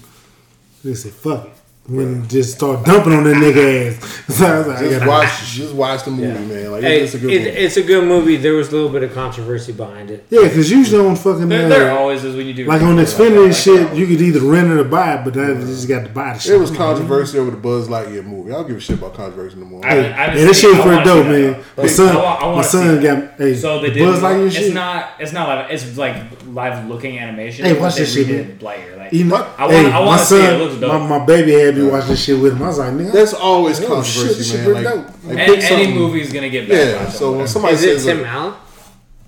[0.85, 1.53] They said, fuck it.
[1.89, 4.15] When just start dumping on that nigga ass.
[4.29, 6.35] So I was like, I Just gotta watch, just watch the movie, Yeah.
[6.41, 6.71] man.
[6.73, 7.51] Like Hey, it's a good it- movie.
[7.51, 8.37] it's a good movie.
[8.37, 10.27] There was a little bit of controversy behind it.
[10.29, 12.97] Yeah, because usually on fucking there, uh, there always is when you do like on
[12.99, 13.45] reviews Xfinity that.
[13.47, 16.03] and shit, you could either rent it or buy it, but now you just got
[16.03, 16.53] to buy the shit.
[16.55, 18.51] It was controversy over the Buzz Lightyear movie.
[18.53, 19.85] I don't give a shit about controversy no more.
[19.85, 20.73] I haven't- I Yeah, that seen shit it.
[20.73, 21.33] was I pretty dope, man.
[21.43, 21.53] though.
[21.79, 24.05] My Like, son, I wa- I my wanna see son got hey, So they did.
[24.05, 24.75] Buzz Lightyear it's shit.
[24.75, 25.09] not.
[25.19, 26.17] It's not like It's like
[26.55, 27.65] live looking animation.
[27.65, 28.59] Hey, but watch they this shit, man.
[28.61, 28.97] Lightyear.
[28.99, 30.41] Like, You know, I wanna- hey, I my wanna see it.
[30.43, 31.03] son, It looks dope.
[31.03, 32.63] my, my baby had me watch this shit with him.
[32.63, 34.65] I was like, nigga, that's always shit, controversy, this shit man.
[34.73, 35.07] pretty Like, dope.
[35.25, 36.77] like any, put any something- movie's gonna get Yeah.
[36.77, 37.11] backlash.
[37.13, 37.47] So on when whatever.
[37.49, 38.55] somebody Is it Tim Allen?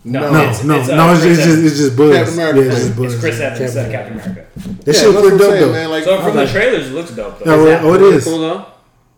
[0.03, 1.65] No, no, it's, no, it's, uh, no, it's, it's just Evans.
[1.67, 2.17] it's just Buzz.
[2.17, 2.87] Captain America yeah, it's plays.
[2.87, 3.13] just Buzz.
[3.13, 3.93] It's Chris Evans, Captain uh, America.
[3.93, 4.47] Captain America.
[4.55, 5.73] That Yeah, shit that's pretty dope saying, though.
[5.73, 5.91] man.
[5.91, 6.53] Like, So from the Okay.
[6.53, 7.65] trailers, it looks dope Yeah, though.
[7.65, 8.25] well, oh, it is.
[8.25, 8.67] Political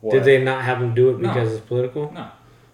[0.02, 0.10] though?
[0.10, 1.28] Did they not have him do it No.
[1.28, 2.10] because it's political?
[2.12, 2.24] No.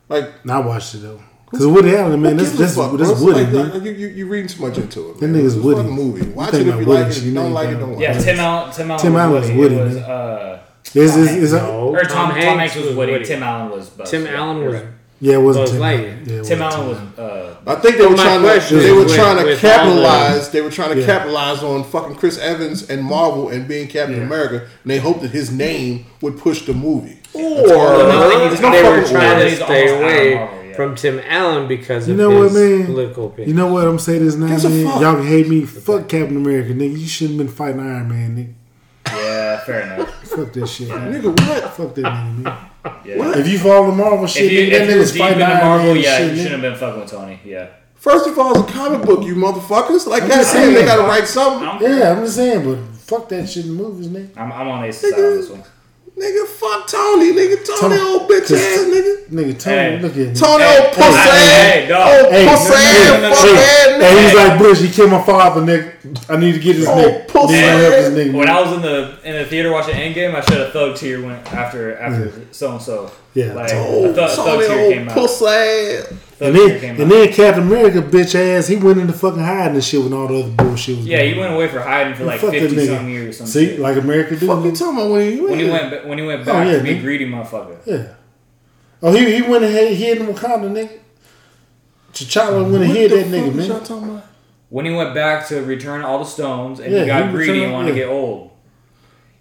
[0.08, 1.20] like Nah, I watched it though.
[1.50, 3.20] Because Woody Allen, man, who that's gives a that's fuck, that's?
[3.20, 3.70] Woody, Like, man.
[3.72, 5.18] like, you, you, you reading too much into it.
[5.20, 5.88] That nigga's It's Woody.
[5.88, 6.26] movie.
[6.28, 7.16] Watch it if about you Woody, like it.
[7.16, 8.22] If you you don't like it, don't watch Yeah, it.
[8.22, 8.72] Tim Allen.
[8.72, 9.02] Tim Allen.
[9.02, 9.58] Tim Allen was Woody.
[9.58, 10.04] Woody, was, man.
[10.10, 10.58] uh,
[10.94, 11.52] Is is is?
[11.54, 13.12] No, or Tom, Tom Hanks Hanks was was Woody.
[13.12, 13.24] Woody.
[13.24, 14.10] Tim Allen was Buzz.
[14.10, 14.82] Tim Yeah, Allen was.
[15.20, 15.80] Yeah, it wasn't Buzz Tim.
[15.82, 16.26] Lightyear.
[16.28, 17.18] Yeah, Tim wasn't Allen was.
[17.18, 19.86] Uh, I think they were trying to they were is trying to with- with all
[19.86, 20.48] the- capitalize.
[20.50, 21.06] They were trying to Yeah.
[21.06, 24.22] capitalize on fucking Chris Evans and Marvel and being Captain Yeah.
[24.22, 27.16] America, and they hoped that his name would push the movie.
[27.34, 30.57] Or no, he's they were trying to stay almost out of away Marvel, yeah.
[30.78, 32.86] From Tim Allen because You of know his what, man?
[32.86, 33.86] political You know what?
[33.88, 34.58] I'm saying this now, man.
[34.60, 35.00] fuck.
[35.02, 35.64] Y'all can hate me.
[35.66, 36.98] Fuck Captain America, nigga.
[36.98, 38.54] You shouldn't have been fighting Iron Man, nigga.
[39.16, 40.08] yeah, fair enough.
[40.28, 41.12] Fuck that shit, man.
[41.12, 41.74] Nigga, what?
[41.74, 42.54] Fuck that nigga, man.
[43.04, 43.38] Yeah.
[43.38, 45.52] If you follow the Marvel shit, If you nigga, that if you're nigga's fighting into
[45.52, 46.42] Iron Marvel, Man yeah, shit, you nigga.
[46.44, 47.40] shouldn't have been fucking with Tony.
[47.44, 47.66] Yeah.
[47.96, 50.06] First of all, it's a comic book, you motherfuckers.
[50.06, 51.88] Like I'm God just damn, they gotta write something.
[51.90, 54.30] Yeah, I'm just saying, but fuck that shit in movies, nigga.
[54.36, 55.62] I'm, I'm on Ace's side on this one.
[56.18, 57.64] Nigga, fuck Tony, nigga.
[57.64, 59.28] Tony, Tony- old bitch ass nigga.
[59.30, 59.98] Nigga, Tony, Hey.
[60.00, 60.34] look at me.
[60.34, 61.72] Tony, Hey, old pussy hey, ass.
[61.72, 62.24] hey, dog.
[62.24, 63.52] Old Hey, pussy no, ass, no, no, no, fuck no.
[63.52, 64.22] ass Hey, nigga.
[64.24, 65.92] he's like, Bush, he killed my father, nigga.
[66.28, 67.28] I need to get this Oh, nigga.
[67.28, 67.52] pussy.
[67.54, 68.32] Need to help this nigga.
[68.34, 68.48] When.
[68.48, 71.52] I was in the in the theater watching Endgame, I should have thug tear went
[71.52, 73.10] after after so and so.
[73.46, 74.04] Yeah, like Tony.
[74.10, 75.14] a thug, thug Tony, tear came old out.
[75.14, 79.84] pussy And then, and then Captain America, bitch ass, he went into fucking hiding and
[79.84, 81.40] shit when all the other bullshit was Yeah, going he on.
[81.40, 83.34] went away for hiding for like fifty some years.
[83.36, 83.80] Or some See, shit.
[83.80, 84.46] like America do.
[84.46, 84.78] Fuck you nigga.
[84.78, 86.82] talking about when he when he went when he went oh, back Oh, yeah, to
[86.84, 87.76] be greedy motherfucker.
[87.86, 88.14] Yeah.
[89.02, 90.98] Oh, he, he went ahead, he hid in Wakanda, nigga.
[92.12, 93.66] T'Challa went and hid that nigga, man.
[93.68, 94.24] Y'all talking about?
[94.70, 97.50] When he went back to return all the stones and Yeah, he got he greedy
[97.52, 98.50] and returned- wanted to get old.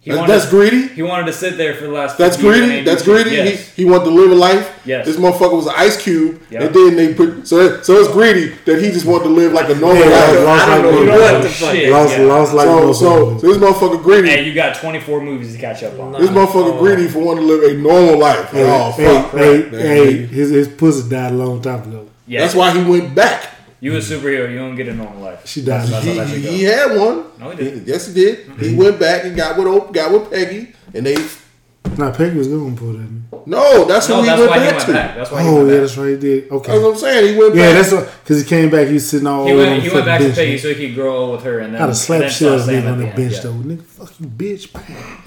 [0.08, 0.88] He wanted, that's greedy.
[0.88, 2.18] He wanted to sit there for the last.
[2.18, 2.82] That's greedy.
[2.82, 3.32] That's greedy.
[3.32, 3.76] Yes.
[3.76, 4.82] He, he wanted to live a life.
[4.86, 5.06] Yes.
[5.06, 6.62] This motherfucker was an ice cube, yep.
[6.62, 9.70] and then they put so so it's greedy that he just wanted to live like
[9.70, 10.46] a normal yeah, life.
[10.46, 11.76] Lost I don't like know what the fuck.
[11.92, 12.24] Lost, yeah.
[12.24, 14.30] lost like so, so, so this motherfucker greedy.
[14.30, 16.14] And you got twenty four movies to catch up on.
[16.14, 16.80] This motherfucker oh.
[16.80, 18.50] greedy for wanting to live a normal life.
[18.52, 22.08] Hey, oh, hey, fuck, hey, hey, his his pussy died a long time ago.
[22.26, 22.40] Yeah.
[22.40, 23.56] That's why he went back.
[23.80, 24.50] You a superhero.
[24.50, 25.48] You don't get a normal life.
[25.48, 25.88] She died.
[25.88, 27.26] That's, he, he, had one.
[27.40, 27.86] No, he didn't.
[27.86, 28.48] He, yes, he did.
[28.48, 28.64] Mm-hmm.
[28.64, 31.16] He went back and got with got with Peggy, and they.
[31.96, 33.46] Nah, Peggy was going for that.
[33.48, 34.92] No, that's no, who that's he, went, he went to.
[34.92, 35.44] That's why.
[35.44, 35.82] Oh, yeah, back.
[35.82, 36.10] that's right.
[36.10, 36.52] He did.
[36.52, 37.34] Okay, that's what I'm saying.
[37.34, 37.56] He went.
[37.56, 37.86] Yeah, back.
[37.90, 38.18] that's.
[38.20, 38.88] Because he came back.
[38.88, 39.46] He was sitting all.
[39.46, 39.84] He went.
[39.84, 40.60] He went back bench, to Peggy man.
[40.60, 41.82] so he could grow old with her, and then.
[41.82, 43.40] I'd slap slapped shit on the bench yeah.
[43.42, 43.54] though.
[43.54, 44.74] Nigga, fuck you, bitch.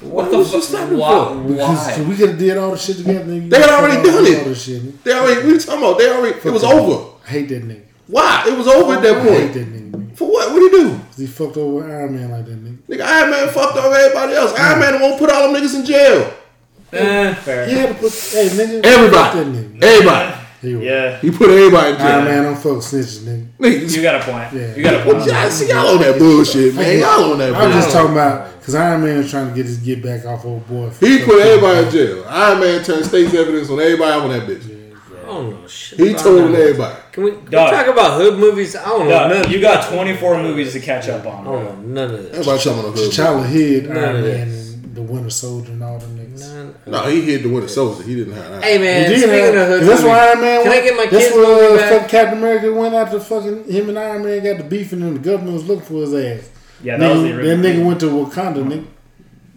[0.03, 0.91] What, what the fuck?
[0.91, 1.43] Why?
[1.47, 3.25] Because we could have did all the shit together.
[3.25, 5.05] They had already done it.
[5.05, 5.47] They already.
[5.47, 5.99] We talking about.
[5.99, 6.39] They already.
[6.39, 7.17] It was over.
[7.25, 7.90] I hate that nigga.
[8.11, 8.45] Why?
[8.49, 9.55] It was over at that point.
[9.55, 10.53] That nigga, For what?
[10.53, 11.01] What he do?
[11.17, 12.77] He fucked over Iron Man like that nigga.
[12.89, 14.53] Nigga, Iron Man fucked over everybody else.
[14.59, 14.81] Iron mm.
[14.81, 16.35] Man won't put all them niggas in jail.
[16.93, 17.69] Eh, fair.
[17.69, 18.85] He had to put hey nigga.
[18.85, 19.39] Everybody.
[19.39, 19.83] That nigga.
[19.83, 20.37] Everybody.
[20.61, 22.07] He Yeah, He put everybody in jail.
[22.07, 23.97] Iron Man don't fuck snitches, nigga.
[23.97, 24.53] You got a point.
[24.53, 24.75] Yeah.
[24.75, 26.99] You got a Well, y'all, see, y'all on that bullshit, man.
[26.99, 27.83] Y'all on that I'm bullshit.
[27.83, 30.67] just talking about because Iron Man was trying to get his get back off old
[30.69, 30.91] boy.
[31.01, 32.25] He put everybody in jail.
[32.29, 34.70] Iron Man turned state's evidence on everybody on that bitch
[35.33, 35.99] don't know shit.
[35.99, 37.00] He told everybody.
[37.12, 38.76] Can we, can we talk about hood movies?
[38.76, 39.10] I don't know.
[39.10, 39.50] Dog, none.
[39.50, 41.47] you got 24 movies to catch up on.
[41.47, 42.33] I don't know none of this.
[42.33, 43.12] Everybody talking about hood.
[43.12, 46.86] T'Challa hid Iron Man the Winter Soldier and all them niggas.
[46.86, 48.02] No, he hid the Winter Soldier.
[48.02, 48.62] He didn't hide.
[48.65, 50.62] Hey man, speaking of hood that's movies, why Iron Man.
[50.65, 54.25] Can I get my kids' movie uh, Captain America went after fucking him and Iron
[54.25, 56.50] Man got the beef, and then the government was looking for his ass.
[56.83, 57.62] Yeah, that was the original.
[57.62, 58.86] that nigga went to Wakanda, nigga.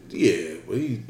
[0.09, 1.01] Yeah, but he.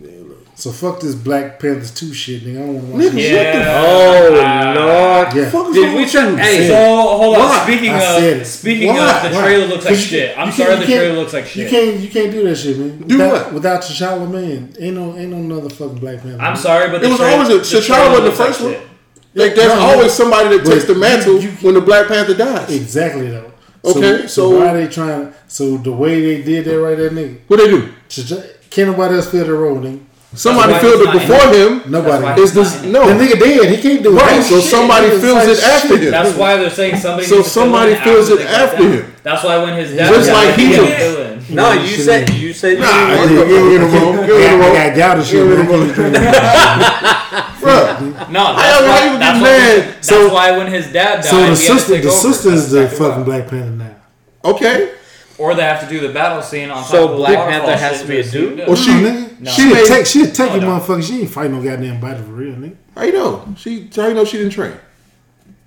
[0.63, 2.55] So fuck this Black Panthers two shit, nigga.
[2.55, 3.83] I don't want to watch nigga, yeah.
[3.83, 5.49] Oh uh, lord, yeah.
[5.49, 6.37] fuck did we try?
[6.37, 7.41] Hey, so hold on.
[7.41, 7.63] Why?
[7.65, 9.17] Speaking of speaking Why?
[9.17, 10.37] of the trailer looks like you, shit.
[10.37, 11.65] I'm sorry, the trailer looks like shit.
[11.65, 12.97] You can't you can't do that shit, man.
[12.99, 13.53] Do without, what?
[13.55, 16.41] Without T'Challa, man, ain't no ain't no another fucking Black Panther.
[16.41, 18.77] I'm sorry, but it was always a, T'Challa was the first one.
[19.33, 22.73] Like there's always somebody that takes the mantle when the Black Panther dies.
[22.73, 23.51] Exactly though.
[23.83, 25.33] Okay, so, why they trying?
[25.49, 27.41] So the way they did that, right there, nigga.
[27.47, 27.93] What they do?
[28.69, 29.99] Can't nobody else fill the role, nigga.
[30.35, 31.81] Somebody filled it before him.
[31.83, 31.91] him.
[31.91, 32.41] Nobody.
[32.41, 33.05] is this no.
[33.05, 33.69] The nigga dead.
[33.69, 34.21] He can't do it.
[34.21, 34.43] right.
[34.43, 36.11] So somebody fills it after him.
[36.11, 37.27] That's why they're saying somebody.
[37.27, 39.13] So somebody fills it after him.
[39.21, 41.49] That's why when his death, just yeah, like he was.
[41.49, 44.27] No, you said you said nah, you were in the room.
[44.27, 44.75] You were in the room.
[44.75, 45.45] I got the shit.
[47.63, 48.29] Bruh.
[48.29, 49.19] No, that's I why.
[49.19, 49.93] That's, mad.
[49.95, 53.23] That's so, why when his dad died, so the sister, the sister is the fucking
[53.23, 53.95] Black Panther now.
[54.43, 54.95] Okay.
[55.37, 58.01] Or they have to do the battle scene on so top of Black Panther has
[58.01, 58.59] to be a dude.
[58.59, 59.51] Well, she no.
[59.51, 59.85] she no.
[59.85, 60.79] take she take oh, no.
[60.79, 61.03] motherfucker.
[61.03, 62.75] She ain't fight no goddamn battle for real, nigga.
[62.95, 63.55] How you know?
[63.57, 64.77] She how you know she didn't train?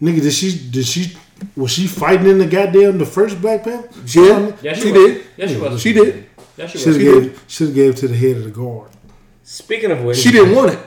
[0.01, 1.17] Nigga, did she did she
[1.57, 3.89] was she fighting in the goddamn the first Black Panther?
[4.07, 5.27] She yeah, yeah she, she did.
[5.37, 5.83] Yeah, she was.
[5.83, 6.27] She did.
[6.57, 8.91] Yeah, she should have gave should have gave to the head of the guard.
[9.43, 10.79] Speaking of which, she didn't want it.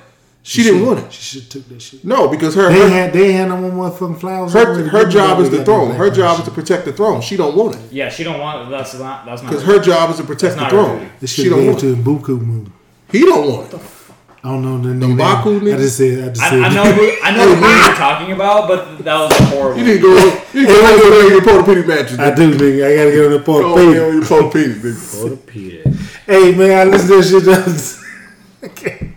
[0.41, 1.11] She, she didn't want it.
[1.11, 2.03] She should took that shit.
[2.03, 4.53] No, because her they her, had they had no more motherfucking flowers.
[4.53, 5.93] Her, her job is the throne.
[5.95, 7.21] Her job is to protect the throne.
[7.21, 7.91] She don't want it.
[7.91, 8.71] Yeah, she don't want it.
[8.71, 11.09] That's not that's not because her job is to protect the throne.
[11.25, 12.69] She don't want to buku move.
[13.11, 13.81] He don't want it.
[14.41, 15.17] I don't know the name.
[15.17, 15.73] The Baku nigga.
[15.73, 16.23] I just said.
[16.23, 16.61] I, just said.
[16.61, 16.83] I, know.
[16.85, 19.77] Who, I know who you're talking about, but that was horrible.
[19.77, 20.15] You need to go.
[20.53, 22.19] You need to go on your Portopedic matches.
[22.19, 22.85] I do, nigga.
[22.85, 23.95] I gotta get on the Portopedic.
[23.95, 25.21] Go on your Portopedic, nigga.
[25.21, 25.95] Portopedic.
[26.25, 28.05] Hey man, I listen to this shit.
[28.61, 29.13] Okay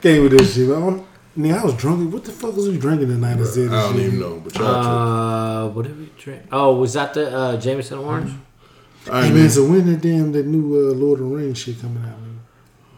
[0.00, 1.04] came with this shit, man.
[1.36, 2.12] Nigga, I was drunk.
[2.12, 3.38] What the fuck was we drinking tonight?
[3.38, 4.06] I said don't shit?
[4.06, 4.40] even know.
[4.40, 6.42] But y'all uh, what did we drink?
[6.50, 8.30] Oh, was that the uh, Jameson Orange?
[8.30, 9.12] Mm-hmm.
[9.12, 12.02] Hey, man, so when the damn the new uh, Lord of the Rings shit coming
[12.02, 12.20] out?
[12.20, 12.40] Man?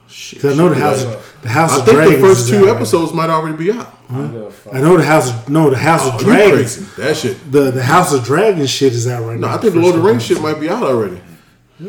[0.09, 1.05] Shit, I know the house,
[1.43, 1.79] the house.
[1.79, 3.95] I think the first two episodes might already be out.
[4.09, 4.51] Huh?
[4.73, 5.49] I know the house.
[5.49, 6.97] No, the house oh, of dragons.
[6.97, 7.53] That shit.
[7.53, 9.53] The the house of dragons shit is out right no, now.
[9.53, 11.21] No, I think the Lord of the Rings shit might be out already.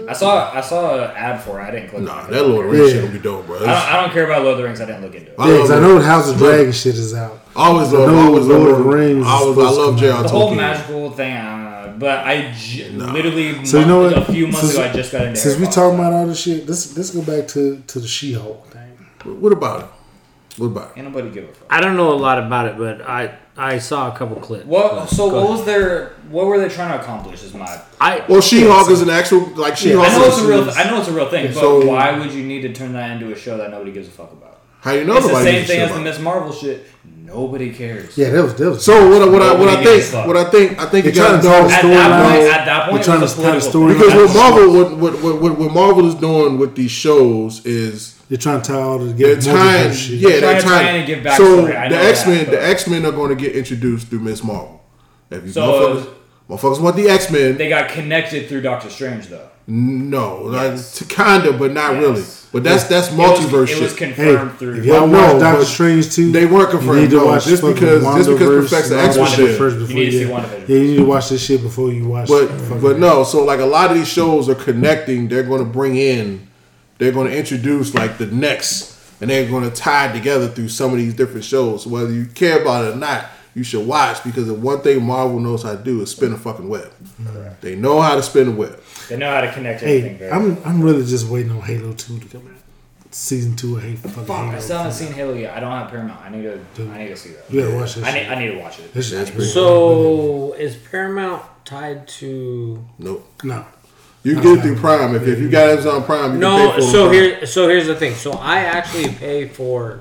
[0.07, 1.63] I saw I saw an ad for it.
[1.63, 2.03] I didn't click.
[2.03, 2.31] Nah, on it.
[2.31, 3.57] that Lord of the Rings shit will be dope, bro.
[3.57, 4.79] I don't, I don't care about Lord of the Rings.
[4.81, 5.35] I didn't look into it.
[5.39, 7.39] I I know the House of Dragon shit is out.
[7.55, 10.23] I always love, always Lord of the Rings I, always, I love J.R.
[10.23, 10.23] Tolkien.
[10.23, 11.35] The whole magical thing.
[11.35, 14.17] Uh, but I j- literally So you know what?
[14.17, 15.39] a few months Since- ago I just got into.
[15.39, 18.33] Since we talking about all this shit, let's let's go back to to the She
[18.33, 18.81] Hulk thing.
[19.41, 19.85] What about it?
[20.59, 20.89] Goodbye.
[20.95, 21.67] Ain't nobody give a fuck.
[21.69, 24.65] I don't know a lot about it, but I I saw a couple clips.
[24.65, 24.91] What?
[24.91, 25.49] But so what ahead.
[25.49, 26.09] was their?
[26.29, 27.43] What were they trying to accomplish?
[27.43, 30.07] Is my I well, She-Hulk is an actual like She-Hulk.
[30.07, 30.69] Yeah, I know it's a real.
[30.71, 33.11] I know it's a real thing, but so, why would you need to turn that
[33.11, 34.59] into a show that nobody gives a fuck about?
[34.81, 35.45] How you know it's nobody?
[35.45, 36.87] The same thing as the Miss Marvel shit.
[37.05, 38.17] Nobody cares.
[38.17, 38.83] Yeah, that was that was.
[38.83, 39.21] So what?
[39.21, 40.27] I, what I what I think?
[40.27, 40.79] What I think?
[40.79, 41.93] I think you're trying to tell a story.
[41.93, 45.71] At that point, trying to tell a story because what Marvel what, what what what
[45.71, 49.35] Marvel is doing with these shows is they're trying to tie all the together.
[49.35, 51.35] They're tying, yeah, they're, they're trying, trying, to give back.
[51.35, 54.81] So the X Men, the X Men are going to get introduced through Miss Marvel.
[55.29, 56.15] If you so motherfuckers,
[56.49, 59.49] motherfuckers want the X Men, they got connected through Doctor Strange though.
[59.67, 61.01] No, yes.
[61.01, 62.01] like kinda, but not yes.
[62.01, 62.23] really.
[62.53, 63.79] But that's that's multiverse shit.
[63.79, 64.75] It was confirmed hey, through.
[64.77, 66.31] If y'all watch Doctor Strange too.
[66.31, 67.11] They weren't confirmed.
[67.11, 69.57] You no, just because just because perfects the X Men shit.
[69.57, 72.29] First before you need you, yeah, you need to watch this shit before you watch.
[72.29, 72.47] But
[72.79, 75.27] but no, so like a lot of these shows are connecting.
[75.27, 76.47] They're going to bring in
[77.01, 80.69] they're going to introduce like the next, and they're going to tie it together through
[80.69, 81.87] some of these different shows.
[81.87, 85.39] Whether you care about it or not, you should watch because the one thing Marvel
[85.39, 86.91] knows how to do is spin a fucking web.
[87.61, 88.79] They know how to spin a web.
[89.09, 90.19] They know how to connect everything.
[90.19, 92.53] Hey, I'm I'm really just waiting on Halo Two to come out.
[93.13, 93.95] Season two of Halo.
[93.97, 95.57] Fucking Fuck, I still haven't seen Halo yet.
[95.57, 96.21] I don't have Paramount.
[96.21, 96.91] I need to.
[96.91, 97.51] I need to see that.
[97.51, 98.05] You gotta watch this.
[98.05, 98.27] I need.
[98.27, 98.93] I need to watch it.
[98.93, 102.85] This is pretty- So is Paramount tied to?
[102.99, 103.27] Nope.
[103.43, 103.65] no.
[104.23, 106.33] You get it through Prime if, if you got Amazon Prime.
[106.35, 106.71] You can No.
[106.73, 107.13] pay So Prime.
[107.13, 108.13] here, so here's the thing.
[108.13, 109.99] So I actually pay for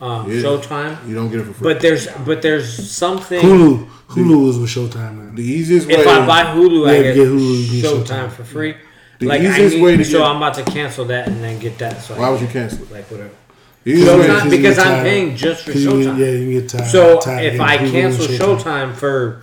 [0.00, 0.42] um, Yeah.
[0.42, 1.72] Showtime, you don't get it for free.
[1.72, 3.40] but there's but there's something.
[3.40, 3.88] Hulu.
[4.10, 5.34] Hulu is with Showtime now.
[5.34, 5.94] the easiest way.
[5.94, 8.30] If I buy Hulu, I Yeah, get, get Hulu, Showtime Showtime.
[8.30, 8.74] for free.
[9.18, 11.42] The like I easiest need, way to so get- I'm about to cancel that and
[11.42, 12.02] then get that.
[12.02, 12.92] So I why would you cancel it?
[12.92, 13.30] like whatever?
[13.84, 16.18] The way- Showtime because I'm tired- paying just for 'cause you Showtime.
[16.18, 16.90] yeah, you get tired.
[16.90, 18.94] So tired if of I Hulu and cancel Showtime.
[18.94, 19.42] for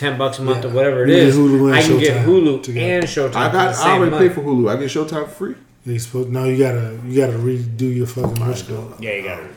[0.00, 0.70] ten bucks a month Yeah.
[0.70, 2.86] or whatever it You get Hulu and I can get Hulu together.
[2.96, 3.36] and Showtime.
[3.36, 3.74] I for got.
[3.74, 4.22] the I already month.
[4.22, 4.70] pay for Hulu.
[4.72, 5.54] I get Showtime free.
[5.84, 8.76] You supposed now you gotta you gotta redo your fucking what's it.
[9.00, 9.50] Yeah, you got it.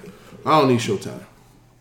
[0.45, 1.19] I don't need Showtime.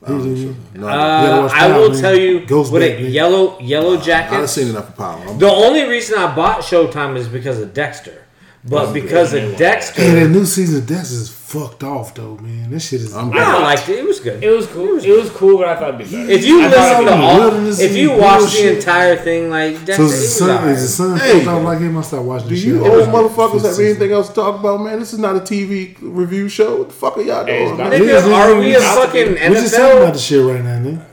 [0.05, 0.74] I don't need Showtime.
[0.81, 1.44] No, I don't.
[1.44, 2.00] Uh, I Power, will man.
[2.00, 3.12] tell you Ghost what Back, it nigga.
[3.12, 4.26] yellow yellow jacket.
[4.26, 4.52] I've jackets.
[4.52, 5.20] seen enough of Power.
[5.26, 8.18] I'm- The only reason I bought Showtime is because of Dexter,
[8.65, 12.70] but because of Dexter, Hey, that new season of Death is fucked off though, man.
[12.70, 13.12] That shit is.
[13.15, 13.62] I'm I good.
[13.62, 13.99] liked it.
[13.99, 14.42] It was good.
[14.42, 14.99] It was cool.
[14.99, 16.31] It was cool, but I thought it'd be better.
[16.31, 20.02] If you I listen to all, if you watch the entire thing, like Dexter, so
[20.05, 21.32] it is the was sun is the sun Hey.
[21.39, 21.99] fucked off like him?
[21.99, 25.00] I start watching Do you old motherfuckers fifth have anything else to talk about, man?
[25.00, 26.76] This is not a TV review show.
[26.78, 27.73] What the fuck are y'all doing?
[27.73, 28.00] about man?
[28.00, 30.78] to Nigga, are we a niggas, fucking We just talking about the shit right now,
[30.78, 31.05] nigga.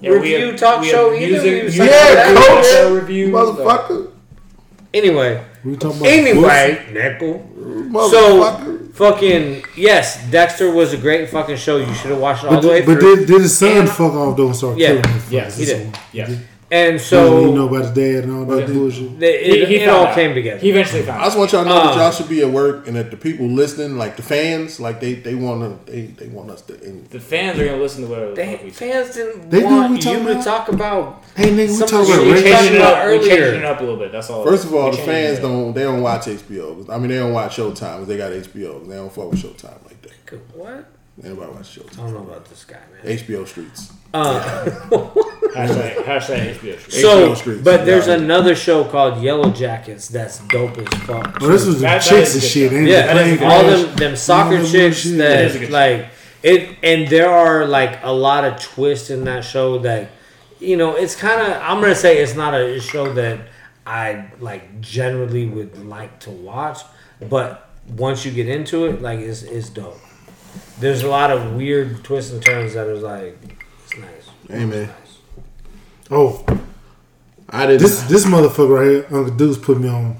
[0.00, 1.12] Yeah, review have- talk show?
[1.12, 2.64] have Either music- we was music- talking Yeah, about coach.
[2.64, 3.08] that.
[3.32, 4.08] Motherfucker.
[4.92, 7.48] Anyway, We talking about anyway, nickel.
[7.56, 8.10] Motherfucker.
[8.10, 11.78] So fucking yes, Dexter was a great fucking show.
[11.78, 13.76] You should have watched it all But, the way did, but did, did his son
[13.78, 14.88] And- fuck off though and start Yeah.
[14.88, 15.22] killing him?
[15.30, 15.98] Yes, he did.
[16.12, 16.30] Yes.
[16.74, 19.20] And So you know so about his dad and all that bullshit.
[19.20, 20.14] the- it, He, he it all out.
[20.14, 20.58] came together.
[20.60, 22.50] He eventually found I just want y'all to know that Uh, y'all should be at
[22.50, 26.02] work and that the people listening, like the fans, like they they want to they,
[26.20, 26.74] they want us to.
[26.84, 28.90] And The fans are gonna listen to whatever the They, fuck we say.
[28.92, 31.24] fans didn't They knew want we you talking to about- talk about.
[31.36, 32.42] Hey nigga, we talking about We we race.
[32.42, 33.04] talked changed it about up.
[33.06, 33.28] We earlier.
[33.36, 34.12] changed it up a little bit.
[34.12, 34.44] That's all.
[34.44, 36.86] first of all, the fans don't they don't watch HBO.
[36.90, 38.06] I mean, they don't watch Showtime.
[38.06, 38.86] They got HBO.
[38.88, 40.12] They don't fuck with Showtime like that.
[40.54, 40.86] What?
[41.22, 43.16] Anybody watch I don't know about this guy, man.
[43.16, 43.92] HBO Streets.
[44.12, 44.40] Uh,
[45.54, 46.78] Hashtag, hashtag HBO.
[46.80, 46.80] Street.
[47.02, 47.62] so, HBO Streets.
[47.62, 48.14] but there's Yeah.
[48.14, 51.38] another show called Yellow Jackets that's dope as fuck.
[51.40, 52.72] Oh, this was the That- that chicks is and shit.
[52.72, 53.40] Ain't Yeah, it?
[53.42, 53.82] All cards.
[53.86, 55.18] them them soccer All chicks bullshit.
[55.18, 55.72] that It is a good show.
[55.72, 56.06] like
[56.42, 60.10] it, and there are like a lot of twists in that show that
[60.58, 63.38] you know it's kind of I'm gonna say it's not a show that
[63.86, 66.80] I like generally would like to watch,
[67.28, 70.00] but once you get into it, like it's it's dope.
[70.80, 73.36] There's a lot of weird twists and turns that is like
[73.84, 74.28] it's nice.
[74.48, 74.88] Hey, man.
[74.88, 75.18] Nice.
[76.10, 76.44] Oh,
[77.48, 77.82] I didn't.
[77.82, 80.16] this this motherfucker right here, Uncle Deuce put me on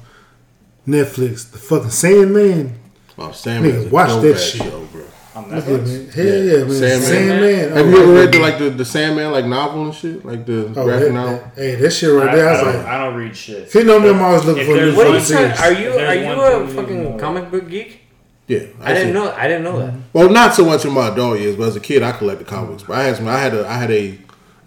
[0.86, 1.50] Netflix.
[1.50, 2.78] The fucking Sandman.
[3.18, 4.62] oh, Sandman Nigga, watch that shit.
[4.62, 5.04] show, bro.
[5.34, 5.86] On Look at Netflix.
[5.86, 6.10] man.
[6.10, 6.70] Hell yeah, man.
[6.70, 7.00] Sandman.
[7.02, 7.76] Sandman.
[7.76, 10.46] Have Oh, you ever read the like the, the Sandman like novel and shit, like
[10.46, 11.32] the Oh, graphic that- novel?
[11.38, 12.48] that- hey, that shit right I, there.
[12.48, 13.62] I I, was don't, like, I don't read shit.
[13.64, 15.56] if you know me, I'm always looking for a new there's What are you talking?
[15.56, 15.60] series.
[15.60, 18.00] Are you are you a fucking comic book geek?
[18.46, 19.12] Yeah, I didn't see.
[19.14, 19.32] know.
[19.32, 19.90] I didn't know that.
[19.94, 20.00] Mm-hmm.
[20.12, 22.82] Well, not so much in my adult years, but as a kid, I collected comics.
[22.82, 24.18] But I had some, I had a I had a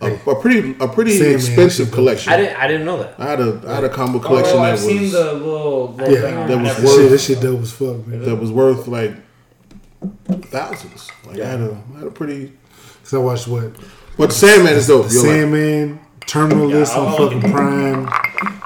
[0.01, 2.33] a, a pretty a pretty Sandman, expensive shit, collection.
[2.33, 2.57] I didn't.
[2.59, 3.19] I didn't know that.
[3.19, 5.33] I had a I had a comic book collection Oh, that I've was seen the
[5.33, 6.47] little, little Yeah, thing.
[6.47, 8.23] that was worth- shit, that shit dope as fuck, man.
[8.25, 9.13] that was worth like
[10.49, 11.09] thousands.
[11.25, 12.53] Like I had a I had a pretty.
[13.03, 13.73] So I watched what?
[14.17, 15.07] But the Sandman is dope.
[15.07, 15.31] The You'll like.
[15.31, 17.17] Sandman, Terminal List I'll- on oh.
[17.29, 18.56] fucking look Prime.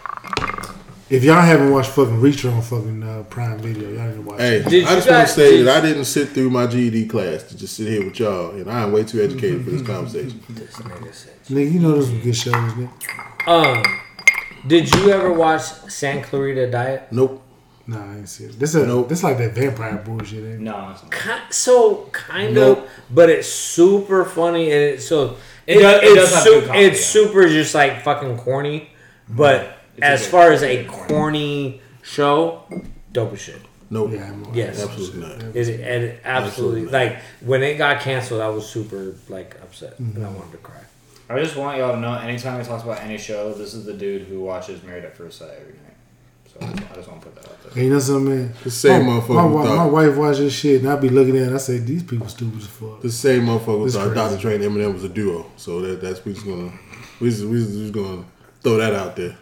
[1.12, 4.40] If y'all haven't watched fucking Reacher on fucking uh, Prime Video, y'all need to watch
[4.40, 4.66] Hey, it.
[4.68, 7.58] I just want to say did- that I didn't sit through my GED class to
[7.58, 10.42] just sit here with y'all, and I am way too educated for this conversation.
[10.50, 11.34] This nigga said.
[11.50, 12.90] Nigga, you know those some good shows, man.
[13.46, 13.84] Um,
[14.68, 17.08] did you ever watch Santa Clarita Diet?
[17.12, 17.44] Nope.
[17.88, 18.58] Nah, I didn't see it.
[18.58, 19.10] This is Nope.
[19.10, 20.46] this like that vampire bullshit.
[20.46, 20.60] Ain't it?
[20.62, 21.12] No, it's not.
[21.12, 22.78] Ki- So kind Nope.
[22.78, 25.36] of, but it's super funny and it's so
[25.68, 27.22] It does- it it's, does have su- good comedy, it's yeah.
[27.22, 28.92] super just like fucking corny,
[29.28, 32.64] but It's a as good- far as a it's a good corny show,
[33.12, 33.62] dope as shit.
[33.90, 34.12] Nope.
[34.14, 34.82] Yeah, I'm Yes.
[34.82, 35.56] Absolutely not.
[35.56, 36.86] It, and it absolutely Absolutely.
[36.92, 40.36] like when it got canceled, I was super like upset and I Mm-hmm.
[40.38, 40.76] wanted to cry.
[41.30, 42.14] I just want y'all to know.
[42.14, 45.40] Anytime we talk about any show, this is the dude who watches Married at First
[45.40, 45.78] Sight every night.
[46.48, 47.72] So I just, want to put that out there.
[47.74, 48.54] Hey, you know something, man?
[48.64, 51.44] The same my, motherfucker my, my wife watches this shit, and I be looking at
[51.44, 51.46] it.
[51.48, 53.02] and I say, these people stupid as fuck.
[53.02, 54.16] the same motherfucker It's thought crazy.
[54.16, 54.38] Dr.
[54.42, 55.46] Dre and Eminem was a duo.
[55.56, 56.72] So that that's we just gonna
[57.22, 58.26] we just, we just, we just gonna
[58.62, 59.38] throw that out there.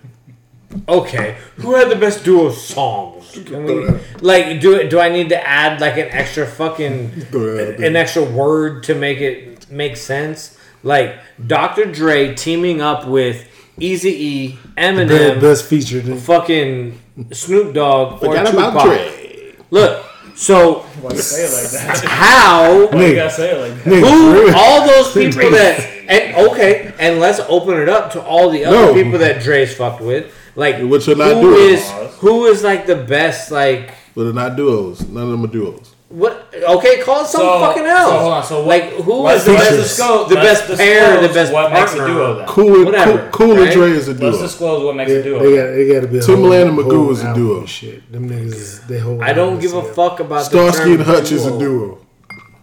[0.87, 3.31] Okay, who had the best duo songs?
[3.45, 3.87] Can we
[4.21, 4.89] like do it?
[4.89, 7.87] Do I need to add like an extra fucking Throw that out there.
[7.87, 10.57] an extra word to make it make sense?
[10.83, 11.15] Like
[11.45, 11.85] Dr.
[11.85, 13.47] Dre teaming up with
[13.79, 16.01] Easy E, Best, Eminem, best feature.
[16.01, 16.19] Nigga.
[16.19, 16.99] fucking
[17.31, 18.85] Snoop Dogg, or Forgot about Tupac.
[18.85, 19.55] Dre.
[19.71, 22.05] Look, so Why you say it like that?
[22.07, 23.89] how Why you gotta say it like that?
[23.89, 28.65] Who all those people that and okay, and let's open it up to all the
[28.65, 28.93] other No.
[28.93, 30.35] people that Dre's fucked with.
[30.59, 31.55] Like What should not who do?
[31.55, 31.89] is
[32.19, 35.07] who is like the best like But they're not duos.
[35.07, 35.95] None of them are duos.
[36.09, 36.33] what
[36.77, 38.09] okay, call it something So- fucking else.
[38.11, 40.77] so hold on, so what- like who let's- the let's best discuss- the let's best
[40.79, 42.13] pair, the disclose best what makes a partner?
[42.15, 42.47] duo then.
[42.47, 43.71] Cool and Whatever, Cool, cool and?
[43.71, 44.29] Dre is a duo.
[44.31, 45.39] Let's disclose what makes They, a duo.
[45.39, 47.43] they got, they got to be a Timbaland whole- and Magoo whole is a album
[47.43, 47.57] duo.
[47.59, 49.21] and Shit, them niggas, they hold.
[49.21, 51.99] I don't give a fuck about the Starsky term and Hutch is a duo.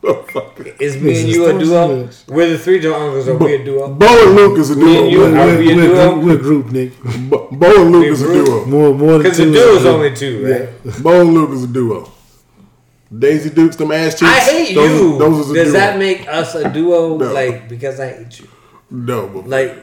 [0.07, 0.25] Duo.
[0.35, 0.81] Oh, it.
[0.81, 2.09] Is me and you a duo?
[2.28, 3.28] We're the three uncles.
[3.28, 3.89] Are we a duo?
[3.94, 5.28] Bo and Luke is a Me and you duo.
[5.28, 5.59] are man.
[5.59, 6.18] we a we're, duo?
[6.20, 6.93] We're a group, Nick.
[7.31, 8.65] Bo, Bo and Luke We is a duo.
[8.67, 9.51] More, more than Because two.
[9.51, 11.02] the a duo is only two, right?
[11.02, 12.12] Bo and Luke is a duo.
[13.17, 14.23] Daisy Dukes, them ass cheeks.
[14.31, 15.18] I hate those, you.
[15.18, 15.73] Those is a Does duo.
[15.75, 17.17] that make us a duo?
[17.18, 17.33] No.
[17.33, 18.49] Like because I hate you.
[18.91, 19.76] no, but Like,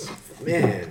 [0.46, 0.88] man.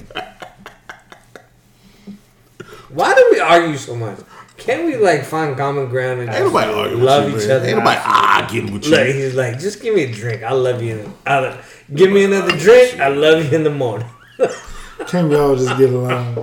[2.90, 4.20] Why do we argue so much?
[4.62, 7.48] Can't we like find common ground and ain't just nobody arguing love with each you,
[7.50, 7.58] man.
[7.58, 7.68] other?
[7.68, 8.92] Ain't nobody arguing with you.
[8.92, 10.44] Look, he's like, just give me a drink.
[10.44, 11.12] I love you.
[11.26, 11.58] I,
[11.94, 13.00] give me another drink.
[13.00, 14.08] I love you in the morning.
[15.08, 16.36] Can't we all just get along?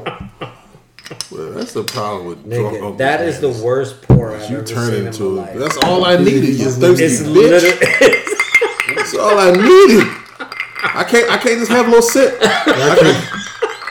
[1.30, 3.28] Well, that's the problem with drunk Nigga, uncles, that man.
[3.28, 5.56] is the worst pour I've You ever turn seen into in my life.
[5.58, 6.54] That's all I needed.
[6.58, 7.34] You It's thirsty It's bitch.
[7.34, 8.94] literally.
[8.96, 10.06] That's all I needed.
[10.80, 11.30] I can't.
[11.30, 12.38] I can't just have a little sip.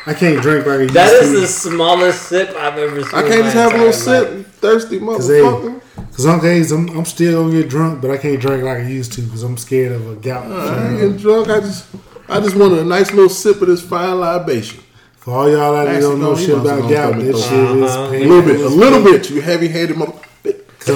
[0.08, 3.14] I can't, drink like I used that is the smallest sip I've ever seen.
[3.16, 4.30] I can't just have a little sip.
[4.32, 4.48] life.
[4.56, 5.82] Thirsty they- motherfucker.
[6.14, 8.88] Cause on days I'm, I'm still gonna get drunk, but I can't drink like I
[8.88, 10.46] used to because I'm scared of a gout.
[10.52, 11.50] I ain't getting drunk.
[11.50, 11.86] I just.
[12.30, 14.82] I just wanted a nice little sip of this fine libation.
[15.16, 17.40] For all y'all out there don't know shit about known gout, something that though.
[17.42, 18.16] shit is Uh-huh.
[18.16, 18.60] A little bit.
[18.60, 19.30] A little bit.
[19.30, 20.14] You heavy-handed mother.
[20.80, 20.90] Cause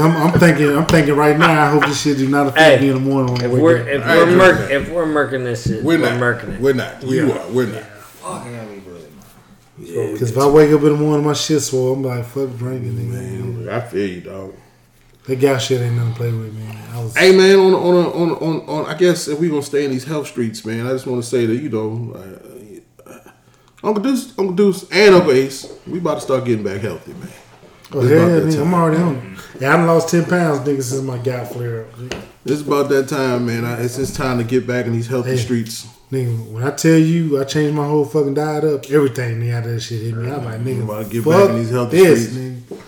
[0.00, 1.66] I'm, I'm, I'm thinking, I'm thinking right now.
[1.66, 3.34] I hope this shit do not affect Hey, me in the morning.
[3.34, 3.86] When I If we're up.
[3.86, 4.70] if we're ain't doing murk that.
[4.72, 6.20] if we're murking this shit, We're we're, not.
[6.20, 6.60] murking it.
[6.60, 7.02] We're not.
[7.04, 7.48] You are.
[7.50, 7.82] We're not.
[8.26, 10.18] Fuck, I gotta be brilliant.
[10.18, 11.92] Cause if I wake up in the morning, my shit swole.
[11.92, 13.08] I'm like, fuck drinking, nigga.
[13.12, 14.54] Man, I feel you, dog.
[15.26, 16.88] That gout shit ain't nothing to play with, man.
[16.94, 19.84] I was, Hey man, on on on on, on I guess if we gonna stay
[19.84, 22.14] in these health streets, man, I just want to say that you know,
[23.06, 23.18] uh,
[23.84, 27.28] Uncle Deuce, Uncle Deuce, and Uncle Ace, we about to start getting back healthy, man.
[27.92, 29.60] oh, it's hell, about nigga, I'm already on it.
[29.60, 32.14] Yeah, I done lost ten pounds, nigga, since my gout flare up.
[32.44, 33.64] It's about that time, man.
[33.64, 35.36] I, it's just time to get back in these healthy Hey.
[35.36, 35.86] streets.
[36.10, 39.66] Nigga, when I tell you I changed my whole fucking diet up, everything nigga, out
[39.66, 40.30] of that shit hit me.
[40.30, 42.36] I'm like, nigga, About to get fuck back in these healthy this, streets.
[42.70, 42.80] nigga.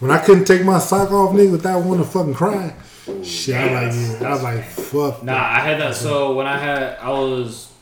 [0.00, 2.74] When I couldn't take my sock off, nigga, without wanting to fucking cry,
[3.22, 5.22] shit, I like, yeah, I was like, fuck.
[5.22, 5.94] Nah, I had that.
[5.94, 7.72] So when I had, I was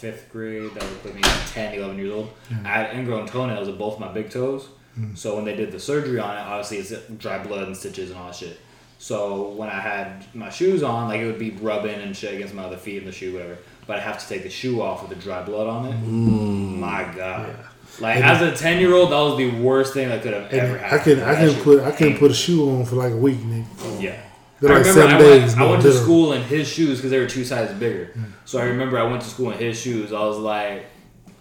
[0.00, 0.72] fifth grade.
[0.74, 2.30] That would put me 10, 11 years old.
[2.48, 2.64] Mm.
[2.66, 4.68] I had ingrown toenails of both my big toes.
[4.98, 5.16] Mm.
[5.16, 8.18] So when they did the surgery on it, obviously it's dry blood and stitches and
[8.18, 8.58] all that shit.
[8.98, 12.54] So when I had my shoes on, like it would be rubbing and shit against
[12.54, 13.58] my other feet in the shoe, whatever.
[13.90, 16.00] But I have to take the shoe off with the dry blood on it.
[16.00, 16.78] Mm.
[16.78, 17.56] My God.
[17.98, 20.76] Like as a ten year old, that was the worst thing that could have ever
[20.76, 21.02] And I happened.
[21.02, 24.00] couldn't, I couldn't put, I couldn't put a shoe on for like a week, nigga.
[24.00, 24.22] Yeah.
[24.60, 26.98] They're I like remember seven I days, went, I went to school in his shoes
[26.98, 28.12] because they were two sizes bigger.
[28.16, 28.26] Mm.
[28.44, 30.12] So I remember I went to school in his shoes.
[30.12, 30.86] I was like,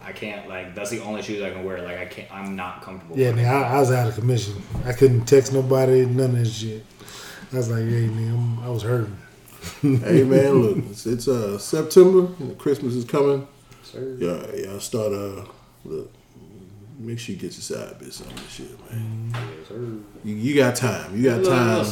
[0.01, 1.83] I can't like that's the only shoes I can wear.
[1.83, 2.33] Like I can't.
[2.33, 3.15] I'm not comfortable.
[3.15, 4.55] Yeah, nigga, I, I was out of commission.
[4.85, 6.83] I couldn't text nobody, none of this shit.
[7.53, 9.15] I was like, hey, man, I'm, I was hurting.
[9.81, 13.47] hey man, look, it's, it's uh September, and Christmas is coming.
[13.83, 14.15] Sir.
[14.19, 15.45] Yeah, y'all start uh
[15.85, 16.11] look.
[16.99, 19.29] Make sure you get your side bits on this shit, man.
[19.31, 19.75] Yes, sir.
[20.25, 21.15] You, you got time.
[21.15, 21.85] You got time.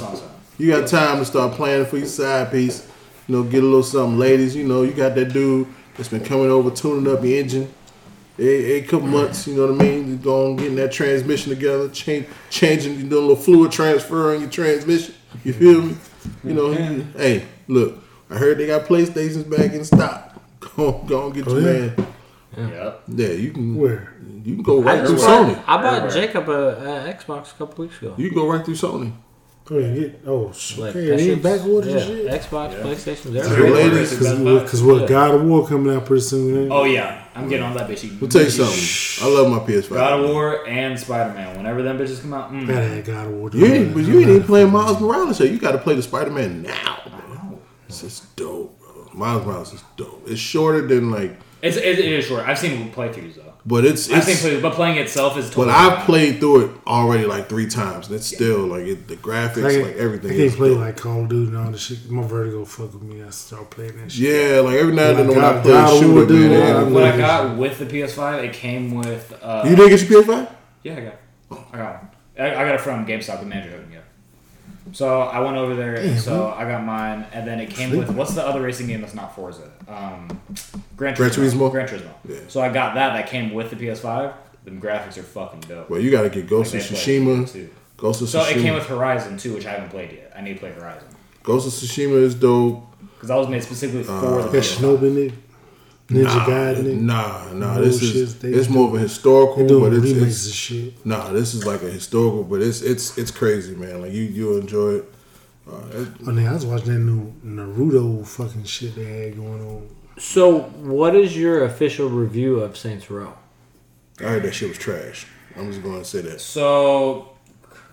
[0.58, 2.86] You got time to start planning for your side piece.
[3.28, 4.54] You know, get a little something, ladies.
[4.56, 7.74] You know, you got that dude that's been coming over, tuning up your engine.
[8.40, 8.44] A,
[8.78, 10.08] a couple months, you know what I mean?
[10.10, 14.34] You go on getting that transmission together, change, changing, you know, a little fluid transfer
[14.36, 15.16] in your transmission.
[15.44, 15.96] You feel me?
[16.44, 17.98] You know, he- hey, look,
[18.30, 20.34] I heard they got PlayStations back in stock.
[20.76, 21.92] Go, go and get Oh, your yeah?
[21.96, 22.08] man.
[22.58, 22.94] Yeah.
[23.08, 23.76] Yeah, you can.
[23.76, 24.14] Where?
[24.44, 25.56] You can go I, right through just Sony.
[25.56, 26.28] bought, I bought Everywhere.
[26.28, 28.16] Jacob a, a Xbox a couple weeks ago.
[28.18, 29.12] You can go right through Sony.
[29.70, 32.42] Oh, yeah, get, oh, sh- Like, okay, that they shit's- ain't backwards yeah, and shit.
[32.42, 32.84] Xbox, Yeah.
[32.84, 34.70] PlayStation, Hey, they're ladies, Because Best what, Buy.
[34.70, 35.08] cause what Yeah.
[35.08, 36.64] God of War coming out pretty soon.
[36.64, 36.72] ain't?
[36.72, 38.20] Oh yeah, I'm getting on that bitch.
[38.22, 39.26] We'll tell you something.
[39.28, 39.90] I love my PS5.
[39.98, 41.58] God of War and Spider Man.
[41.58, 42.66] Whenever them bitches come out, mm.
[42.68, 43.50] That ain't God of War.
[43.54, 45.52] You ain't, but you ain't even playing Miles Morales yet.
[45.52, 47.00] You got to play the Spider Man now,
[47.88, 47.96] bro.
[47.96, 49.10] This is dope, bro.
[49.14, 50.24] Miles Morales is dope.
[50.28, 52.48] It's shorter than like, it's it, it is short.
[52.48, 53.54] I've seen playthroughs though.
[53.66, 54.42] but it's I think, it's.
[54.42, 55.46] play- but playing itself is.
[55.50, 56.06] Totally But I've fine.
[56.06, 59.72] played through it already like three times, and it's still like it, the graphics, I
[59.72, 60.32] can't, like everything.
[60.32, 60.80] I can't is play dope.
[60.80, 62.10] like Call of Duty and all this shit.
[62.12, 63.24] My vertigo fuck with me.
[63.24, 64.52] I start playing that shit.
[64.52, 66.28] yeah, like every now and then when I play God a of shooter, War, man,
[66.28, 67.18] dude, it- yeah, What I Yeah.
[67.18, 69.34] got with the PS5, it came with.
[69.42, 70.50] Uh, you didn't get your PS5?
[70.84, 71.14] Yeah, I got.
[71.14, 71.20] It.
[71.74, 72.10] I got one.
[72.40, 73.40] I, I got it from GameStop.
[73.40, 74.04] The manager hooked me up.
[74.94, 78.10] So I went over there, and so I got mine, and then it came with
[78.12, 79.70] what's the other racing game that's not Forza?
[79.88, 80.28] Um,
[80.96, 81.70] Gran Gran Turismo?
[81.72, 82.12] Gran Turismo.
[82.28, 82.38] Yeah.
[82.48, 83.14] So I got that.
[83.14, 84.34] That came with the PS5.
[84.66, 85.90] The graphics are fucking dope.
[85.90, 87.70] Well, you got to get Ghost Like, of Tsushima.
[87.98, 90.34] Ghost of So it came with Horizon too, which I haven't played yet.
[90.36, 91.08] I need to play Horizon
[91.44, 92.86] Ghost of Tsushima is dope.
[93.16, 95.32] because that was made specifically for Uh, the PS5.
[96.10, 96.30] Shinobi in it.
[96.30, 97.80] Ninja Nah, Gaiden nah, nah.
[97.82, 100.46] This is they it's do- more of a historical, They doing but it's, remakes it's
[100.46, 101.06] and shit.
[101.06, 101.30] nah.
[101.32, 104.02] This is like a historical, but it's it's it's crazy, man.
[104.02, 105.14] Like you you enjoy it.
[105.70, 109.62] Uh, it- Oh, nigga, I was watching that new Naruto fucking shit they had going
[109.62, 109.88] on.
[110.18, 113.34] So, what is your official review of Saints Row?
[114.20, 115.28] I heard that shit was trash.
[115.56, 116.40] I'm just going to say that.
[116.42, 117.30] So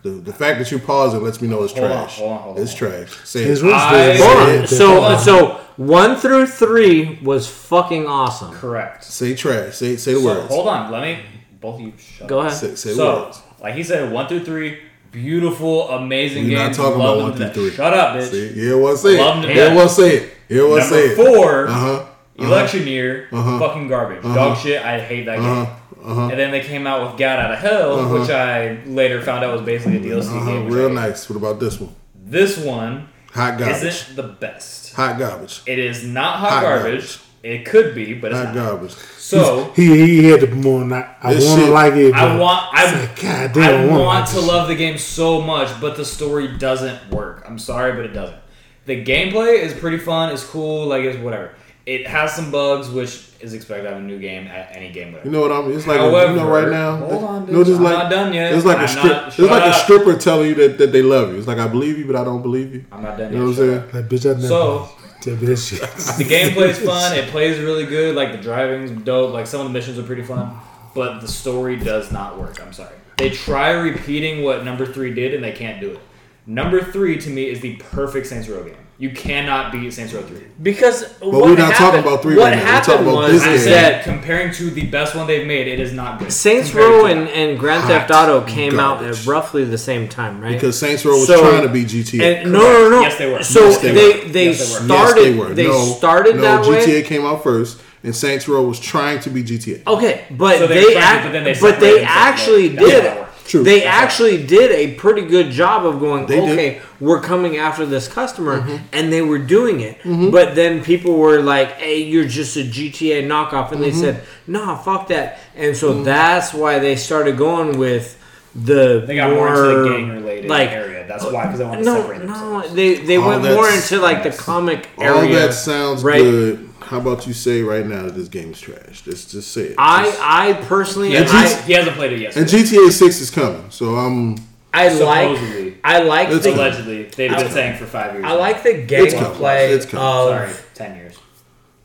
[0.02, 2.18] The, the fact that you pause it lets me know it's Hold on, trash.
[2.18, 3.10] hold on, hold on, it's trash.
[3.24, 3.70] Say His it.
[3.72, 4.60] I- did- Hold did- on.
[4.60, 8.52] did- So, so one through three was fucking awesome.
[8.54, 9.04] correct.
[9.04, 9.74] Say trash.
[9.76, 10.48] Say say the So, words.
[10.48, 11.18] hold on, let me
[11.60, 12.46] both of you shut Go up.
[12.46, 12.58] ahead.
[12.58, 13.42] Say, say the So, words.
[13.60, 14.78] like he said, one through three,
[15.10, 16.52] beautiful, amazing game.
[16.58, 17.70] We're not talking Love about one through three.
[17.76, 18.30] Shut up, bitch.
[18.30, 19.46] See, here one say Love 'em it.
[19.48, 19.76] to Here death.
[19.76, 20.30] one say it.
[20.48, 21.34] Here one say Number it.
[21.36, 22.04] four, Uh huh.
[22.36, 23.58] Electioneer, Uh-huh.
[23.60, 24.84] fucking garbage, dog shit.
[24.84, 25.64] I hate that Uh-huh.
[25.64, 26.30] game.
[26.30, 29.52] And then they came out with Gat Out of Hell, which I later found out
[29.54, 30.44] was basically a DLC Uh-huh.
[30.50, 30.68] game.
[30.68, 31.30] Real nice.
[31.30, 31.94] What about this one?
[32.26, 33.82] This one Hot garbage.
[33.84, 34.83] isn't the best.
[34.94, 35.62] Hot garbage.
[35.66, 36.92] It is not hot, Hot garbage.
[36.92, 37.20] garbage.
[37.42, 38.70] It could be, but it's Hot not.
[38.70, 38.92] garbage.
[39.18, 41.16] So He he had to more not.
[41.22, 42.14] I want to like it.
[42.14, 42.66] I want.
[42.72, 45.68] I, It's like, God damn, I I wanna want to love the game so much,
[45.80, 47.44] but the story doesn't work.
[47.46, 48.38] I'm sorry, but it doesn't.
[48.86, 50.32] The gameplay is pretty fun.
[50.32, 50.86] It's cool.
[50.86, 51.52] Like it's whatever.
[51.86, 55.12] It has some bugs, which is expected to have a new game at any game.
[55.12, 55.28] Whatever.
[55.28, 55.72] You know what I'm?
[55.76, 56.96] It's like However, you know right now.
[56.96, 58.52] hold on, you know, bitch, just I'm like not done yet.
[58.54, 59.04] it's like a I'm strip.
[59.04, 61.38] not- it's shut like a stripper telling you that, that they love you.
[61.38, 62.84] It's like I believe you, but I don't believe you.
[62.90, 63.58] I'm not done You know yet.
[63.58, 64.02] what I'm saying?
[64.02, 64.88] Like, bitch, I never So-
[65.20, 65.80] tell me that shit.
[66.18, 67.16] The gameplay is fun.
[67.18, 68.16] It plays really good.
[68.16, 69.32] Like the driving's dope.
[69.32, 70.56] Like some of the missions are pretty fun,
[70.94, 72.60] but the story does not work.
[72.60, 72.94] I'm sorry.
[73.16, 76.00] They try repeating what number three did, and they can't do it.
[76.46, 78.74] Number three to me is the perfect Saints Row game.
[78.96, 80.44] You cannot beat Saints Row three.
[80.62, 82.62] Because But what we're not happened, talking about three What right now.
[82.62, 85.46] We're happened talking about was this I said that comparing to the best one they've
[85.46, 86.32] made, it is not good.
[86.32, 90.40] Saints Row and, and Grand Hot Theft Auto came out at roughly the same time,
[90.40, 90.52] right?
[90.52, 92.42] Because Saints Row was So- trying to be GTA.
[92.42, 93.00] and no, no, no.
[93.00, 93.42] Yes, they were.
[93.42, 94.52] So Yes, they they they, were.
[94.52, 94.86] Yes, they were.
[94.86, 95.54] yes, started they were.
[95.54, 97.02] they no, started no, that GTA way.
[97.02, 99.82] came out first, and Saints Row was trying to be GTA.
[99.88, 102.08] Okay, but So they they, tried to, act, but then they but they separated and
[102.08, 103.23] said, actually "No, that's did.
[103.44, 103.62] Not work." True.
[103.62, 106.26] They That's not actually did a pretty good job of going.
[106.26, 106.50] They did.
[106.50, 108.76] okay, we're coming after this customer, Mm-hmm.
[108.92, 109.98] and they were doing it.
[110.04, 113.82] But then people were like, "Hey, you're just a GTA knockoff," and Mm-hmm.
[113.82, 118.16] they said, "Nah, fuck that." And so that's why they started going with
[118.56, 121.04] the They got more into the gang-related like area.
[121.08, 122.26] That's why, 'cause they wanted to no, separate no,
[122.60, 122.74] themselves.
[122.74, 124.40] they they All went more into like the yes.
[124.40, 125.34] comic All area.
[125.34, 126.22] that sounds right?
[126.22, 126.68] good.
[126.84, 129.02] How about you say right now that this game is trash?
[129.02, 129.74] Just just say it.
[129.78, 132.36] I Just- I personally He And I, hasn't, he hasn't played it yet.
[132.36, 134.36] and GTA Six is coming, so I'm.
[134.72, 138.24] I like I like It's the Allegedly, they've been I- saying for five years.
[138.26, 139.30] I like the It's coming.
[139.38, 140.04] gameplay It's coming.
[140.06, 141.14] of Sorry, ten years.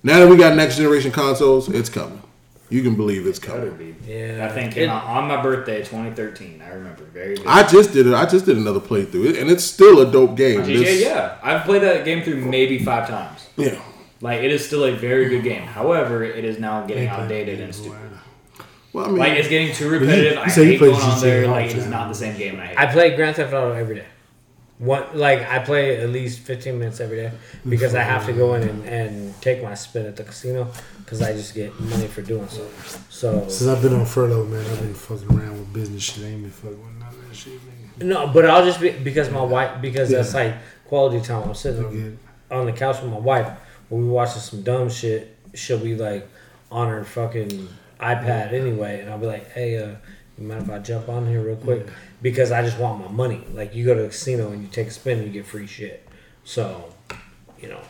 [0.04, 2.22] Now that we got next generation consoles, it's coming.
[2.72, 3.96] You can believe it's Better coming.
[4.06, 4.12] be.
[4.14, 4.38] Yeah.
[4.38, 6.62] That thing came It- out on my birthday, 2013.
[6.66, 7.30] I remember very.
[7.36, 7.46] Vividly.
[7.52, 8.14] I just did it.
[8.14, 10.62] I just did another playthrough, and it's still a dope game.
[10.64, 13.48] GTA, yeah, I've played that game through maybe five times.
[13.58, 13.80] yeah.
[14.22, 15.46] Like it is still a very good mm.
[15.46, 15.62] game.
[15.64, 18.00] However, it is now getting outdated and stupid.
[18.92, 20.34] Well, I mean, Like it's getting too repetitive.
[20.34, 21.48] he I said he hate going on there.
[21.48, 22.78] Like it is not the same game, I hate.
[22.78, 24.06] I play Grand Theft Auto every day.
[24.80, 27.32] One like I play at least fifteen minutes every day
[27.68, 31.22] because I have to go in and, and take my spin at the casino because
[31.22, 32.66] I just get money for doing so.
[33.10, 36.24] So Since I've been on furlough, man, I've been fucking around with business shit.
[36.24, 37.60] I ain't been fucking with none of that shit,
[38.00, 38.06] nigga.
[38.06, 40.56] no, but I'll just be because my wife because that's like
[40.88, 41.50] quality time.
[41.50, 43.52] I'm sitting on, on the couch with my wife
[43.90, 45.36] when we watching some dumb shit.
[45.54, 46.28] She'll be like
[46.72, 47.68] on her fucking
[48.00, 49.96] iPad anyway, and I'll be like, "Hey, uh,
[50.38, 51.88] you mind if I jump on here real quick?"
[52.22, 53.44] Because I just want my money.
[53.54, 55.68] Like you go to a casino and you take a spin, and you get free
[55.68, 56.08] shit.
[56.44, 56.94] So,
[57.60, 57.82] you know.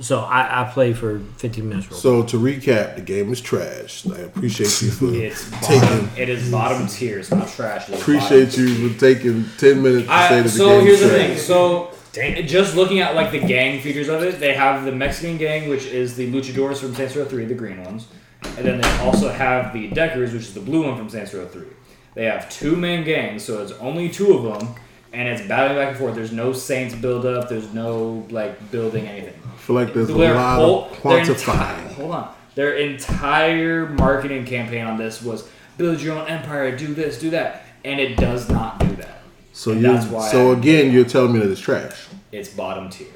[0.00, 1.90] So I, I play for 15 minutes.
[1.90, 4.06] Real so to recap, the game is trash.
[4.06, 5.80] I appreciate you for It's taking.
[5.80, 7.18] bottom, it is bottom tier.
[7.18, 7.88] It's not trash.
[7.90, 10.80] It is Appreciate bottom you for taking ten minutes to say I, that the so
[10.80, 11.36] here's the thing.
[11.36, 15.68] So just looking at like the gang features of it, they have the Mexican gang,
[15.68, 18.08] which is the Luchadors from Saints Row Three, the green ones,
[18.56, 21.46] and then they also have the Deckers, which is the blue one from Saints Row
[21.46, 21.66] Three.
[22.14, 24.74] They have two main gangs, so it's only two of them,
[25.12, 26.14] and it's battling back and forth.
[26.16, 27.48] There's no Saints build up.
[27.48, 29.34] There's no like building anything.
[29.46, 31.78] I feel like there's a lot whole- of their quantifying.
[31.78, 32.28] entire- hold on.
[32.56, 35.48] Their entire marketing campaign on this was
[35.78, 39.19] build your own empire, do this, do that, and it does not do that.
[39.60, 42.48] So And you that's why so I- again, you're telling me that it's trash, It's
[42.48, 43.08] bottom tier.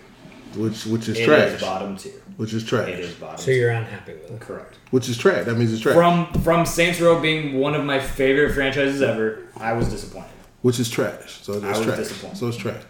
[0.56, 1.48] which which is trash.
[1.48, 2.12] It is bottom tier.
[2.36, 3.38] which is trash, It is bottom.
[3.38, 3.54] So tier.
[3.54, 4.40] you're unhappy with it.
[4.40, 4.74] correct.
[4.90, 5.46] which is trash.
[5.46, 9.38] That means it's trash, From from Saints Row being one of my favorite franchises ever,
[9.58, 10.28] I was disappointed.
[10.60, 11.40] which is trash.
[11.40, 11.96] So it's I was trash.
[11.96, 12.36] disappointed.
[12.36, 12.82] So it's trash.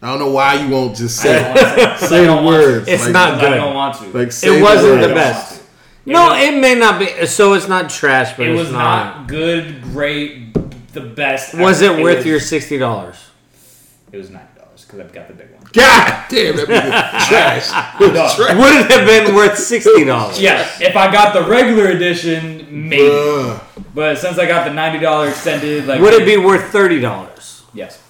[0.00, 2.86] I don't know why you won't just say don't want to say the words.
[2.86, 3.52] It's like, not good.
[3.54, 4.16] I don't want to.
[4.16, 5.08] Like say It wasn't words.
[5.08, 5.50] the best.
[5.50, 5.64] want
[6.06, 6.12] to.
[6.12, 7.26] No, was- it may not be.
[7.26, 10.54] So it's not trash, but It it's was not good, great,
[11.00, 11.54] the best.
[11.54, 11.98] Was ever.
[11.98, 13.16] it worth was- your sixty dollars?
[14.12, 15.62] It was ninety dollars because I've got the big one.
[15.72, 16.66] God damn, that
[17.28, 17.68] trash.
[18.00, 18.36] Dog.
[18.36, 18.56] trash.
[18.56, 20.40] Would it have been worth sixty dollars?
[20.40, 23.02] Yes, if I got the regular edition, maybe.
[23.04, 23.60] Bruh.
[23.94, 27.64] But since I got the ninety dollar extended, like Would it be worth thirty dollars?
[27.74, 28.00] Yes.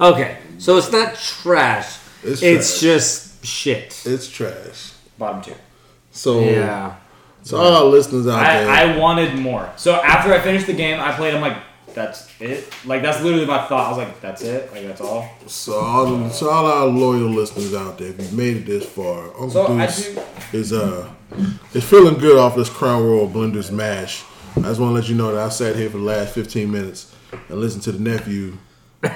[0.00, 1.98] Okay, so it's not trash.
[2.24, 2.80] It's It's, trash.
[2.80, 4.02] just shit.
[4.04, 4.92] It's trash.
[5.18, 5.56] Bottom tier.
[6.10, 6.96] So, Yeah.
[7.42, 9.70] so all our listeners out there, I, I wanted more.
[9.76, 11.34] So after I finished the game, I played.
[11.34, 11.56] I'm like,
[11.94, 12.72] that's it.
[12.84, 13.86] Like that's literally my thought.
[13.86, 14.70] I was like, that's it.
[14.72, 15.28] Like that's all.
[15.46, 19.24] so all, so all our loyal listeners out there, if you've made it this far,
[19.28, 20.22] Uncle So I Deuce do.
[20.52, 21.08] is uh
[21.74, 24.24] is feeling good off this Crown Royal Blenders mash.
[24.56, 26.70] I just want to let you know that I sat here for the last 15
[26.70, 27.14] minutes
[27.48, 28.56] and listened to the nephew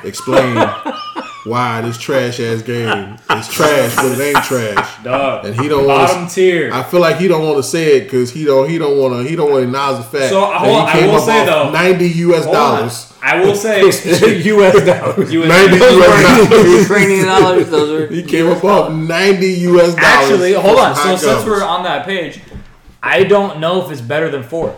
[0.04, 0.54] explain
[1.44, 5.02] why this trash ass game is trash, but it ain't trash.
[5.04, 5.44] Dog.
[5.46, 6.72] And he don't want Bottom tier.
[6.72, 9.14] I feel like he don't want to say it because he don't he don't want
[9.14, 11.16] to he don't want to acknowledge the fact So, that hold I he came will
[11.16, 12.44] up say, off though- ninety U.S.
[12.46, 13.08] Dollars.
[13.24, 13.80] I will say,
[14.44, 14.84] U.S.
[14.84, 15.32] dollars.
[15.32, 16.08] you Ninety Those U.S.
[16.08, 16.50] were dollars.
[16.50, 17.70] not Ukrainian dollars.
[17.70, 18.06] Those were.
[18.14, 19.94] He came up off ninety U.S.
[19.94, 19.98] dollars.
[19.98, 20.94] actually hold on.
[20.96, 22.40] So since we're on that page,
[23.02, 24.76] I don't know if it's better than four.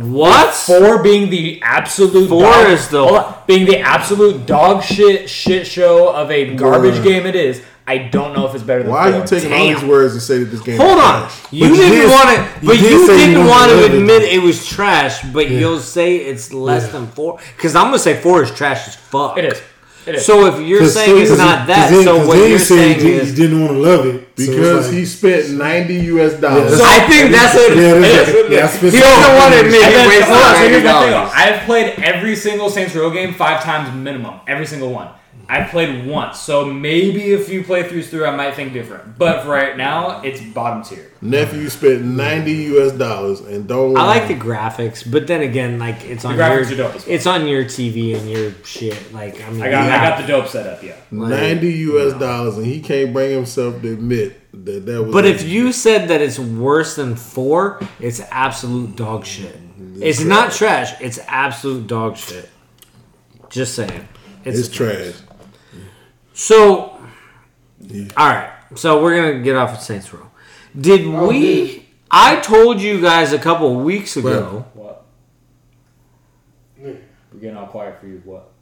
[0.00, 0.54] What?
[0.54, 5.28] Four being the absolute Four dog, is the- hold on, being the absolute dog shit
[5.28, 7.04] shit show of a garbage Bruh.
[7.04, 7.26] game.
[7.26, 7.60] It is.
[7.86, 9.14] I don't know if it's better than Why four.
[9.14, 10.76] are you taking all these words and say that this game?
[10.78, 11.20] Hold is on.
[11.22, 11.42] trash?
[11.50, 13.76] You you didn't did- want it, you but did you say you didn't want to
[13.76, 15.22] to love it, admit it was trash.
[15.32, 16.92] But you'll say it's less Yeah.
[16.92, 19.38] than four because I'm gonna say four is trash as fuck.
[19.38, 19.58] It is.
[20.08, 20.24] It is.
[20.24, 22.48] So if you're saying it's 'cause not he- that, 'cause then- so 'cause what you're
[22.48, 25.50] you saying you, is you didn't want to love it so Because like- he spent
[25.50, 26.32] ninety U.S.
[26.34, 26.78] dollars.
[26.78, 27.76] Yeah, I think that's it.
[27.76, 28.50] Yeah, that's- is.
[28.50, 31.10] yeah, that's He doesn't want to admit And he wasted so ninety here's my thing,
[31.12, 31.30] dollars.
[31.34, 34.34] I've played every single Saints Row game five times minimum.
[34.48, 35.08] Every single one.
[35.50, 39.16] I've played once, so maybe a few playthroughs through, I might think different.
[39.16, 41.10] But for right now, it's bottom tier.
[41.22, 42.92] Nephew spent ninety U.S.
[42.92, 43.96] dollars and don't.
[43.96, 47.26] I like the graphics, but then again, like it's on graphics your are dope it's
[47.26, 49.12] on your TV and your shit.
[49.14, 50.82] Like I mean, I got, you I got the dope set up.
[50.82, 50.96] Yeah.
[51.10, 52.12] ninety U.S.
[52.20, 55.12] dollars and he can't bring himself to admit that that was.
[55.14, 59.58] But if you said that it's worse than four, it's absolute dog shit.
[59.96, 61.00] It's not trash.
[61.00, 62.50] It's absolute dog shit.
[63.48, 64.06] Just saying.
[64.44, 65.14] it's trash.
[66.38, 66.96] So,
[68.16, 68.52] all right.
[68.76, 70.30] So we're gonna get off of Saints Row.
[70.80, 71.88] Did we?
[72.12, 74.64] I told you guys a couple weeks ago.
[74.72, 75.04] What?
[76.80, 76.92] Yeah.
[77.32, 78.22] We're getting all quiet for you.
[78.24, 78.52] What?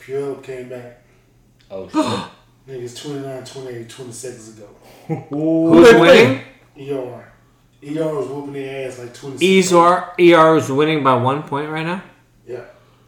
[0.00, 1.04] Pure came back.
[1.70, 1.88] Oh
[2.66, 2.76] shit.
[2.82, 4.68] Niggas 29, 28, 20 seconds ago.
[5.30, 6.42] Who's winning?
[6.76, 7.32] ER.
[7.86, 9.72] ER was whooping their ass like 20 seconds.
[9.72, 12.02] ER ER is winning by one point right now.
[12.44, 12.64] Yeah.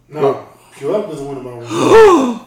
[0.09, 2.47] No, Pure was winning by one.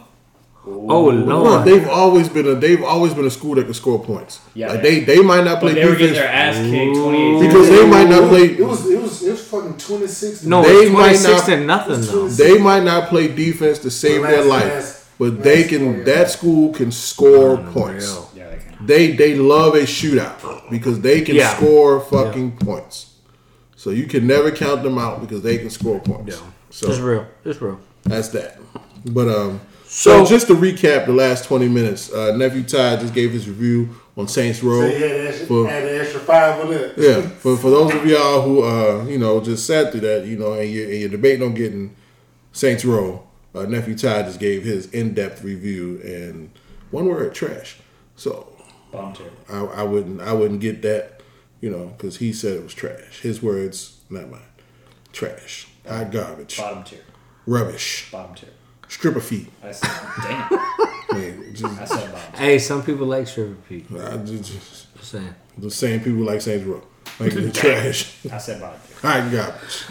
[0.66, 1.66] Oh lord!
[1.66, 4.40] they've always been a they've always been a school that can score points.
[4.54, 6.56] Yeah, like they- they they might not play but they were getting defense their ass
[6.56, 6.96] kicked.
[6.96, 7.46] Twenty eight.
[7.46, 8.44] because they might not play.
[8.44, 10.44] It was it was it was fucking 26.
[10.44, 12.28] No, They it's might twenty six not- to nothing though.
[12.28, 15.78] They might not play defense to save Last- their life, last- but they last four
[15.78, 15.94] can.
[15.96, 16.06] years.
[16.06, 18.08] That school can score oh, points.
[18.08, 18.30] Unreal.
[18.34, 18.86] Yeah, they can.
[18.86, 21.54] They they love a shootout because they can Yeah.
[21.56, 23.10] score fucking points.
[23.76, 26.36] So you can never count them out because they can score points.
[26.36, 27.26] Yeah, So It's real.
[27.44, 27.80] It's real.
[28.04, 28.58] That's that.
[29.06, 33.14] But um, so, So- just to recap the last twenty minutes, uh, nephew Ty just
[33.14, 34.80] gave his review on Saints Row.
[34.82, 36.94] So he had an extra, For- had an extra five on it.
[36.96, 40.36] Yeah, for for those of y'all who uh you know just sat through that, you
[40.38, 41.94] know, and you're, and you're debating on getting
[42.52, 43.24] Saints Row,
[43.54, 46.50] uh, nephew Ty just gave his in depth review and
[46.90, 47.76] one word trash.
[48.16, 48.50] So
[48.92, 49.30] Bottom tier.
[49.50, 51.20] I, I wouldn't I wouldn't get that,
[51.60, 53.20] you know, because he said it was trash.
[53.22, 54.40] His words, not mine.
[55.12, 57.00] Trash, I garbage, Bottom tier.
[57.46, 58.50] Rubbish, Bottom tier.
[58.88, 59.50] stripper feet.
[59.62, 59.90] I said,
[60.22, 60.48] damn.
[60.50, 62.40] I mean, just, I said bottom tier.
[62.40, 63.86] Hey, some people like stripper Pete.
[63.92, 65.34] I just, just Just saying.
[65.58, 66.82] the same people like Saints Row,
[67.20, 68.96] like the trash, I said bottom tier.
[69.10, 69.84] hot garbage.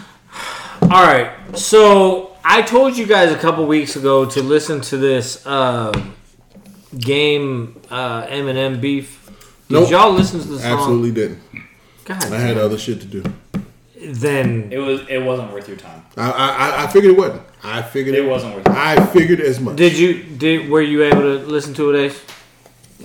[0.83, 1.31] All right.
[1.57, 5.91] So I told you guys a couple weeks ago to listen to this uh,
[6.97, 9.19] game uh, Eminem beef.
[9.69, 9.89] Did Nope.
[9.91, 10.71] y'all listen to the song?
[10.79, 11.39] Absolutely didn't.
[12.05, 12.23] God.
[12.33, 13.23] I had other shit to do.
[14.07, 15.01] Then It was.
[15.09, 16.03] It wasn't worth your time.
[16.17, 17.41] I, I, I figured it wasn't.
[17.63, 18.73] I figured It wasn't worth it.
[18.73, 19.75] I figured as much.
[19.77, 22.05] did you did were you able to listen to it?
[22.05, 22.21] Ace?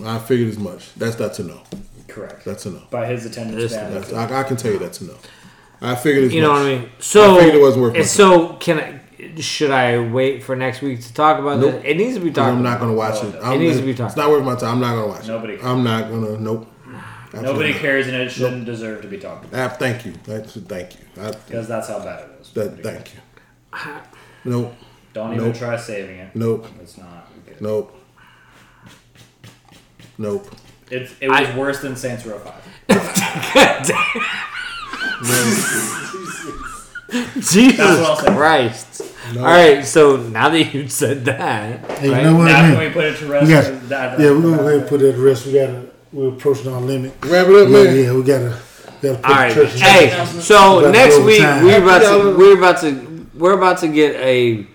[0.05, 0.95] I figured as much.
[0.95, 1.61] That's that's a no.
[2.09, 2.45] Correct.
[2.45, 2.83] That's a no.
[2.91, 5.15] By his attendance That's, I, I can tell you that's a no.
[5.81, 6.91] I figured as You know what I mean?
[6.99, 9.01] So, I figured it wasn't worth my and so can I?
[9.41, 11.73] Should I wait for next week to talk about Nope.
[11.75, 11.83] this?
[11.85, 12.57] It needs to be 'Cause talked.
[12.57, 13.35] I'm not gonna watch it.
[13.43, 14.13] I'm, needs to be talked.
[14.13, 14.75] It's talked not worth my time.
[14.77, 15.29] I'm not gonna watch it.
[15.29, 16.39] Nobody- I'm not gonna.
[16.39, 16.69] Nope.
[17.29, 20.15] Absolutely Nobody cares, and it shouldn't deserve to be talked about Ah, thank you.
[20.25, 21.01] That's, thank you.
[21.15, 22.51] Because that's how bad it is.
[22.53, 23.21] that, thank you.
[24.45, 24.75] Nope.
[25.13, 25.57] Don't even Nope.
[25.57, 26.35] try saving it.
[26.35, 26.67] Nope.
[26.81, 27.29] It's not.
[27.47, 27.61] good.
[27.61, 27.95] Nope.
[30.17, 30.55] Nope.
[30.91, 32.65] It, it was I- worse than Saints Row Five.
[37.11, 39.03] Jesus That's what Christ!
[39.37, 42.75] All right, so now that you've said that, Hey, you know what, Now man?
[42.77, 43.47] can we put it to rest?
[43.47, 45.47] We got, That- that- yeah, we're gonna go ahead and put it to rest.
[45.47, 47.13] We gotta, we're approaching our limit.
[47.25, 47.97] Wrap it up, Yeah, man.
[48.05, 48.59] yeah, we gotta,
[49.03, 49.49] gotta put All right.
[49.55, 50.27] the church in Hey, check.
[50.29, 51.65] so About next week overtime.
[51.65, 54.67] we're about to we're about to we're about to get a.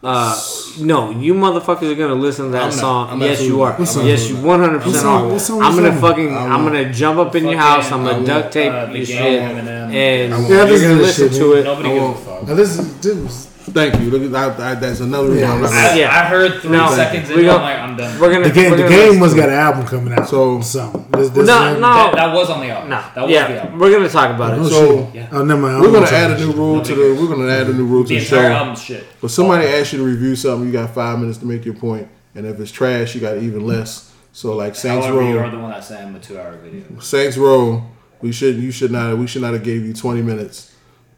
[0.00, 0.40] Uh,
[0.78, 3.10] no, you motherfuckers are gonna listen to that I'm song.
[3.10, 3.70] I'm yes, you are.
[3.72, 3.80] not.
[3.80, 5.62] Yes, you absolutely one hundred percent What are.
[5.64, 6.32] I'm gonna fucking.
[6.36, 7.90] I I'm gonna jump up in your house.
[7.90, 8.26] I'm gonna will.
[8.26, 9.92] duct tape Uh, your shit, Eminem.
[9.92, 10.48] and I will.
[10.48, 11.58] you're Yeah, gonna listen to shit, to man.
[11.58, 11.64] it.
[11.64, 12.18] Nobody I gives a won't.
[12.20, 12.46] fuck.
[12.46, 14.10] Now, this is, this was, Thank you.
[14.10, 16.10] Look at I, I, that's another reason I'm not I, Yeah.
[16.10, 16.90] I heard three No.
[16.94, 18.20] seconds We in, go- I'm like, I'm done.
[18.20, 18.48] We're gonna.
[18.48, 20.28] the game, we're the gonna game must got an album coming out.
[20.28, 21.06] So- something.
[21.12, 21.88] This, this No, album- no.
[21.94, 22.90] that, that was on the album.
[22.90, 23.78] No, That was the yeah, album.
[23.78, 24.68] we're gonna talk about Oh, it.
[24.70, 25.28] So shit.
[25.32, 25.80] Oh, never mind.
[25.82, 27.20] We're gonna add a new rule to the.
[27.20, 28.56] We're gonna add a new rule to The the entire show.
[28.56, 29.06] album's shit.
[29.20, 32.08] But somebody asks you to review something, you got five minutes to make your point,
[32.34, 34.12] and if it's trash, you got even less.
[34.32, 36.82] So like Saints However, you are the one that sent him a two-hour video.
[37.00, 37.82] Saints Row,
[38.20, 40.67] we should you should not we should not have gave you twenty minutes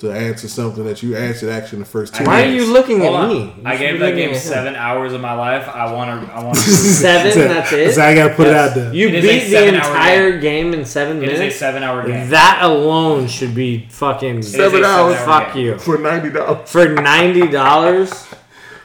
[0.01, 2.25] to answer something that you answered actually in the first two.
[2.25, 3.29] Why are you looking Hold at on.
[3.29, 3.45] me?
[3.45, 4.41] You I gave be that game at him.
[4.41, 5.69] seven hours of my life.
[5.69, 6.33] I want to.
[6.33, 6.61] I want to.
[6.63, 7.39] Seven.
[7.49, 7.95] That's it.
[7.95, 8.55] So I gotta put Yes.
[8.55, 8.95] it out there.
[8.95, 11.57] You It is a beat the entire game in seven It is a minutes.
[11.59, 12.31] seven-hour game.
[12.31, 15.17] That alone should be fucking It is Seven hours.
[15.17, 15.65] seven-hour Fuck game.
[15.65, 16.71] you for ninety dollars?
[16.71, 18.27] for ninety dollars.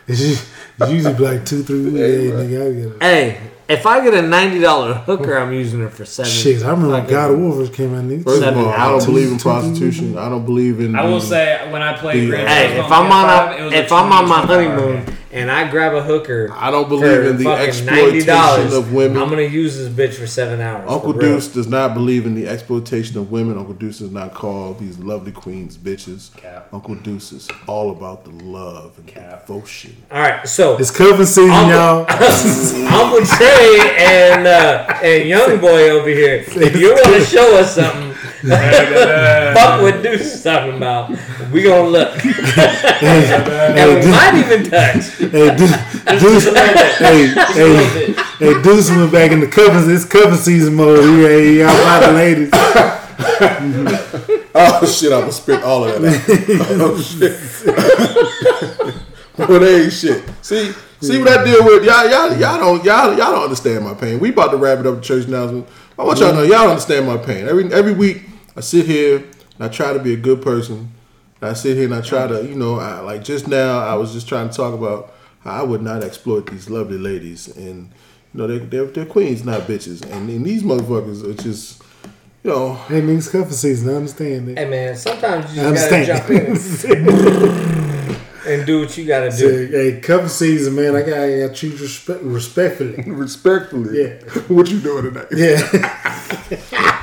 [0.80, 1.98] It's usually, be like two, three weeks.
[1.98, 2.40] Hey, bro.
[2.44, 3.04] nigga, I get it.
[3.04, 6.30] Hey, if I get a ninety dollar hooker, I'm using it for seven.
[6.32, 8.04] Shit, I remember when God of War came out.
[8.04, 8.24] nigga.
[8.24, 10.18] First of all, I don't believe in Two- two- prostitution.
[10.18, 10.95] I don't believe in.
[10.95, 13.62] I will the- say when I played Grand uh, Hey, if I'm on PS5, it
[13.62, 15.16] a, was if a I'm on my honeymoon game.
[15.36, 19.18] And I grab a hooker, I don't for believe in the fucking exploitation of women.
[19.22, 20.90] I'm gonna use this bitch for seven hours.
[20.90, 21.14] Uncle.
[21.14, 23.58] Deuce does not believe in the exploitation of women.
[23.58, 26.36] Uncle Deuce does not call these lovely queens bitches.
[26.38, 26.70] Cap.
[26.74, 29.46] Uncle Deuce is all about the love and Cap.
[29.46, 29.96] devotion.
[30.12, 32.06] All right, so It's cuffing season, Uncle- y'all.
[33.04, 37.76] Uncle Trey and uh, and Young Boy over here, if you want to show us
[37.76, 38.15] something,
[39.56, 41.09] fuck what Deuce is talking about,
[41.51, 42.24] we gonna look, and
[44.06, 45.17] we might even touch.
[45.17, 45.75] Hey, Deuce,
[46.22, 46.45] Deuce,
[46.99, 49.90] hey, hey, hey, Deuce went back in the cuffing.
[49.90, 51.03] It's cuffing season mode.
[51.03, 52.51] He, hey, y'all about the ladies.
[54.57, 55.11] Oh shit!
[55.11, 56.14] I'm gonna spit all of that.
[56.15, 56.80] Out.
[56.80, 57.33] oh shit!
[59.35, 60.24] but hey, shit.
[60.41, 61.83] See, see what I deal with.
[61.83, 64.17] Y'all, y'all, y'all don't, y'all, y'all don't understand my pain.
[64.17, 64.95] We about to wrap it up.
[64.95, 65.67] The church announcement.
[65.99, 67.49] I want y'all to know y'all understand my pain.
[67.49, 68.24] Every every week
[68.56, 70.92] I sit here and I try to be a good person.
[71.42, 74.14] I sit here and I try to, you know, I, like just now I was
[74.14, 77.90] just trying to talk about how I would not exploit these lovely ladies and.
[78.34, 80.03] You know, they're, they're, they're queens, not bitches.
[80.11, 81.82] And, and these motherfuckers are just,
[82.43, 83.90] you know, Hey, niggas, cuffing season.
[83.90, 84.58] I understand that.
[84.58, 86.58] Hey man, sometimes you just gotta jump in
[88.45, 89.67] and do what you gotta So, do.
[89.67, 90.98] hey, cuffing season, man.
[90.98, 93.03] I got to treat you respect, respectfully.
[93.09, 94.01] respectfully.
[94.01, 94.16] Yeah.
[94.50, 95.27] what you doing tonight?
[95.32, 95.61] Yeah.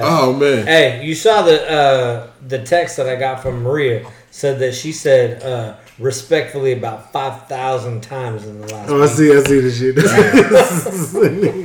[0.00, 0.66] Oh man.
[0.66, 4.92] Hey, you saw the uh, the text that I got from Maria said that she
[4.92, 8.88] said uh, respectfully about five thousand times in the last.
[8.90, 9.36] Oh, I see.
[9.36, 9.96] I see the shit.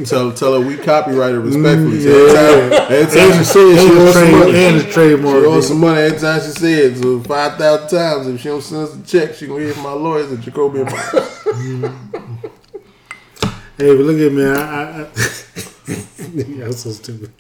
[0.10, 2.00] Tell tell her we copyrighted respectfully.
[2.00, 2.34] Mm, So every
[2.72, 4.58] time, every time she said she owes the some trade, money.
[4.66, 5.44] and the trademark.
[5.44, 6.98] She owes some money every time she said it.
[6.98, 8.28] So five thousand times.
[8.28, 10.82] If she don't send us a check, she gonna hear from my lawyers at Jacoby
[10.82, 11.92] and Mike.
[13.76, 14.46] Hey, but look at me.
[14.46, 15.04] I, I, I,
[16.64, 17.32] I'm so stupid.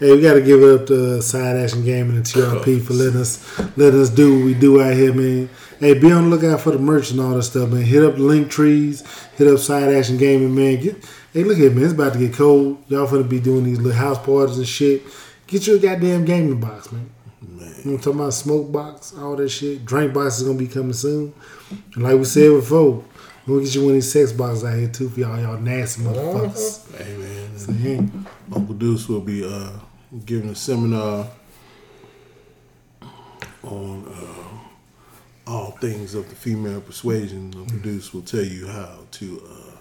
[0.00, 3.20] Hey, we got to give it up to Side Action Gaming and TRP for letting
[3.20, 5.50] us let us do what we do out here, man.
[5.78, 7.82] Hey, be on the lookout for the merch and all that stuff, man.
[7.82, 9.04] Hit up link trees,
[9.36, 10.80] hit up Side Action Gaming, man.
[10.80, 11.04] Get,
[11.34, 11.84] hey, look here, man.
[11.84, 12.82] It's about to get cold.
[12.88, 15.02] Y'all finna be doing these little house parties and shit.
[15.46, 17.10] Get your goddamn gaming box, man.
[17.42, 18.32] You know what I'm talking about?
[18.32, 19.84] Smoke box, all that shit.
[19.84, 21.34] Drink box is gonna be coming soon.
[21.94, 23.04] And like we said before,
[23.46, 26.04] we'll get you one of these sex boxes out here too for y'all, y'all nasty
[26.04, 26.96] motherfuckers.
[26.96, 27.58] Hey man.
[27.58, 28.00] So, yeah.
[28.56, 29.72] Uncle Deuce will be uh,
[30.24, 31.26] giving a seminar
[33.62, 37.52] on uh, all things of the female persuasion.
[37.56, 39.76] Uncle Deuce will tell you how to uh,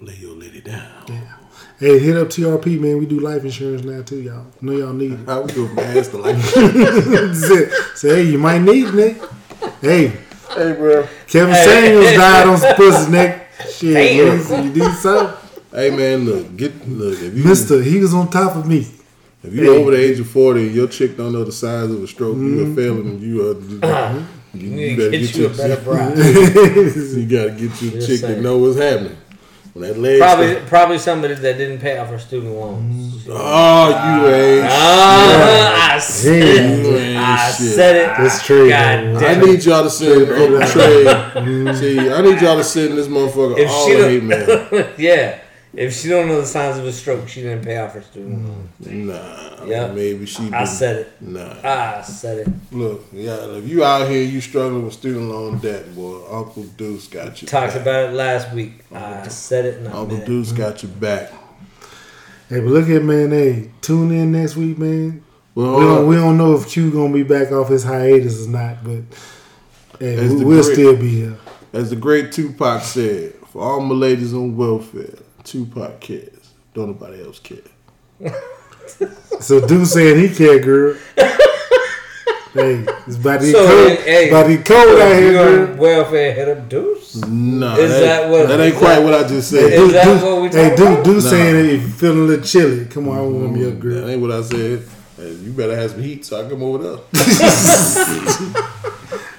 [0.00, 1.04] lay your lady down.
[1.08, 1.34] Yeah.
[1.78, 2.98] Hey, hit up TRP, man.
[2.98, 4.46] We do life insurance now too, y'all.
[4.60, 5.26] Know y'all need it.
[5.26, 6.36] How we go from ass to like,
[7.34, 9.16] Say, say, hey, you might need it, Nick.
[9.80, 10.08] Hey,
[10.54, 11.06] hey bro.
[11.26, 11.64] Kevin Hey.
[11.64, 13.48] Samuels died on some pussy, Nick.
[13.70, 14.64] Shit, Damn.
[14.64, 15.41] you do something?
[15.72, 18.86] Hey man, look, get look if you Mister, he was on top of me.
[19.42, 22.02] if you're over the age of forty and your chick don't know the size of
[22.02, 23.42] a stroke, You're failing and you
[23.82, 24.22] uh
[24.54, 24.60] you.
[24.60, 26.16] You need to get you a better bride.
[26.18, 28.34] you gotta get your Just chick saying.
[28.36, 29.16] that know what's happening.
[29.72, 33.26] When that leg Probably, start- probably somebody that didn't pay off her student loans.
[33.30, 36.98] Oh, you ain't Ah, I said You it.
[37.00, 37.72] ain't I shit.
[37.74, 38.06] said it.
[38.18, 38.68] That's true.
[38.68, 39.24] God man.
[39.24, 41.74] I need y'all to send Uncle Trey.
[41.74, 44.92] See, I need y'all to send this motherfucker If all she the hate don't- man.
[44.98, 45.38] yeah.
[45.74, 48.46] If she don't know the signs of a stroke, she didn't pay off her student
[48.46, 49.06] loan.
[49.06, 49.94] Nah, Yep.
[49.94, 50.50] maybe she.
[50.52, 51.12] I said it.
[51.22, 52.48] Nah, I said it.
[52.72, 53.36] look, yeah.
[53.56, 56.20] If you out here, you struggling with student loan debt, boy.
[56.30, 57.48] Uncle Deuce got you.
[57.48, 57.82] Talked back.
[57.82, 58.84] about it last week.
[58.92, 60.26] I said it and I Uncle meant it.
[60.26, 60.56] Deuce mm-hmm.
[60.58, 61.30] got your back.
[62.50, 63.30] Hey, but look at man.
[63.30, 65.24] Hey, tune in next week, man.
[65.54, 68.46] Well, We don't, uh, we don't know if Q gonna be back off his hiatus
[68.46, 69.02] or not, but
[69.98, 71.36] hey, we, we'll great- still be here.
[71.72, 76.52] as the great Tupac said, for all my ladies on welfare, Tupac cares.
[76.74, 77.58] Don't nobody else care.
[79.40, 80.94] So Dude saying he care, girl.
[81.16, 83.98] hey, it's about to be So, cold.
[84.00, 85.76] hey, about to cold out here, girl.
[85.76, 87.16] welfare, hit up Deuce.
[87.26, 89.72] Nah, Is that what- that ain't quite that- what I just said.
[89.72, 91.04] Is Dude, that Dude- what we hey, talking Dude, about?
[91.04, 91.30] Dude Nah.
[91.30, 93.80] saying that if you feeling a little chilly, come on, I warm you up, mm-hmm.
[93.80, 93.94] girl.
[93.94, 94.10] That girl.
[94.10, 94.82] ain't what I said.
[95.16, 96.98] Hey, you better have some heat so I can come over there.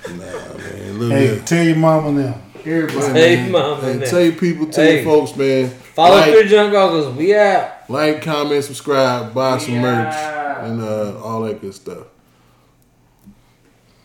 [0.09, 1.11] nah, man.
[1.11, 1.39] Hey, here.
[1.45, 2.41] tell your mama now.
[2.65, 3.19] Everybody.
[3.19, 3.81] Hey, mama.
[3.81, 4.07] Hey, man.
[4.09, 4.95] tell your people, tell Hey.
[4.95, 5.71] your folks, man.
[5.93, 7.15] Follow like, Three Junk Uncles.
[7.15, 7.87] We out.
[7.87, 10.15] like, comment, subscribe, buy some merch,
[10.63, 12.07] and uh, all that good stuff.